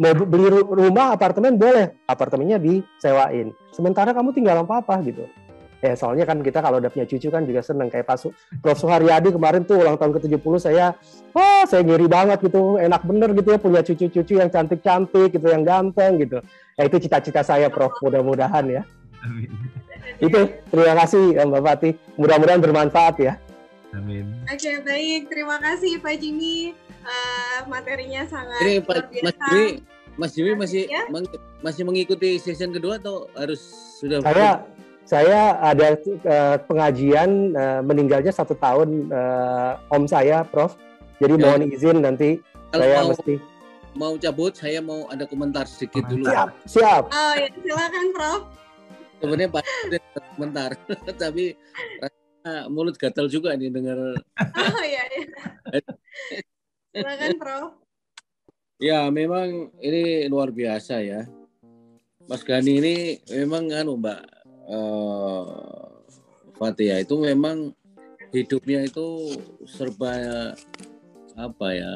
Mau 0.00 0.12
beli 0.24 0.48
rumah, 0.64 1.12
apartemen 1.12 1.60
boleh, 1.60 1.92
apartemennya 2.08 2.56
disewain. 2.56 3.52
Sementara 3.76 4.16
kamu 4.16 4.32
tinggal 4.32 4.64
apa-apa 4.64 5.04
gitu 5.04 5.28
ya 5.82 5.98
soalnya 5.98 6.22
kan 6.22 6.38
kita 6.40 6.62
kalau 6.62 6.78
udah 6.78 6.88
punya 6.88 7.06
cucu 7.10 7.28
kan 7.28 7.42
juga 7.42 7.60
seneng. 7.60 7.90
Kayak 7.90 8.06
Pak 8.06 8.30
Prof. 8.62 8.78
Suharyadi 8.78 9.34
kemarin 9.34 9.66
tuh 9.66 9.82
ulang 9.82 9.98
tahun 9.98 10.14
ke-70 10.16 10.54
saya 10.62 10.94
wah 11.34 11.66
saya 11.66 11.82
ngiri 11.82 12.06
banget 12.06 12.38
gitu. 12.46 12.78
Enak 12.78 13.02
bener 13.02 13.34
gitu 13.34 13.48
ya 13.50 13.58
punya 13.58 13.82
cucu-cucu 13.82 14.34
yang 14.38 14.48
cantik-cantik 14.48 15.34
gitu 15.34 15.46
yang 15.50 15.66
ganteng 15.66 16.22
gitu. 16.22 16.38
Ya 16.78 16.86
itu 16.86 16.96
cita-cita 17.02 17.42
saya 17.42 17.66
Prof. 17.66 17.92
Mudah-mudahan 18.00 18.64
ya. 18.70 18.82
Amin. 19.22 19.50
itu 20.18 20.34
terima 20.66 20.98
kasih 20.98 21.38
ya, 21.38 21.46
Mbak 21.46 21.62
Fatih 21.62 21.92
mudah-mudahan 22.18 22.60
bermanfaat 22.62 23.14
ya. 23.22 23.32
Amin. 23.94 24.26
Oke 24.46 24.82
baik. 24.86 25.30
Terima 25.30 25.58
kasih 25.58 25.98
Pak 25.98 26.14
Jimmy. 26.22 26.78
Uh, 27.02 27.66
materinya 27.66 28.22
sangat 28.30 28.62
Ini, 28.62 28.78
Pak, 28.86 29.10
Mas 29.10 29.34
Jimmy 29.50 29.82
Mas 30.16 30.30
Jimmy 30.36 30.52
masih 30.54 30.86
ya? 30.86 31.08
masih 31.62 31.82
mengikuti 31.86 32.36
session 32.36 32.74
kedua 32.74 32.98
atau 33.00 33.30
harus 33.38 33.62
sudah 34.02 34.20
saya 34.20 34.60
saya 35.02 35.58
ada 35.58 35.98
uh, 35.98 36.56
pengajian 36.70 37.52
uh, 37.58 37.80
meninggalnya 37.82 38.30
satu 38.30 38.54
tahun 38.54 39.10
uh, 39.10 39.78
om 39.90 40.06
saya, 40.06 40.46
Prof. 40.46 40.78
Jadi 41.18 41.38
ya. 41.38 41.42
mohon 41.42 41.62
izin 41.70 41.98
nanti 42.02 42.38
Kalau 42.72 42.82
saya 42.86 42.98
mau, 42.98 43.10
mesti 43.14 43.34
mau 43.92 44.12
cabut, 44.16 44.52
saya 44.56 44.80
mau 44.80 45.06
ada 45.12 45.28
komentar 45.28 45.68
sedikit 45.68 46.06
dulu. 46.08 46.26
Siap, 46.26 46.48
siap. 46.64 47.04
Oh 47.10 47.32
ya, 47.36 47.48
silakan, 47.50 48.06
Prof. 48.14 48.42
Sebenarnya 49.22 49.48
Pak 49.54 49.64
komentar, 50.34 50.70
tapi 51.22 51.54
mulut 52.72 52.96
gatal 52.98 53.30
juga 53.30 53.54
nih 53.54 53.70
dengar. 53.70 53.98
Oh 54.38 54.82
iya, 54.82 55.02
iya. 55.12 55.26
silakan, 56.94 57.30
Prof. 57.38 57.70
Ya, 58.82 59.06
memang 59.14 59.70
ini 59.78 60.26
luar 60.26 60.50
biasa 60.50 61.04
ya. 61.04 61.22
Mas 62.26 62.42
Gani 62.46 62.78
ini 62.78 62.94
memang 63.30 63.70
anu 63.74 63.98
Mbak 63.98 64.31
uh, 64.68 65.88
Fatia 66.58 67.02
itu 67.02 67.18
memang 67.18 67.74
hidupnya 68.30 68.86
itu 68.86 69.36
serba 69.66 70.12
apa 71.36 71.68
ya 71.72 71.92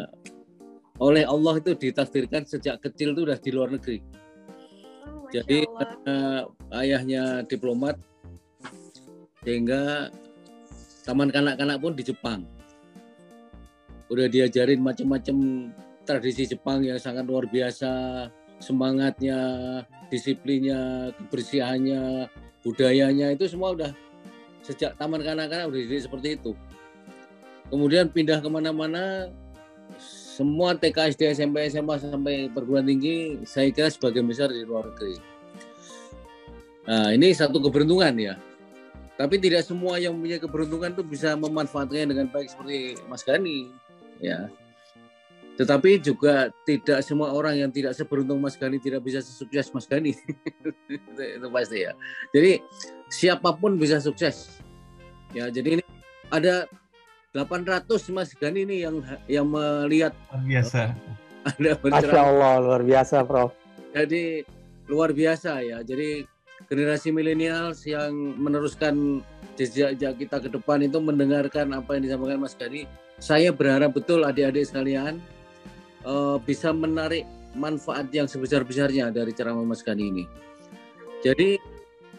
oleh 0.96 1.28
Allah 1.28 1.60
itu 1.60 1.76
ditakdirkan 1.76 2.48
sejak 2.48 2.80
kecil 2.80 3.12
itu 3.12 3.28
udah 3.28 3.36
di 3.36 3.50
luar 3.52 3.68
negeri. 3.68 4.00
Oh, 5.04 5.28
Jadi 5.28 5.68
uh, 6.08 6.48
ayahnya 6.80 7.44
diplomat 7.44 8.00
sehingga 9.44 10.08
taman 11.04 11.28
kanak-kanak 11.28 11.78
pun 11.78 11.92
di 11.92 12.02
Jepang. 12.02 12.48
Udah 14.08 14.26
diajarin 14.30 14.80
macam-macam 14.80 15.68
tradisi 16.08 16.48
Jepang 16.48 16.80
yang 16.86 16.96
sangat 16.96 17.28
luar 17.28 17.44
biasa, 17.50 18.26
semangatnya, 18.62 19.36
disiplinnya, 20.08 21.12
kebersihannya, 21.18 22.30
budayanya 22.66 23.30
itu 23.30 23.46
semua 23.46 23.70
udah 23.78 23.94
sejak 24.66 24.98
taman 24.98 25.22
kanak-kanak 25.22 25.70
udah 25.70 25.78
jadi 25.86 26.02
seperti 26.02 26.28
itu. 26.34 26.58
Kemudian 27.70 28.10
pindah 28.10 28.42
ke 28.42 28.48
mana-mana, 28.50 29.30
semua 30.34 30.74
TK, 30.74 31.14
SD, 31.14 31.22
SMP, 31.38 31.70
SMA 31.70 32.02
sampai 32.02 32.50
perguruan 32.50 32.86
tinggi, 32.86 33.38
saya 33.46 33.70
kira 33.70 33.86
sebagian 33.86 34.26
besar 34.26 34.50
di 34.50 34.66
luar 34.66 34.90
negeri. 34.90 35.14
Nah 36.86 37.14
ini 37.14 37.30
satu 37.30 37.62
keberuntungan 37.62 38.14
ya. 38.18 38.34
Tapi 39.16 39.40
tidak 39.40 39.64
semua 39.64 39.96
yang 39.96 40.12
punya 40.18 40.36
keberuntungan 40.36 40.92
itu 40.92 41.02
bisa 41.06 41.38
memanfaatkannya 41.38 42.12
dengan 42.12 42.26
baik 42.28 42.52
seperti 42.52 43.00
Mas 43.08 43.24
Gani. 43.24 43.70
Ya, 44.20 44.50
tetapi 45.56 45.96
juga 46.04 46.52
tidak 46.68 47.00
semua 47.00 47.32
orang 47.32 47.56
yang 47.56 47.70
tidak 47.72 47.96
seberuntung 47.96 48.36
Mas 48.44 48.60
Gani 48.60 48.76
tidak 48.76 49.00
bisa 49.00 49.24
sukses 49.24 49.72
Mas 49.72 49.88
Gani. 49.88 50.12
itu, 50.92 51.48
pasti 51.48 51.88
ya. 51.88 51.96
Jadi 52.36 52.60
siapa 53.08 53.56
pun 53.56 53.80
bisa 53.80 53.96
sukses. 53.96 54.60
Ya, 55.32 55.48
jadi 55.48 55.80
ini 55.80 55.84
ada 56.28 56.68
800 57.32 57.88
Mas 58.12 58.36
Gani 58.36 58.68
ini 58.68 58.84
yang 58.84 59.00
yang 59.24 59.48
melihat 59.48 60.12
luar 60.28 60.44
biasa. 60.44 60.80
Ada 61.48 61.70
Masya 61.88 62.20
Allah 62.20 62.52
luar 62.60 62.82
biasa, 62.84 63.16
Prof. 63.24 63.56
Jadi 63.96 64.44
luar 64.92 65.16
biasa 65.16 65.64
ya. 65.64 65.80
Jadi 65.80 66.28
generasi 66.68 67.16
milenial 67.16 67.72
yang 67.88 68.12
meneruskan 68.36 69.24
jejak 69.56 70.20
kita 70.20 70.36
ke 70.36 70.52
depan 70.52 70.84
itu 70.84 71.00
mendengarkan 71.00 71.72
apa 71.72 71.96
yang 71.96 72.04
disampaikan 72.04 72.44
Mas 72.44 72.52
Gani. 72.52 72.84
Saya 73.16 73.56
berharap 73.56 73.96
betul 73.96 74.28
adik-adik 74.28 74.68
sekalian 74.68 75.24
uh, 76.06 76.38
bisa 76.40 76.70
menarik 76.70 77.26
manfaat 77.58 78.08
yang 78.14 78.30
sebesar-besarnya 78.30 79.10
dari 79.10 79.34
ceramah 79.34 79.66
Mas 79.66 79.82
Gani 79.82 80.04
ini. 80.08 80.24
Jadi 81.20 81.58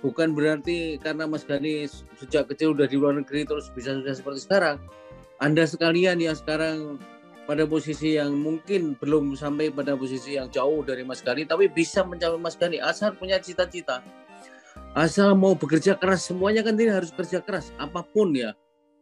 bukan 0.04 0.36
berarti 0.36 1.00
karena 1.00 1.26
Mas 1.26 1.48
Gani 1.48 1.88
sejak 2.20 2.52
kecil 2.52 2.76
udah 2.76 2.86
di 2.86 3.00
luar 3.00 3.16
negeri 3.16 3.48
terus 3.48 3.72
bisa 3.72 3.96
sukses 3.96 4.20
seperti 4.20 4.44
sekarang. 4.44 4.78
Anda 5.38 5.70
sekalian 5.70 6.18
yang 6.20 6.34
sekarang 6.34 6.98
pada 7.48 7.64
posisi 7.64 8.20
yang 8.20 8.36
mungkin 8.36 9.00
belum 9.00 9.38
sampai 9.40 9.72
pada 9.72 9.96
posisi 9.96 10.36
yang 10.36 10.52
jauh 10.52 10.84
dari 10.84 11.08
Mas 11.08 11.24
Gani 11.24 11.48
tapi 11.48 11.72
bisa 11.72 12.04
mencapai 12.04 12.36
Mas 12.36 12.60
Gani 12.60 12.82
asal 12.84 13.16
punya 13.16 13.40
cita-cita. 13.40 14.04
Asal 14.98 15.38
mau 15.38 15.54
bekerja 15.54 15.94
keras 15.94 16.26
semuanya 16.26 16.66
kan 16.66 16.74
tidak 16.74 17.06
harus 17.06 17.12
kerja 17.14 17.40
keras 17.46 17.70
apa 17.78 18.02
pun 18.02 18.34
ya. 18.34 18.58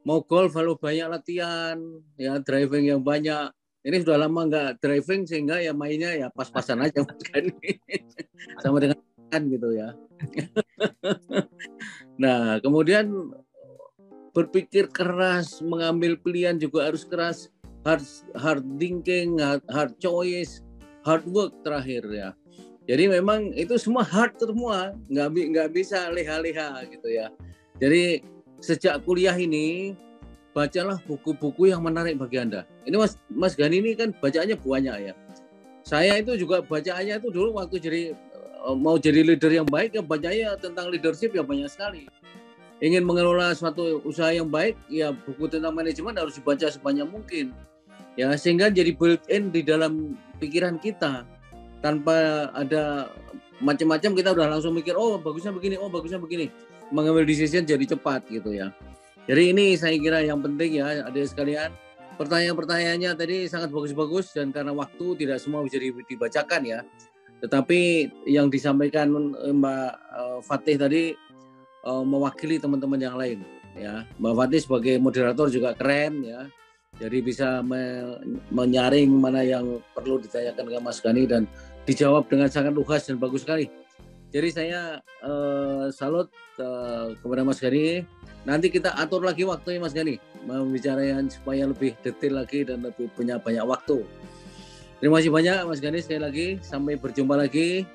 Mau 0.05 0.21
golf 0.21 0.53
lalu 0.53 0.77
banyak 0.77 1.07
latihan, 1.09 1.81
ya 2.13 2.37
driving 2.37 2.93
yang 2.93 3.01
banyak, 3.01 3.49
ini 3.85 4.01
sudah 4.01 4.25
lama 4.25 4.49
nggak 4.49 4.81
driving 4.81 5.29
sehingga 5.29 5.61
ya 5.61 5.71
mainnya 5.71 6.11
ya 6.17 6.27
pas-pasan 6.33 6.81
aja 6.81 7.05
kan 7.05 7.45
sama 8.65 8.81
dengan 8.81 8.97
kan 9.29 9.45
gitu 9.45 9.77
ya. 9.77 9.93
nah 12.21 12.57
kemudian 12.61 13.33
berpikir 14.35 14.91
keras, 14.91 15.63
mengambil 15.63 16.19
pilihan 16.19 16.59
juga 16.59 16.91
harus 16.91 17.07
keras, 17.07 17.47
hard 17.87 18.03
hard 18.35 18.65
thinking, 18.75 19.39
hard, 19.39 19.63
hard 19.71 19.93
choice, 20.01 20.59
hard 21.07 21.23
work 21.31 21.55
terakhir 21.63 22.03
ya. 22.11 22.29
Jadi 22.85 23.09
memang 23.09 23.55
itu 23.55 23.79
semua 23.79 24.03
hard 24.03 24.35
semua, 24.37 24.93
nggak 25.07 25.27
nggak 25.55 25.69
bisa 25.71 26.11
leha-leha 26.11 26.83
gitu 26.91 27.09
ya. 27.09 27.31
Jadi 27.79 28.21
sejak 28.59 29.01
kuliah 29.07 29.33
ini 29.33 29.95
bacalah 30.55 31.03
buku-buku 31.03 31.67
yang 31.67 31.83
menarik 31.83 32.15
bagi 32.15 32.39
Anda. 32.39 32.63
Ini 32.87 32.95
Mas 32.95 33.19
Mas 33.27 33.59
Gani 33.59 33.83
ini 33.83 33.91
kan 33.91 34.15
bacaannya 34.15 34.55
banyak 34.55 35.11
ya. 35.11 35.13
Saya 35.83 36.15
itu 36.17 36.39
juga 36.39 36.63
bacaannya 36.63 37.19
itu 37.19 37.27
dulu 37.27 37.59
waktu 37.59 37.75
jadi 37.83 38.01
eh, 38.15 38.75
mau 38.79 38.95
jadi 38.95 39.27
leader 39.27 39.51
yang 39.51 39.67
baik 39.67 39.99
ya 39.99 40.01
bacanya 40.01 40.55
tentang 40.55 40.87
leadership 40.87 41.35
ya 41.35 41.43
banyak 41.43 41.67
sekali. 41.67 42.07
Ingin 42.79 43.03
mengelola 43.03 43.51
suatu 43.51 43.99
usaha 44.07 44.31
yang 44.31 44.47
baik 44.47 44.79
ya 44.87 45.11
buku 45.11 45.51
tentang 45.51 45.75
manajemen 45.75 46.15
harus 46.15 46.39
dibaca 46.39 46.71
sebanyak 46.71 47.05
mungkin. 47.11 47.51
Ya 48.15 48.31
sehingga 48.39 48.71
jadi 48.71 48.95
built-in 48.95 49.51
di 49.51 49.59
dalam 49.59 50.15
pikiran 50.39 50.79
kita 50.79 51.27
tanpa 51.83 52.47
ada 52.55 53.11
macam-macam 53.59 54.11
kita 54.15 54.29
udah 54.31 54.47
langsung 54.55 54.71
mikir 54.71 54.95
oh 54.95 55.19
bagusnya 55.19 55.51
begini 55.51 55.75
oh 55.75 55.91
bagusnya 55.91 56.19
begini 56.19 56.47
mengambil 56.95 57.27
decision 57.27 57.67
jadi 57.67 57.83
cepat 57.83 58.23
gitu 58.31 58.55
ya. 58.55 58.71
Jadi 59.25 59.43
ini 59.57 59.73
saya 59.73 59.97
kira 59.97 60.21
yang 60.21 60.41
penting 60.41 60.81
ya 60.81 61.05
adik 61.09 61.25
sekalian. 61.25 61.73
Pertanyaan-pertanyaannya 62.15 63.11
tadi 63.17 63.37
sangat 63.49 63.73
bagus-bagus 63.73 64.31
dan 64.31 64.53
karena 64.53 64.71
waktu 64.71 65.19
tidak 65.19 65.41
semua 65.41 65.65
bisa 65.65 65.81
dibacakan 65.81 66.61
ya. 66.63 66.79
Tetapi 67.43 67.81
yang 68.29 68.47
disampaikan 68.47 69.11
eh, 69.41 69.51
Mbak 69.51 69.89
eh, 69.91 70.39
Fatih 70.45 70.77
tadi 70.79 71.03
eh, 71.83 72.03
mewakili 72.05 72.61
teman-teman 72.61 73.01
yang 73.01 73.17
lain. 73.17 73.43
ya. 73.75 74.07
Mbak 74.21 74.33
Fatih 74.37 74.59
sebagai 74.61 74.95
moderator 75.01 75.51
juga 75.51 75.75
keren 75.75 76.23
ya. 76.23 76.47
Jadi 76.95 77.19
bisa 77.19 77.59
me 77.59 78.15
menyaring 78.55 79.11
mana 79.11 79.43
yang 79.43 79.83
perlu 79.91 80.15
ditanyakan 80.15 80.63
ke 80.63 80.79
Mas 80.79 81.03
Gani 81.03 81.27
dan 81.27 81.43
dijawab 81.83 82.31
dengan 82.31 82.47
sangat 82.47 82.71
lugas 82.71 83.03
dan 83.03 83.19
bagus 83.19 83.43
sekali. 83.43 83.67
Jadi 84.31 84.47
saya 84.47 85.03
uh, 85.19 85.91
salut 85.91 86.31
uh, 86.55 87.11
kepada 87.19 87.43
Mas 87.43 87.59
Gani. 87.59 88.07
Nanti 88.45 88.69
kita 88.69 88.93
atur 88.93 89.25
lagi 89.25 89.41
waktunya 89.41 89.81
Mas 89.81 89.93
Gani 89.93 90.21
membicarakan 90.45 91.33
supaya 91.33 91.65
lebih 91.65 91.97
detail 92.05 92.45
lagi 92.45 92.61
dan 92.61 92.85
lebih 92.85 93.09
punya 93.17 93.41
banyak 93.41 93.65
waktu. 93.65 94.05
Terima 95.01 95.17
kasih 95.17 95.33
banyak 95.33 95.57
Mas 95.65 95.81
Gani 95.81 95.99
sekali 95.99 96.21
lagi. 96.21 96.47
Sampai 96.61 96.95
berjumpa 96.95 97.35
lagi. 97.35 97.89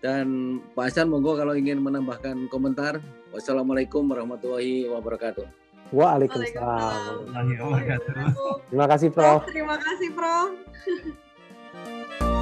Dan 0.00 0.60
Pak 0.76 0.92
Hasan 0.92 1.08
monggo 1.08 1.36
kalau 1.36 1.52
ingin 1.56 1.80
menambahkan 1.80 2.48
komentar. 2.48 3.00
Wassalamualaikum 3.32 4.04
warahmatullahi 4.08 4.88
wabarakatuh. 4.88 5.44
Waalaikumsalam. 5.92 7.28
Terima 8.72 8.86
kasih, 8.88 9.08
Prof. 9.12 9.44
Terima 9.48 9.76
kasih, 9.76 10.08
Prof. 10.16 10.50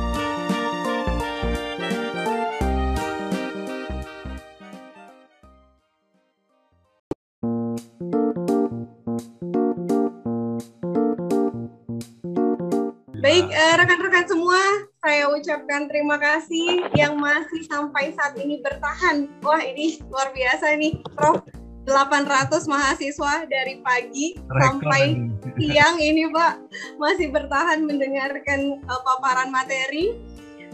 Baik, 13.32 13.48
eh, 13.48 13.74
rekan-rekan 13.80 14.28
semua, 14.28 14.60
saya 15.00 15.24
ucapkan 15.32 15.88
terima 15.88 16.20
kasih 16.20 16.84
yang 16.92 17.16
masih 17.16 17.64
sampai 17.64 18.12
saat 18.12 18.36
ini 18.36 18.60
bertahan. 18.60 19.24
Wah, 19.40 19.56
ini 19.56 19.96
luar 20.12 20.36
biasa 20.36 20.76
nih, 20.76 21.00
Prof. 21.16 21.40
800 21.88 22.68
mahasiswa 22.68 23.48
dari 23.48 23.80
pagi 23.80 24.36
Rekor. 24.36 24.60
sampai 24.60 25.16
siang 25.56 25.96
ini 25.96 26.28
Pak 26.28 26.60
masih 27.00 27.32
bertahan 27.32 27.80
mendengarkan 27.88 28.84
uh, 28.84 29.00
paparan 29.00 29.48
materi. 29.48 30.12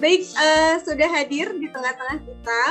Baik, 0.02 0.26
uh, 0.34 0.82
sudah 0.82 1.06
hadir 1.14 1.54
di 1.62 1.70
tengah-tengah 1.70 2.18
kita 2.26 2.62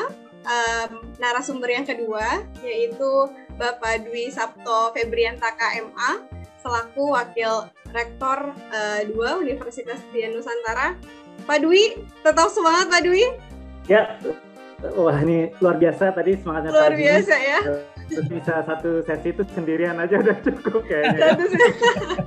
um, 0.43 1.15
narasumber 1.15 1.71
yang 1.71 1.87
kedua 1.87 2.43
yaitu 2.59 3.31
Bapak 3.55 4.03
Dwi 4.03 4.35
Sabto 4.35 4.91
Febrianta 4.91 5.55
KMA 5.55 6.37
selaku 6.61 7.13
Wakil 7.13 7.69
Rektor 7.93 8.51
uh, 8.73 9.01
2 9.05 9.43
Universitas 9.45 10.01
Dian 10.11 10.35
Nusantara. 10.35 10.97
Pak 11.45 11.63
Dwi, 11.63 12.01
tetap 12.25 12.49
semangat 12.49 12.89
Pak 12.89 13.01
Dwi. 13.05 13.25
Ya, 13.87 14.19
wah 14.97 15.17
ini 15.23 15.53
luar 15.63 15.79
biasa 15.79 16.11
tadi 16.11 16.35
semangatnya 16.35 16.75
Luar 16.75 16.93
biasa 16.97 17.33
ya 17.37 17.59
terus 18.07 18.27
bisa 18.31 18.63
satu 18.63 19.03
sesi 19.03 19.35
itu 19.35 19.43
sendirian 19.51 19.99
aja 19.99 20.19
udah 20.23 20.37
cukup 20.39 20.87
kayaknya. 20.87 21.35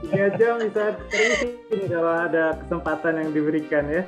Tiga 0.05 0.27
jam 0.37 0.55
bisa 0.61 0.85
terisi 1.09 1.89
kalau 1.89 2.13
ada 2.13 2.45
kesempatan 2.61 3.13
yang 3.25 3.29
diberikan 3.33 3.85
ya. 3.89 4.03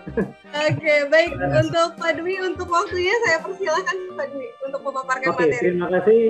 Oke, 0.53 0.77
okay, 0.77 0.99
baik 1.09 1.33
untuk 1.41 1.97
Pak 1.97 2.13
Dwi 2.21 2.35
untuk 2.45 2.69
waktunya 2.69 3.15
saya 3.25 3.39
persilahkan 3.41 3.97
Pak 4.13 4.27
Dwi 4.37 4.49
untuk 4.69 4.81
memaparkan 4.85 5.29
okay, 5.33 5.49
materi. 5.49 5.65
Terima 5.65 5.89
kasih, 5.89 6.21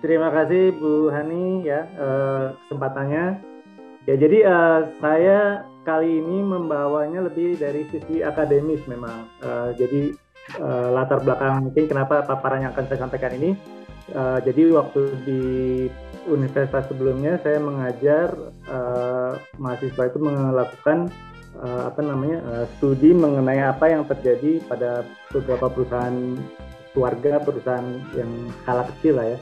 terima 0.00 0.28
kasih 0.32 0.74
Bu 0.76 1.08
Hani 1.12 1.64
ya 1.64 1.86
uh, 1.96 2.56
kesempatannya. 2.66 3.24
Ya 4.08 4.14
jadi 4.16 4.38
uh, 4.48 4.80
saya 4.98 5.68
kali 5.84 6.20
ini 6.20 6.40
membawanya 6.44 7.24
lebih 7.28 7.56
dari 7.60 7.86
sisi 7.92 8.24
akademis 8.24 8.84
memang. 8.88 9.28
Uh, 9.44 9.70
jadi 9.76 10.16
uh, 10.58 10.88
latar 10.92 11.20
belakang 11.20 11.70
mungkin 11.70 11.84
kenapa 11.88 12.24
paparan 12.24 12.64
yang 12.64 12.72
akan 12.72 12.88
saya 12.88 13.04
sampaikan 13.04 13.36
ini 13.36 13.54
Uh, 14.10 14.42
jadi 14.42 14.74
waktu 14.74 15.02
di 15.22 15.42
universitas 16.26 16.82
sebelumnya 16.90 17.38
saya 17.46 17.62
mengajar 17.62 18.34
uh, 18.66 19.38
mahasiswa 19.54 20.10
itu 20.10 20.18
melakukan 20.18 21.06
uh, 21.62 21.86
apa 21.86 22.00
namanya 22.02 22.42
uh, 22.42 22.66
studi 22.76 23.14
mengenai 23.14 23.62
apa 23.62 23.86
yang 23.86 24.02
terjadi 24.02 24.66
pada 24.66 25.06
beberapa 25.30 25.70
perusahaan 25.70 26.34
keluarga 26.90 27.38
perusahaan 27.38 27.86
yang 28.18 28.30
skala 28.62 28.82
kecil 28.90 29.14
lah 29.14 29.26
ya 29.30 29.38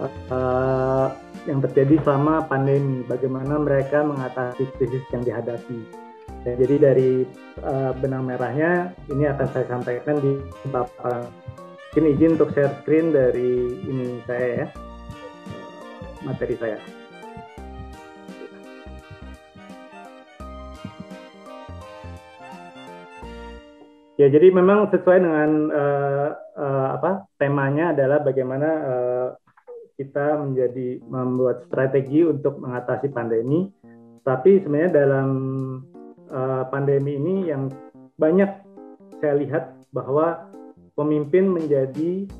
uh, 0.00 1.12
yang 1.44 1.58
terjadi 1.64 1.98
selama 2.06 2.46
pandemi. 2.46 3.02
Bagaimana 3.04 3.58
mereka 3.58 4.06
mengatasi 4.06 4.66
krisis 4.78 5.04
yang 5.10 5.26
dihadapi. 5.26 5.80
Dan 6.46 6.54
jadi 6.54 6.76
dari 6.78 7.26
uh, 7.66 7.90
benang 7.98 8.30
merahnya 8.30 8.94
ini 9.10 9.26
akan 9.26 9.46
saya 9.50 9.66
sampaikan 9.66 10.22
di 10.22 10.38
paparan 10.70 11.26
Mungkin 11.88 12.14
izin 12.14 12.36
untuk 12.38 12.54
share 12.54 12.78
screen 12.84 13.10
dari 13.10 13.74
ini 13.88 14.22
saya 14.28 14.46
ya, 14.54 14.66
materi 16.22 16.54
saya. 16.60 16.78
Ya, 24.14 24.30
jadi 24.30 24.52
memang 24.54 24.94
sesuai 24.94 25.18
dengan 25.26 25.50
uh, 25.74 26.28
uh, 26.54 26.88
apa 27.02 27.26
temanya 27.34 27.96
adalah 27.96 28.22
bagaimana 28.22 28.68
uh, 28.86 29.28
kita 29.98 30.38
menjadi 30.38 31.02
membuat 31.10 31.66
strategi 31.66 32.22
untuk 32.22 32.62
mengatasi 32.62 33.10
pandemi. 33.10 33.66
Tapi 34.22 34.62
sebenarnya 34.62 34.92
dalam 34.94 35.28
uh, 36.30 36.62
pandemi 36.70 37.18
ini 37.18 37.50
yang 37.50 37.66
banyak 38.14 38.46
saya 39.18 39.34
lihat 39.42 39.74
bahwa 39.90 40.46
pemimpin 40.94 41.50
menjadi 41.50 42.30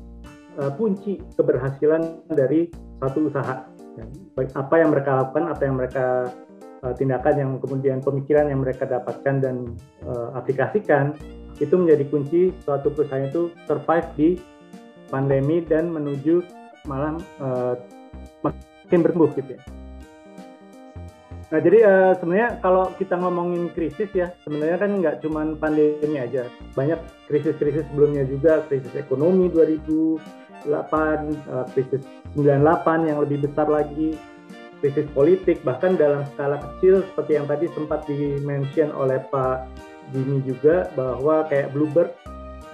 uh, 0.55 0.71
kunci 0.79 1.19
keberhasilan 1.35 2.23
dari 2.31 2.71
satu 3.03 3.27
usaha. 3.27 3.67
Apa 4.55 4.75
yang 4.79 4.95
mereka 4.95 5.19
lakukan, 5.19 5.51
apa 5.51 5.61
yang 5.67 5.75
mereka 5.75 6.31
uh, 6.87 6.93
tindakan 6.95 7.35
yang 7.35 7.51
kemudian 7.59 7.99
pemikiran 7.99 8.47
yang 8.47 8.63
mereka 8.63 8.87
dapatkan 8.87 9.43
dan 9.43 9.75
uh, 10.07 10.31
aplikasikan 10.39 11.11
itu 11.59 11.75
menjadi 11.75 12.07
kunci 12.07 12.55
suatu 12.63 12.87
perusahaan 12.87 13.27
itu 13.27 13.51
survive 13.67 14.07
di 14.15 14.29
pandemi 15.11 15.59
dan 15.59 15.91
menuju 15.91 16.58
malah 16.85 17.19
uh, 17.41 17.75
makin 18.43 18.99
bertumbuh 19.03 19.31
gitu 19.35 19.57
ya. 19.57 19.61
Nah, 21.49 21.57
jadi 21.65 21.79
uh, 21.81 22.13
sebenarnya 22.21 22.61
kalau 22.61 22.93
kita 23.01 23.17
ngomongin 23.17 23.73
krisis 23.73 24.09
ya, 24.13 24.29
sebenarnya 24.45 24.77
kan 24.85 24.91
nggak 25.01 25.17
cuma 25.25 25.41
pandemi 25.57 26.21
aja. 26.21 26.45
Banyak 26.77 27.01
krisis-krisis 27.25 27.89
sebelumnya 27.89 28.21
juga, 28.29 28.61
krisis 28.69 28.93
ekonomi 28.93 29.49
2008, 29.49 30.69
uh, 31.49 31.65
krisis 31.73 32.05
98 32.37 33.09
yang 33.09 33.17
lebih 33.25 33.49
besar 33.49 33.65
lagi, 33.65 34.13
krisis 34.77 35.09
politik, 35.17 35.65
bahkan 35.65 35.97
dalam 35.97 36.21
skala 36.37 36.61
kecil 36.61 37.01
seperti 37.01 37.41
yang 37.41 37.49
tadi 37.49 37.65
sempat 37.73 38.05
di-mention 38.05 38.93
oleh 38.93 39.17
Pak 39.33 39.65
Jimmy 40.13 40.45
juga, 40.45 40.93
bahwa 40.93 41.49
kayak 41.49 41.73
Bluebird 41.73 42.13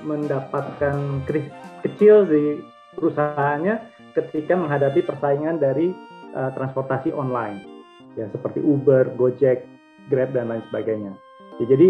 mendapatkan 0.03 1.23
krisis 1.23 1.55
kecil 1.79 2.27
di 2.27 2.59
perusahaannya 2.99 3.94
ketika 4.15 4.55
menghadapi 4.55 5.03
persaingan 5.03 5.59
dari 5.59 5.91
uh, 6.33 6.49
transportasi 6.55 7.11
online 7.11 7.75
ya 8.15 8.31
seperti 8.31 8.63
Uber, 8.63 9.11
Gojek, 9.19 9.67
Grab 10.07 10.31
dan 10.31 10.49
lain 10.49 10.63
sebagainya. 10.71 11.11
Ya, 11.59 11.65
jadi 11.67 11.87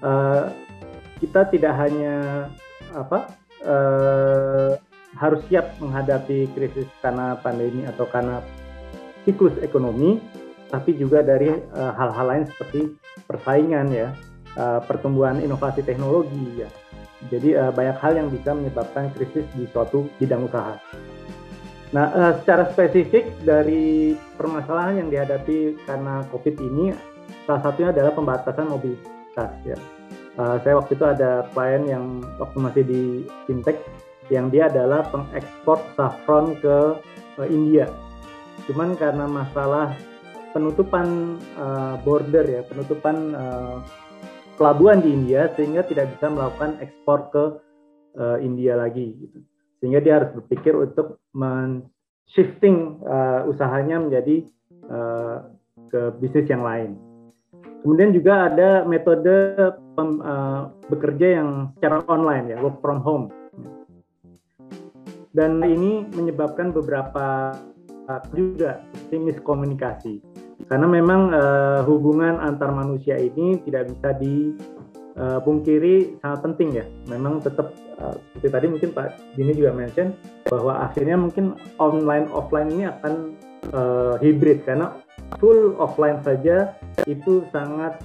uh, 0.00 0.44
kita 1.20 1.50
tidak 1.52 1.74
hanya 1.76 2.48
apa 2.96 3.36
uh, 3.68 4.80
harus 5.18 5.40
siap 5.48 5.76
menghadapi 5.82 6.48
krisis 6.56 6.88
karena 7.00 7.36
pandemi 7.40 7.84
atau 7.84 8.06
karena 8.08 8.40
siklus 9.26 9.56
ekonomi, 9.60 10.22
tapi 10.72 10.96
juga 10.96 11.24
dari 11.24 11.50
uh, 11.52 11.92
hal-hal 11.96 12.26
lain 12.28 12.44
seperti 12.48 12.96
persaingan 13.26 13.90
ya, 13.90 14.08
uh, 14.56 14.80
pertumbuhan 14.84 15.42
inovasi 15.42 15.82
teknologi 15.84 16.64
ya. 16.64 16.68
Jadi 17.28 17.58
uh, 17.58 17.74
banyak 17.74 17.98
hal 17.98 18.12
yang 18.14 18.28
bisa 18.30 18.54
menyebabkan 18.54 19.10
krisis 19.18 19.44
di 19.58 19.66
suatu 19.74 20.06
bidang 20.22 20.46
usaha. 20.46 20.78
Nah, 21.88 22.12
uh, 22.12 22.32
secara 22.44 22.68
spesifik 22.68 23.24
dari 23.48 24.12
permasalahan 24.36 25.00
yang 25.00 25.08
dihadapi 25.08 25.80
karena 25.88 26.20
COVID 26.28 26.56
ini, 26.60 26.92
salah 27.48 27.64
satunya 27.64 27.88
adalah 27.96 28.12
pembatasan 28.12 28.68
mobilitas. 28.68 29.50
Ya. 29.64 29.78
Uh, 30.36 30.60
saya 30.60 30.76
waktu 30.76 30.92
itu 31.00 31.04
ada 31.08 31.48
klien 31.56 31.88
yang 31.88 32.04
waktu 32.36 32.58
masih 32.60 32.84
di 32.84 33.02
fintech, 33.48 33.80
yang 34.28 34.52
dia 34.52 34.68
adalah 34.68 35.08
pengekspor 35.08 35.80
saffron 35.96 36.60
ke 36.60 36.76
uh, 37.40 37.48
India. 37.48 37.88
Cuman 38.68 38.92
karena 39.00 39.24
masalah 39.24 39.96
penutupan 40.52 41.40
uh, 41.56 41.96
border 42.04 42.44
ya, 42.44 42.62
penutupan 42.68 43.32
uh, 43.32 43.80
pelabuhan 44.60 45.00
di 45.00 45.08
India, 45.08 45.48
sehingga 45.56 45.88
tidak 45.88 46.12
bisa 46.12 46.28
melakukan 46.28 46.76
ekspor 46.84 47.32
ke 47.32 47.44
uh, 48.20 48.36
India 48.44 48.76
lagi. 48.76 49.16
Gitu 49.24 49.47
sehingga 49.78 50.00
dia 50.02 50.22
harus 50.22 50.30
berpikir 50.34 50.74
untuk 50.74 51.22
men-shifting 51.34 53.02
uh, 53.06 53.46
usahanya 53.46 54.02
menjadi 54.02 54.46
uh, 54.90 55.48
ke 55.88 56.12
bisnis 56.18 56.50
yang 56.50 56.66
lain. 56.66 56.98
Kemudian 57.86 58.10
juga 58.10 58.50
ada 58.50 58.82
metode 58.82 59.54
pem, 59.94 60.18
uh, 60.18 60.74
bekerja 60.90 61.42
yang 61.42 61.70
secara 61.78 62.02
online 62.10 62.52
ya, 62.52 62.58
work 62.58 62.82
from 62.82 62.98
home. 63.00 63.30
Dan 65.30 65.62
ini 65.62 66.02
menyebabkan 66.10 66.74
beberapa 66.74 67.54
juga 68.32 68.80
seperti 68.88 69.16
miskomunikasi 69.20 70.14
karena 70.68 70.86
memang 70.90 71.30
uh, 71.32 71.80
hubungan 71.86 72.42
antar 72.42 72.74
manusia 72.74 73.14
ini 73.14 73.62
tidak 73.62 73.94
bisa 73.94 74.10
dipungkiri 75.18 76.22
sangat 76.22 76.40
penting 76.46 76.68
ya 76.78 76.84
memang 77.10 77.42
tetap 77.42 77.74
uh, 77.98 78.14
seperti 78.38 78.48
tadi 78.54 78.66
mungkin 78.70 78.90
Pak 78.94 79.34
Dini 79.34 79.50
juga 79.50 79.74
mention 79.74 80.14
bahwa 80.46 80.86
akhirnya 80.86 81.18
mungkin 81.18 81.58
online 81.82 82.30
offline 82.30 82.70
ini 82.70 82.86
akan 82.86 83.34
uh, 83.74 84.14
hybrid 84.22 84.62
karena 84.62 84.94
full 85.42 85.74
offline 85.82 86.22
saja 86.22 86.78
itu 87.04 87.42
sangat 87.50 87.98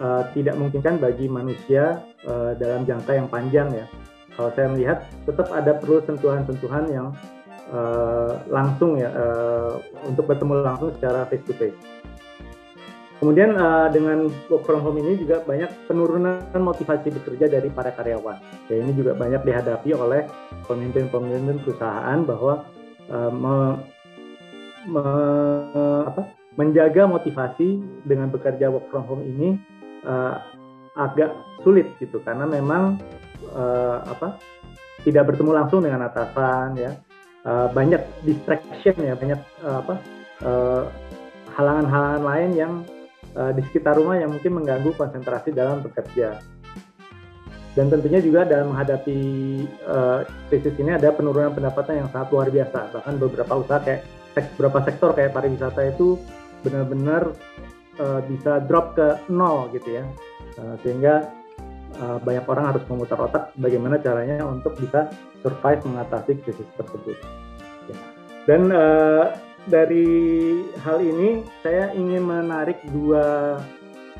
uh, 0.00 0.26
tidak 0.34 0.58
memungkinkan 0.58 0.98
bagi 0.98 1.30
manusia 1.30 2.02
uh, 2.26 2.56
dalam 2.58 2.82
jangka 2.82 3.12
yang 3.14 3.28
panjang 3.30 3.68
ya. 3.70 3.86
Kalau 4.34 4.50
saya 4.58 4.66
melihat 4.74 4.98
tetap 5.22 5.46
ada 5.54 5.78
perlu 5.78 6.02
sentuhan-sentuhan 6.02 6.84
yang 6.90 7.06
uh, 7.70 8.42
langsung 8.50 8.98
ya 8.98 9.14
uh, 9.14 9.78
untuk 10.02 10.26
bertemu 10.26 10.66
langsung 10.66 10.90
secara 10.98 11.22
face 11.30 11.46
to 11.46 11.54
face. 11.54 11.78
Kemudian 13.24 13.56
uh, 13.56 13.88
dengan 13.88 14.28
work 14.52 14.68
from 14.68 14.84
home 14.84 15.00
ini 15.00 15.16
juga 15.16 15.40
banyak 15.48 15.88
penurunan 15.88 16.44
motivasi 16.52 17.08
bekerja 17.08 17.48
dari 17.48 17.72
para 17.72 17.88
karyawan. 17.96 18.36
Ya 18.68 18.84
ini 18.84 18.92
juga 18.92 19.16
banyak 19.16 19.48
dihadapi 19.48 19.96
oleh 19.96 20.28
pemimpin-pemimpin 20.68 21.56
perusahaan 21.64 22.20
bahwa 22.20 22.68
uh, 23.08 23.32
me, 23.32 23.80
me, 24.92 25.04
apa, 26.04 26.36
menjaga 26.60 27.08
motivasi 27.08 27.80
dengan 28.04 28.28
bekerja 28.28 28.68
work 28.68 28.92
from 28.92 29.08
home 29.08 29.24
ini 29.24 29.56
uh, 30.04 30.44
agak 30.92 31.32
sulit 31.64 31.96
gitu 32.04 32.20
karena 32.28 32.44
memang 32.44 33.00
uh, 33.56 34.04
apa 34.04 34.36
tidak 35.00 35.32
bertemu 35.32 35.64
langsung 35.64 35.80
dengan 35.80 36.12
atasan 36.12 36.76
ya 36.76 36.92
uh, 37.48 37.72
banyak 37.72 38.04
distraction 38.20 38.92
ya 39.00 39.16
banyak 39.16 39.40
uh, 39.64 39.80
apa 39.80 39.94
halangan-halangan 41.56 42.22
lain 42.22 42.50
yang 42.52 42.72
uh, 43.36 43.52
di 43.54 43.62
sekitar 43.70 43.98
rumah 43.98 44.18
yang 44.18 44.32
mungkin 44.32 44.58
mengganggu 44.58 44.94
konsentrasi 44.96 45.54
dalam 45.54 45.82
bekerja. 45.84 46.40
Dan 47.74 47.90
tentunya 47.90 48.22
juga 48.22 48.46
dalam 48.46 48.70
menghadapi 48.70 49.18
uh, 49.90 50.22
krisis 50.46 50.78
ini 50.78 50.94
ada 50.94 51.10
penurunan 51.10 51.50
pendapatan 51.50 52.06
yang 52.06 52.08
sangat 52.14 52.30
luar 52.30 52.48
biasa. 52.50 52.94
Bahkan 52.94 53.14
beberapa 53.18 53.52
usaha 53.58 53.82
kayak 53.82 54.06
beberapa 54.54 54.78
sektor 54.86 55.10
kayak 55.10 55.34
pariwisata 55.34 55.82
itu 55.90 56.14
benar-benar 56.62 57.34
uh, 57.98 58.22
bisa 58.30 58.62
drop 58.62 58.94
ke 58.94 59.18
nol 59.26 59.74
gitu 59.74 59.98
ya. 59.98 60.04
Uh, 60.54 60.78
sehingga 60.86 61.34
uh, 61.98 62.18
banyak 62.22 62.46
orang 62.46 62.74
harus 62.74 62.84
memutar 62.86 63.18
otak 63.18 63.50
bagaimana 63.58 63.98
caranya 63.98 64.46
untuk 64.46 64.78
bisa 64.78 65.10
survive 65.42 65.82
mengatasi 65.82 66.38
krisis 66.42 66.68
tersebut. 66.78 67.18
Ya. 67.84 67.96
dan 68.48 68.72
uh, 68.72 69.36
dari 69.64 70.60
hal 70.84 71.00
ini 71.00 71.40
saya 71.64 71.92
ingin 71.96 72.24
menarik 72.24 72.76
dua 72.92 73.56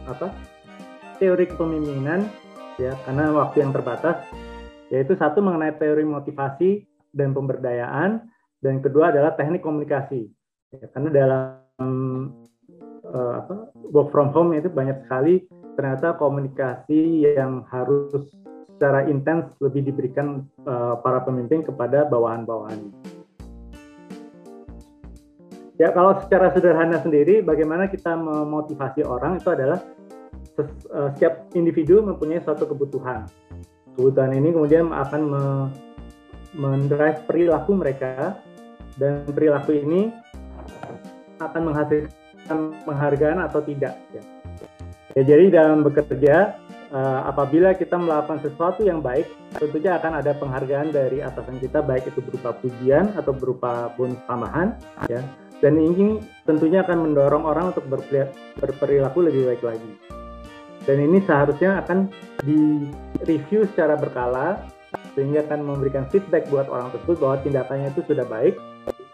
apa 0.08 0.32
teori 1.20 1.44
kepemimpinan 1.48 2.28
ya 2.80 2.96
karena 3.04 3.30
waktu 3.32 3.64
yang 3.64 3.72
terbatas 3.72 4.24
yaitu 4.88 5.16
satu 5.16 5.44
mengenai 5.44 5.76
teori 5.76 6.04
motivasi 6.04 6.84
dan 7.12 7.36
pemberdayaan 7.36 8.24
dan 8.64 8.80
kedua 8.80 9.12
adalah 9.12 9.36
teknik 9.36 9.60
komunikasi 9.60 10.32
ya, 10.72 10.88
karena 10.92 11.08
dalam 11.12 11.84
uh, 13.04 13.32
apa, 13.44 13.68
work 13.92 14.08
from 14.10 14.32
home 14.32 14.56
itu 14.56 14.72
banyak 14.72 15.04
sekali 15.04 15.44
ternyata 15.76 16.16
komunikasi 16.16 17.26
yang 17.36 17.66
harus 17.68 18.32
secara 18.74 19.06
intens 19.06 19.54
lebih 19.62 19.86
diberikan 19.86 20.46
uh, 20.66 20.98
para 20.98 21.22
pemimpin 21.22 21.62
kepada 21.62 22.06
bawahan-bawahan. 22.10 22.90
Ya 25.74 25.90
kalau 25.90 26.14
secara 26.22 26.54
sederhana 26.54 27.02
sendiri, 27.02 27.42
bagaimana 27.42 27.90
kita 27.90 28.14
memotivasi 28.14 29.02
orang 29.02 29.42
itu 29.42 29.50
adalah 29.50 29.82
uh, 30.94 31.10
setiap 31.18 31.50
individu 31.58 31.98
mempunyai 31.98 32.38
suatu 32.38 32.70
kebutuhan. 32.70 33.26
Kebutuhan 33.98 34.38
ini 34.38 34.54
kemudian 34.54 34.94
akan 34.94 35.22
me 35.26 35.44
mendrive 36.54 37.26
perilaku 37.26 37.74
mereka 37.74 38.38
dan 38.94 39.26
perilaku 39.26 39.74
ini 39.74 40.14
akan 41.42 41.62
menghasilkan 41.66 42.58
penghargaan 42.86 43.42
atau 43.42 43.58
tidak. 43.66 43.98
Ya. 44.14 44.22
ya 45.18 45.22
jadi 45.26 45.50
dalam 45.50 45.82
bekerja, 45.82 46.54
uh, 46.94 47.26
apabila 47.26 47.74
kita 47.74 47.98
melakukan 47.98 48.38
sesuatu 48.46 48.86
yang 48.86 49.02
baik, 49.02 49.26
tentunya 49.58 49.98
akan 49.98 50.22
ada 50.22 50.30
penghargaan 50.38 50.94
dari 50.94 51.18
atasan 51.26 51.58
kita, 51.58 51.82
baik 51.82 52.06
itu 52.06 52.22
berupa 52.22 52.54
pujian 52.62 53.10
atau 53.18 53.34
berupa 53.34 53.90
bonus 53.98 54.22
tambahan, 54.30 54.78
ya. 55.10 55.18
Dan 55.62 55.78
ini 55.78 56.18
tentunya 56.44 56.82
akan 56.82 57.10
mendorong 57.10 57.44
orang 57.46 57.74
untuk 57.74 57.86
berperilaku 58.58 59.18
lebih 59.22 59.54
baik 59.54 59.62
lagi. 59.62 59.92
Dan 60.84 61.00
ini 61.00 61.22
seharusnya 61.24 61.80
akan 61.80 62.12
di-review 62.44 63.64
secara 63.72 63.96
berkala 63.96 64.60
sehingga 65.14 65.46
akan 65.46 65.60
memberikan 65.64 66.04
feedback 66.10 66.46
buat 66.50 66.68
orang 66.68 66.92
tersebut 66.92 67.16
bahwa 67.22 67.36
tindakannya 67.40 67.88
itu 67.94 68.02
sudah 68.04 68.26
baik 68.28 68.58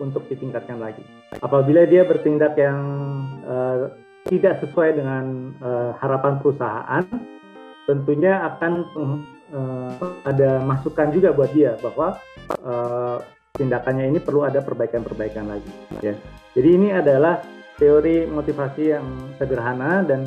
untuk 0.01 0.27
ditingkatkan 0.27 0.81
lagi. 0.81 1.05
Apabila 1.39 1.85
dia 1.87 2.03
bertindak 2.09 2.57
yang 2.57 2.81
uh, 3.45 3.93
tidak 4.27 4.61
sesuai 4.65 4.97
dengan 4.97 5.55
uh, 5.61 5.93
harapan 6.01 6.41
perusahaan, 6.41 7.05
tentunya 7.85 8.49
akan 8.51 8.73
uh, 9.53 9.93
ada 10.25 10.65
masukan 10.65 11.13
juga 11.13 11.37
buat 11.37 11.53
dia 11.53 11.77
bahwa 11.81 12.17
uh, 12.65 13.19
tindakannya 13.61 14.09
ini 14.09 14.19
perlu 14.25 14.49
ada 14.49 14.65
perbaikan-perbaikan 14.65 15.45
lagi. 15.53 15.73
Ya. 16.01 16.17
Jadi 16.57 16.69
ini 16.73 16.89
adalah 16.97 17.45
teori 17.77 18.25
motivasi 18.25 18.83
yang 18.97 19.07
sederhana 19.37 20.01
dan 20.01 20.25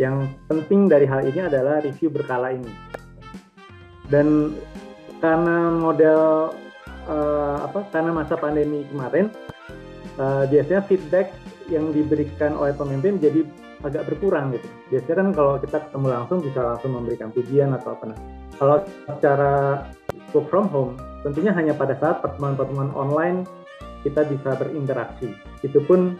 yang 0.00 0.24
penting 0.48 0.88
dari 0.88 1.04
hal 1.04 1.28
ini 1.28 1.44
adalah 1.44 1.84
review 1.84 2.08
berkala 2.08 2.56
ini. 2.56 2.72
Dan 4.08 4.56
karena 5.20 5.68
model 5.68 6.56
uh, 7.04 7.56
apa 7.68 7.84
karena 7.92 8.10
masa 8.16 8.40
pandemi 8.40 8.88
kemarin 8.88 9.28
uh, 10.16 10.48
biasanya 10.48 10.82
feedback 10.88 11.36
yang 11.68 11.92
diberikan 11.94 12.56
oleh 12.56 12.74
pemimpin 12.74 13.20
jadi 13.20 13.44
agak 13.84 14.12
berkurang 14.12 14.52
gitu. 14.56 14.66
Biasanya 14.92 15.16
kan 15.16 15.28
kalau 15.32 15.54
kita 15.60 15.78
ketemu 15.88 16.06
langsung 16.10 16.38
bisa 16.42 16.60
langsung 16.64 16.92
memberikan 16.96 17.28
pujian 17.32 17.70
atau 17.76 17.96
apa. 17.96 18.04
Nah, 18.12 18.18
kalau 18.58 18.76
secara 19.08 19.52
work 20.34 20.46
from 20.52 20.66
home, 20.68 20.92
tentunya 21.20 21.52
hanya 21.52 21.76
pada 21.76 21.96
saat 21.96 22.24
pertemuan-pertemuan 22.24 22.92
online 22.96 23.44
kita 24.00 24.24
bisa 24.24 24.56
berinteraksi. 24.56 25.36
Itu 25.60 25.84
pun 25.84 26.16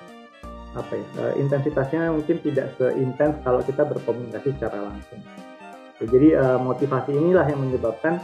apa 0.70 0.94
ya 0.94 1.06
uh, 1.18 1.34
intensitasnya 1.34 2.14
mungkin 2.14 2.38
tidak 2.46 2.78
seintens 2.78 3.42
kalau 3.42 3.58
kita 3.64 3.82
berkomunikasi 3.82 4.54
secara 4.54 4.86
langsung. 4.86 5.20
Jadi 6.00 6.32
uh, 6.32 6.56
motivasi 6.56 7.12
inilah 7.12 7.44
yang 7.44 7.60
menyebabkan 7.60 8.22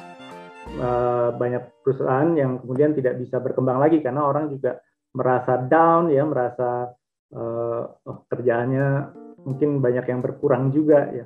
uh, 0.81 1.35
banyak 1.37 1.67
perusahaan 1.85 2.31
yang 2.39 2.63
kemudian 2.63 2.97
tidak 2.97 3.19
bisa 3.21 3.43
berkembang 3.43 3.83
lagi 3.83 4.01
karena 4.01 4.25
orang 4.25 4.49
juga 4.49 4.81
merasa 5.17 5.57
down 5.57 6.13
ya 6.13 6.29
merasa 6.29 6.93
oh, 7.33 7.89
kerjaannya 8.29 9.17
mungkin 9.49 9.81
banyak 9.81 10.13
yang 10.13 10.21
berkurang 10.21 10.69
juga 10.77 11.09
ya. 11.09 11.25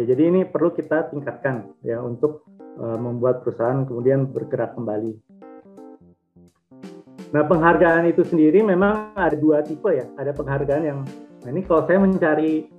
jadi 0.00 0.32
ini 0.32 0.48
perlu 0.48 0.72
kita 0.72 1.12
tingkatkan 1.12 1.76
ya 1.84 2.00
untuk 2.00 2.48
membuat 2.76 3.40
perusahaan 3.40 3.84
kemudian 3.88 4.28
bergerak 4.28 4.76
kembali 4.76 5.16
nah 7.32 7.42
penghargaan 7.42 8.06
itu 8.08 8.22
sendiri 8.22 8.62
memang 8.62 9.16
ada 9.16 9.34
dua 9.34 9.64
tipe 9.64 9.88
ya 9.90 10.06
ada 10.20 10.30
penghargaan 10.36 10.82
yang 10.84 10.98
nah 11.42 11.50
ini 11.50 11.64
kalau 11.64 11.82
saya 11.88 11.98
mencari 11.98 12.76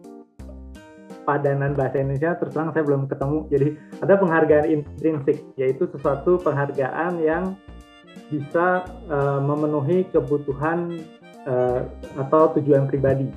padanan 1.27 1.75
bahasa 1.75 1.99
Indonesia 1.99 2.39
terus 2.39 2.55
terang 2.55 2.71
saya 2.71 2.87
belum 2.87 3.11
ketemu. 3.11 3.37
Jadi 3.51 3.67
ada 3.99 4.13
penghargaan 4.15 4.65
intrinsik 4.71 5.43
yaitu 5.59 5.83
sesuatu 5.91 6.39
penghargaan 6.39 7.19
yang 7.19 7.59
bisa 8.31 8.87
uh, 9.11 9.43
memenuhi 9.43 10.07
kebutuhan 10.07 11.03
uh, 11.43 11.83
atau 12.15 12.55
tujuan 12.55 12.87
pribadi. 12.87 13.27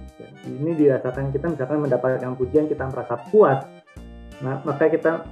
Ini 0.46 0.78
dirasakan 0.78 1.34
kita 1.34 1.50
misalkan 1.50 1.82
mendapatkan 1.82 2.32
pujian 2.38 2.70
kita 2.70 2.88
merasa 2.88 3.18
puas, 3.28 3.60
nah, 4.40 4.62
maka 4.64 4.88
kita 4.88 5.26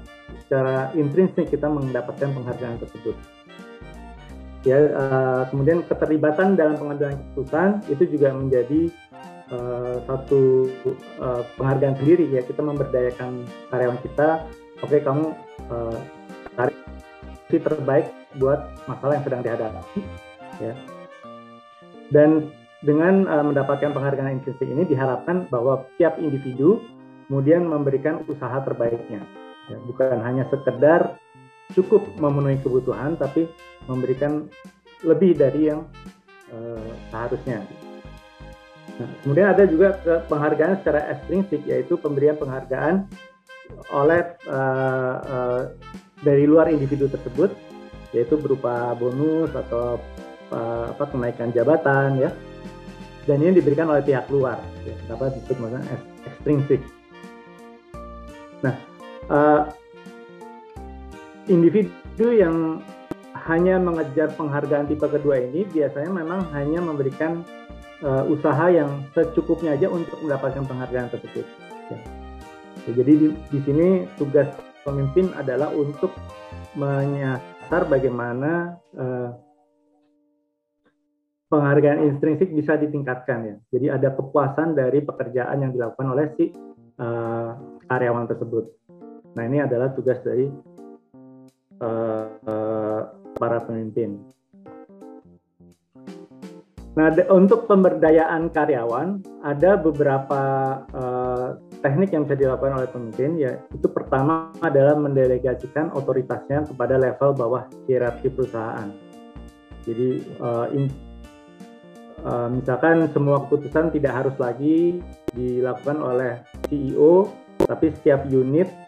secara 0.45 0.93
intrinsik 0.97 1.53
kita 1.53 1.69
mendapatkan 1.69 2.33
penghargaan 2.33 2.81
tersebut. 2.81 3.17
Ya, 4.67 4.81
uh, 4.91 5.43
kemudian 5.55 5.87
keterlibatan 5.87 6.59
dalam 6.59 6.75
pengambilan 6.77 7.15
keputusan 7.15 7.89
itu 7.89 8.05
juga 8.11 8.35
menjadi 8.35 8.91
uh, 9.55 10.03
satu 10.05 10.73
uh, 11.23 11.43
penghargaan 11.57 11.97
sendiri 12.01 12.27
ya. 12.33 12.43
Kita 12.43 12.61
memberdayakan 12.61 13.47
karyawan 13.71 14.01
kita 14.03 14.45
oke 14.83 14.91
okay, 14.91 15.01
kamu 15.01 15.33
uh, 15.71 15.99
cari 16.59 16.75
si 17.49 17.57
terbaik 17.63 18.11
buat 18.37 18.67
masalah 18.91 19.21
yang 19.21 19.25
sedang 19.25 19.43
dihadapi 19.47 20.01
ya. 20.59 20.75
Dan 22.11 22.51
dengan 22.83 23.29
uh, 23.31 23.45
mendapatkan 23.47 23.95
penghargaan 23.95 24.43
intrinsik 24.43 24.69
ini 24.69 24.85
diharapkan 24.91 25.47
bahwa 25.49 25.87
tiap 25.97 26.19
individu 26.19 26.83
kemudian 27.31 27.69
memberikan 27.69 28.25
usaha 28.27 28.59
terbaiknya 28.65 29.23
ya, 29.69 29.79
bukan 29.85 30.19
hanya 30.25 30.45
sekedar 30.49 31.17
cukup 31.77 32.05
memenuhi 32.17 32.59
kebutuhan 32.65 33.17
tapi 33.21 33.49
memberikan 33.85 34.49
lebih 35.05 35.37
dari 35.37 35.71
yang 35.71 35.85
uh, 36.51 36.91
seharusnya. 37.13 37.63
Nah, 38.99 39.11
kemudian 39.23 39.55
ada 39.55 39.63
juga 39.69 39.95
penghargaan 40.27 40.83
secara 40.83 41.07
extrinsic 41.15 41.63
yaitu 41.69 41.95
pemberian 42.01 42.35
penghargaan 42.35 43.07
oleh 43.93 44.35
uh, 44.49 45.15
uh, 45.23 45.61
dari 46.25 46.49
luar 46.49 46.73
individu 46.73 47.07
tersebut 47.07 47.53
yaitu 48.11 48.41
berupa 48.41 48.97
bonus 48.97 49.53
atau 49.53 50.01
uh, 50.51 50.91
apa 50.97 51.05
kenaikan 51.13 51.53
jabatan 51.53 52.17
ya 52.17 52.31
dan 53.29 53.45
ini 53.45 53.61
diberikan 53.61 53.93
oleh 53.93 54.01
pihak 54.01 54.25
luar 54.33 54.57
ya, 54.89 54.97
dapat 55.05 55.37
disebut 55.37 55.69
extrinsic. 56.25 56.81
Nah 58.65 58.88
uh, 59.29 59.69
individu 61.49 62.29
yang 62.35 62.85
hanya 63.49 63.81
mengejar 63.81 64.29
penghargaan 64.37 64.91
tipe 64.91 65.09
kedua 65.09 65.41
ini 65.41 65.65
biasanya 65.65 66.13
memang 66.13 66.45
hanya 66.53 66.85
memberikan 66.85 67.41
uh, 68.05 68.25
usaha 68.29 68.69
yang 68.69 69.09
secukupnya 69.17 69.73
aja 69.79 69.89
untuk 69.89 70.21
mendapatkan 70.21 70.69
penghargaan 70.69 71.09
tersebut. 71.09 71.47
Ya. 71.89 71.99
Jadi 72.89 73.13
di, 73.21 73.29
di 73.53 73.59
sini 73.65 73.89
tugas 74.17 74.49
pemimpin 74.85 75.33
adalah 75.37 75.73
untuk 75.73 76.13
menyasar 76.77 77.89
bagaimana 77.89 78.77
uh, 78.97 79.31
penghargaan 81.49 82.05
intrinsik 82.05 82.53
bisa 82.53 82.77
ditingkatkan 82.77 83.39
ya. 83.45 83.57
Jadi 83.73 83.87
ada 83.89 84.09
kepuasan 84.13 84.77
dari 84.77 85.01
pekerjaan 85.01 85.65
yang 85.65 85.73
dilakukan 85.73 86.09
oleh 86.13 86.27
si 86.37 86.53
uh, 87.01 87.57
karyawan 87.89 88.29
tersebut. 88.29 88.69
Nah 89.39 89.47
ini 89.47 89.63
adalah 89.63 89.95
tugas 89.95 90.19
dari 90.27 90.51
uh, 91.79 92.27
uh, 92.43 93.01
para 93.39 93.63
pemimpin. 93.63 94.19
Nah, 96.99 97.15
untuk 97.31 97.71
pemberdayaan 97.71 98.51
karyawan 98.51 99.23
ada 99.47 99.79
beberapa 99.79 100.43
uh, 100.91 101.55
teknik 101.79 102.11
yang 102.11 102.27
bisa 102.27 102.35
dilakukan 102.35 102.75
oleh 102.75 102.91
pemimpin. 102.91 103.39
Ya, 103.39 103.63
itu 103.71 103.87
pertama 103.87 104.51
adalah 104.59 104.99
mendelegasikan 104.99 105.95
otoritasnya 105.95 106.67
kepada 106.67 106.99
level 106.99 107.39
bawah 107.39 107.71
hierarki 107.87 108.35
perusahaan. 108.35 108.91
Jadi, 109.87 110.27
uh, 110.43 110.67
in, 110.75 110.91
uh, 112.27 112.51
misalkan 112.51 113.07
semua 113.15 113.47
keputusan 113.47 113.95
tidak 113.95 114.19
harus 114.19 114.35
lagi 114.43 114.99
dilakukan 115.39 116.03
oleh 116.03 116.43
CEO, 116.67 117.31
tapi 117.63 117.95
setiap 117.95 118.27
unit 118.27 118.88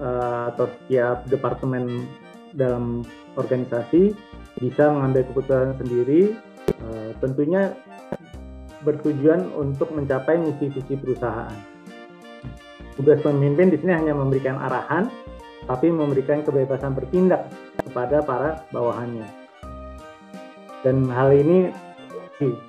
uh, 0.00 0.54
atau 0.54 0.66
setiap 0.66 1.26
departemen 1.28 2.08
dalam 2.56 3.04
organisasi 3.36 4.16
bisa 4.58 4.90
mengambil 4.90 5.22
keputusan 5.30 5.78
sendiri 5.78 6.34
Eh, 6.76 7.10
tentunya 7.18 7.72
bertujuan 8.84 9.50
untuk 9.56 9.90
mencapai 9.90 10.38
misi 10.38 10.70
visi 10.70 10.94
perusahaan. 10.94 11.54
Tugas 12.94 13.22
pemimpin 13.22 13.70
di 13.70 13.78
sini 13.78 13.94
hanya 13.94 14.14
memberikan 14.14 14.58
arahan, 14.58 15.10
tapi 15.66 15.90
memberikan 15.90 16.42
kebebasan 16.42 16.94
bertindak 16.94 17.46
kepada 17.82 18.22
para 18.22 18.50
bawahannya. 18.74 19.26
Dan 20.82 21.10
hal 21.10 21.34
ini 21.34 21.74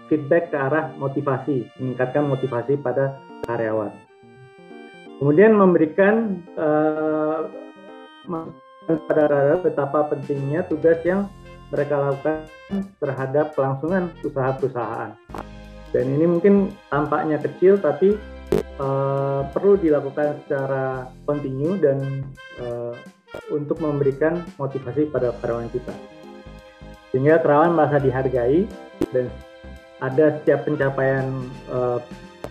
feedback 0.09 0.49
ke 0.49 0.57
arah 0.57 0.93
motivasi, 0.97 1.69
meningkatkan 1.77 2.25
motivasi 2.25 2.77
pada 2.81 3.21
karyawan. 3.45 4.08
Kemudian 5.19 5.51
memberikan 5.51 6.39
uh, 6.55 7.51
pada 8.87 9.59
betapa 9.59 10.07
pentingnya 10.07 10.63
tugas 10.71 10.97
yang 11.03 11.27
mereka 11.69 11.95
lakukan 11.99 12.47
terhadap 13.03 13.53
kelangsungan 13.53 14.09
usaha 14.23 14.55
perusahaan. 14.55 15.11
Dan 15.91 16.05
ini 16.15 16.25
mungkin 16.25 16.71
tampaknya 16.87 17.41
kecil, 17.41 17.77
tapi 17.81 18.15
uh, 18.79 19.43
perlu 19.51 19.75
dilakukan 19.77 20.39
secara 20.45 21.09
kontinu 21.27 21.75
dan 21.77 22.23
uh, 22.61 22.95
untuk 23.51 23.81
memberikan 23.83 24.45
motivasi 24.55 25.09
pada 25.11 25.35
karyawan 25.43 25.69
kita. 25.69 25.93
Sehingga 27.11 27.41
karyawan 27.41 27.75
merasa 27.75 27.97
dihargai 27.99 28.69
dan 29.11 29.27
ada 29.99 30.39
setiap 30.39 30.63
pencapaian 30.63 31.27
uh, 31.73 31.99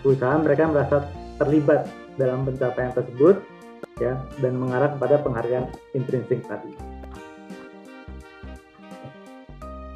perusahaan 0.03 0.43
mereka 0.43 0.69
merasa 0.69 0.97
terlibat 1.39 1.87
dalam 2.19 2.43
pencapaian 2.43 2.91
tersebut 2.91 3.39
ya 4.03 4.19
dan 4.43 4.59
mengarah 4.59 4.91
kepada 4.99 5.23
penghargaan 5.23 5.71
intrinsik 5.95 6.43
tadi. 6.43 6.75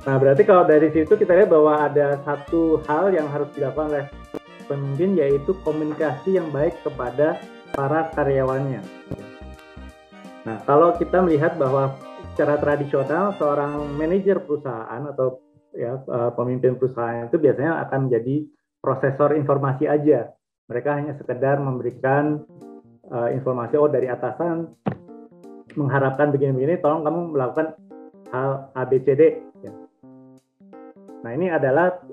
Nah, 0.03 0.19
berarti 0.19 0.43
kalau 0.43 0.67
dari 0.67 0.91
situ 0.91 1.15
kita 1.15 1.31
lihat 1.31 1.51
bahwa 1.51 1.79
ada 1.79 2.19
satu 2.27 2.83
hal 2.87 3.15
yang 3.15 3.27
harus 3.31 3.47
dilakukan 3.55 3.87
oleh 3.87 4.05
pemimpin 4.67 5.15
yaitu 5.15 5.55
komunikasi 5.63 6.35
yang 6.35 6.51
baik 6.51 6.75
kepada 6.83 7.39
para 7.71 8.11
karyawannya. 8.11 8.83
Nah, 10.43 10.57
kalau 10.67 10.91
kita 10.99 11.23
melihat 11.23 11.55
bahwa 11.55 11.95
secara 12.35 12.59
tradisional 12.59 13.31
seorang 13.39 13.79
manajer 13.95 14.43
perusahaan 14.43 15.07
atau 15.07 15.39
ya 15.71 16.03
eh, 16.03 16.31
pemimpin 16.35 16.75
perusahaan 16.75 17.31
itu 17.31 17.39
biasanya 17.39 17.87
akan 17.87 18.11
menjadi 18.11 18.43
prosesor 18.83 19.39
informasi 19.39 19.87
aja. 19.87 20.35
Mereka 20.71 20.89
hanya 20.95 21.13
sekedar 21.19 21.59
memberikan 21.59 22.43
uh, 23.11 23.29
informasi 23.31 23.75
oh 23.75 23.91
dari 23.91 24.07
atasan 24.07 24.71
mengharapkan 25.73 26.29
begini-begini, 26.29 26.79
tolong 26.79 27.03
kamu 27.03 27.19
melakukan 27.33 27.75
hal 28.29 28.71
ABCD 28.77 29.53
Nah 31.23 31.31
ini 31.31 31.47
adalah 31.47 32.03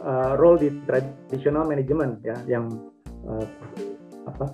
uh, 0.00 0.38
role 0.38 0.58
di 0.62 0.70
traditional 0.86 1.66
management 1.66 2.22
ya 2.22 2.38
yang 2.46 2.70
uh, 3.26 3.46
apa 4.30 4.46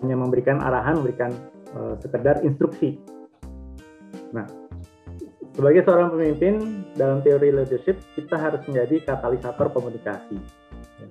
hanya 0.00 0.16
memberikan 0.16 0.62
arahan, 0.62 1.02
memberikan 1.02 1.34
uh, 1.74 1.98
sekedar 1.98 2.46
instruksi. 2.46 2.94
Nah 4.30 4.46
sebagai 5.54 5.82
seorang 5.82 6.14
pemimpin 6.14 6.86
dalam 6.94 7.26
teori 7.26 7.50
leadership 7.50 7.98
kita 8.14 8.38
harus 8.38 8.62
menjadi 8.70 9.02
katalisator 9.02 9.66
komunikasi. 9.74 10.38
Ya. 11.02 11.06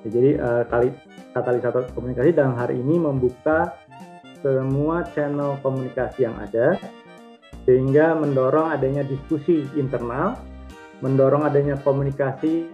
Ya, 0.00 0.08
jadi 0.08 0.30
uh, 0.40 0.64
kali 0.64 0.88
katalisator 1.36 1.84
komunikasi 1.92 2.32
dalam 2.32 2.56
hari 2.56 2.80
ini 2.80 2.96
membuka 2.96 3.76
semua 4.40 5.04
channel 5.12 5.60
komunikasi 5.60 6.24
yang 6.24 6.32
ada 6.40 6.80
sehingga 7.68 8.16
mendorong 8.16 8.72
adanya 8.72 9.04
diskusi 9.04 9.68
internal, 9.76 10.40
mendorong 11.04 11.44
adanya 11.44 11.76
komunikasi 11.84 12.72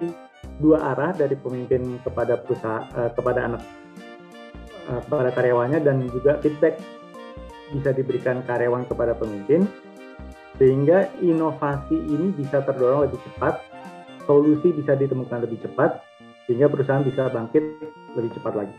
dua 0.62 0.94
arah 0.94 1.10
dari 1.10 1.34
pemimpin 1.34 1.98
kepada 2.06 2.38
perusahaan 2.38 2.86
uh, 2.94 3.10
kepada 3.10 3.50
anak 3.50 3.62
uh, 4.86 5.02
kepada 5.02 5.34
karyawannya 5.34 5.82
dan 5.82 6.06
juga 6.06 6.38
feedback 6.38 6.78
bisa 7.74 7.90
diberikan 7.90 8.46
karyawan 8.46 8.86
kepada 8.86 9.18
pemimpin 9.18 9.66
sehingga 10.62 11.10
inovasi 11.18 11.98
ini 11.98 12.32
bisa 12.32 12.62
terdorong 12.62 13.10
lebih 13.10 13.18
cepat, 13.26 13.60
solusi 14.24 14.70
bisa 14.70 14.94
ditemukan 14.94 15.42
lebih 15.42 15.60
cepat 15.66 16.05
sehingga 16.46 16.70
perusahaan 16.70 17.02
bisa 17.02 17.28
bangkit 17.28 17.64
lebih 18.14 18.30
cepat 18.38 18.54
lagi. 18.54 18.76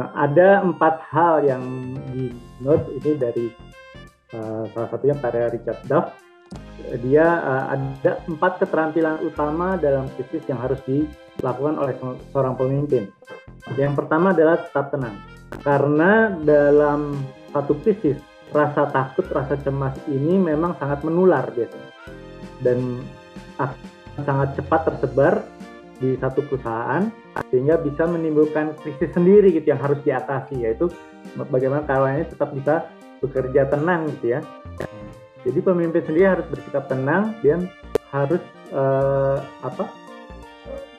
Nah, 0.00 0.08
ada 0.16 0.64
empat 0.64 1.04
hal 1.12 1.44
yang 1.44 1.64
di 2.16 2.32
note 2.64 2.88
ini 2.96 3.12
dari 3.20 3.46
uh, 4.32 4.64
salah 4.72 4.88
satunya 4.88 5.16
karya 5.20 5.52
Richard 5.52 5.80
Duff. 5.84 6.16
Dia 7.04 7.24
uh, 7.44 7.64
ada 7.76 8.24
empat 8.24 8.60
keterampilan 8.64 9.20
utama 9.24 9.76
dalam 9.76 10.08
krisis 10.16 10.44
yang 10.48 10.60
harus 10.64 10.80
dilakukan 10.88 11.76
oleh 11.76 11.92
seorang 12.32 12.56
pemimpin. 12.56 13.12
Yang 13.76 13.94
pertama 14.04 14.32
adalah 14.32 14.64
tetap 14.64 14.88
tenang. 14.92 15.16
Karena 15.60 16.32
dalam 16.40 17.12
satu 17.52 17.76
krisis, 17.84 18.16
rasa 18.48 18.88
takut, 18.88 19.28
rasa 19.28 19.60
cemas 19.60 19.92
ini 20.08 20.40
memang 20.40 20.72
sangat 20.80 21.04
menular 21.04 21.44
biasanya. 21.52 21.91
Dan 22.62 23.02
sangat 24.22 24.54
cepat 24.56 24.80
tersebar 24.86 25.42
di 26.02 26.18
satu 26.18 26.42
perusahaan 26.50 27.06
sehingga 27.48 27.78
bisa 27.78 28.04
menimbulkan 28.10 28.74
krisis 28.82 29.14
sendiri 29.14 29.54
gitu 29.54 29.70
yang 29.70 29.80
harus 29.80 30.02
diatasi 30.02 30.66
yaitu 30.66 30.90
bagaimana 31.48 31.86
karyawannya 31.86 32.26
tetap 32.26 32.50
bisa 32.52 32.90
bekerja 33.22 33.70
tenang 33.70 34.10
gitu 34.18 34.36
ya. 34.36 34.40
Jadi 35.42 35.58
pemimpin 35.62 36.02
sendiri 36.02 36.26
harus 36.26 36.46
bersikap 36.50 36.90
tenang 36.90 37.38
dan 37.42 37.70
harus 38.10 38.42
uh, 38.74 39.42
apa 39.62 39.90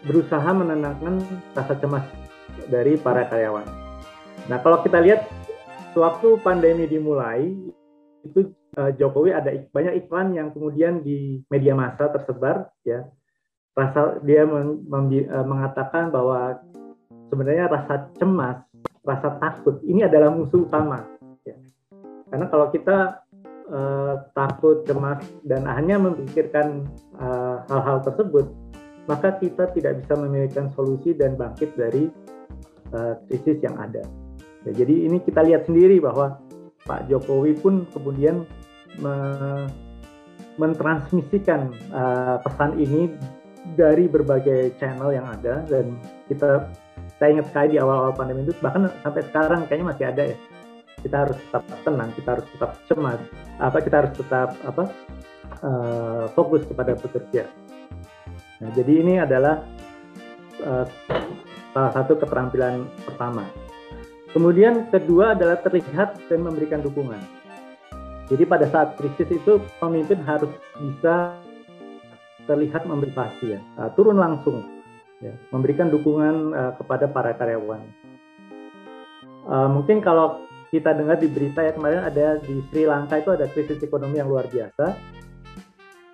berusaha 0.03 0.49
menenangkan 0.51 1.19
rasa 1.55 1.75
cemas 1.79 2.03
dari 2.67 2.95
para 2.99 3.27
karyawan. 3.27 3.67
Nah 4.47 4.57
kalau 4.59 4.83
kita 4.83 4.99
lihat 4.99 5.27
sewaktu 5.95 6.39
pandemi 6.43 6.87
dimulai 6.87 7.51
itu 8.23 8.51
Jokowi 8.73 9.31
ada 9.33 9.53
banyak 9.69 10.05
iklan 10.05 10.33
yang 10.33 10.49
kemudian 10.49 11.05
di 11.05 11.45
media 11.53 11.77
massa 11.77 12.09
tersebar 12.09 12.73
ya 12.81 13.05
rasa 13.73 14.21
dia 14.21 14.45
uh, 14.45 15.45
mengatakan 15.45 16.13
bahwa 16.13 16.61
sebenarnya 17.33 17.65
rasa 17.69 18.13
cemas, 18.21 18.61
rasa 19.01 19.41
takut 19.41 19.81
ini 19.81 20.05
adalah 20.05 20.29
musuh 20.29 20.65
utama. 20.69 21.01
Ya. 21.41 21.57
Karena 22.29 22.45
kalau 22.53 22.69
kita 22.69 23.25
uh, 23.73 24.29
takut, 24.37 24.85
cemas, 24.85 25.25
dan 25.41 25.65
hanya 25.65 25.97
memikirkan 25.97 26.85
hal 27.17 27.65
hal-hal 27.69 28.05
tersebut, 28.05 28.45
maka 29.09 29.41
kita 29.41 29.73
tidak 29.73 30.05
bisa 30.05 30.13
memiliki 30.21 30.61
solusi 30.77 31.17
dan 31.17 31.33
bangkit 31.33 31.73
dari 31.73 32.13
uh, 32.93 33.17
krisis 33.25 33.57
yang 33.65 33.73
ada. 33.81 34.05
Ya, 34.69 34.85
jadi 34.85 35.09
ini 35.09 35.17
kita 35.25 35.43
lihat 35.43 35.65
sendiri 35.65 35.99
bahwa 35.99 36.39
Pak 36.85 37.09
Jokowi 37.09 37.57
pun 37.57 37.83
kemudian 37.91 38.45
me 38.99 39.15
mentransmisikan 40.53 41.73
uh, 41.89 42.37
pesan 42.45 42.77
ini 42.77 43.09
dari 43.73 44.05
berbagai 44.05 44.77
channel 44.77 45.09
yang 45.09 45.25
ada. 45.25 45.65
Dan 45.65 45.97
kita 46.29 46.69
saya 47.17 47.39
ingat 47.39 47.49
sekali 47.49 47.67
di 47.73 47.77
awal-awal 47.81 48.13
pandemi 48.13 48.45
itu 48.45 48.53
bahkan 48.61 48.91
sampai 49.01 49.23
sekarang 49.25 49.65
kayaknya 49.65 49.87
masih 49.89 50.05
ada 50.09 50.23
ya. 50.29 50.37
Kita 51.03 51.15
harus 51.27 51.37
tetap 51.41 51.63
tenang 51.83 52.09
kita 52.15 52.29
harus 52.37 52.47
tetap 52.47 52.71
cemas 52.87 53.19
apa 53.59 53.77
kita 53.83 53.95
harus 54.05 54.13
tetap 54.15 54.49
apa 54.63 54.83
uh, 55.65 56.25
fokus 56.31 56.63
kepada 56.63 56.95
pekerja. 56.95 57.43
Nah, 58.63 58.69
jadi 58.71 58.93
ini 59.03 59.13
adalah 59.19 59.67
uh, 60.63 60.85
salah 61.75 61.91
satu 61.91 62.15
keterampilan 62.15 62.87
pertama. 63.03 63.43
Kemudian 64.31 64.89
kedua 64.89 65.35
adalah 65.37 65.59
terlihat 65.61 66.17
dan 66.31 66.39
memberikan 66.41 66.81
dukungan 66.81 67.42
jadi 68.31 68.43
pada 68.47 68.65
saat 68.71 68.95
krisis 68.95 69.27
itu 69.27 69.59
pemimpin 69.81 70.21
harus 70.23 70.51
bisa 70.79 71.37
terlihat 72.43 72.83
memberi 72.83 73.11
pasti 73.15 73.55
ya, 73.55 73.59
uh, 73.79 73.91
turun 73.95 74.19
langsung, 74.19 74.63
ya, 75.23 75.31
memberikan 75.51 75.87
dukungan 75.87 76.51
uh, 76.51 76.71
kepada 76.75 77.07
para 77.07 77.31
karyawan. 77.35 77.83
Uh, 79.43 79.67
mungkin 79.71 79.99
kalau 79.99 80.43
kita 80.71 80.95
dengar 80.95 81.21
di 81.21 81.29
berita 81.29 81.61
ya 81.61 81.75
kemarin 81.75 82.01
ada 82.03 82.41
di 82.41 82.63
Sri 82.71 82.87
Lanka 82.89 83.21
itu 83.21 83.29
ada 83.31 83.45
krisis 83.45 83.83
ekonomi 83.83 84.17
yang 84.17 84.31
luar 84.31 84.49
biasa. 84.49 84.95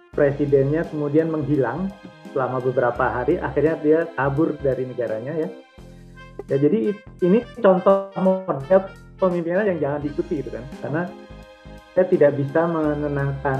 Presidennya 0.10 0.84
kemudian 0.90 1.31
menghilang 1.31 1.94
selama 2.34 2.60
beberapa 2.60 3.07
hari, 3.07 3.40
akhirnya 3.40 3.76
dia 3.80 3.99
kabur 4.18 4.57
dari 4.60 4.84
negaranya 4.90 5.34
ya. 5.34 5.49
Ya 6.49 6.57
jadi 6.57 6.91
ini 7.23 7.40
contoh 7.61 8.10
model 8.18 8.90
pemimpinan 9.22 9.69
yang 9.69 9.80
jangan 9.80 9.99
diikuti 10.02 10.41
gitu 10.41 10.49
kan, 10.52 10.65
karena 10.81 11.03
saya 11.93 12.05
tidak 12.07 12.31
bisa 12.37 12.61
menenangkan 12.69 13.59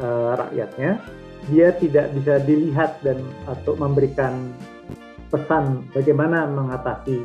uh, 0.00 0.36
rakyatnya. 0.36 1.00
Dia 1.48 1.72
tidak 1.80 2.12
bisa 2.14 2.36
dilihat 2.44 3.00
dan 3.00 3.24
atau 3.48 3.72
memberikan 3.74 4.52
pesan 5.32 5.88
bagaimana 5.96 6.44
mengatasi 6.50 7.24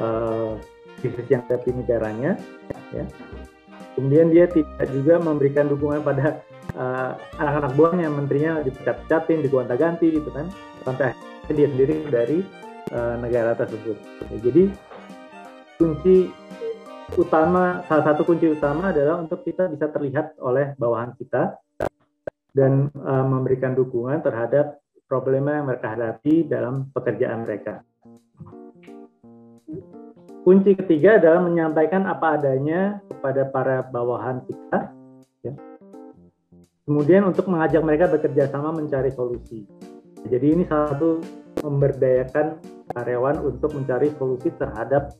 uh, 0.00 0.58
krisis 0.98 1.26
yang 1.30 1.46
ada 1.46 1.62
di 1.62 1.70
negaranya 1.70 2.34
ya. 2.90 3.04
Kemudian 3.94 4.34
dia 4.34 4.50
tidak 4.50 4.90
juga 4.90 5.22
memberikan 5.22 5.70
dukungan 5.70 6.02
pada 6.02 6.42
uh, 6.74 7.14
anak-anak 7.38 7.72
buahnya. 7.78 8.08
Menterinya 8.10 8.58
dipecat-pecatin 8.66 9.46
digonta-ganti 9.46 10.18
gitu 10.18 10.34
kan. 10.34 10.50
Sampai 10.82 11.14
dia 11.54 11.70
sendiri 11.70 12.02
dari 12.10 12.42
uh, 12.90 13.14
negara 13.22 13.54
tersebut. 13.54 13.94
Jadi 14.42 14.74
kunci 15.78 16.30
utama 17.14 17.86
salah 17.86 18.04
satu 18.12 18.26
kunci 18.26 18.50
utama 18.50 18.90
adalah 18.90 19.22
untuk 19.22 19.46
kita 19.46 19.70
bisa 19.70 19.86
terlihat 19.90 20.34
oleh 20.42 20.74
bawahan 20.74 21.14
kita 21.14 21.58
dan 22.54 22.90
uh, 22.94 23.26
memberikan 23.26 23.74
dukungan 23.74 24.22
terhadap 24.22 24.78
problema 25.06 25.58
yang 25.58 25.66
mereka 25.66 25.94
hadapi 25.94 26.46
dalam 26.46 26.90
pekerjaan 26.90 27.46
mereka. 27.46 27.82
Kunci 30.44 30.76
ketiga 30.76 31.16
adalah 31.16 31.40
menyampaikan 31.40 32.04
apa 32.04 32.36
adanya 32.36 33.00
kepada 33.08 33.48
para 33.48 33.80
bawahan 33.80 34.44
kita, 34.44 34.92
ya. 35.40 35.52
kemudian 36.84 37.24
untuk 37.24 37.48
mengajak 37.48 37.80
mereka 37.80 38.12
bekerja 38.12 38.52
sama 38.52 38.68
mencari 38.76 39.08
solusi. 39.08 39.64
Jadi 40.28 40.46
ini 40.52 40.62
salah 40.68 40.92
satu 40.92 41.24
memberdayakan 41.64 42.60
karyawan 42.92 43.40
untuk 43.40 43.72
mencari 43.72 44.12
solusi 44.20 44.52
terhadap 44.52 45.16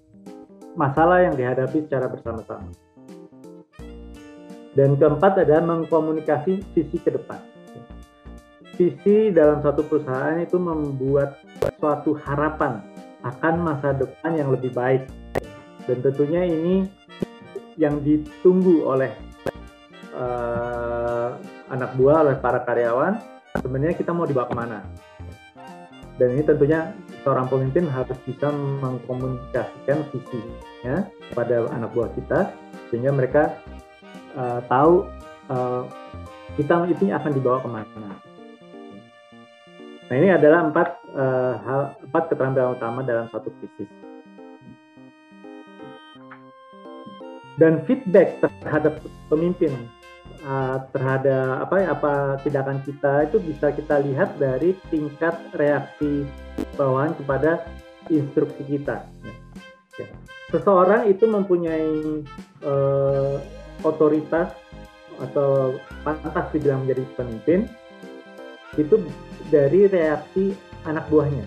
masalah 0.75 1.23
yang 1.23 1.35
dihadapi 1.39 1.87
secara 1.87 2.11
bersama-sama. 2.11 2.71
Dan 4.75 4.99
keempat 4.99 5.47
adalah 5.47 5.63
mengkomunikasi 5.63 6.67
visi 6.75 6.99
ke 6.99 7.15
depan. 7.15 7.39
Visi 8.75 9.31
dalam 9.31 9.63
satu 9.63 9.87
perusahaan 9.87 10.35
itu 10.43 10.59
membuat 10.59 11.39
suatu 11.79 12.19
harapan 12.27 12.83
akan 13.23 13.55
masa 13.63 13.95
depan 13.95 14.35
yang 14.35 14.51
lebih 14.51 14.75
baik. 14.75 15.07
Dan 15.87 16.03
tentunya 16.03 16.43
ini 16.43 16.91
yang 17.79 18.03
ditunggu 18.03 18.83
oleh 18.83 19.15
uh, 20.11 21.39
anak 21.71 21.95
buah, 21.95 22.27
oleh 22.27 22.37
para 22.43 22.67
karyawan, 22.67 23.15
sebenarnya 23.63 23.95
kita 23.95 24.11
mau 24.11 24.27
dibawa 24.27 24.51
ke 24.51 24.57
mana. 24.59 24.79
Dan 26.19 26.35
ini 26.35 26.43
tentunya 26.43 26.95
seorang 27.25 27.49
pemimpin 27.49 27.89
harus 27.89 28.15
bisa 28.29 28.53
mengkomunikasikan 28.53 30.05
visinya 30.13 31.09
kepada 31.33 31.65
anak 31.73 31.91
buah 31.97 32.13
kita 32.13 32.53
sehingga 32.93 33.11
mereka 33.17 33.57
uh, 34.37 34.61
tahu 34.69 35.09
uh, 35.49 35.89
kita 36.61 36.87
itu 36.93 37.11
akan 37.11 37.33
dibawa 37.33 37.59
ke 37.65 37.69
mana. 37.73 38.13
Nah 40.05 40.15
ini 40.21 40.29
adalah 40.31 40.69
empat 40.69 40.89
uh, 41.17 41.55
hal 41.65 41.81
empat 42.05 42.23
keterampilan 42.29 42.77
utama 42.77 43.01
dalam 43.01 43.27
satu 43.33 43.49
krisis. 43.57 43.89
Dan 47.57 47.87
feedback 47.87 48.43
terhadap 48.43 48.99
pemimpin 49.31 49.73
uh, 50.45 50.77
terhadap 50.93 51.65
apa 51.69 51.75
ya 51.81 51.89
apa 51.97 52.13
tindakan 52.45 52.79
kita 52.85 53.27
itu 53.27 53.37
bisa 53.41 53.73
kita 53.73 53.99
lihat 54.05 54.37
dari 54.37 54.77
tingkat 54.93 55.35
reaksi 55.57 56.29
bawahan 56.77 57.17
kepada 57.17 57.65
instruksi 58.13 58.63
kita. 58.69 59.05
Ya. 59.99 60.07
Seseorang 60.53 61.11
itu 61.11 61.25
mempunyai 61.27 62.23
uh, 62.63 63.37
otoritas 63.83 64.55
atau 65.19 65.79
pantas 66.03 66.47
dibilang 66.55 66.85
menjadi 66.85 67.05
pemimpin 67.15 67.61
itu 68.75 68.99
dari 69.49 69.87
reaksi 69.87 70.55
anak 70.83 71.07
buahnya. 71.09 71.47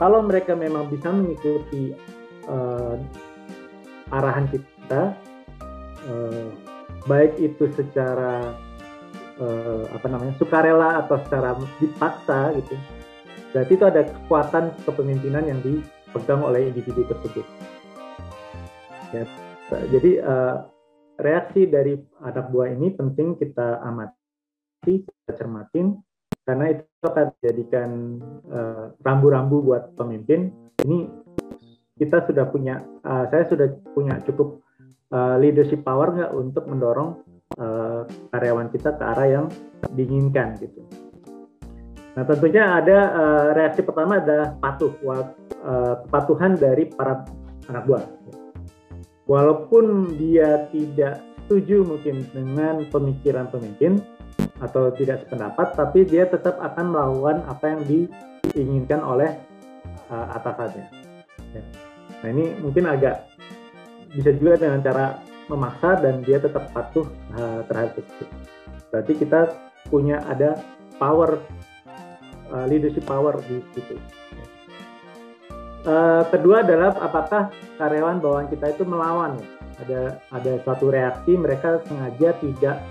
Kalau 0.00 0.24
mereka 0.24 0.56
memang 0.56 0.90
bisa 0.90 1.12
mengikuti 1.14 1.94
uh, 2.48 2.96
arahan 4.10 4.50
kita, 4.50 5.14
uh, 6.08 6.48
baik 7.06 7.38
itu 7.38 7.66
secara 7.74 8.54
uh, 9.42 9.84
apa 9.90 10.06
namanya 10.06 10.34
sukarela 10.38 11.02
atau 11.02 11.18
secara 11.26 11.58
dipaksa 11.82 12.54
gitu 12.62 12.74
berarti 13.52 13.72
itu 13.76 13.84
ada 13.84 14.02
kekuatan 14.08 14.64
kepemimpinan 14.88 15.44
yang 15.44 15.60
dipegang 15.60 16.40
oleh 16.40 16.72
individu 16.72 17.04
tersebut. 17.04 17.44
Ya 19.12 19.28
jadi 19.92 20.10
uh, 20.24 20.56
reaksi 21.20 21.68
dari 21.68 21.96
anak 22.24 22.48
buah 22.48 22.72
ini 22.72 22.92
penting 22.96 23.36
kita 23.36 23.80
amati 23.84 25.04
kita 25.04 25.32
cermatin 25.36 26.00
karena 26.42 26.74
itu 26.74 26.84
akan 27.06 27.26
menjadikan 27.38 27.90
rambu-rambu 29.04 29.62
uh, 29.62 29.64
buat 29.64 29.82
pemimpin. 29.94 30.50
Ini 30.82 30.98
kita 32.00 32.26
sudah 32.26 32.50
punya 32.50 32.82
uh, 33.06 33.28
saya 33.30 33.46
sudah 33.46 33.68
punya 33.94 34.18
cukup 34.26 34.61
uh, 35.12 35.36
leadership 35.38 35.84
power 35.84 36.10
nggak 36.10 36.32
untuk 36.32 36.64
mendorong 36.66 37.20
uh, 37.60 38.08
karyawan 38.32 38.72
kita 38.72 38.96
ke 38.96 39.02
arah 39.04 39.28
yang 39.28 39.46
diinginkan 39.92 40.56
gitu. 40.58 40.82
Nah 42.12 42.24
tentunya 42.28 42.80
ada 42.80 42.98
uh, 43.12 43.46
reaksi 43.56 43.80
pertama 43.80 44.20
adalah 44.20 44.56
patuh, 44.60 44.92
uh, 45.04 45.24
kepatuhan 46.04 46.56
dari 46.60 46.88
para 46.92 47.24
anak 47.68 47.84
buah. 47.88 48.04
Walaupun 49.24 50.16
dia 50.20 50.68
tidak 50.68 51.24
setuju 51.44 51.86
mungkin 51.88 52.26
dengan 52.36 52.84
pemikiran 52.92 53.48
pemimpin 53.48 54.02
atau 54.60 54.92
tidak 54.92 55.24
sependapat, 55.24 55.72
tapi 55.72 56.04
dia 56.04 56.28
tetap 56.28 56.60
akan 56.60 56.92
melakukan 56.92 57.36
apa 57.48 57.64
yang 57.64 57.80
diinginkan 57.88 59.00
oleh 59.00 59.32
uh, 60.12 60.36
atasannya. 60.36 60.84
Ya. 61.56 61.62
Nah 62.22 62.28
ini 62.28 62.60
mungkin 62.60 62.84
agak 62.86 63.31
bisa 64.12 64.30
juga 64.36 64.60
dengan 64.60 64.80
cara 64.84 65.20
memaksa 65.48 65.98
dan 66.00 66.22
dia 66.22 66.38
tetap 66.38 66.70
patuh 66.72 67.04
uh, 67.36 67.60
terhadap 67.66 68.00
itu. 68.00 68.24
Berarti 68.92 69.12
kita 69.16 69.40
punya 69.88 70.22
ada 70.28 70.60
power 71.00 71.40
uh, 72.52 72.66
leadership 72.68 73.04
power 73.04 73.40
di 73.44 73.60
situ. 73.74 73.96
Uh, 75.82 76.22
kedua 76.30 76.62
adalah 76.62 76.94
apakah 77.02 77.50
karyawan 77.74 78.22
bawaan 78.22 78.46
kita 78.46 78.70
itu 78.70 78.86
melawan 78.86 79.34
Ada 79.82 80.22
ada 80.30 80.52
suatu 80.62 80.94
reaksi 80.94 81.34
mereka 81.34 81.82
sengaja 81.90 82.38
tidak 82.38 82.86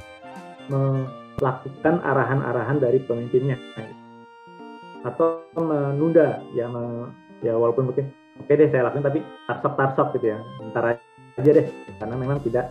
melakukan 0.67 2.03
arahan-arahan 2.03 2.83
dari 2.83 2.99
pemimpinnya 2.99 3.55
atau 5.01 5.41
menunda 5.57 6.41
ya 6.53 6.69
me, 6.69 7.09
ya 7.41 7.57
walaupun 7.57 7.89
mungkin 7.89 8.13
oke 8.37 8.45
okay 8.45 8.55
deh 8.57 8.69
saya 8.69 8.89
lakukan 8.89 9.09
tapi 9.09 9.19
tarsok 9.49 9.73
tarsok 9.77 10.07
gitu 10.17 10.37
ya 10.37 10.39
antara 11.41 11.57
deh 11.57 11.67
karena 11.97 12.15
memang 12.15 12.39
tidak 12.45 12.69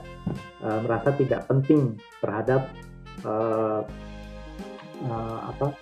uh, 0.63 0.79
merasa 0.87 1.11
tidak 1.19 1.45
penting 1.51 1.99
terhadap 2.23 2.71
uh, 3.27 3.83
uh, 5.11 5.39
apa 5.51 5.75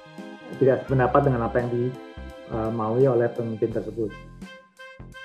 tidak 0.57 0.89
sependapat 0.89 1.29
dengan 1.29 1.45
apa 1.45 1.61
yang 1.61 1.69
dimaui 1.69 3.05
oleh 3.05 3.29
pemimpin 3.29 3.69
tersebut. 3.69 4.09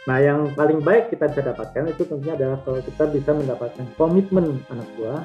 Nah, 0.03 0.19
yang 0.19 0.51
paling 0.51 0.83
baik 0.83 1.15
kita 1.15 1.31
bisa 1.31 1.47
dapatkan 1.47 1.95
itu 1.95 2.03
tentunya 2.03 2.35
adalah 2.35 2.59
kalau 2.67 2.83
kita 2.83 3.07
bisa 3.07 3.31
mendapatkan 3.31 3.87
komitmen 3.95 4.59
anak 4.67 4.83
buah 4.99 5.23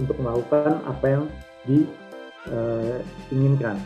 untuk 0.00 0.16
melakukan 0.16 0.80
apa 0.88 1.04
yang 1.04 1.28
diinginkan. 2.48 3.76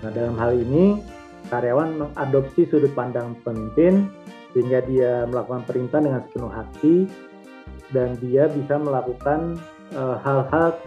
Nah, 0.00 0.10
dalam 0.16 0.40
hal 0.40 0.56
ini 0.56 1.04
karyawan 1.52 2.00
mengadopsi 2.00 2.64
sudut 2.72 2.96
pandang 2.96 3.36
pemimpin 3.44 4.08
sehingga 4.52 4.80
dia 4.84 5.26
melakukan 5.30 5.64
perintah 5.66 6.00
dengan 6.02 6.22
sepenuh 6.26 6.50
hati 6.50 7.06
dan 7.90 8.14
dia 8.22 8.46
bisa 8.50 8.78
melakukan 8.78 9.58
eh, 9.94 10.16
hal-hal 10.22 10.70
uh, 10.74 10.78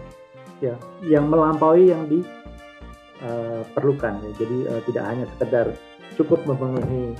ya 0.60 0.76
yang 1.04 1.28
melampaui 1.28 1.88
yang 1.92 2.08
diperlukan. 2.08 4.14
Uh, 4.20 4.24
ya. 4.24 4.30
Jadi 4.40 4.66
uh, 4.68 4.80
tidak 4.88 5.04
hanya 5.04 5.26
sekedar 5.36 5.76
cukup 6.16 6.46
memenuhi 6.48 7.12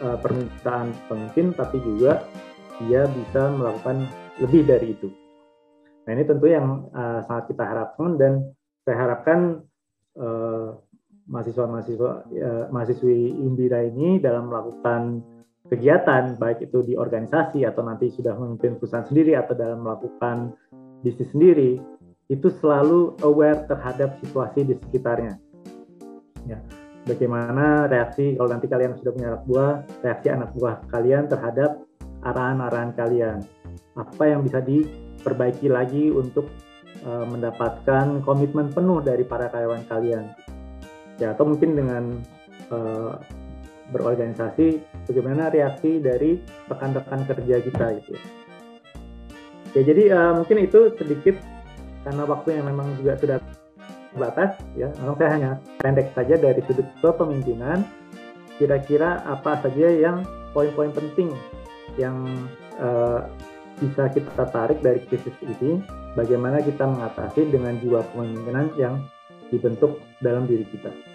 uh, 0.00 0.16
permintaan 0.20 0.94
pemimpin, 1.08 1.52
tapi 1.52 1.78
juga 1.84 2.24
dia 2.88 3.06
bisa 3.08 3.50
melakukan 3.52 4.08
lebih 4.40 4.66
dari 4.66 4.90
itu. 4.96 5.10
Nah 6.04 6.12
ini 6.12 6.24
tentu 6.26 6.46
yang 6.48 6.90
uh, 6.92 7.20
sangat 7.24 7.46
kita 7.54 7.64
harapkan 7.64 8.18
dan 8.20 8.52
saya 8.84 8.96
harapkan 9.00 9.64
mahasiswa-mahasiswa 11.26 12.10
uh, 12.30 12.70
mahasiswi 12.70 13.34
Indira 13.34 13.82
ini 13.82 14.22
dalam 14.22 14.46
melakukan 14.46 15.26
kegiatan 15.64 16.36
baik 16.36 16.68
itu 16.68 16.84
di 16.84 16.94
organisasi 16.94 17.64
atau 17.64 17.80
nanti 17.80 18.12
sudah 18.12 18.36
memimpin 18.36 18.76
perusahaan 18.76 19.08
sendiri 19.08 19.32
atau 19.32 19.56
dalam 19.56 19.80
melakukan 19.80 20.52
bisnis 21.00 21.32
sendiri 21.32 21.80
itu 22.28 22.48
selalu 22.60 23.16
aware 23.24 23.64
terhadap 23.68 24.16
situasi 24.24 24.64
di 24.64 24.74
sekitarnya. 24.76 25.36
Ya, 26.44 26.60
bagaimana 27.08 27.88
reaksi 27.88 28.36
kalau 28.36 28.52
nanti 28.52 28.68
kalian 28.68 28.96
sudah 29.00 29.12
punya 29.12 29.28
anak 29.36 29.44
buah, 29.48 29.74
reaksi 30.04 30.28
anak 30.32 30.50
buah 30.56 30.76
kalian 30.92 31.24
terhadap 31.28 31.80
arahan-arahan 32.24 32.92
kalian. 32.96 33.38
Apa 33.96 34.32
yang 34.36 34.44
bisa 34.44 34.60
diperbaiki 34.64 35.68
lagi 35.68 36.12
untuk 36.12 36.48
uh, 37.04 37.24
mendapatkan 37.28 38.24
komitmen 38.24 38.72
penuh 38.72 39.00
dari 39.04 39.24
para 39.24 39.48
karyawan 39.52 39.84
kalian. 39.88 40.24
Ya, 41.20 41.32
atau 41.36 41.48
mungkin 41.48 41.76
dengan 41.76 42.20
uh, 42.72 43.20
berorganisasi 43.92 44.80
bagaimana 45.10 45.52
reaksi 45.52 46.00
dari 46.00 46.40
rekan-rekan 46.70 47.28
kerja 47.28 47.56
kita 47.60 47.86
gitu 48.00 48.10
ya. 48.16 48.22
Ya 49.74 49.82
jadi 49.82 50.02
uh, 50.14 50.32
mungkin 50.38 50.62
itu 50.62 50.94
sedikit 50.94 51.36
karena 52.06 52.22
waktu 52.24 52.62
yang 52.62 52.70
memang 52.70 52.94
juga 53.00 53.18
sudah 53.18 53.38
terbatas 54.14 54.54
ya. 54.78 54.88
Memang 55.02 55.16
saya 55.18 55.30
hanya 55.34 55.50
pendek 55.82 56.14
saja 56.14 56.38
dari 56.38 56.62
sudut 56.64 56.86
kepemimpinan. 57.02 57.82
Kira-kira 58.54 59.26
apa 59.26 59.58
saja 59.66 59.90
yang 59.90 60.22
poin-poin 60.54 60.94
penting 60.94 61.34
yang 61.98 62.22
uh, 62.78 63.26
bisa 63.82 64.06
kita 64.14 64.46
tarik 64.54 64.78
dari 64.78 65.02
krisis 65.10 65.34
ini, 65.42 65.82
bagaimana 66.14 66.62
kita 66.62 66.86
mengatasi 66.86 67.50
dengan 67.50 67.74
jiwa 67.82 68.06
kepemimpinan 68.06 68.70
yang 68.78 68.94
dibentuk 69.50 69.98
dalam 70.22 70.46
diri 70.46 70.62
kita. 70.70 71.13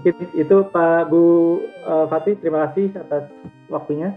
Mungkin 0.00 0.14
itu 0.32 0.56
Pak 0.72 1.12
Bu 1.12 1.24
uh, 1.84 2.08
Fatih, 2.08 2.38
terima 2.40 2.70
kasih 2.70 2.96
atas 2.96 3.28
waktunya. 3.68 4.16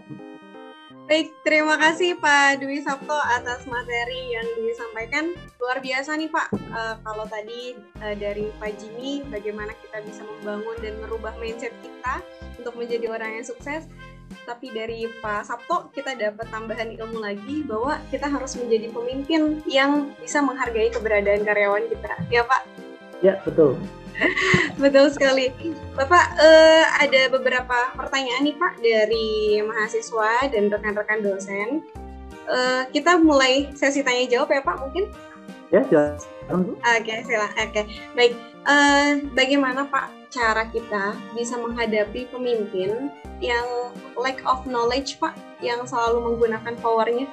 Baik, 1.05 1.37
terima 1.45 1.77
kasih 1.77 2.17
Pak 2.17 2.65
Dwi 2.65 2.81
Sabto 2.81 3.13
atas 3.13 3.69
materi 3.69 4.33
yang 4.33 4.47
disampaikan. 4.57 5.37
Luar 5.61 5.77
biasa 5.77 6.17
nih 6.17 6.33
Pak, 6.33 6.49
uh, 6.73 6.97
kalau 7.05 7.29
tadi 7.29 7.77
uh, 8.01 8.15
dari 8.17 8.49
Pak 8.57 8.73
Jimmy, 8.81 9.21
bagaimana 9.29 9.77
kita 9.85 10.01
bisa 10.01 10.25
membangun 10.25 10.73
dan 10.81 10.97
merubah 11.05 11.37
mindset 11.37 11.77
kita 11.85 12.25
untuk 12.57 12.73
menjadi 12.73 13.05
orang 13.13 13.37
yang 13.37 13.45
sukses. 13.45 13.85
Tapi 14.49 14.73
dari 14.73 15.05
Pak 15.21 15.45
Sabto, 15.45 15.93
kita 15.93 16.17
dapat 16.17 16.49
tambahan 16.49 16.97
ilmu 16.97 17.21
lagi 17.21 17.61
bahwa 17.69 18.01
kita 18.09 18.25
harus 18.25 18.57
menjadi 18.57 18.89
pemimpin 18.89 19.61
yang 19.69 20.09
bisa 20.17 20.41
menghargai 20.41 20.89
keberadaan 20.89 21.45
karyawan 21.45 21.85
kita. 21.85 22.13
Ya 22.33 22.41
Pak? 22.41 22.61
Ya, 23.21 23.37
betul. 23.45 23.77
Betul 24.83 25.11
sekali. 25.11 25.51
Bapak, 25.95 26.25
uh, 26.39 26.85
ada 26.99 27.27
beberapa 27.31 27.91
pertanyaan 27.95 28.47
nih 28.47 28.55
Pak 28.55 28.73
dari 28.79 29.59
mahasiswa 29.63 30.49
dan 30.51 30.71
rekan-rekan 30.71 31.19
dosen. 31.23 31.83
Uh, 32.45 32.85
kita 32.93 33.17
mulai 33.17 33.73
sesi 33.73 34.05
tanya 34.05 34.29
jawab 34.29 34.53
ya 34.53 34.61
Pak 34.61 34.77
mungkin? 34.77 35.09
Ya, 35.73 35.81
silakan. 35.89 36.17
Oke, 36.45 36.77
okay, 36.77 37.19
silakan. 37.25 37.65
Oke, 37.67 37.73
okay. 37.73 37.85
baik. 38.13 38.33
Uh, 38.65 39.21
bagaimana 39.33 39.85
Pak 39.89 40.29
cara 40.33 40.67
kita 40.69 41.15
bisa 41.33 41.55
menghadapi 41.57 42.29
pemimpin 42.29 43.09
yang 43.39 43.65
lack 44.15 44.41
of 44.45 44.63
knowledge 44.69 45.17
Pak, 45.17 45.33
yang 45.59 45.83
selalu 45.87 46.33
menggunakan 46.33 46.73
powernya? 46.79 47.27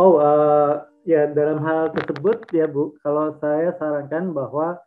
Oh, 0.00 0.18
uh, 0.18 0.82
ya 1.02 1.30
dalam 1.30 1.62
hal 1.62 1.90
tersebut 1.94 2.46
ya 2.54 2.66
Bu, 2.70 2.94
kalau 3.02 3.34
saya 3.42 3.74
sarankan 3.78 4.30
bahwa 4.30 4.78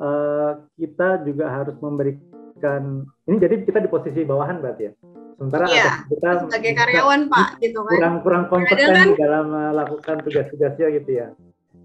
uh, 0.00 0.64
kita 0.76 1.24
juga 1.24 1.48
harus 1.48 1.76
memberikan 1.80 3.04
ini 3.28 3.36
jadi 3.40 3.64
kita 3.64 3.78
di 3.84 3.88
posisi 3.88 4.24
bawahan 4.24 4.60
berarti 4.60 4.82
ya. 4.90 4.92
Sementara 5.40 5.64
ya, 5.72 6.04
kita 6.04 6.44
sebagai 6.44 6.72
karyawan 6.76 7.20
kita, 7.24 7.32
Pak 7.32 7.48
gitu 7.64 7.80
kan. 7.80 7.96
Kurang 7.96 8.16
kurang 8.20 8.44
kompeten 8.52 8.88
kan, 8.92 9.08
dalam 9.16 9.44
melakukan 9.48 10.16
tugas-tugasnya 10.20 10.86
gitu 11.00 11.10
ya. 11.16 11.28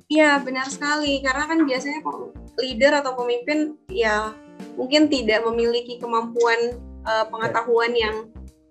Iya 0.05 0.37
benar 0.43 0.67
sekali 0.69 1.23
karena 1.23 1.49
kan 1.49 1.59
biasanya 1.65 1.99
leader 2.61 2.93
atau 3.01 3.17
pemimpin 3.17 3.79
ya 3.89 4.35
mungkin 4.77 5.09
tidak 5.09 5.41
memiliki 5.49 5.97
kemampuan 5.97 6.77
uh, 7.07 7.25
pengetahuan 7.31 7.95
ya. 7.95 8.01
yang 8.05 8.15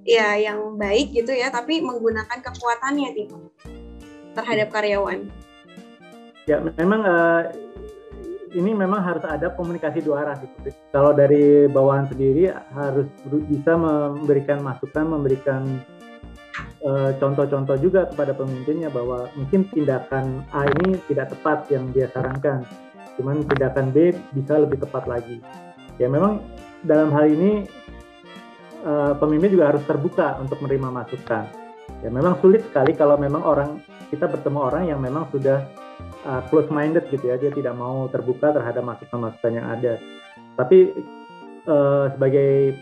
ya 0.05 0.29
yang 0.37 0.77
baik 0.77 1.17
gitu 1.17 1.33
ya 1.33 1.49
tapi 1.49 1.81
menggunakan 1.81 2.39
kekuatannya 2.45 3.09
gitu 3.17 3.51
terhadap 4.35 4.69
karyawan? 4.75 5.31
Ya, 6.45 6.61
memang 6.61 7.01
uh, 7.09 7.49
ini 8.55 8.71
memang 8.73 9.03
harus 9.03 9.27
ada 9.27 9.51
komunikasi 9.53 10.01
dua 10.01 10.25
arah. 10.25 10.37
Gitu. 10.39 10.71
Kalau 10.95 11.13
dari 11.13 11.67
bawahan 11.67 12.07
sendiri 12.09 12.55
harus 12.73 13.11
bisa 13.51 13.75
memberikan 13.75 14.63
masukan, 14.63 15.05
memberikan 15.05 15.83
eh, 16.81 17.11
contoh-contoh 17.19 17.77
uh, 17.77 17.83
juga 17.83 18.07
kepada 18.09 18.33
pemimpinnya 18.33 18.89
bahwa 18.89 19.27
mungkin 19.35 19.67
tindakan 19.75 20.47
A 20.55 20.71
ini 20.71 21.03
tidak 21.11 21.35
tepat 21.35 21.67
yang 21.75 21.91
dia 21.91 22.07
sarankan, 22.15 22.63
cuman 23.19 23.43
tindakan 23.51 23.91
B 23.91 24.15
bisa 24.33 24.63
lebih 24.63 24.79
tepat 24.87 25.11
lagi. 25.11 25.43
Ya 25.99 26.07
memang 26.07 26.43
dalam 26.87 27.11
hal 27.11 27.27
ini 27.31 27.67
uh, 28.87 29.19
pemimpin 29.19 29.59
juga 29.59 29.75
harus 29.75 29.83
terbuka 29.83 30.39
untuk 30.39 30.63
menerima 30.63 30.89
masukan. 30.95 31.45
Ya 32.07 32.09
memang 32.13 32.39
sulit 32.39 32.63
sekali 32.69 32.93
kalau 32.95 33.17
memang 33.17 33.43
orang 33.43 33.81
kita 34.11 34.27
bertemu 34.29 34.59
orang 34.61 34.85
yang 34.89 35.01
memang 35.01 35.29
sudah 35.33 35.65
uh, 36.27 36.43
close 36.49 36.69
minded 36.73 37.07
gitu 37.09 37.31
ya. 37.31 37.37
Dia 37.41 37.53
tidak 37.53 37.75
mau 37.77 38.09
terbuka 38.09 38.53
terhadap 38.53 38.83
masukan-masukan 38.85 39.53
yang 39.53 39.67
ada. 39.69 40.01
Tapi 40.57 40.93
uh, 41.69 42.13
sebagai 42.15 42.79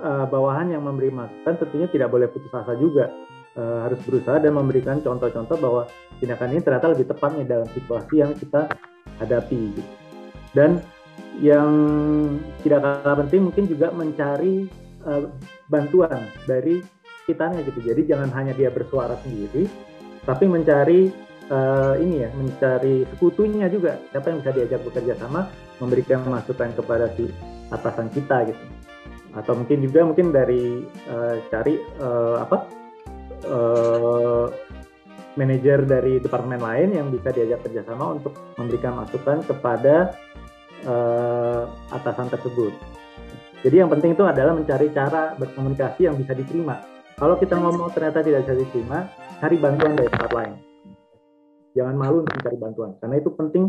uh, 0.00 0.26
bawahan 0.28 0.72
yang 0.72 0.84
memberi 0.84 1.10
masukan 1.10 1.54
tentunya 1.60 1.88
tidak 1.90 2.08
boleh 2.12 2.28
putus 2.28 2.52
asa 2.52 2.76
juga. 2.76 3.10
Uh, 3.54 3.86
harus 3.86 4.02
berusaha 4.02 4.42
dan 4.42 4.50
memberikan 4.50 4.98
contoh-contoh 4.98 5.54
bahwa 5.62 5.86
tindakan 6.18 6.58
ini 6.58 6.60
ternyata 6.66 6.90
lebih 6.90 7.06
tepat 7.06 7.38
nih 7.38 7.46
dalam 7.46 7.70
situasi 7.70 8.14
yang 8.18 8.34
kita 8.34 8.66
hadapi 9.22 9.78
gitu. 9.78 9.92
dan 10.58 10.82
yang 11.38 11.70
tidak 12.66 12.82
kalah 12.82 13.14
penting 13.22 13.46
mungkin 13.46 13.70
juga 13.70 13.94
mencari 13.94 14.66
uh, 15.06 15.30
bantuan 15.70 16.26
dari 16.50 16.82
kitanya 17.26 17.62
gitu. 17.62 17.78
Jadi 17.78 18.10
jangan 18.10 18.30
hanya 18.34 18.52
dia 18.54 18.74
bersuara 18.74 19.14
sendiri 19.22 19.66
tapi 20.24 20.44
mencari 20.48 21.12
uh, 21.52 21.94
ini 22.00 22.24
ya, 22.24 22.30
mencari 22.32 23.04
sekutunya 23.12 23.68
juga 23.68 24.00
siapa 24.08 24.32
yang 24.32 24.38
bisa 24.40 24.52
diajak 24.56 24.80
bekerja 24.84 25.14
sama, 25.20 25.48
memberikan 25.80 26.24
masukan 26.24 26.72
kepada 26.72 27.12
si 27.16 27.28
atasan 27.68 28.08
kita 28.12 28.48
gitu. 28.48 28.64
Atau 29.34 29.52
mungkin 29.58 29.78
juga 29.82 30.00
mungkin 30.06 30.26
dari 30.30 30.86
uh, 31.10 31.36
cari 31.50 31.74
uh, 32.00 32.36
apa 32.40 32.58
uh, 33.50 34.46
manajer 35.34 35.82
dari 35.82 36.22
departemen 36.22 36.62
lain 36.62 36.94
yang 36.94 37.08
bisa 37.10 37.34
diajak 37.34 37.66
kerjasama 37.66 38.14
untuk 38.14 38.38
memberikan 38.54 38.94
masukan 38.94 39.42
kepada 39.42 40.14
uh, 40.86 41.66
atasan 41.90 42.30
tersebut. 42.30 42.70
Jadi 43.66 43.80
yang 43.80 43.90
penting 43.90 44.14
itu 44.14 44.22
adalah 44.22 44.54
mencari 44.54 44.92
cara 44.94 45.34
berkomunikasi 45.34 46.06
yang 46.06 46.14
bisa 46.20 46.36
diterima. 46.36 46.93
Kalau 47.14 47.38
kita 47.38 47.54
ngomong 47.54 47.94
ternyata 47.94 48.26
tidak 48.26 48.42
bisa 48.42 48.54
diterima, 48.58 49.06
cari 49.38 49.56
bantuan 49.62 49.94
dari 49.94 50.10
tempat 50.10 50.32
lain. 50.34 50.54
Jangan 51.78 51.94
malu 51.94 52.26
untuk 52.26 52.34
mencari 52.38 52.58
bantuan, 52.58 52.90
karena 52.98 53.16
itu 53.18 53.30
penting 53.34 53.64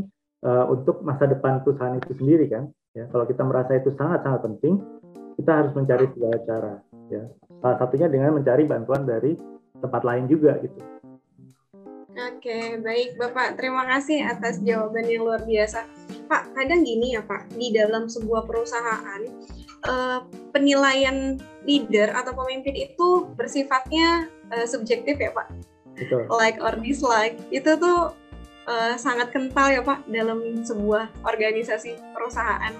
uh, 0.45 0.65
untuk 0.69 1.01
masa 1.05 1.29
depan 1.29 1.61
perusahaan 1.61 1.97
itu 1.97 2.13
sendiri 2.17 2.45
kan. 2.49 2.69
Ya, 2.97 3.05
kalau 3.09 3.25
kita 3.29 3.45
merasa 3.45 3.77
itu 3.77 3.93
sangat-sangat 3.93 4.41
penting, 4.49 4.81
kita 5.37 5.51
harus 5.51 5.71
mencari 5.77 6.05
segala 6.13 6.37
cara. 6.45 6.73
Ya, 7.09 7.23
salah 7.61 7.77
satunya 7.81 8.07
dengan 8.09 8.33
mencari 8.33 8.63
bantuan 8.65 9.05
dari 9.05 9.37
tempat 9.77 10.01
lain 10.01 10.25
juga 10.25 10.57
gitu. 10.65 10.79
Oke, 12.15 12.79
baik 12.79 13.19
Bapak. 13.19 13.59
Terima 13.59 13.83
kasih 13.85 14.25
atas 14.25 14.63
jawaban 14.63 15.05
yang 15.05 15.27
luar 15.27 15.43
biasa. 15.43 16.04
Pak, 16.25 16.57
kadang 16.57 16.81
gini 16.83 17.15
ya 17.15 17.21
Pak, 17.23 17.53
di 17.53 17.71
dalam 17.71 18.09
sebuah 18.09 18.45
perusahaan, 18.49 19.21
eh, 19.85 20.19
penilaian 20.51 21.37
leader 21.65 22.13
atau 22.13 22.33
pemimpin 22.33 22.73
itu 22.73 23.29
bersifatnya 23.37 24.29
eh, 24.53 24.65
subjektif 24.69 25.17
ya 25.17 25.31
Pak. 25.33 25.47
Betul. 25.95 26.27
Like 26.27 26.59
or 26.59 26.75
dislike, 26.77 27.39
itu 27.49 27.77
tuh 27.79 28.13
eh, 28.67 28.95
sangat 28.97 29.31
kental 29.31 29.71
ya 29.71 29.81
Pak 29.85 30.09
dalam 30.09 30.65
sebuah 30.65 31.25
organisasi 31.25 31.97
perusahaan. 32.13 32.73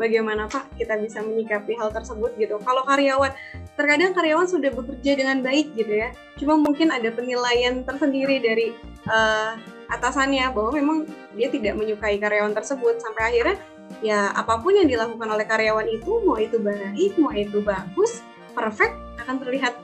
Bagaimana 0.00 0.48
Pak 0.48 0.80
kita 0.80 0.96
bisa 0.96 1.20
menyikapi 1.20 1.76
hal 1.76 1.92
tersebut 1.92 2.32
gitu? 2.40 2.56
Kalau 2.64 2.88
karyawan, 2.88 3.36
terkadang 3.76 4.16
karyawan 4.16 4.48
sudah 4.48 4.72
bekerja 4.72 5.12
dengan 5.12 5.44
baik 5.44 5.76
gitu 5.76 5.92
ya, 5.92 6.08
cuma 6.40 6.56
mungkin 6.56 6.88
ada 6.88 7.12
penilaian 7.12 7.84
tersendiri 7.84 8.40
dari 8.40 8.72
uh, 9.12 9.60
atasannya 9.90 10.54
bahwa 10.54 10.70
memang 10.72 10.98
dia 11.34 11.50
tidak 11.50 11.74
menyukai 11.74 12.16
karyawan 12.22 12.54
tersebut 12.54 13.02
sampai 13.02 13.22
akhirnya 13.34 13.56
ya 14.00 14.30
apa 14.32 14.62
pun 14.62 14.72
yang 14.78 14.86
dilakukan 14.86 15.28
oleh 15.28 15.44
karyawan 15.44 15.90
itu 15.90 16.22
mau 16.22 16.38
itu 16.38 16.56
baik 16.62 17.12
mau 17.18 17.34
itu 17.34 17.58
bagus 17.60 18.22
perfect 18.54 18.94
akan 19.18 19.36
terlihat 19.42 19.74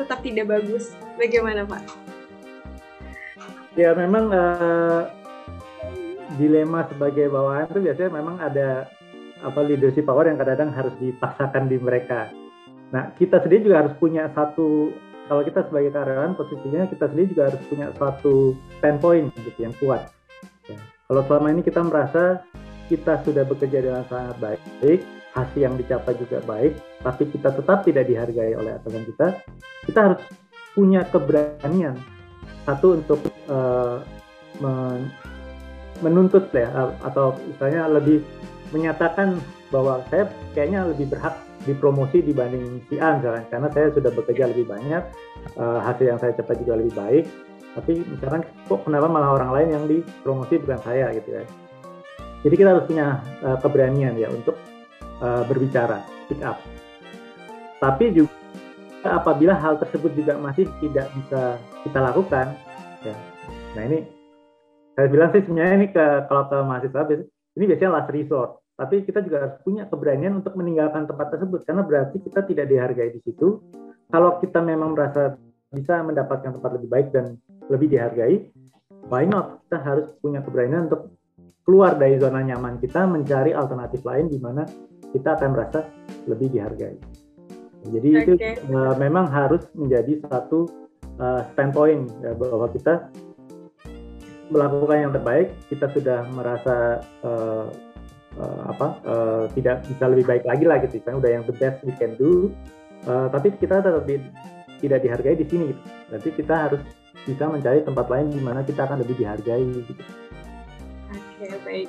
tetap 0.00 0.24
tidak 0.24 0.48
bagus 0.48 0.96
bagaimana 1.20 1.68
pak? 1.68 1.84
Ya 3.76 3.92
memang 3.92 4.32
uh, 4.32 5.12
dilema 6.40 6.88
sebagai 6.88 7.28
bawahan 7.28 7.68
itu 7.70 7.80
biasanya 7.84 8.10
memang 8.16 8.36
ada 8.40 8.88
apa 9.40 9.60
leadership 9.64 10.08
power 10.08 10.28
yang 10.28 10.36
kadang-kadang 10.40 10.72
harus 10.72 10.94
dipaksakan 11.00 11.68
di 11.68 11.76
mereka. 11.80 12.28
Nah, 12.90 13.14
kita 13.16 13.40
sendiri 13.40 13.70
juga 13.70 13.86
harus 13.86 13.94
punya 13.96 14.28
satu 14.34 14.90
kalau 15.30 15.46
kita 15.46 15.62
sebagai 15.70 15.94
karyawan 15.94 16.34
posisinya 16.34 16.90
kita 16.90 17.06
sendiri 17.06 17.30
juga 17.30 17.42
harus 17.54 17.62
punya 17.70 17.86
suatu 17.94 18.58
standpoint 18.82 19.30
gitu 19.38 19.60
yang 19.62 19.74
kuat. 19.78 20.10
Ya. 20.66 20.74
Kalau 21.06 21.22
selama 21.30 21.54
ini 21.54 21.62
kita 21.62 21.86
merasa 21.86 22.42
kita 22.90 23.22
sudah 23.22 23.46
bekerja 23.46 23.78
dengan 23.78 24.02
sangat 24.10 24.34
baik, 24.42 25.06
hasil 25.30 25.60
yang 25.62 25.78
dicapai 25.78 26.18
juga 26.18 26.42
baik, 26.42 26.74
tapi 27.06 27.22
kita 27.30 27.54
tetap 27.54 27.86
tidak 27.86 28.10
dihargai 28.10 28.58
oleh 28.58 28.74
atasan 28.74 29.06
kita, 29.06 29.26
kita 29.86 29.98
harus 30.02 30.20
punya 30.74 31.06
keberanian 31.06 31.94
satu 32.66 32.98
untuk 32.98 33.22
uh, 33.46 34.02
men 34.58 35.14
menuntut 36.02 36.50
ya 36.50 36.96
atau 37.06 37.36
misalnya 37.44 37.86
lebih 37.86 38.24
menyatakan 38.72 39.36
bahwa 39.68 40.00
saya 40.08 40.26
kayaknya 40.56 40.88
lebih 40.88 41.12
berhak 41.12 41.36
dipromosi 41.68 42.24
dibanding 42.24 42.80
si 42.88 42.96
A 42.96 43.20
misalkan 43.20 43.44
karena 43.52 43.68
saya 43.72 43.86
sudah 43.92 44.10
bekerja 44.12 44.44
lebih 44.48 44.66
banyak 44.68 45.02
uh, 45.60 45.80
hasil 45.84 46.04
yang 46.08 46.18
saya 46.20 46.32
capai 46.36 46.56
juga 46.60 46.80
lebih 46.80 46.94
baik. 46.96 47.24
Tapi 47.70 47.92
misalkan 48.02 48.42
kok 48.66 48.82
kenapa 48.82 49.06
malah 49.06 49.30
orang 49.38 49.50
lain 49.54 49.68
yang 49.70 49.84
dipromosi 49.86 50.58
bukan 50.58 50.80
saya 50.82 51.12
gitu 51.14 51.28
ya? 51.38 51.44
Jadi 52.40 52.54
kita 52.56 52.68
harus 52.72 52.84
punya 52.88 53.20
uh, 53.44 53.58
keberanian 53.60 54.16
ya 54.16 54.28
untuk 54.32 54.56
uh, 55.20 55.44
berbicara 55.44 56.00
speak 56.26 56.40
up. 56.40 56.56
Tapi 57.80 58.12
juga 58.12 58.32
apabila 59.04 59.56
hal 59.56 59.80
tersebut 59.80 60.12
juga 60.16 60.36
masih 60.36 60.68
tidak 60.80 61.08
bisa 61.16 61.56
kita 61.84 61.98
lakukan 62.00 62.56
ya. 63.04 63.14
Nah 63.76 63.82
ini 63.86 63.98
saya 64.96 65.06
bilang 65.08 65.32
sih 65.32 65.44
sebenarnya 65.44 65.74
ini 65.80 65.88
ke 65.92 66.04
kalau 66.28 66.44
ke 66.48 66.56
mahasiswa 66.60 67.02
ini 67.56 67.64
biasanya 67.64 67.92
last 67.92 68.12
resort 68.12 68.59
tapi 68.80 69.04
kita 69.04 69.20
juga 69.20 69.44
harus 69.44 69.56
punya 69.60 69.84
keberanian 69.84 70.40
untuk 70.40 70.56
meninggalkan 70.56 71.04
tempat 71.04 71.36
tersebut 71.36 71.68
karena 71.68 71.84
berarti 71.84 72.16
kita 72.24 72.48
tidak 72.48 72.64
dihargai 72.72 73.12
di 73.12 73.20
situ. 73.20 73.60
Kalau 74.08 74.40
kita 74.40 74.64
memang 74.64 74.96
merasa 74.96 75.36
bisa 75.68 76.00
mendapatkan 76.00 76.56
tempat 76.56 76.80
lebih 76.80 76.88
baik 76.88 77.12
dan 77.12 77.36
lebih 77.68 77.92
dihargai, 77.92 78.48
why 79.12 79.28
not? 79.28 79.60
Kita 79.68 79.84
harus 79.84 80.08
punya 80.24 80.40
keberanian 80.40 80.88
untuk 80.88 81.12
keluar 81.68 82.00
dari 82.00 82.16
zona 82.16 82.40
nyaman 82.40 82.80
kita, 82.80 83.04
mencari 83.04 83.52
alternatif 83.52 84.00
lain 84.00 84.32
di 84.32 84.40
mana 84.40 84.64
kita 85.12 85.36
akan 85.36 85.48
merasa 85.52 85.84
lebih 86.24 86.48
dihargai. 86.48 86.96
Jadi 87.84 88.08
okay. 88.16 88.24
itu 88.24 88.32
uh, 88.72 88.96
memang 88.96 89.28
harus 89.28 89.60
menjadi 89.76 90.24
satu 90.24 90.64
uh, 91.20 91.44
standpoint 91.52 92.08
ya, 92.24 92.32
bahwa 92.32 92.64
kita 92.72 93.12
melakukan 94.48 94.98
yang 95.04 95.12
terbaik, 95.12 95.52
kita 95.68 95.86
sudah 95.92 96.26
merasa 96.32 97.04
uh, 97.22 97.68
uh, 98.38 98.70
apa 98.70 98.88
uh, 99.02 99.44
tidak 99.56 99.82
bisa 99.88 100.04
lebih 100.06 100.26
baik 100.28 100.44
lagi 100.46 100.64
lah 100.68 100.78
gitu 100.84 101.02
kan 101.02 101.18
udah 101.18 101.30
yang 101.40 101.44
the 101.48 101.56
best 101.56 101.82
we 101.82 101.94
can 101.96 102.14
do 102.20 102.54
uh, 103.08 103.26
tapi 103.32 103.50
kita 103.58 103.82
tetap 103.82 104.04
di, 104.06 104.20
tidak 104.78 104.98
dihargai 105.02 105.36
di 105.38 105.46
sini 105.48 105.64
gitu 105.74 105.82
berarti 106.10 106.30
kita 106.36 106.54
harus 106.54 106.82
bisa 107.28 107.44
mencari 107.48 107.84
tempat 107.84 108.06
lain 108.08 108.32
di 108.32 108.40
mana 108.40 108.64
kita 108.64 108.88
akan 108.88 109.04
lebih 109.04 109.20
dihargai 109.20 109.64
gitu. 109.84 109.92
Oke 111.10 111.56
baik, 111.64 111.88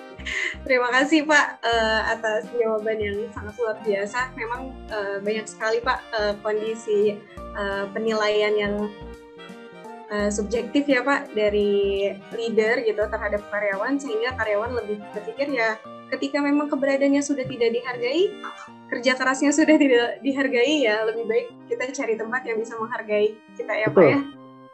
terima 0.64 0.90
kasih 0.96 1.28
Pak 1.28 1.60
uh, 1.60 2.02
atas 2.08 2.48
jawaban 2.56 2.98
yang 2.98 3.20
sangat 3.36 3.54
luar 3.60 3.78
biasa. 3.84 4.32
Memang 4.40 4.72
uh, 4.88 5.18
banyak 5.20 5.44
sekali 5.44 5.84
Pak 5.84 6.00
uh, 6.16 6.34
kondisi 6.40 7.20
uh, 7.54 7.86
penilaian 7.92 8.56
yang 8.56 8.76
uh, 10.08 10.30
subjektif 10.32 10.88
ya 10.88 11.04
Pak 11.04 11.36
dari 11.36 12.10
leader 12.32 12.80
gitu 12.80 13.04
terhadap 13.12 13.44
karyawan 13.52 14.00
sehingga 14.00 14.40
karyawan 14.40 14.72
lebih 14.72 15.04
berpikir 15.14 15.52
ya 15.52 15.76
ketika 16.12 16.44
memang 16.44 16.68
keberadaannya 16.68 17.24
sudah 17.24 17.48
tidak 17.48 17.72
dihargai 17.72 18.28
kerja 18.92 19.16
kerasnya 19.16 19.56
sudah 19.56 19.80
tidak 19.80 20.20
dihargai 20.20 20.84
ya 20.84 21.08
lebih 21.08 21.24
baik 21.24 21.48
kita 21.72 21.88
cari 21.96 22.20
tempat 22.20 22.42
yang 22.44 22.60
bisa 22.60 22.76
menghargai 22.76 23.40
kita 23.56 23.74
ya 23.74 23.88
Betul. 23.88 23.96
Pak 23.96 24.08
ya. 24.12 24.20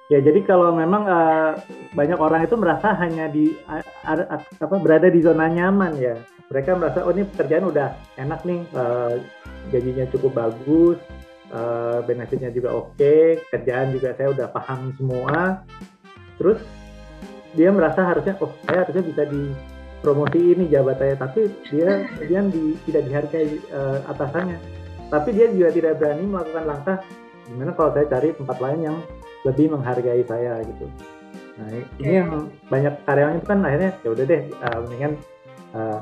Ya 0.07 0.23
jadi 0.23 0.39
kalau 0.47 0.71
memang 0.71 1.03
uh, 1.03 1.59
banyak 1.91 2.15
orang 2.15 2.47
itu 2.47 2.55
merasa 2.55 2.95
hanya 2.95 3.27
di 3.27 3.51
uh, 3.67 3.83
uh, 4.07 4.39
apa 4.39 4.75
berada 4.79 5.11
di 5.11 5.19
zona 5.19 5.51
nyaman 5.51 5.99
ya. 5.99 6.15
Mereka 6.47 6.79
merasa 6.79 7.03
oh 7.03 7.11
ini 7.11 7.27
pekerjaan 7.27 7.67
udah 7.67 7.91
enak 8.15 8.39
nih, 8.47 8.63
uh, 8.71 9.19
gajinya 9.67 10.07
cukup 10.07 10.31
bagus, 10.31 10.95
uh, 11.51 11.99
benefitnya 12.07 12.55
juga 12.55 12.71
oke, 12.71 12.95
okay, 12.95 13.43
kerjaan 13.51 13.91
juga 13.91 14.15
saya 14.15 14.31
udah 14.31 14.47
paham 14.47 14.95
semua. 14.95 15.67
Terus 16.39 16.63
dia 17.51 17.67
merasa 17.75 18.07
harusnya 18.07 18.39
oh 18.39 18.55
saya 18.63 18.87
harusnya 18.87 19.03
bisa 19.03 19.27
di 19.27 19.51
promosi 20.01 20.39
ini 20.53 20.69
jabatannya, 20.69 21.17
tapi 21.17 21.49
dia 21.69 22.05
kemudian 22.15 22.53
di, 22.53 22.77
tidak 22.85 23.03
dihargai 23.09 23.49
uh, 23.73 23.99
atasannya. 24.11 24.57
Tapi 25.07 25.29
dia 25.31 25.47
juga 25.49 25.71
tidak 25.71 25.93
berani 26.03 26.23
melakukan 26.27 26.63
langkah 26.67 26.97
gimana 27.47 27.71
kalau 27.79 27.95
saya 27.95 28.05
cari 28.11 28.35
tempat 28.35 28.57
lain 28.59 28.79
yang 28.83 28.97
lebih 29.47 29.71
menghargai 29.71 30.23
saya 30.27 30.59
gitu. 30.67 30.85
Nah 31.57 31.67
ini 32.03 32.13
yang 32.13 32.51
banyak 32.67 32.93
karyawan 33.07 33.39
itu 33.39 33.47
kan 33.47 33.59
akhirnya 33.63 33.91
ya 34.03 34.09
udah 34.11 34.25
deh 34.27 34.41
uh, 34.61 34.77
mendingan 34.83 35.13
uh, 35.71 35.99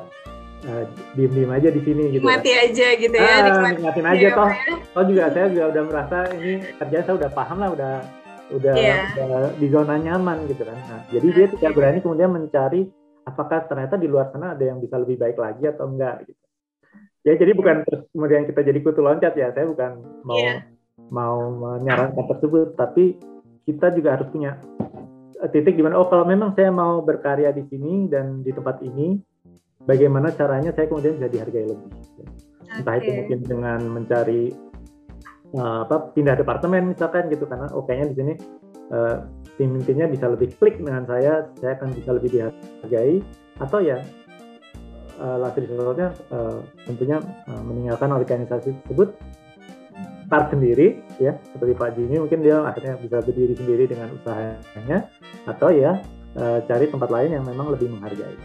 uh, 0.65 0.83
diem-diem 1.13 1.51
aja 1.53 1.69
di 1.69 1.81
sini 1.85 2.03
gitu. 2.17 2.25
Mati 2.25 2.51
kan. 2.51 2.65
aja 2.65 2.87
gitu 2.97 3.15
ya. 3.15 3.33
Ah, 3.45 3.71
nikmatin 3.71 4.05
aja 4.09 4.27
toh. 4.33 4.49
Ya. 4.49 4.75
Toh 4.89 5.03
juga 5.05 5.23
saya 5.31 5.45
juga 5.53 5.65
udah 5.69 5.83
merasa 5.85 6.17
ini 6.33 6.53
kerja 6.81 6.97
saya 7.05 7.15
udah 7.15 7.29
paham 7.29 7.57
lah, 7.61 7.69
udah 7.71 7.93
udah, 8.45 8.75
yeah. 8.77 9.09
udah 9.17 9.57
di 9.57 9.67
zona 9.73 9.95
nyaman 9.97 10.45
gitu 10.49 10.65
kan. 10.65 10.77
Nah, 10.89 11.01
jadi 11.09 11.27
okay. 11.29 11.37
dia 11.37 11.45
tidak 11.57 11.71
berani 11.77 11.99
kemudian 12.01 12.29
mencari 12.29 12.81
apakah 13.25 13.65
ternyata 13.65 13.97
di 13.97 14.07
luar 14.07 14.29
sana 14.29 14.53
ada 14.53 14.63
yang 14.63 14.77
bisa 14.77 15.01
lebih 15.01 15.17
baik 15.17 15.37
lagi 15.41 15.65
atau 15.65 15.89
enggak 15.89 16.29
gitu. 16.29 16.45
Ya 17.25 17.33
jadi 17.41 17.57
bukan 17.57 17.81
terus 17.83 18.05
kemudian 18.13 18.45
kita 18.45 18.61
jadi 18.61 18.79
kutu 18.85 19.01
loncat 19.01 19.33
ya. 19.33 19.49
Saya 19.51 19.65
bukan 19.65 19.91
mau 20.21 20.37
yeah. 20.37 20.61
mau 21.09 21.49
menyarankan 21.49 22.25
tersebut, 22.37 22.77
tapi 22.77 23.17
kita 23.65 23.89
juga 23.97 24.13
harus 24.15 24.29
punya 24.29 24.61
titik 25.49 25.73
di 25.75 25.83
mana 25.83 25.99
oh 25.99 26.07
kalau 26.07 26.23
memang 26.23 26.53
saya 26.53 26.69
mau 26.69 27.01
berkarya 27.01 27.49
di 27.51 27.65
sini 27.67 28.07
dan 28.07 28.45
di 28.45 28.53
tempat 28.53 28.79
ini 28.85 29.19
bagaimana 29.83 30.31
caranya 30.37 30.71
saya 30.71 30.85
kemudian 30.85 31.17
bisa 31.17 31.29
dihargai 31.29 31.65
lebih. 31.65 31.91
Entah 32.77 32.95
itu 33.01 33.09
mungkin 33.09 33.39
dengan 33.41 33.79
mencari 33.89 34.53
uh, 35.57 35.85
apa 35.85 36.13
pindah 36.13 36.35
departemen 36.37 36.93
misalkan 36.93 37.29
gitu 37.33 37.49
karena 37.49 37.69
oh 37.73 37.83
kayaknya 37.85 38.07
di 38.11 38.15
sini 38.21 38.33
uh, 38.93 39.17
pemimpinnya 39.55 40.07
bisa 40.07 40.29
lebih 40.31 40.53
klik 40.59 40.79
dengan 40.79 41.03
saya, 41.07 41.47
saya 41.59 41.75
akan 41.79 41.89
bisa 41.95 42.09
lebih 42.15 42.29
dihargai. 42.35 43.19
Atau 43.59 43.79
ya 43.79 44.03
uh, 45.19 45.37
last 45.39 45.55
resortnya 45.55 46.11
uh, 46.31 46.59
tentunya 46.87 47.17
uh, 47.47 47.63
meninggalkan 47.63 48.11
organisasi 48.11 48.75
tersebut. 48.83 49.15
Start 50.25 50.49
sendiri 50.51 50.99
ya. 51.21 51.37
Seperti 51.53 51.73
Pak 51.77 51.89
Jimmy 51.95 52.17
mungkin 52.17 52.41
dia 52.41 52.65
akhirnya 52.65 52.97
bisa 52.99 53.21
berdiri 53.21 53.53
sendiri 53.55 53.83
dengan 53.87 54.11
usahanya. 54.15 55.07
Atau 55.47 55.71
ya 55.71 56.01
uh, 56.35 56.59
cari 56.65 56.89
tempat 56.91 57.09
lain 57.09 57.39
yang 57.39 57.45
memang 57.45 57.71
lebih 57.71 57.93
menghargai. 57.93 58.35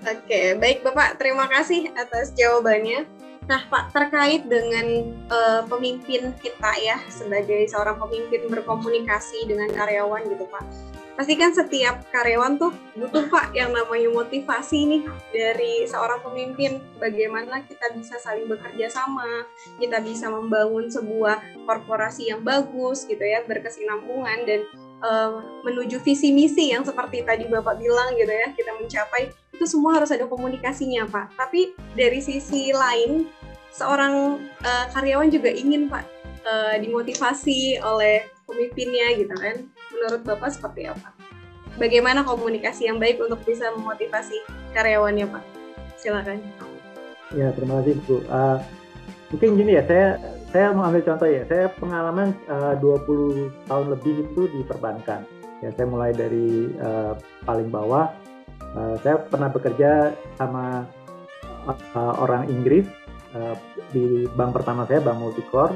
Oke, 0.00 0.56
baik 0.56 0.80
Bapak, 0.80 1.20
terima 1.20 1.44
kasih 1.44 1.92
atas 1.92 2.32
jawabannya. 2.32 3.04
Nah, 3.50 3.66
Pak, 3.66 3.90
terkait 3.90 4.46
dengan 4.46 5.10
uh, 5.26 5.66
pemimpin 5.66 6.30
kita 6.38 6.70
ya, 6.78 7.02
sebagai 7.10 7.66
seorang 7.66 7.98
pemimpin 7.98 8.46
berkomunikasi 8.46 9.50
dengan 9.50 9.66
karyawan 9.74 10.22
gitu, 10.30 10.46
Pak. 10.46 10.62
pasti 11.20 11.36
kan 11.36 11.52
setiap 11.52 12.00
karyawan 12.08 12.56
tuh 12.56 12.72
butuh 12.96 13.28
Pak 13.28 13.52
yang 13.52 13.76
namanya 13.76 14.08
motivasi 14.08 14.88
nih 14.88 15.02
dari 15.36 15.84
seorang 15.84 16.24
pemimpin. 16.24 16.80
Bagaimana 16.96 17.60
kita 17.68 17.92
bisa 17.92 18.16
saling 18.16 18.48
bekerja 18.48 18.88
sama, 18.88 19.44
kita 19.76 20.00
bisa 20.00 20.32
membangun 20.32 20.88
sebuah 20.88 21.68
korporasi 21.68 22.32
yang 22.32 22.40
bagus 22.40 23.04
gitu 23.04 23.20
ya, 23.20 23.44
berkesinambungan 23.44 24.48
dan 24.48 24.64
uh, 25.04 25.44
menuju 25.60 26.00
visi 26.00 26.32
misi 26.32 26.72
yang 26.72 26.88
seperti 26.88 27.20
tadi 27.20 27.44
Bapak 27.52 27.76
bilang 27.76 28.16
gitu 28.16 28.32
ya, 28.32 28.56
kita 28.56 28.72
mencapai 28.80 29.28
itu 29.52 29.68
semua 29.68 30.00
harus 30.00 30.08
ada 30.08 30.24
komunikasinya 30.24 31.04
Pak. 31.04 31.36
Tapi 31.36 31.76
dari 31.92 32.24
sisi 32.24 32.72
lain 32.72 33.28
seorang 33.70 34.42
uh, 34.62 34.86
karyawan 34.92 35.30
juga 35.30 35.50
ingin 35.50 35.86
Pak 35.86 36.04
uh, 36.44 36.74
dimotivasi 36.78 37.78
oleh 37.80 38.26
pemimpinnya 38.44 39.14
gitu 39.14 39.34
kan 39.38 39.56
menurut 39.94 40.22
Bapak 40.26 40.50
seperti 40.54 40.90
apa? 40.90 41.14
Bagaimana 41.78 42.26
komunikasi 42.26 42.90
yang 42.90 42.98
baik 42.98 43.22
untuk 43.22 43.40
bisa 43.46 43.70
memotivasi 43.72 44.36
karyawannya, 44.74 45.30
Pak? 45.30 45.44
Silakan. 45.96 46.42
Ya, 47.30 47.54
terima 47.54 47.78
kasih, 47.80 47.94
Bu. 48.04 48.26
Uh, 48.26 48.58
mungkin 49.30 49.54
gini 49.54 49.78
ya, 49.78 49.82
saya 49.86 50.18
saya 50.50 50.74
mau 50.74 50.90
ambil 50.90 51.06
contoh 51.06 51.30
ya. 51.30 51.46
Saya 51.46 51.70
pengalaman 51.78 52.34
uh, 52.50 52.74
20 52.74 53.70
tahun 53.70 53.86
lebih 53.94 54.14
itu 54.26 54.42
di 54.50 54.60
perbankan. 54.66 55.22
Ya, 55.62 55.70
saya 55.76 55.86
mulai 55.86 56.10
dari 56.10 56.74
uh, 56.82 57.14
paling 57.46 57.70
bawah. 57.70 58.10
Uh, 58.74 58.98
saya 59.06 59.22
pernah 59.22 59.48
bekerja 59.48 60.10
sama 60.36 60.84
uh, 61.70 62.14
orang 62.18 62.50
Inggris 62.50 62.86
uh, 63.34 63.56
di 63.90 64.26
bank 64.34 64.56
pertama 64.56 64.86
saya, 64.86 65.02
Bank 65.02 65.18
Multicore 65.18 65.74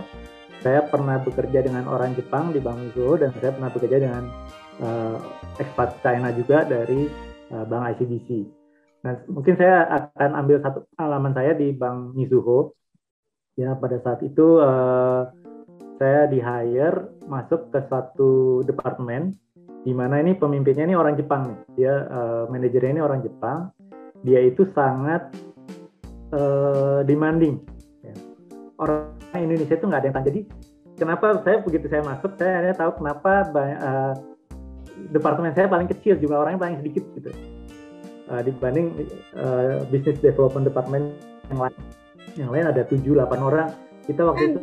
saya 0.64 0.80
pernah 0.88 1.20
bekerja 1.20 1.60
dengan 1.60 1.84
orang 1.92 2.16
Jepang 2.16 2.48
di 2.48 2.56
Bank 2.56 2.80
Mizuho 2.80 3.20
dan 3.20 3.36
saya 3.36 3.52
pernah 3.52 3.68
bekerja 3.68 4.00
dengan 4.00 4.24
uh, 4.80 5.20
expat 5.60 6.00
China 6.00 6.32
juga 6.32 6.64
dari 6.64 7.04
uh, 7.52 7.68
Bank 7.68 7.92
ICBC. 7.92 8.48
Nah, 9.04 9.20
mungkin 9.28 9.60
saya 9.60 9.84
akan 9.84 10.32
ambil 10.40 10.64
satu 10.64 10.88
pengalaman 10.96 11.36
saya 11.36 11.52
di 11.52 11.68
Bank 11.76 12.16
Mizuho. 12.16 12.72
Ya, 13.60 13.76
pada 13.76 14.00
saat 14.00 14.24
itu 14.24 14.56
uh, 14.58 15.28
saya 16.00 16.32
di 16.32 16.40
hire 16.40 17.12
masuk 17.28 17.68
ke 17.68 17.84
suatu 17.86 18.64
departemen 18.64 19.36
di 19.84 19.92
mana 19.92 20.16
ini 20.24 20.32
pemimpinnya 20.32 20.88
ini 20.88 20.96
orang 20.96 21.20
Jepang 21.20 21.52
nih. 21.52 21.58
Dia 21.76 21.94
uh, 22.08 22.44
manajernya 22.48 22.98
ini 22.98 23.02
orang 23.04 23.20
Jepang. 23.20 23.68
Dia 24.24 24.40
itu 24.40 24.64
sangat 24.72 25.28
uh, 26.32 27.00
demanding. 27.04 27.60
Ya. 28.00 28.14
Orang 28.80 29.12
Indonesia 29.36 29.76
itu 29.76 29.84
nggak 29.84 30.00
ada 30.00 30.06
yang 30.08 30.16
tahu. 30.16 30.26
Jadi 30.30 30.40
kenapa 30.96 31.26
saya 31.42 31.56
begitu 31.60 31.86
saya 31.90 32.02
masuk 32.06 32.32
saya 32.38 32.52
hanya 32.62 32.74
tahu 32.78 32.90
kenapa 33.02 33.50
banyak, 33.50 33.78
uh, 33.82 34.14
departemen 35.10 35.52
saya 35.52 35.66
paling 35.66 35.90
kecil 35.90 36.16
jumlah 36.16 36.38
orangnya 36.38 36.60
paling 36.62 36.78
sedikit 36.80 37.04
gitu 37.18 37.34
uh, 38.30 38.40
dibanding 38.40 39.08
uh, 39.36 39.84
business 39.92 40.20
development 40.20 40.64
department 40.68 41.12
yang 41.50 41.60
lain. 41.60 41.80
Yang 42.34 42.50
lain 42.50 42.66
ada 42.66 42.82
7 42.88 43.02
8 43.04 43.48
orang. 43.48 43.68
Kita 44.04 44.20
waktu 44.26 44.52
itu 44.52 44.58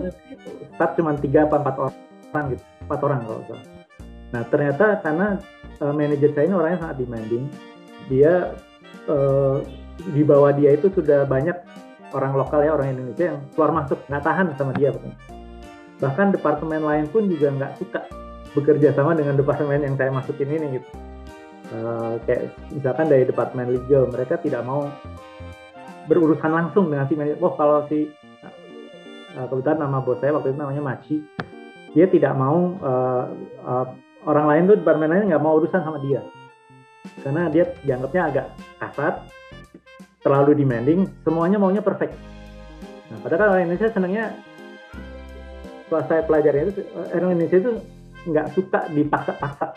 start 0.77 0.91
cuma 0.97 1.17
3 1.17 1.47
apa 1.49 1.55
4 1.61 2.33
orang 2.33 2.45
gitu. 2.53 2.63
4 2.89 3.05
orang 3.05 3.19
kalau 3.25 3.41
salah. 3.49 3.65
Nah, 4.31 4.41
ternyata 4.47 4.85
karena 5.03 5.27
uh, 5.83 5.93
manajer 5.93 6.31
saya 6.31 6.45
ini 6.47 6.55
orangnya 6.55 6.79
sangat 6.87 6.97
demanding. 7.03 7.45
Dia 8.07 8.55
uh, 9.11 9.59
di 10.09 10.21
bawah 10.25 10.51
dia 10.55 10.73
itu 10.73 10.89
sudah 10.89 11.29
banyak 11.29 11.55
orang 12.11 12.33
lokal 12.33 12.59
ya 12.65 12.73
orang 12.73 12.97
Indonesia 12.97 13.35
yang 13.35 13.39
keluar 13.53 13.71
masuk 13.71 14.01
nggak 14.09 14.23
tahan 14.25 14.45
sama 14.57 14.73
dia 14.75 14.91
bahkan 16.01 16.33
departemen 16.33 16.81
lain 16.81 17.05
pun 17.07 17.29
juga 17.29 17.53
nggak 17.53 17.77
suka 17.77 18.01
bekerja 18.57 18.91
sama 18.91 19.15
dengan 19.15 19.39
departemen 19.39 19.85
yang 19.85 19.95
saya 19.95 20.11
masukin 20.11 20.49
ini 20.49 20.81
gitu. 20.81 20.89
Uh, 21.71 22.19
kayak 22.27 22.51
misalkan 22.67 23.07
dari 23.07 23.23
departemen 23.23 23.71
legal 23.71 24.03
mereka 24.11 24.35
tidak 24.43 24.59
mau 24.67 24.91
berurusan 26.11 26.51
langsung 26.51 26.91
dengan 26.91 27.07
si 27.07 27.15
manajer. 27.15 27.39
Oh 27.39 27.55
kalau 27.55 27.87
si 27.87 28.11
uh, 29.39 29.45
kebetulan 29.47 29.79
nama 29.79 30.03
bos 30.03 30.19
saya 30.19 30.35
waktu 30.35 30.51
itu 30.51 30.59
namanya 30.59 30.83
Maci. 30.83 31.17
Dia 31.95 32.07
tidak 32.11 32.35
mau 32.35 32.75
uh, 32.81 33.25
uh, 33.63 33.85
orang 34.27 34.45
lain 34.51 34.63
tuh 34.67 34.77
departemen 34.83 35.11
lain 35.15 35.31
nggak 35.31 35.43
mau 35.43 35.55
urusan 35.61 35.79
sama 35.79 36.01
dia. 36.03 36.19
Karena 37.23 37.47
dia 37.47 37.71
dianggapnya 37.87 38.21
agak 38.27 38.45
kasar 38.83 39.13
terlalu 40.21 40.53
demanding, 40.53 41.09
semuanya 41.25 41.57
maunya 41.57 41.81
perfect. 41.81 42.13
Nah, 43.09 43.17
padahal 43.25 43.57
orang 43.57 43.67
Indonesia 43.67 43.89
senangnya 43.91 44.25
setelah 45.83 46.05
saya 46.07 46.21
pelajari 46.23 46.71
itu 46.71 46.81
orang 46.95 47.35
Indonesia 47.35 47.59
itu 47.59 47.71
nggak 48.29 48.47
suka 48.55 48.79
dipaksa-paksa. 48.93 49.75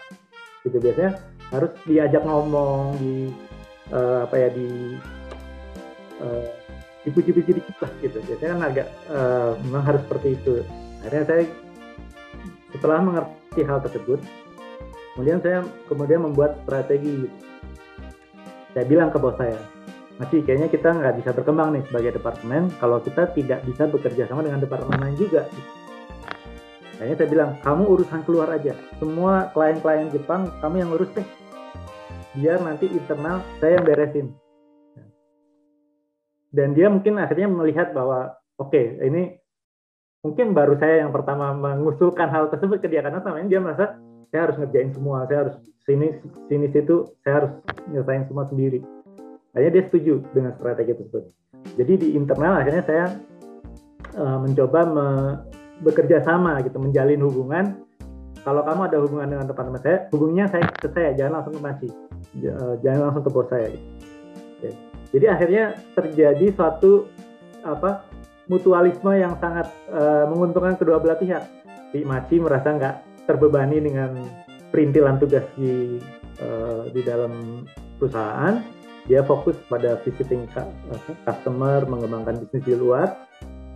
Gitu 0.63 0.77
biasanya 0.79 1.19
harus 1.51 1.73
diajak 1.89 2.23
ngomong 2.23 2.97
di 3.01 3.33
uh, 3.91 4.29
apa 4.29 4.35
ya 4.39 4.49
di 4.53 4.69
uh, 6.23 6.47
dipuji-puji 7.03 7.51
dikit 7.59 7.77
lah 7.83 7.93
gitu. 8.05 8.21
Biasanya 8.23 8.51
kan 8.55 8.63
agak 8.63 8.89
uh, 9.11 9.59
memang 9.67 9.83
harus 9.83 10.01
seperti 10.07 10.29
itu. 10.39 10.55
Akhirnya 11.03 11.25
saya 11.27 11.43
setelah 12.71 12.99
mengerti 13.01 13.61
hal 13.65 13.79
tersebut 13.83 14.21
kemudian 15.15 15.39
saya 15.41 15.67
kemudian 15.89 16.21
membuat 16.23 16.61
strategi. 16.69 17.27
Saya 18.75 18.85
bilang 18.91 19.11
ke 19.11 19.19
bos 19.23 19.39
saya 19.39 19.74
masih 20.15 20.47
kayaknya 20.47 20.71
kita 20.71 20.95
nggak 20.95 21.15
bisa 21.19 21.31
berkembang 21.35 21.75
nih 21.75 21.83
sebagai 21.91 22.23
departemen 22.23 22.71
kalau 22.79 23.03
kita 23.03 23.35
tidak 23.35 23.67
bisa 23.67 23.91
bekerja 23.91 24.31
sama 24.31 24.47
dengan 24.47 24.63
departemen 24.63 24.99
lain 25.03 25.17
juga. 25.19 25.51
Kayaknya 26.95 27.17
saya 27.19 27.29
bilang, 27.29 27.51
kamu 27.67 27.83
urusan 27.91 28.21
keluar 28.23 28.49
aja. 28.55 28.79
Semua 29.03 29.51
klien-klien 29.51 30.15
Jepang, 30.15 30.47
kamu 30.63 30.75
yang 30.79 30.91
urus 30.95 31.11
deh. 31.19 31.27
Biar 32.39 32.63
nanti 32.63 32.87
internal 32.87 33.43
saya 33.59 33.83
yang 33.83 33.85
beresin. 33.85 34.27
Dan 36.55 36.79
dia 36.79 36.87
mungkin 36.87 37.19
akhirnya 37.19 37.51
melihat 37.51 37.91
bahwa, 37.91 38.39
oke, 38.63 38.71
okay, 38.71 38.95
ini 39.03 39.35
mungkin 40.23 40.55
baru 40.55 40.79
saya 40.79 41.03
yang 41.03 41.11
pertama 41.11 41.51
mengusulkan 41.51 42.31
hal 42.31 42.47
tersebut 42.55 42.79
ke 42.79 42.87
dia 42.87 43.03
karena 43.03 43.19
selama 43.19 43.43
ini 43.43 43.51
dia 43.51 43.61
merasa 43.61 43.99
saya 44.31 44.41
harus 44.47 44.57
ngerjain 44.63 44.95
semua, 44.95 45.27
saya 45.27 45.39
harus 45.51 45.57
sini 45.83 46.15
sini 46.47 46.71
situ, 46.71 47.11
saya 47.27 47.35
harus 47.43 47.53
nyelesain 47.91 48.25
semua 48.31 48.47
sendiri 48.47 48.81
akhirnya 49.55 49.73
dia 49.81 49.85
setuju 49.89 50.15
dengan 50.35 50.53
strategi 50.59 50.93
tersebut. 50.99 51.25
Jadi 51.79 51.93
di 51.97 52.09
internal 52.19 52.61
akhirnya 52.61 52.85
saya 52.85 53.07
uh, 54.19 54.39
mencoba 54.43 54.81
me 54.85 55.07
bekerja 55.83 56.23
sama 56.23 56.61
gitu 56.63 56.79
menjalin 56.79 57.23
hubungan. 57.23 57.65
Kalau 58.45 58.61
kamu 58.61 58.81
ada 58.93 58.99
hubungan 59.01 59.29
dengan 59.31 59.47
teman-teman 59.49 59.81
saya 59.81 59.99
hubungnya 60.13 60.45
saya 60.53 60.69
ke 60.69 60.89
saya 60.93 61.17
jangan 61.17 61.41
langsung 61.41 61.55
ke 61.57 61.63
Masi 61.65 61.89
uh, 62.43 62.75
jangan 62.83 63.01
langsung 63.11 63.25
ke 63.25 63.31
bos 63.31 63.49
saya. 63.49 63.69
Gitu. 63.71 63.89
okay. 64.61 64.73
jadi 65.15 65.27
akhirnya 65.33 65.65
terjadi 65.95 66.47
suatu 66.53 67.09
apa 67.65 68.05
mutualisme 68.51 69.13
yang 69.17 69.41
sangat 69.41 69.73
uh, 69.89 70.29
menguntungkan 70.29 70.77
kedua 70.77 71.01
belah 71.01 71.17
pihak. 71.17 71.43
Si 71.95 72.03
Maci 72.03 72.43
merasa 72.43 72.75
nggak 72.75 73.25
terbebani 73.25 73.79
dengan 73.81 74.19
perintilan 74.69 75.17
tugas 75.23 75.47
di 75.55 75.97
uh, 76.43 76.91
di 76.91 77.01
dalam 77.07 77.65
perusahaan 77.97 78.61
dia 79.05 79.21
fokus 79.21 79.57
pada 79.69 80.01
visiting 80.01 80.49
customer, 81.29 81.85
mengembangkan 81.85 82.41
bisnis 82.41 82.65
di 82.65 82.75
luar. 82.77 83.29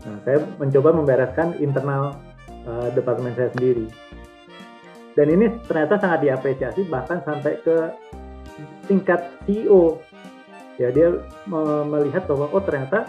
Nah, 0.08 0.18
saya 0.24 0.40
mencoba 0.56 0.94
membereskan 0.96 1.60
internal 1.60 2.16
uh, 2.64 2.88
departemen 2.96 3.36
saya 3.36 3.52
sendiri. 3.52 3.92
Dan 5.12 5.34
ini 5.34 5.50
ternyata 5.66 5.98
sangat 5.98 6.24
diapresiasi 6.24 6.86
bahkan 6.86 7.20
sampai 7.26 7.60
ke 7.60 7.92
tingkat 8.88 9.36
CEO. 9.44 10.00
Ya, 10.78 10.94
dia 10.94 11.10
melihat 11.90 12.30
bahwa 12.30 12.46
oh 12.54 12.62
ternyata 12.62 13.04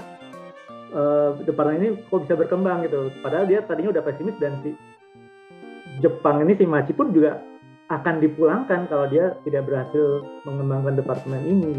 uh, 0.91 1.38
departemen 1.46 1.80
ini 1.86 1.90
kok 2.10 2.26
bisa 2.26 2.36
berkembang 2.36 2.84
gitu. 2.84 3.14
Padahal 3.22 3.46
dia 3.46 3.62
tadinya 3.64 3.94
udah 3.94 4.04
pesimis 4.04 4.36
dan 4.41 4.58
si 4.66 4.74
Jepang 6.02 6.41
ini 6.44 6.58
si 6.58 6.66
Machi 6.66 6.91
pun 6.98 7.14
juga 7.14 7.38
akan 7.90 8.22
dipulangkan 8.22 8.86
kalau 8.86 9.10
dia 9.10 9.38
tidak 9.46 9.66
berhasil 9.66 10.26
mengembangkan 10.46 10.98
departemen 10.98 11.41
ini. 11.46 11.74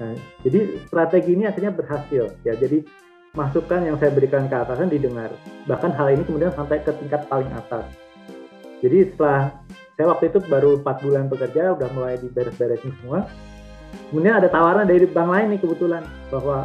Nah, 0.00 0.16
jadi 0.40 0.80
strategi 0.88 1.36
ini 1.36 1.44
akhirnya 1.44 1.72
berhasil 1.74 2.32
ya. 2.46 2.54
Jadi 2.56 2.84
masukan 3.32 3.80
yang 3.84 3.96
saya 3.96 4.12
berikan 4.12 4.48
ke 4.48 4.56
atasan 4.56 4.92
didengar. 4.92 5.32
Bahkan 5.64 5.90
hal 5.96 6.12
ini 6.12 6.22
kemudian 6.24 6.52
sampai 6.52 6.84
ke 6.84 6.92
tingkat 7.00 7.24
paling 7.28 7.48
atas. 7.52 7.88
Jadi 8.84 9.12
setelah 9.12 9.52
saya 9.94 10.06
waktu 10.08 10.32
itu 10.32 10.38
baru 10.48 10.80
empat 10.80 10.96
bulan 11.04 11.28
bekerja, 11.28 11.76
udah 11.76 11.88
mulai 11.94 12.16
diberes-beresin 12.18 12.92
semua. 13.00 13.28
Kemudian 14.08 14.40
ada 14.40 14.48
tawaran 14.48 14.88
dari 14.88 15.04
bank 15.04 15.28
lain 15.28 15.46
nih 15.52 15.60
kebetulan 15.60 16.02
bahwa 16.32 16.64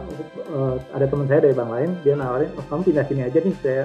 uh, 0.52 0.80
ada 0.96 1.06
teman 1.12 1.28
saya 1.28 1.44
dari 1.44 1.56
bank 1.56 1.72
lain, 1.72 1.90
dia 2.04 2.16
nawarin, 2.16 2.48
oh, 2.56 2.66
kamu 2.72 2.82
pindah 2.88 3.06
sini 3.08 3.22
aja 3.28 3.40
nih, 3.44 3.56
saya 3.60 3.84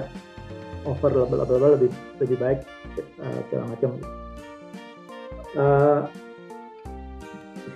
offer 0.87 1.11
lebih 1.11 1.91
lebih 2.23 2.37
baik 2.39 2.59
uh, 3.19 3.39
segala 3.47 3.63
macam. 3.67 3.91
Uh, 5.53 5.99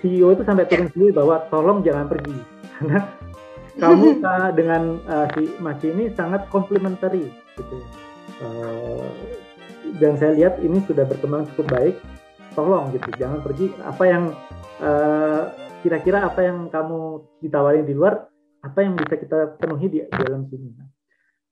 CEO 0.00 0.34
itu 0.34 0.42
sampai 0.46 0.66
turun 0.66 0.88
sendiri 0.92 1.12
bahwa 1.14 1.42
tolong 1.52 1.78
jangan 1.82 2.06
pergi 2.06 2.36
karena 2.78 2.98
kamu 3.78 4.06
dengan 4.58 4.82
uh, 5.06 5.26
si 5.34 5.42
Mas 5.62 5.80
ini 5.86 6.10
sangat 6.14 6.46
komplementari 6.50 7.30
gitu. 7.58 7.76
Uh, 8.38 9.10
dan 9.98 10.14
saya 10.20 10.36
lihat 10.36 10.60
ini 10.62 10.78
sudah 10.86 11.06
berkembang 11.06 11.48
cukup 11.54 11.66
baik. 11.74 11.96
tolong 12.56 12.90
gitu 12.90 13.06
jangan 13.22 13.38
pergi 13.38 13.70
apa 13.86 14.02
yang 14.02 14.34
uh, 14.82 15.46
kira-kira 15.78 16.26
apa 16.26 16.42
yang 16.42 16.66
kamu 16.66 17.22
ditawarin 17.38 17.86
di 17.86 17.94
luar 17.94 18.26
apa 18.66 18.78
yang 18.82 18.98
bisa 18.98 19.14
kita 19.14 19.54
penuhi 19.62 19.86
di, 19.86 19.98
di 20.02 20.20
dalam 20.26 20.42
sini 20.50 20.74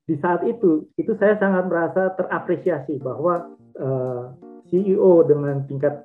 di 0.06 0.18
saat 0.18 0.43
itu 0.47 0.90
itu 0.98 1.14
saya 1.18 1.39
sangat 1.39 1.70
merasa 1.70 2.10
terapresiasi 2.18 2.98
bahwa 2.98 3.55
uh, 3.78 4.35
CEO 4.66 5.23
dengan 5.27 5.62
tingkat 5.70 6.02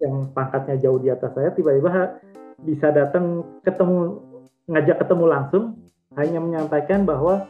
yang 0.00 0.32
pangkatnya 0.32 0.76
jauh 0.80 0.98
di 0.98 1.12
atas 1.12 1.30
saya 1.36 1.52
tiba-tiba 1.52 2.20
bisa 2.64 2.92
datang 2.92 3.44
ketemu 3.64 4.20
ngajak 4.68 4.96
ketemu 5.04 5.24
langsung 5.28 5.64
hanya 6.16 6.38
menyampaikan 6.42 7.06
bahwa 7.06 7.46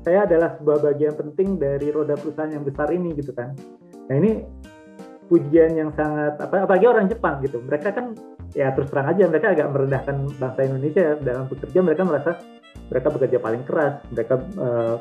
saya 0.00 0.24
adalah 0.24 0.56
sebuah 0.56 0.80
bagian 0.80 1.14
penting 1.16 1.60
dari 1.60 1.92
roda 1.92 2.16
perusahaan 2.16 2.52
yang 2.52 2.64
besar 2.64 2.88
ini 2.92 3.12
gitu 3.16 3.36
kan. 3.36 3.52
Nah 4.08 4.14
ini 4.16 4.40
pujian 5.28 5.76
yang 5.76 5.92
sangat 5.94 6.40
apa 6.40 6.64
apalagi 6.64 6.88
orang 6.88 7.06
Jepang 7.08 7.44
gitu. 7.44 7.60
Mereka 7.60 7.92
kan 7.92 8.16
ya 8.56 8.72
terus 8.72 8.88
terang 8.90 9.12
aja 9.12 9.28
mereka 9.28 9.52
agak 9.52 9.68
merendahkan 9.70 10.16
bangsa 10.40 10.60
Indonesia 10.66 11.04
dalam 11.20 11.44
bekerja 11.46 11.78
mereka 11.84 12.02
merasa 12.08 12.30
mereka 12.88 13.08
bekerja 13.12 13.38
paling 13.38 13.62
keras. 13.68 13.94
Mereka 14.08 14.34
uh, 14.56 14.96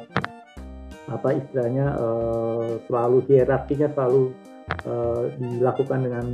apa 1.09 1.29
istilahnya 1.33 1.85
uh, 1.97 2.77
selalu 2.85 3.17
hierarkinya 3.25 3.87
selalu 3.95 4.35
uh, 4.85 5.31
dilakukan 5.37 5.99
dengan 6.05 6.25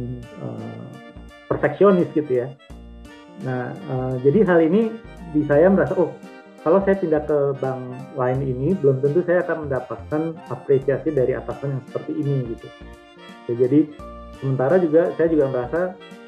uh, 0.44 0.86
perfeksionis 1.48 2.10
gitu 2.14 2.46
ya. 2.46 2.48
Nah, 3.44 3.76
uh, 3.92 4.16
jadi 4.24 4.48
hal 4.48 4.60
ini 4.64 4.92
di 5.36 5.44
saya 5.46 5.68
merasa 5.68 5.94
oh 6.00 6.16
kalau 6.66 6.82
saya 6.82 6.98
pindah 6.98 7.22
ke 7.30 7.38
bank 7.62 7.94
lain 8.18 8.40
ini 8.42 8.74
belum 8.80 9.04
tentu 9.04 9.22
saya 9.28 9.46
akan 9.46 9.70
mendapatkan 9.70 10.22
apresiasi 10.50 11.14
dari 11.14 11.38
atasan 11.38 11.78
yang 11.78 11.84
seperti 11.92 12.12
ini 12.18 12.36
gitu. 12.56 12.68
Ya, 13.46 13.54
jadi 13.68 13.80
sementara 14.42 14.82
juga 14.82 15.14
saya 15.14 15.28
juga 15.30 15.46
merasa 15.54 15.82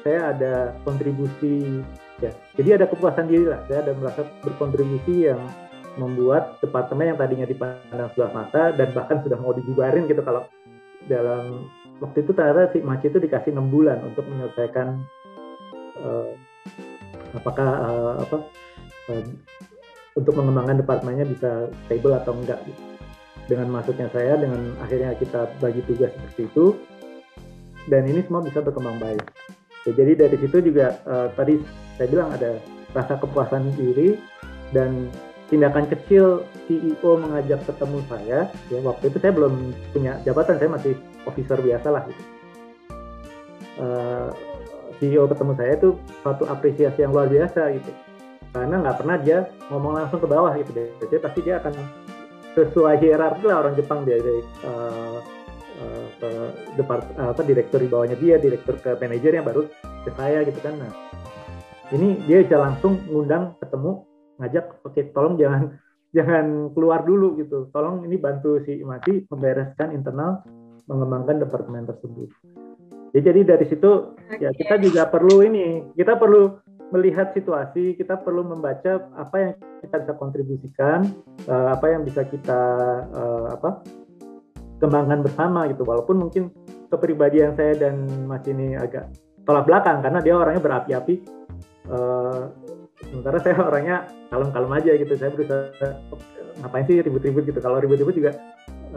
saya 0.06 0.30
ada 0.30 0.54
kontribusi 0.86 1.82
ya. 2.22 2.30
Jadi 2.54 2.68
ada 2.70 2.86
kepuasan 2.86 3.26
diri 3.26 3.50
lah. 3.50 3.60
Saya 3.66 3.82
ada 3.82 3.92
merasa 3.98 4.22
berkontribusi 4.46 5.26
yang 5.26 5.42
membuat 5.98 6.62
departemen 6.62 7.14
yang 7.14 7.18
tadinya 7.18 7.46
dipandang 7.46 8.10
sebelah 8.14 8.30
mata 8.30 8.70
dan 8.78 8.88
bahkan 8.94 9.18
sudah 9.26 9.38
mau 9.42 9.50
dibubarin 9.50 10.06
gitu 10.06 10.22
kalau 10.22 10.46
dalam 11.10 11.66
waktu 11.98 12.22
itu 12.22 12.30
ternyata 12.34 12.70
si 12.74 12.78
Maci 12.82 13.10
itu 13.10 13.18
dikasih 13.18 13.50
enam 13.54 13.70
bulan 13.70 14.02
untuk 14.06 14.24
menyelesaikan 14.26 15.02
uh, 16.02 16.30
apakah 17.34 17.68
uh, 17.68 18.14
apa 18.22 18.36
uh, 19.12 19.24
untuk 20.18 20.34
mengembangkan 20.34 20.82
departemennya 20.82 21.26
bisa 21.30 21.70
stable 21.86 22.18
atau 22.18 22.34
enggak 22.34 22.58
gitu. 22.66 22.82
Dengan 23.48 23.80
masuknya 23.80 24.12
saya, 24.12 24.36
dengan 24.36 24.76
akhirnya 24.84 25.16
kita 25.16 25.48
bagi 25.56 25.80
tugas 25.88 26.12
seperti 26.12 26.52
itu, 26.52 26.76
dan 27.88 28.04
ini 28.04 28.20
semua 28.26 28.44
bisa 28.44 28.60
berkembang 28.60 29.00
baik. 29.00 29.24
Ya, 29.88 30.04
jadi 30.04 30.26
dari 30.26 30.36
situ 30.36 30.60
juga 30.60 31.00
uh, 31.08 31.32
tadi 31.32 31.56
saya 31.96 32.08
bilang 32.12 32.28
ada 32.34 32.60
rasa 32.92 33.16
kepuasan 33.16 33.72
diri 33.78 34.20
dan 34.76 35.08
tindakan 35.48 35.88
kecil 35.88 36.44
CEO 36.68 37.16
mengajak 37.16 37.64
ketemu 37.64 37.98
saya. 38.12 38.52
Ya 38.68 38.78
waktu 38.84 39.08
itu 39.08 39.16
saya 39.16 39.32
belum 39.32 39.54
punya 39.96 40.20
jabatan, 40.28 40.60
saya 40.60 40.70
masih 40.76 40.94
officer 41.28 41.60
biasa 41.60 41.88
lah. 41.92 42.02
Gitu. 42.08 42.22
Uh, 43.78 44.28
CEO 44.98 45.30
ketemu 45.30 45.52
saya 45.54 45.72
itu 45.78 45.90
suatu 46.26 46.44
apresiasi 46.50 47.06
yang 47.06 47.14
luar 47.14 47.30
biasa 47.30 47.70
gitu 47.78 47.90
karena 48.52 48.76
nggak 48.80 48.96
pernah 48.98 49.16
dia 49.20 49.38
ngomong 49.70 49.92
langsung 49.94 50.20
ke 50.20 50.28
bawah 50.28 50.52
gitu 50.58 50.70
deh 50.74 50.88
jadi 51.04 51.20
pasti 51.20 51.40
dia 51.44 51.54
akan 51.62 51.74
sesuai 52.56 52.96
hierarki 52.98 53.44
lah 53.46 53.62
orang 53.62 53.74
Jepang 53.78 54.02
dia 54.02 54.18
dari 54.18 54.42
uh, 54.66 55.18
uh, 55.78 56.06
ke 56.18 56.30
depart 56.80 57.04
apa 57.20 57.42
direktur 57.44 57.78
di 57.78 57.88
bawahnya 57.90 58.16
dia 58.18 58.40
direktur 58.40 58.80
ke 58.80 58.98
manajer 58.98 59.38
yang 59.38 59.46
baru 59.46 59.68
ke 60.02 60.10
saya 60.16 60.42
gitu 60.42 60.58
kan 60.64 60.74
nah 60.80 60.92
ini 61.92 62.18
dia 62.24 62.42
bisa 62.42 62.56
langsung 62.58 62.98
ngundang 63.06 63.54
ketemu 63.60 64.04
ngajak 64.40 64.64
oke 64.82 65.00
tolong 65.12 65.36
jangan 65.36 65.62
jangan 66.16 66.72
keluar 66.72 67.04
dulu 67.04 67.36
gitu 67.36 67.68
tolong 67.70 68.02
ini 68.08 68.16
bantu 68.16 68.64
si 68.64 68.80
Imati 68.80 69.28
membereskan 69.28 69.92
internal 69.92 70.40
mengembangkan 70.88 71.44
departemen 71.44 71.84
tersebut 71.84 72.32
ya, 73.12 73.20
jadi 73.20 73.44
dari 73.44 73.64
situ 73.68 74.16
ya 74.40 74.50
kita 74.56 74.80
juga 74.80 75.06
perlu 75.06 75.44
ini 75.44 75.84
kita 75.94 76.16
perlu 76.16 76.56
melihat 76.88 77.36
situasi, 77.36 78.00
kita 78.00 78.16
perlu 78.16 78.48
membaca 78.48 79.12
apa 79.12 79.36
yang 79.36 79.52
kita 79.84 79.96
bisa 80.04 80.12
kontribusikan, 80.16 81.04
uh, 81.44 81.76
apa 81.76 81.86
yang 81.92 82.02
bisa 82.04 82.24
kita 82.24 82.60
uh, 83.12 83.52
apa 83.52 83.84
kembangkan 84.80 85.20
bersama 85.20 85.68
gitu. 85.68 85.84
Walaupun 85.84 86.16
mungkin 86.16 86.48
kepribadian 86.88 87.52
saya 87.60 87.76
dan 87.76 88.08
Mas 88.24 88.44
ini 88.48 88.72
agak 88.72 89.12
tolak 89.44 89.68
belakang 89.68 90.00
karena 90.00 90.20
dia 90.24 90.34
orangnya 90.36 90.62
berapi-api. 90.64 91.14
Uh, 91.88 92.52
sementara 93.12 93.36
saya 93.40 93.56
orangnya 93.60 93.96
kalem-kalem 94.32 94.72
aja 94.72 94.92
gitu. 94.96 95.12
Saya 95.16 95.30
berusaha 95.32 95.92
ngapain 96.64 96.84
sih 96.88 97.04
ribut-ribut 97.04 97.44
gitu. 97.44 97.60
Kalau 97.60 97.84
ribut-ribut 97.84 98.16
juga 98.16 98.32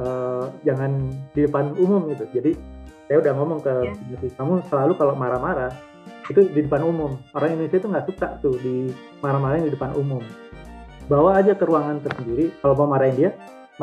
uh, 0.01 0.49
jangan 0.65 1.13
di 1.31 1.45
depan 1.45 1.77
umum 1.77 2.09
gitu. 2.11 2.25
Jadi 2.33 2.51
saya 3.11 3.17
udah 3.21 3.33
ngomong 3.37 3.59
ke 3.59 3.73
yeah. 4.17 4.33
kamu 4.39 4.63
selalu 4.71 4.93
kalau 4.95 5.13
marah-marah 5.19 5.71
itu 6.31 6.47
di 6.47 6.63
depan 6.63 6.87
umum 6.87 7.19
orang 7.35 7.59
Indonesia 7.59 7.77
itu 7.83 7.87
nggak 7.91 8.07
suka 8.07 8.27
tuh 8.39 8.55
di 8.63 8.87
marah-marahin 9.19 9.67
di 9.67 9.73
depan 9.75 9.91
umum 9.99 10.23
bawa 11.11 11.43
aja 11.43 11.51
ke 11.57 11.67
ruangan 11.67 11.99
tersendiri 11.99 12.55
kalau 12.63 12.77
mau 12.79 12.95
marahin 12.95 13.15
dia 13.19 13.29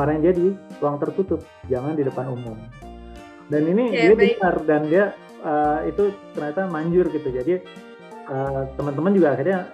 marahin 0.00 0.24
dia 0.24 0.32
di 0.32 0.56
ruang 0.80 0.96
tertutup 0.96 1.44
jangan 1.68 1.92
di 1.92 2.08
depan 2.08 2.32
umum 2.32 2.56
dan 3.52 3.68
ini 3.68 3.92
ya, 3.92 4.00
dia 4.08 4.14
baik. 4.16 4.20
dengar 4.40 4.54
dan 4.64 4.82
dia 4.88 5.04
uh, 5.44 5.84
itu 5.84 6.08
ternyata 6.32 6.64
manjur 6.72 7.06
gitu 7.12 7.28
jadi 7.28 7.60
uh, 8.32 8.64
teman-teman 8.80 9.12
juga 9.12 9.36
akhirnya 9.36 9.68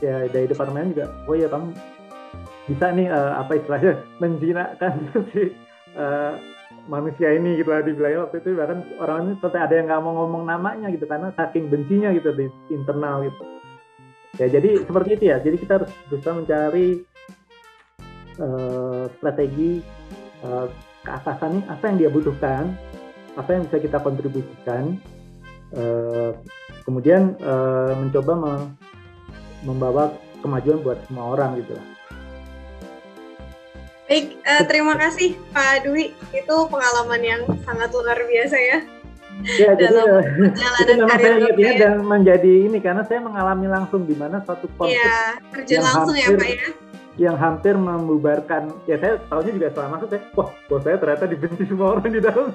ya 0.00 0.32
dari 0.32 0.48
departemen 0.48 0.96
juga 0.96 1.12
oh 1.28 1.36
ya 1.36 1.48
kamu 1.52 1.76
bisa 2.64 2.86
nih 2.96 3.08
uh, 3.12 3.32
apa 3.36 3.52
istilahnya 3.60 3.92
menjinakkan 4.22 4.92
si 5.36 5.52
uh, 5.94 6.38
manusia 6.86 7.32
ini 7.32 7.56
gitu 7.56 7.72
lah 7.72 7.80
dibilang 7.80 8.28
waktu 8.28 8.44
itu 8.44 8.58
bahkan 8.60 8.84
orang 9.00 9.18
ini 9.24 9.32
sampai 9.40 9.60
ada 9.64 9.74
yang 9.74 9.86
nggak 9.88 10.02
mau 10.04 10.12
ngomong 10.24 10.44
namanya 10.44 10.92
gitu 10.92 11.08
karena 11.08 11.32
saking 11.32 11.72
bencinya 11.72 12.12
gitu 12.12 12.30
di 12.36 12.46
internal 12.68 13.24
gitu. 13.24 13.42
Ya 14.36 14.46
jadi 14.50 14.82
seperti 14.82 15.10
itu 15.16 15.24
ya. 15.30 15.36
Jadi 15.40 15.56
kita 15.62 15.72
harus 15.80 15.90
berusaha 16.10 16.34
mencari 16.34 16.88
uh, 18.42 19.04
strategi 19.16 19.80
uh, 20.44 20.66
keatasan 21.04 21.60
ini 21.60 21.62
apa 21.70 21.84
yang 21.88 21.96
dia 22.00 22.10
butuhkan 22.10 22.64
apa 23.34 23.50
yang 23.50 23.62
bisa 23.66 23.78
kita 23.82 23.98
kontribusikan 24.00 24.98
uh, 25.76 26.32
kemudian 26.86 27.34
uh, 27.42 27.92
mencoba 27.98 28.32
me 28.38 28.52
membawa 29.64 30.12
kemajuan 30.44 30.84
buat 30.84 30.98
semua 31.08 31.32
orang 31.36 31.56
gitu 31.60 31.72
lah 31.76 31.93
Baik, 34.04 34.36
uh, 34.44 34.62
terima 34.68 34.94
kasih 35.00 35.32
Pak 35.52 35.88
Dwi. 35.88 36.12
Itu 36.36 36.68
pengalaman 36.68 37.20
yang 37.24 37.42
sangat 37.64 37.88
luar 37.88 38.20
biasa 38.20 38.56
ya. 38.56 38.78
Ya, 39.42 39.74
jadi 39.74 39.90
itu 39.90 40.92
memang 40.94 41.18
saya 41.18 41.34
ingatnya 41.42 41.72
dan 41.74 41.94
menjadi 42.06 42.52
ini 42.70 42.78
karena 42.78 43.02
saya 43.02 43.18
mengalami 43.18 43.66
langsung 43.66 44.06
di 44.06 44.14
mana 44.14 44.38
suatu 44.46 44.70
konflik 44.78 44.94
ya, 44.94 45.42
terjun 45.50 45.82
langsung 45.82 46.14
hampir, 46.14 46.22
ya 46.22 46.38
Pak 46.38 46.48
ya. 46.54 46.66
Yang 47.14 47.36
hampir 47.42 47.74
membubarkan, 47.74 48.62
ya 48.86 48.94
saya 49.02 49.18
tahunya 49.26 49.52
juga 49.58 49.66
setelah 49.74 49.88
masuk 49.98 50.08
saya, 50.14 50.22
wah 50.38 50.48
bos 50.70 50.80
saya 50.86 50.96
ternyata 51.02 51.24
dibenci 51.26 51.62
semua 51.66 51.86
orang 51.98 52.10
di 52.14 52.20
dalam 52.22 52.46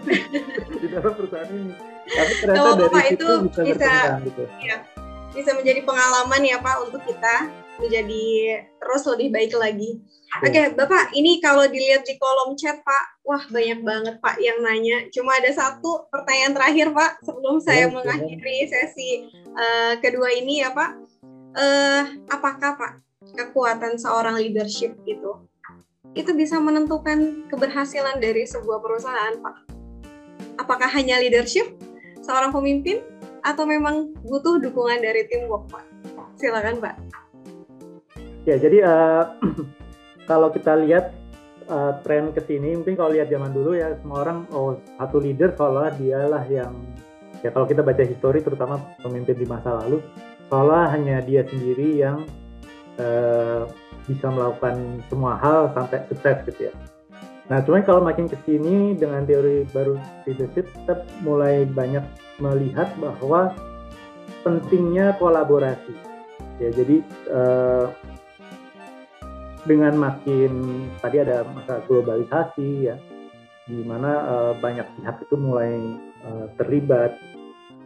di 0.79 0.87
dalam 0.87 1.11
perusahaan 1.19 1.49
ini. 1.51 1.73
Tapi 2.07 2.33
ternyata 2.39 2.57
Kalau 2.63 2.71
dari 2.71 2.87
Bapak 2.87 3.03
situ 3.03 3.15
itu 3.19 3.33
bisa, 3.43 3.61
bisa 3.67 3.91
gitu. 4.23 4.43
Ya, 4.63 4.77
bisa 5.35 5.51
menjadi 5.59 5.81
pengalaman 5.83 6.41
ya 6.47 6.57
Pak 6.63 6.75
untuk 6.87 7.01
kita 7.03 7.35
menjadi 7.79 8.23
terus 8.77 9.03
lebih 9.07 9.31
baik 9.31 9.53
lagi. 9.55 10.03
Oke, 10.45 10.53
okay, 10.53 10.65
Bapak, 10.77 11.09
ini 11.17 11.41
kalau 11.41 11.65
dilihat 11.65 12.05
di 12.05 12.13
kolom 12.21 12.53
chat, 12.53 12.85
Pak, 12.85 13.25
wah 13.25 13.41
banyak 13.49 13.81
banget 13.81 14.15
Pak 14.21 14.37
yang 14.37 14.61
nanya. 14.61 15.09
Cuma 15.09 15.41
ada 15.41 15.49
satu 15.49 16.05
pertanyaan 16.13 16.53
terakhir, 16.53 16.93
Pak, 16.93 17.25
sebelum 17.25 17.57
saya 17.57 17.89
mengakhiri 17.89 18.69
sesi 18.69 19.25
uh, 19.57 19.97
kedua 19.97 20.29
ini 20.37 20.61
ya, 20.61 20.69
Pak. 20.69 20.91
Uh, 21.57 22.03
apakah 22.29 22.77
Pak 22.77 23.01
kekuatan 23.33 23.97
seorang 23.97 24.37
leadership 24.37 24.93
itu 25.09 25.49
itu 26.17 26.31
bisa 26.33 26.57
menentukan 26.57 27.45
keberhasilan 27.49 28.17
dari 28.21 28.45
sebuah 28.45 28.81
perusahaan, 28.81 29.33
Pak? 29.41 29.55
Apakah 30.61 30.89
hanya 30.93 31.21
leadership 31.21 31.69
seorang 32.21 32.53
pemimpin 32.53 33.01
atau 33.41 33.65
memang 33.65 34.13
butuh 34.25 34.61
dukungan 34.61 35.01
dari 35.01 35.25
teamwork, 35.29 35.69
Pak? 35.69 35.85
Silakan, 36.37 36.81
Pak. 36.81 36.95
Ya, 38.49 38.57
jadi 38.57 38.81
uh, 38.81 39.23
kalau 40.29 40.49
kita 40.49 40.73
lihat 40.81 41.13
uh, 41.69 42.01
tren 42.01 42.33
ke 42.33 42.41
sini, 42.49 42.73
mungkin 42.73 42.97
kalau 42.97 43.13
lihat 43.13 43.29
zaman 43.29 43.53
dulu 43.53 43.77
ya 43.77 43.93
semua 44.01 44.25
orang 44.25 44.49
oh 44.49 44.81
satu 44.97 45.21
leader 45.21 45.53
seolah 45.53 45.93
dialah 46.01 46.49
yang 46.49 46.73
ya 47.45 47.53
kalau 47.53 47.69
kita 47.69 47.85
baca 47.85 48.01
histori 48.01 48.41
terutama 48.41 48.81
pemimpin 49.05 49.37
di 49.37 49.45
masa 49.45 49.77
lalu 49.85 50.01
seolah 50.49 50.89
hanya 50.91 51.21
dia 51.21 51.45
sendiri 51.45 52.01
yang 52.01 52.25
uh, 52.97 53.69
bisa 54.09 54.33
melakukan 54.33 54.97
semua 55.13 55.37
hal 55.37 55.69
sampai 55.77 56.01
sukses 56.09 56.41
gitu 56.49 56.73
ya. 56.73 56.73
Nah, 57.53 57.61
cuman 57.65 57.85
kalau 57.85 58.01
makin 58.01 58.25
ke 58.29 58.37
sini 58.49 58.97
dengan 58.97 59.25
teori 59.29 59.65
baru 59.69 59.97
leadership, 60.25 60.69
kita 60.73 61.05
mulai 61.21 61.65
banyak 61.69 62.05
melihat 62.41 62.89
bahwa 62.97 63.53
pentingnya 64.41 65.17
kolaborasi. 65.21 65.93
Ya, 66.61 66.69
jadi 66.73 67.01
uh, 67.29 67.89
dengan 69.69 69.93
makin 69.93 70.51
tadi 70.97 71.21
ada 71.21 71.45
masa 71.45 71.85
globalisasi 71.85 72.89
ya, 72.89 72.97
di 73.69 73.85
mana 73.85 74.11
uh, 74.25 74.53
banyak 74.57 74.89
pihak 74.97 75.21
itu 75.29 75.35
mulai 75.37 75.77
uh, 76.25 76.49
terlibat. 76.57 77.13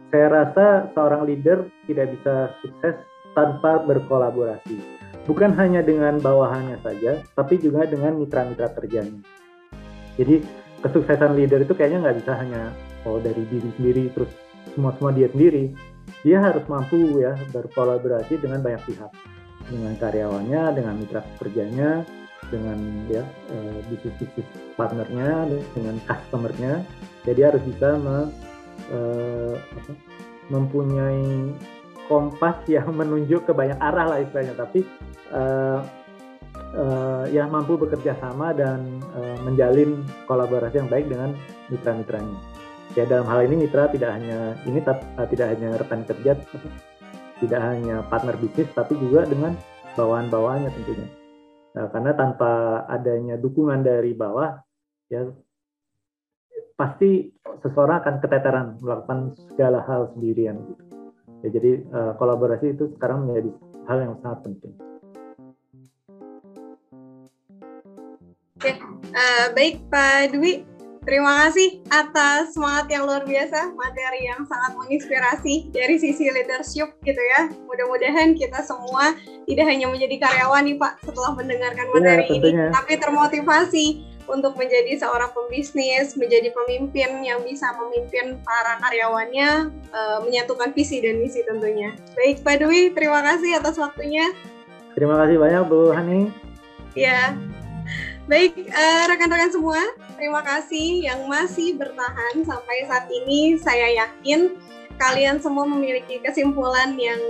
Saya 0.08 0.32
rasa 0.32 0.88
seorang 0.96 1.28
leader 1.28 1.68
tidak 1.84 2.16
bisa 2.16 2.56
sukses 2.64 2.96
tanpa 3.36 3.84
berkolaborasi. 3.84 4.80
Bukan 5.28 5.52
hanya 5.56 5.84
dengan 5.84 6.16
bawahannya 6.20 6.80
saja, 6.80 7.20
tapi 7.36 7.60
juga 7.60 7.84
dengan 7.84 8.16
mitra-mitra 8.16 8.72
kerjanya. 8.72 9.20
Jadi 10.16 10.40
kesuksesan 10.80 11.36
leader 11.36 11.64
itu 11.64 11.76
kayaknya 11.76 12.08
nggak 12.08 12.18
bisa 12.24 12.32
hanya 12.38 12.62
oh 13.04 13.20
dari 13.20 13.44
diri 13.48 13.68
sendiri 13.76 14.04
terus 14.12 14.30
semua 14.72 14.96
semua 14.96 15.12
dia 15.12 15.28
sendiri. 15.28 15.74
Dia 16.24 16.40
harus 16.40 16.64
mampu 16.68 17.20
ya 17.20 17.36
berkolaborasi 17.52 18.40
dengan 18.40 18.64
banyak 18.64 18.80
pihak, 18.88 19.12
dengan 19.68 19.94
karyawannya, 19.96 20.62
dengan 20.76 20.94
mitra 21.00 21.20
kerjanya, 21.40 22.04
dengan 22.52 22.78
ya 23.08 23.24
uh, 23.52 23.78
bisnis 23.88 24.14
bisnis 24.20 24.48
partnernya, 24.76 25.48
dengan 25.72 25.96
customernya. 26.04 26.84
Jadi 27.24 27.40
harus 27.40 27.62
bisa 27.64 27.96
me, 27.96 28.18
uh, 28.92 29.54
apa, 29.56 29.92
mempunyai 30.52 31.52
kompas 32.06 32.60
yang 32.68 32.92
menunjuk 33.00 33.48
ke 33.48 33.52
banyak 33.56 33.78
arah 33.80 34.06
lah 34.12 34.18
istilahnya. 34.20 34.54
Tapi 34.56 34.80
uh, 35.32 35.80
uh, 36.76 37.24
ya 37.30 37.48
mampu 37.48 37.80
bekerja 37.80 38.18
sama 38.20 38.52
dan 38.52 39.00
uh, 39.16 39.36
menjalin 39.42 40.04
kolaborasi 40.28 40.84
yang 40.84 40.90
baik 40.90 41.08
dengan 41.08 41.32
mitra-mitranya. 41.72 42.38
Ya 42.94 43.08
dalam 43.08 43.26
hal 43.26 43.48
ini 43.48 43.66
mitra 43.66 43.90
tidak 43.90 44.12
hanya 44.14 44.54
ini 44.68 44.78
tidak 45.32 45.46
hanya 45.56 45.80
rekan 45.80 46.06
kerja, 46.06 46.36
tidak 47.42 47.60
hanya 47.62 48.06
partner 48.06 48.36
bisnis, 48.38 48.70
tapi 48.76 48.94
juga 48.98 49.26
dengan 49.26 49.58
bawahan-bawahannya 49.98 50.70
tentunya. 50.70 51.08
Nah, 51.74 51.90
karena 51.90 52.12
tanpa 52.14 52.82
adanya 52.86 53.34
dukungan 53.34 53.82
dari 53.82 54.14
bawah, 54.14 54.62
ya 55.10 55.26
pasti 56.78 57.30
seseorang 57.62 58.02
akan 58.02 58.16
keteteran 58.22 58.66
melakukan 58.78 59.34
segala 59.50 59.82
hal 59.86 60.10
sendirian. 60.14 60.58
Ya, 61.42 61.48
jadi 61.50 61.82
uh, 61.90 62.12
kolaborasi 62.18 62.78
itu 62.78 62.94
sekarang 62.98 63.26
menjadi 63.26 63.50
hal 63.90 63.98
yang 64.02 64.14
sangat 64.22 64.38
penting. 64.46 64.74
Oke, 68.58 68.72
uh, 69.12 69.46
baik 69.52 69.82
Pak 69.90 70.32
Dwi. 70.32 70.73
Terima 71.04 71.44
kasih 71.44 71.84
atas 71.92 72.56
semangat 72.56 72.88
yang 72.88 73.04
luar 73.04 73.28
biasa, 73.28 73.76
materi 73.76 74.24
yang 74.24 74.40
sangat 74.48 74.72
menginspirasi 74.72 75.68
dari 75.68 76.00
sisi 76.00 76.32
leadership 76.32 76.96
gitu 77.04 77.20
ya. 77.20 77.52
Mudah-mudahan 77.68 78.32
kita 78.32 78.64
semua 78.64 79.12
tidak 79.44 79.68
hanya 79.68 79.92
menjadi 79.92 80.16
karyawan 80.16 80.64
nih 80.64 80.80
Pak 80.80 81.04
setelah 81.04 81.36
mendengarkan 81.36 81.86
iya, 81.86 81.92
materi 81.92 82.24
ya, 82.24 82.34
ini, 82.40 82.50
tapi 82.72 82.92
termotivasi 82.96 83.86
untuk 84.24 84.56
menjadi 84.56 84.96
seorang 84.96 85.28
pembisnis, 85.36 86.16
menjadi 86.16 86.48
pemimpin 86.56 87.20
yang 87.20 87.44
bisa 87.44 87.76
memimpin 87.76 88.40
para 88.40 88.80
karyawannya, 88.80 89.68
uh, 89.92 90.18
menyatukan 90.24 90.72
visi 90.72 91.04
dan 91.04 91.20
misi 91.20 91.44
tentunya. 91.44 91.92
Baik 92.16 92.40
Pak 92.40 92.64
Dwi, 92.64 92.96
terima 92.96 93.20
kasih 93.20 93.60
atas 93.60 93.76
waktunya. 93.76 94.32
Terima 94.96 95.20
kasih 95.20 95.36
banyak 95.36 95.62
Bu 95.68 95.92
Hani. 95.92 96.32
Ya, 96.96 97.36
Baik, 98.24 98.56
uh, 98.72 99.04
rekan-rekan 99.04 99.52
semua, 99.52 99.76
terima 100.16 100.40
kasih 100.40 101.04
yang 101.04 101.28
masih 101.28 101.76
bertahan 101.76 102.40
sampai 102.40 102.88
saat 102.88 103.04
ini. 103.12 103.60
Saya 103.60 104.00
yakin 104.00 104.56
kalian 104.96 105.44
semua 105.44 105.68
memiliki 105.68 106.24
kesimpulan 106.24 106.96
yang 106.96 107.20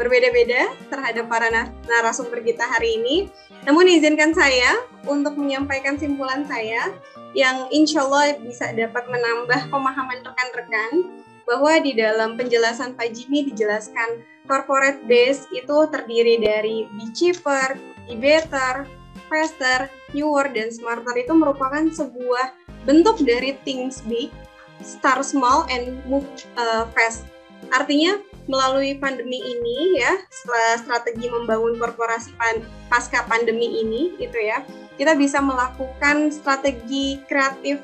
berbeda-beda 0.00 0.72
terhadap 0.88 1.28
para 1.28 1.52
narasumber 1.84 2.40
kita 2.40 2.64
hari 2.64 2.96
ini. 2.96 3.28
Namun 3.68 3.92
izinkan 3.92 4.32
saya 4.32 4.80
untuk 5.04 5.36
menyampaikan 5.36 6.00
simpulan 6.00 6.48
saya 6.48 6.96
yang 7.36 7.68
insya 7.68 8.08
Allah 8.08 8.40
bisa 8.40 8.72
dapat 8.72 9.04
menambah 9.04 9.68
pemahaman 9.68 10.24
rekan-rekan 10.24 11.12
bahwa 11.44 11.76
di 11.76 11.92
dalam 11.92 12.40
penjelasan 12.40 12.96
Pak 12.96 13.12
Jimmy 13.12 13.52
dijelaskan 13.52 14.24
corporate 14.48 15.04
base 15.04 15.44
itu 15.52 15.76
terdiri 15.92 16.40
dari 16.40 16.88
be 16.96 17.12
cheaper, 17.12 17.76
be 18.08 18.16
better, 18.16 18.88
faster, 19.28 19.92
newer, 20.16 20.48
dan 20.50 20.72
smarter 20.72 21.14
itu 21.16 21.32
merupakan 21.36 21.84
sebuah 21.92 22.52
bentuk 22.88 23.20
dari 23.22 23.56
things 23.62 24.00
big, 24.08 24.32
start 24.80 25.22
small, 25.24 25.68
and 25.68 26.00
move 26.08 26.26
uh, 26.56 26.88
fast. 26.96 27.28
Artinya, 27.70 28.18
melalui 28.48 28.96
pandemi 28.96 29.38
ini 29.44 30.00
ya, 30.00 30.16
setelah 30.32 30.80
strategi 30.80 31.26
membangun 31.28 31.76
korporasi 31.76 32.32
pan, 32.40 32.64
pasca 32.88 33.22
pandemi 33.28 33.84
ini 33.84 34.16
gitu 34.16 34.40
ya, 34.40 34.64
kita 34.96 35.14
bisa 35.14 35.38
melakukan 35.38 36.32
strategi 36.32 37.20
kreatif 37.28 37.78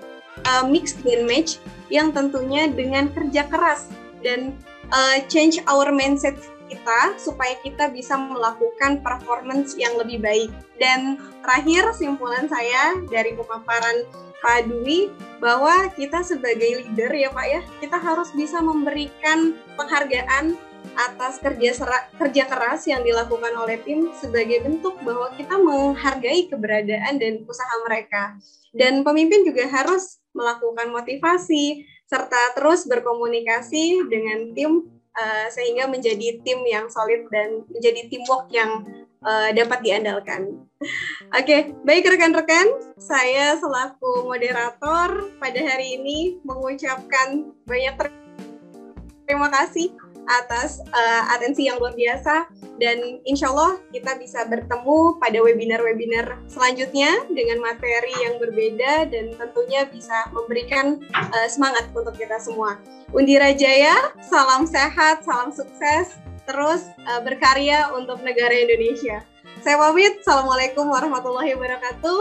uh, 0.49 0.65
mix 0.67 0.97
and 1.05 1.29
match 1.29 1.61
yang 1.93 2.11
tentunya 2.11 2.67
dengan 2.73 3.13
kerja 3.13 3.47
keras 3.53 3.93
dan 4.25 4.57
uh, 4.91 5.21
change 5.29 5.61
our 5.69 5.93
mindset 5.93 6.35
kita 6.69 7.17
supaya 7.21 7.55
kita 7.61 7.93
bisa 7.93 8.17
melakukan 8.17 9.05
performance 9.05 9.77
yang 9.77 9.95
lebih 10.01 10.21
baik. 10.21 10.51
Dan 10.81 11.21
terakhir 11.45 11.93
simpulan 11.97 12.49
saya 12.49 12.99
dari 13.09 13.37
pemaparan 13.37 14.05
Pak 14.45 14.69
Dwi 14.69 15.09
bahwa 15.41 15.89
kita 15.97 16.21
sebagai 16.21 16.85
leader 16.85 17.11
ya 17.13 17.33
Pak 17.33 17.47
ya, 17.49 17.61
kita 17.81 17.97
harus 17.97 18.29
bisa 18.37 18.61
memberikan 18.61 19.57
penghargaan 19.77 20.57
atas 20.95 21.41
kerja 21.41 21.73
sera, 21.73 21.99
kerja 22.21 22.45
keras 22.45 22.85
yang 22.85 23.01
dilakukan 23.01 23.57
oleh 23.57 23.81
tim 23.81 24.13
sebagai 24.21 24.63
bentuk 24.63 25.01
bahwa 25.01 25.33
kita 25.35 25.57
menghargai 25.57 26.53
keberadaan 26.53 27.17
dan 27.17 27.41
usaha 27.49 27.75
mereka. 27.89 28.37
Dan 28.77 29.01
pemimpin 29.01 29.49
juga 29.49 29.65
harus 29.71 30.21
melakukan 30.37 30.93
motivasi 30.93 31.87
serta 32.05 32.53
terus 32.53 32.85
berkomunikasi 32.85 34.07
dengan 34.13 34.53
tim 34.53 34.94
uh, 35.19 35.47
sehingga 35.51 35.87
menjadi 35.89 36.43
tim 36.43 36.63
yang 36.67 36.87
solid 36.91 37.27
dan 37.31 37.65
menjadi 37.71 38.01
teamwork 38.11 38.51
yang 38.51 38.85
uh, 39.25 39.51
dapat 39.55 39.81
diandalkan. 39.83 40.43
Oke, 41.39 41.43
okay, 41.43 41.61
baik 41.83 42.07
rekan-rekan, 42.07 42.95
saya 43.01 43.57
selaku 43.57 44.29
moderator 44.29 45.33
pada 45.41 45.61
hari 45.65 45.97
ini 45.99 46.39
mengucapkan 46.45 47.51
banyak 47.65 47.95
terima 49.25 49.49
kasih 49.49 49.97
atas 50.29 50.81
uh, 50.93 51.23
atensi 51.37 51.69
yang 51.69 51.77
luar 51.81 51.93
biasa 51.93 52.49
dan 52.83 53.23
insya 53.23 53.55
Allah 53.55 53.79
kita 53.95 54.19
bisa 54.19 54.43
bertemu 54.51 55.21
pada 55.23 55.39
webinar-webinar 55.39 56.43
selanjutnya 56.51 57.23
dengan 57.31 57.63
materi 57.63 58.15
yang 58.19 58.43
berbeda 58.43 59.09
dan 59.11 59.31
tentunya 59.39 59.87
bisa 59.87 60.27
memberikan 60.35 60.99
uh, 61.15 61.49
semangat 61.49 61.87
untuk 61.95 62.15
kita 62.19 62.41
semua. 62.43 62.81
Undira 63.15 63.55
Jaya, 63.55 64.11
salam 64.27 64.67
sehat, 64.67 65.23
salam 65.23 65.55
sukses, 65.55 66.19
terus 66.51 66.91
uh, 67.07 67.23
berkarya 67.23 67.95
untuk 67.95 68.19
negara 68.27 68.53
Indonesia. 68.53 69.23
Saya 69.63 69.81
pamit, 69.81 70.21
Assalamualaikum 70.21 70.91
warahmatullahi 70.91 71.55
wabarakatuh, 71.57 72.21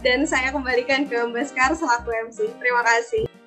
dan 0.00 0.24
saya 0.24 0.50
kembalikan 0.50 1.04
ke 1.06 1.16
Mbak 1.28 1.52
Skar 1.52 1.72
selaku 1.76 2.08
MC. 2.26 2.50
Terima 2.56 2.82
kasih. 2.82 3.39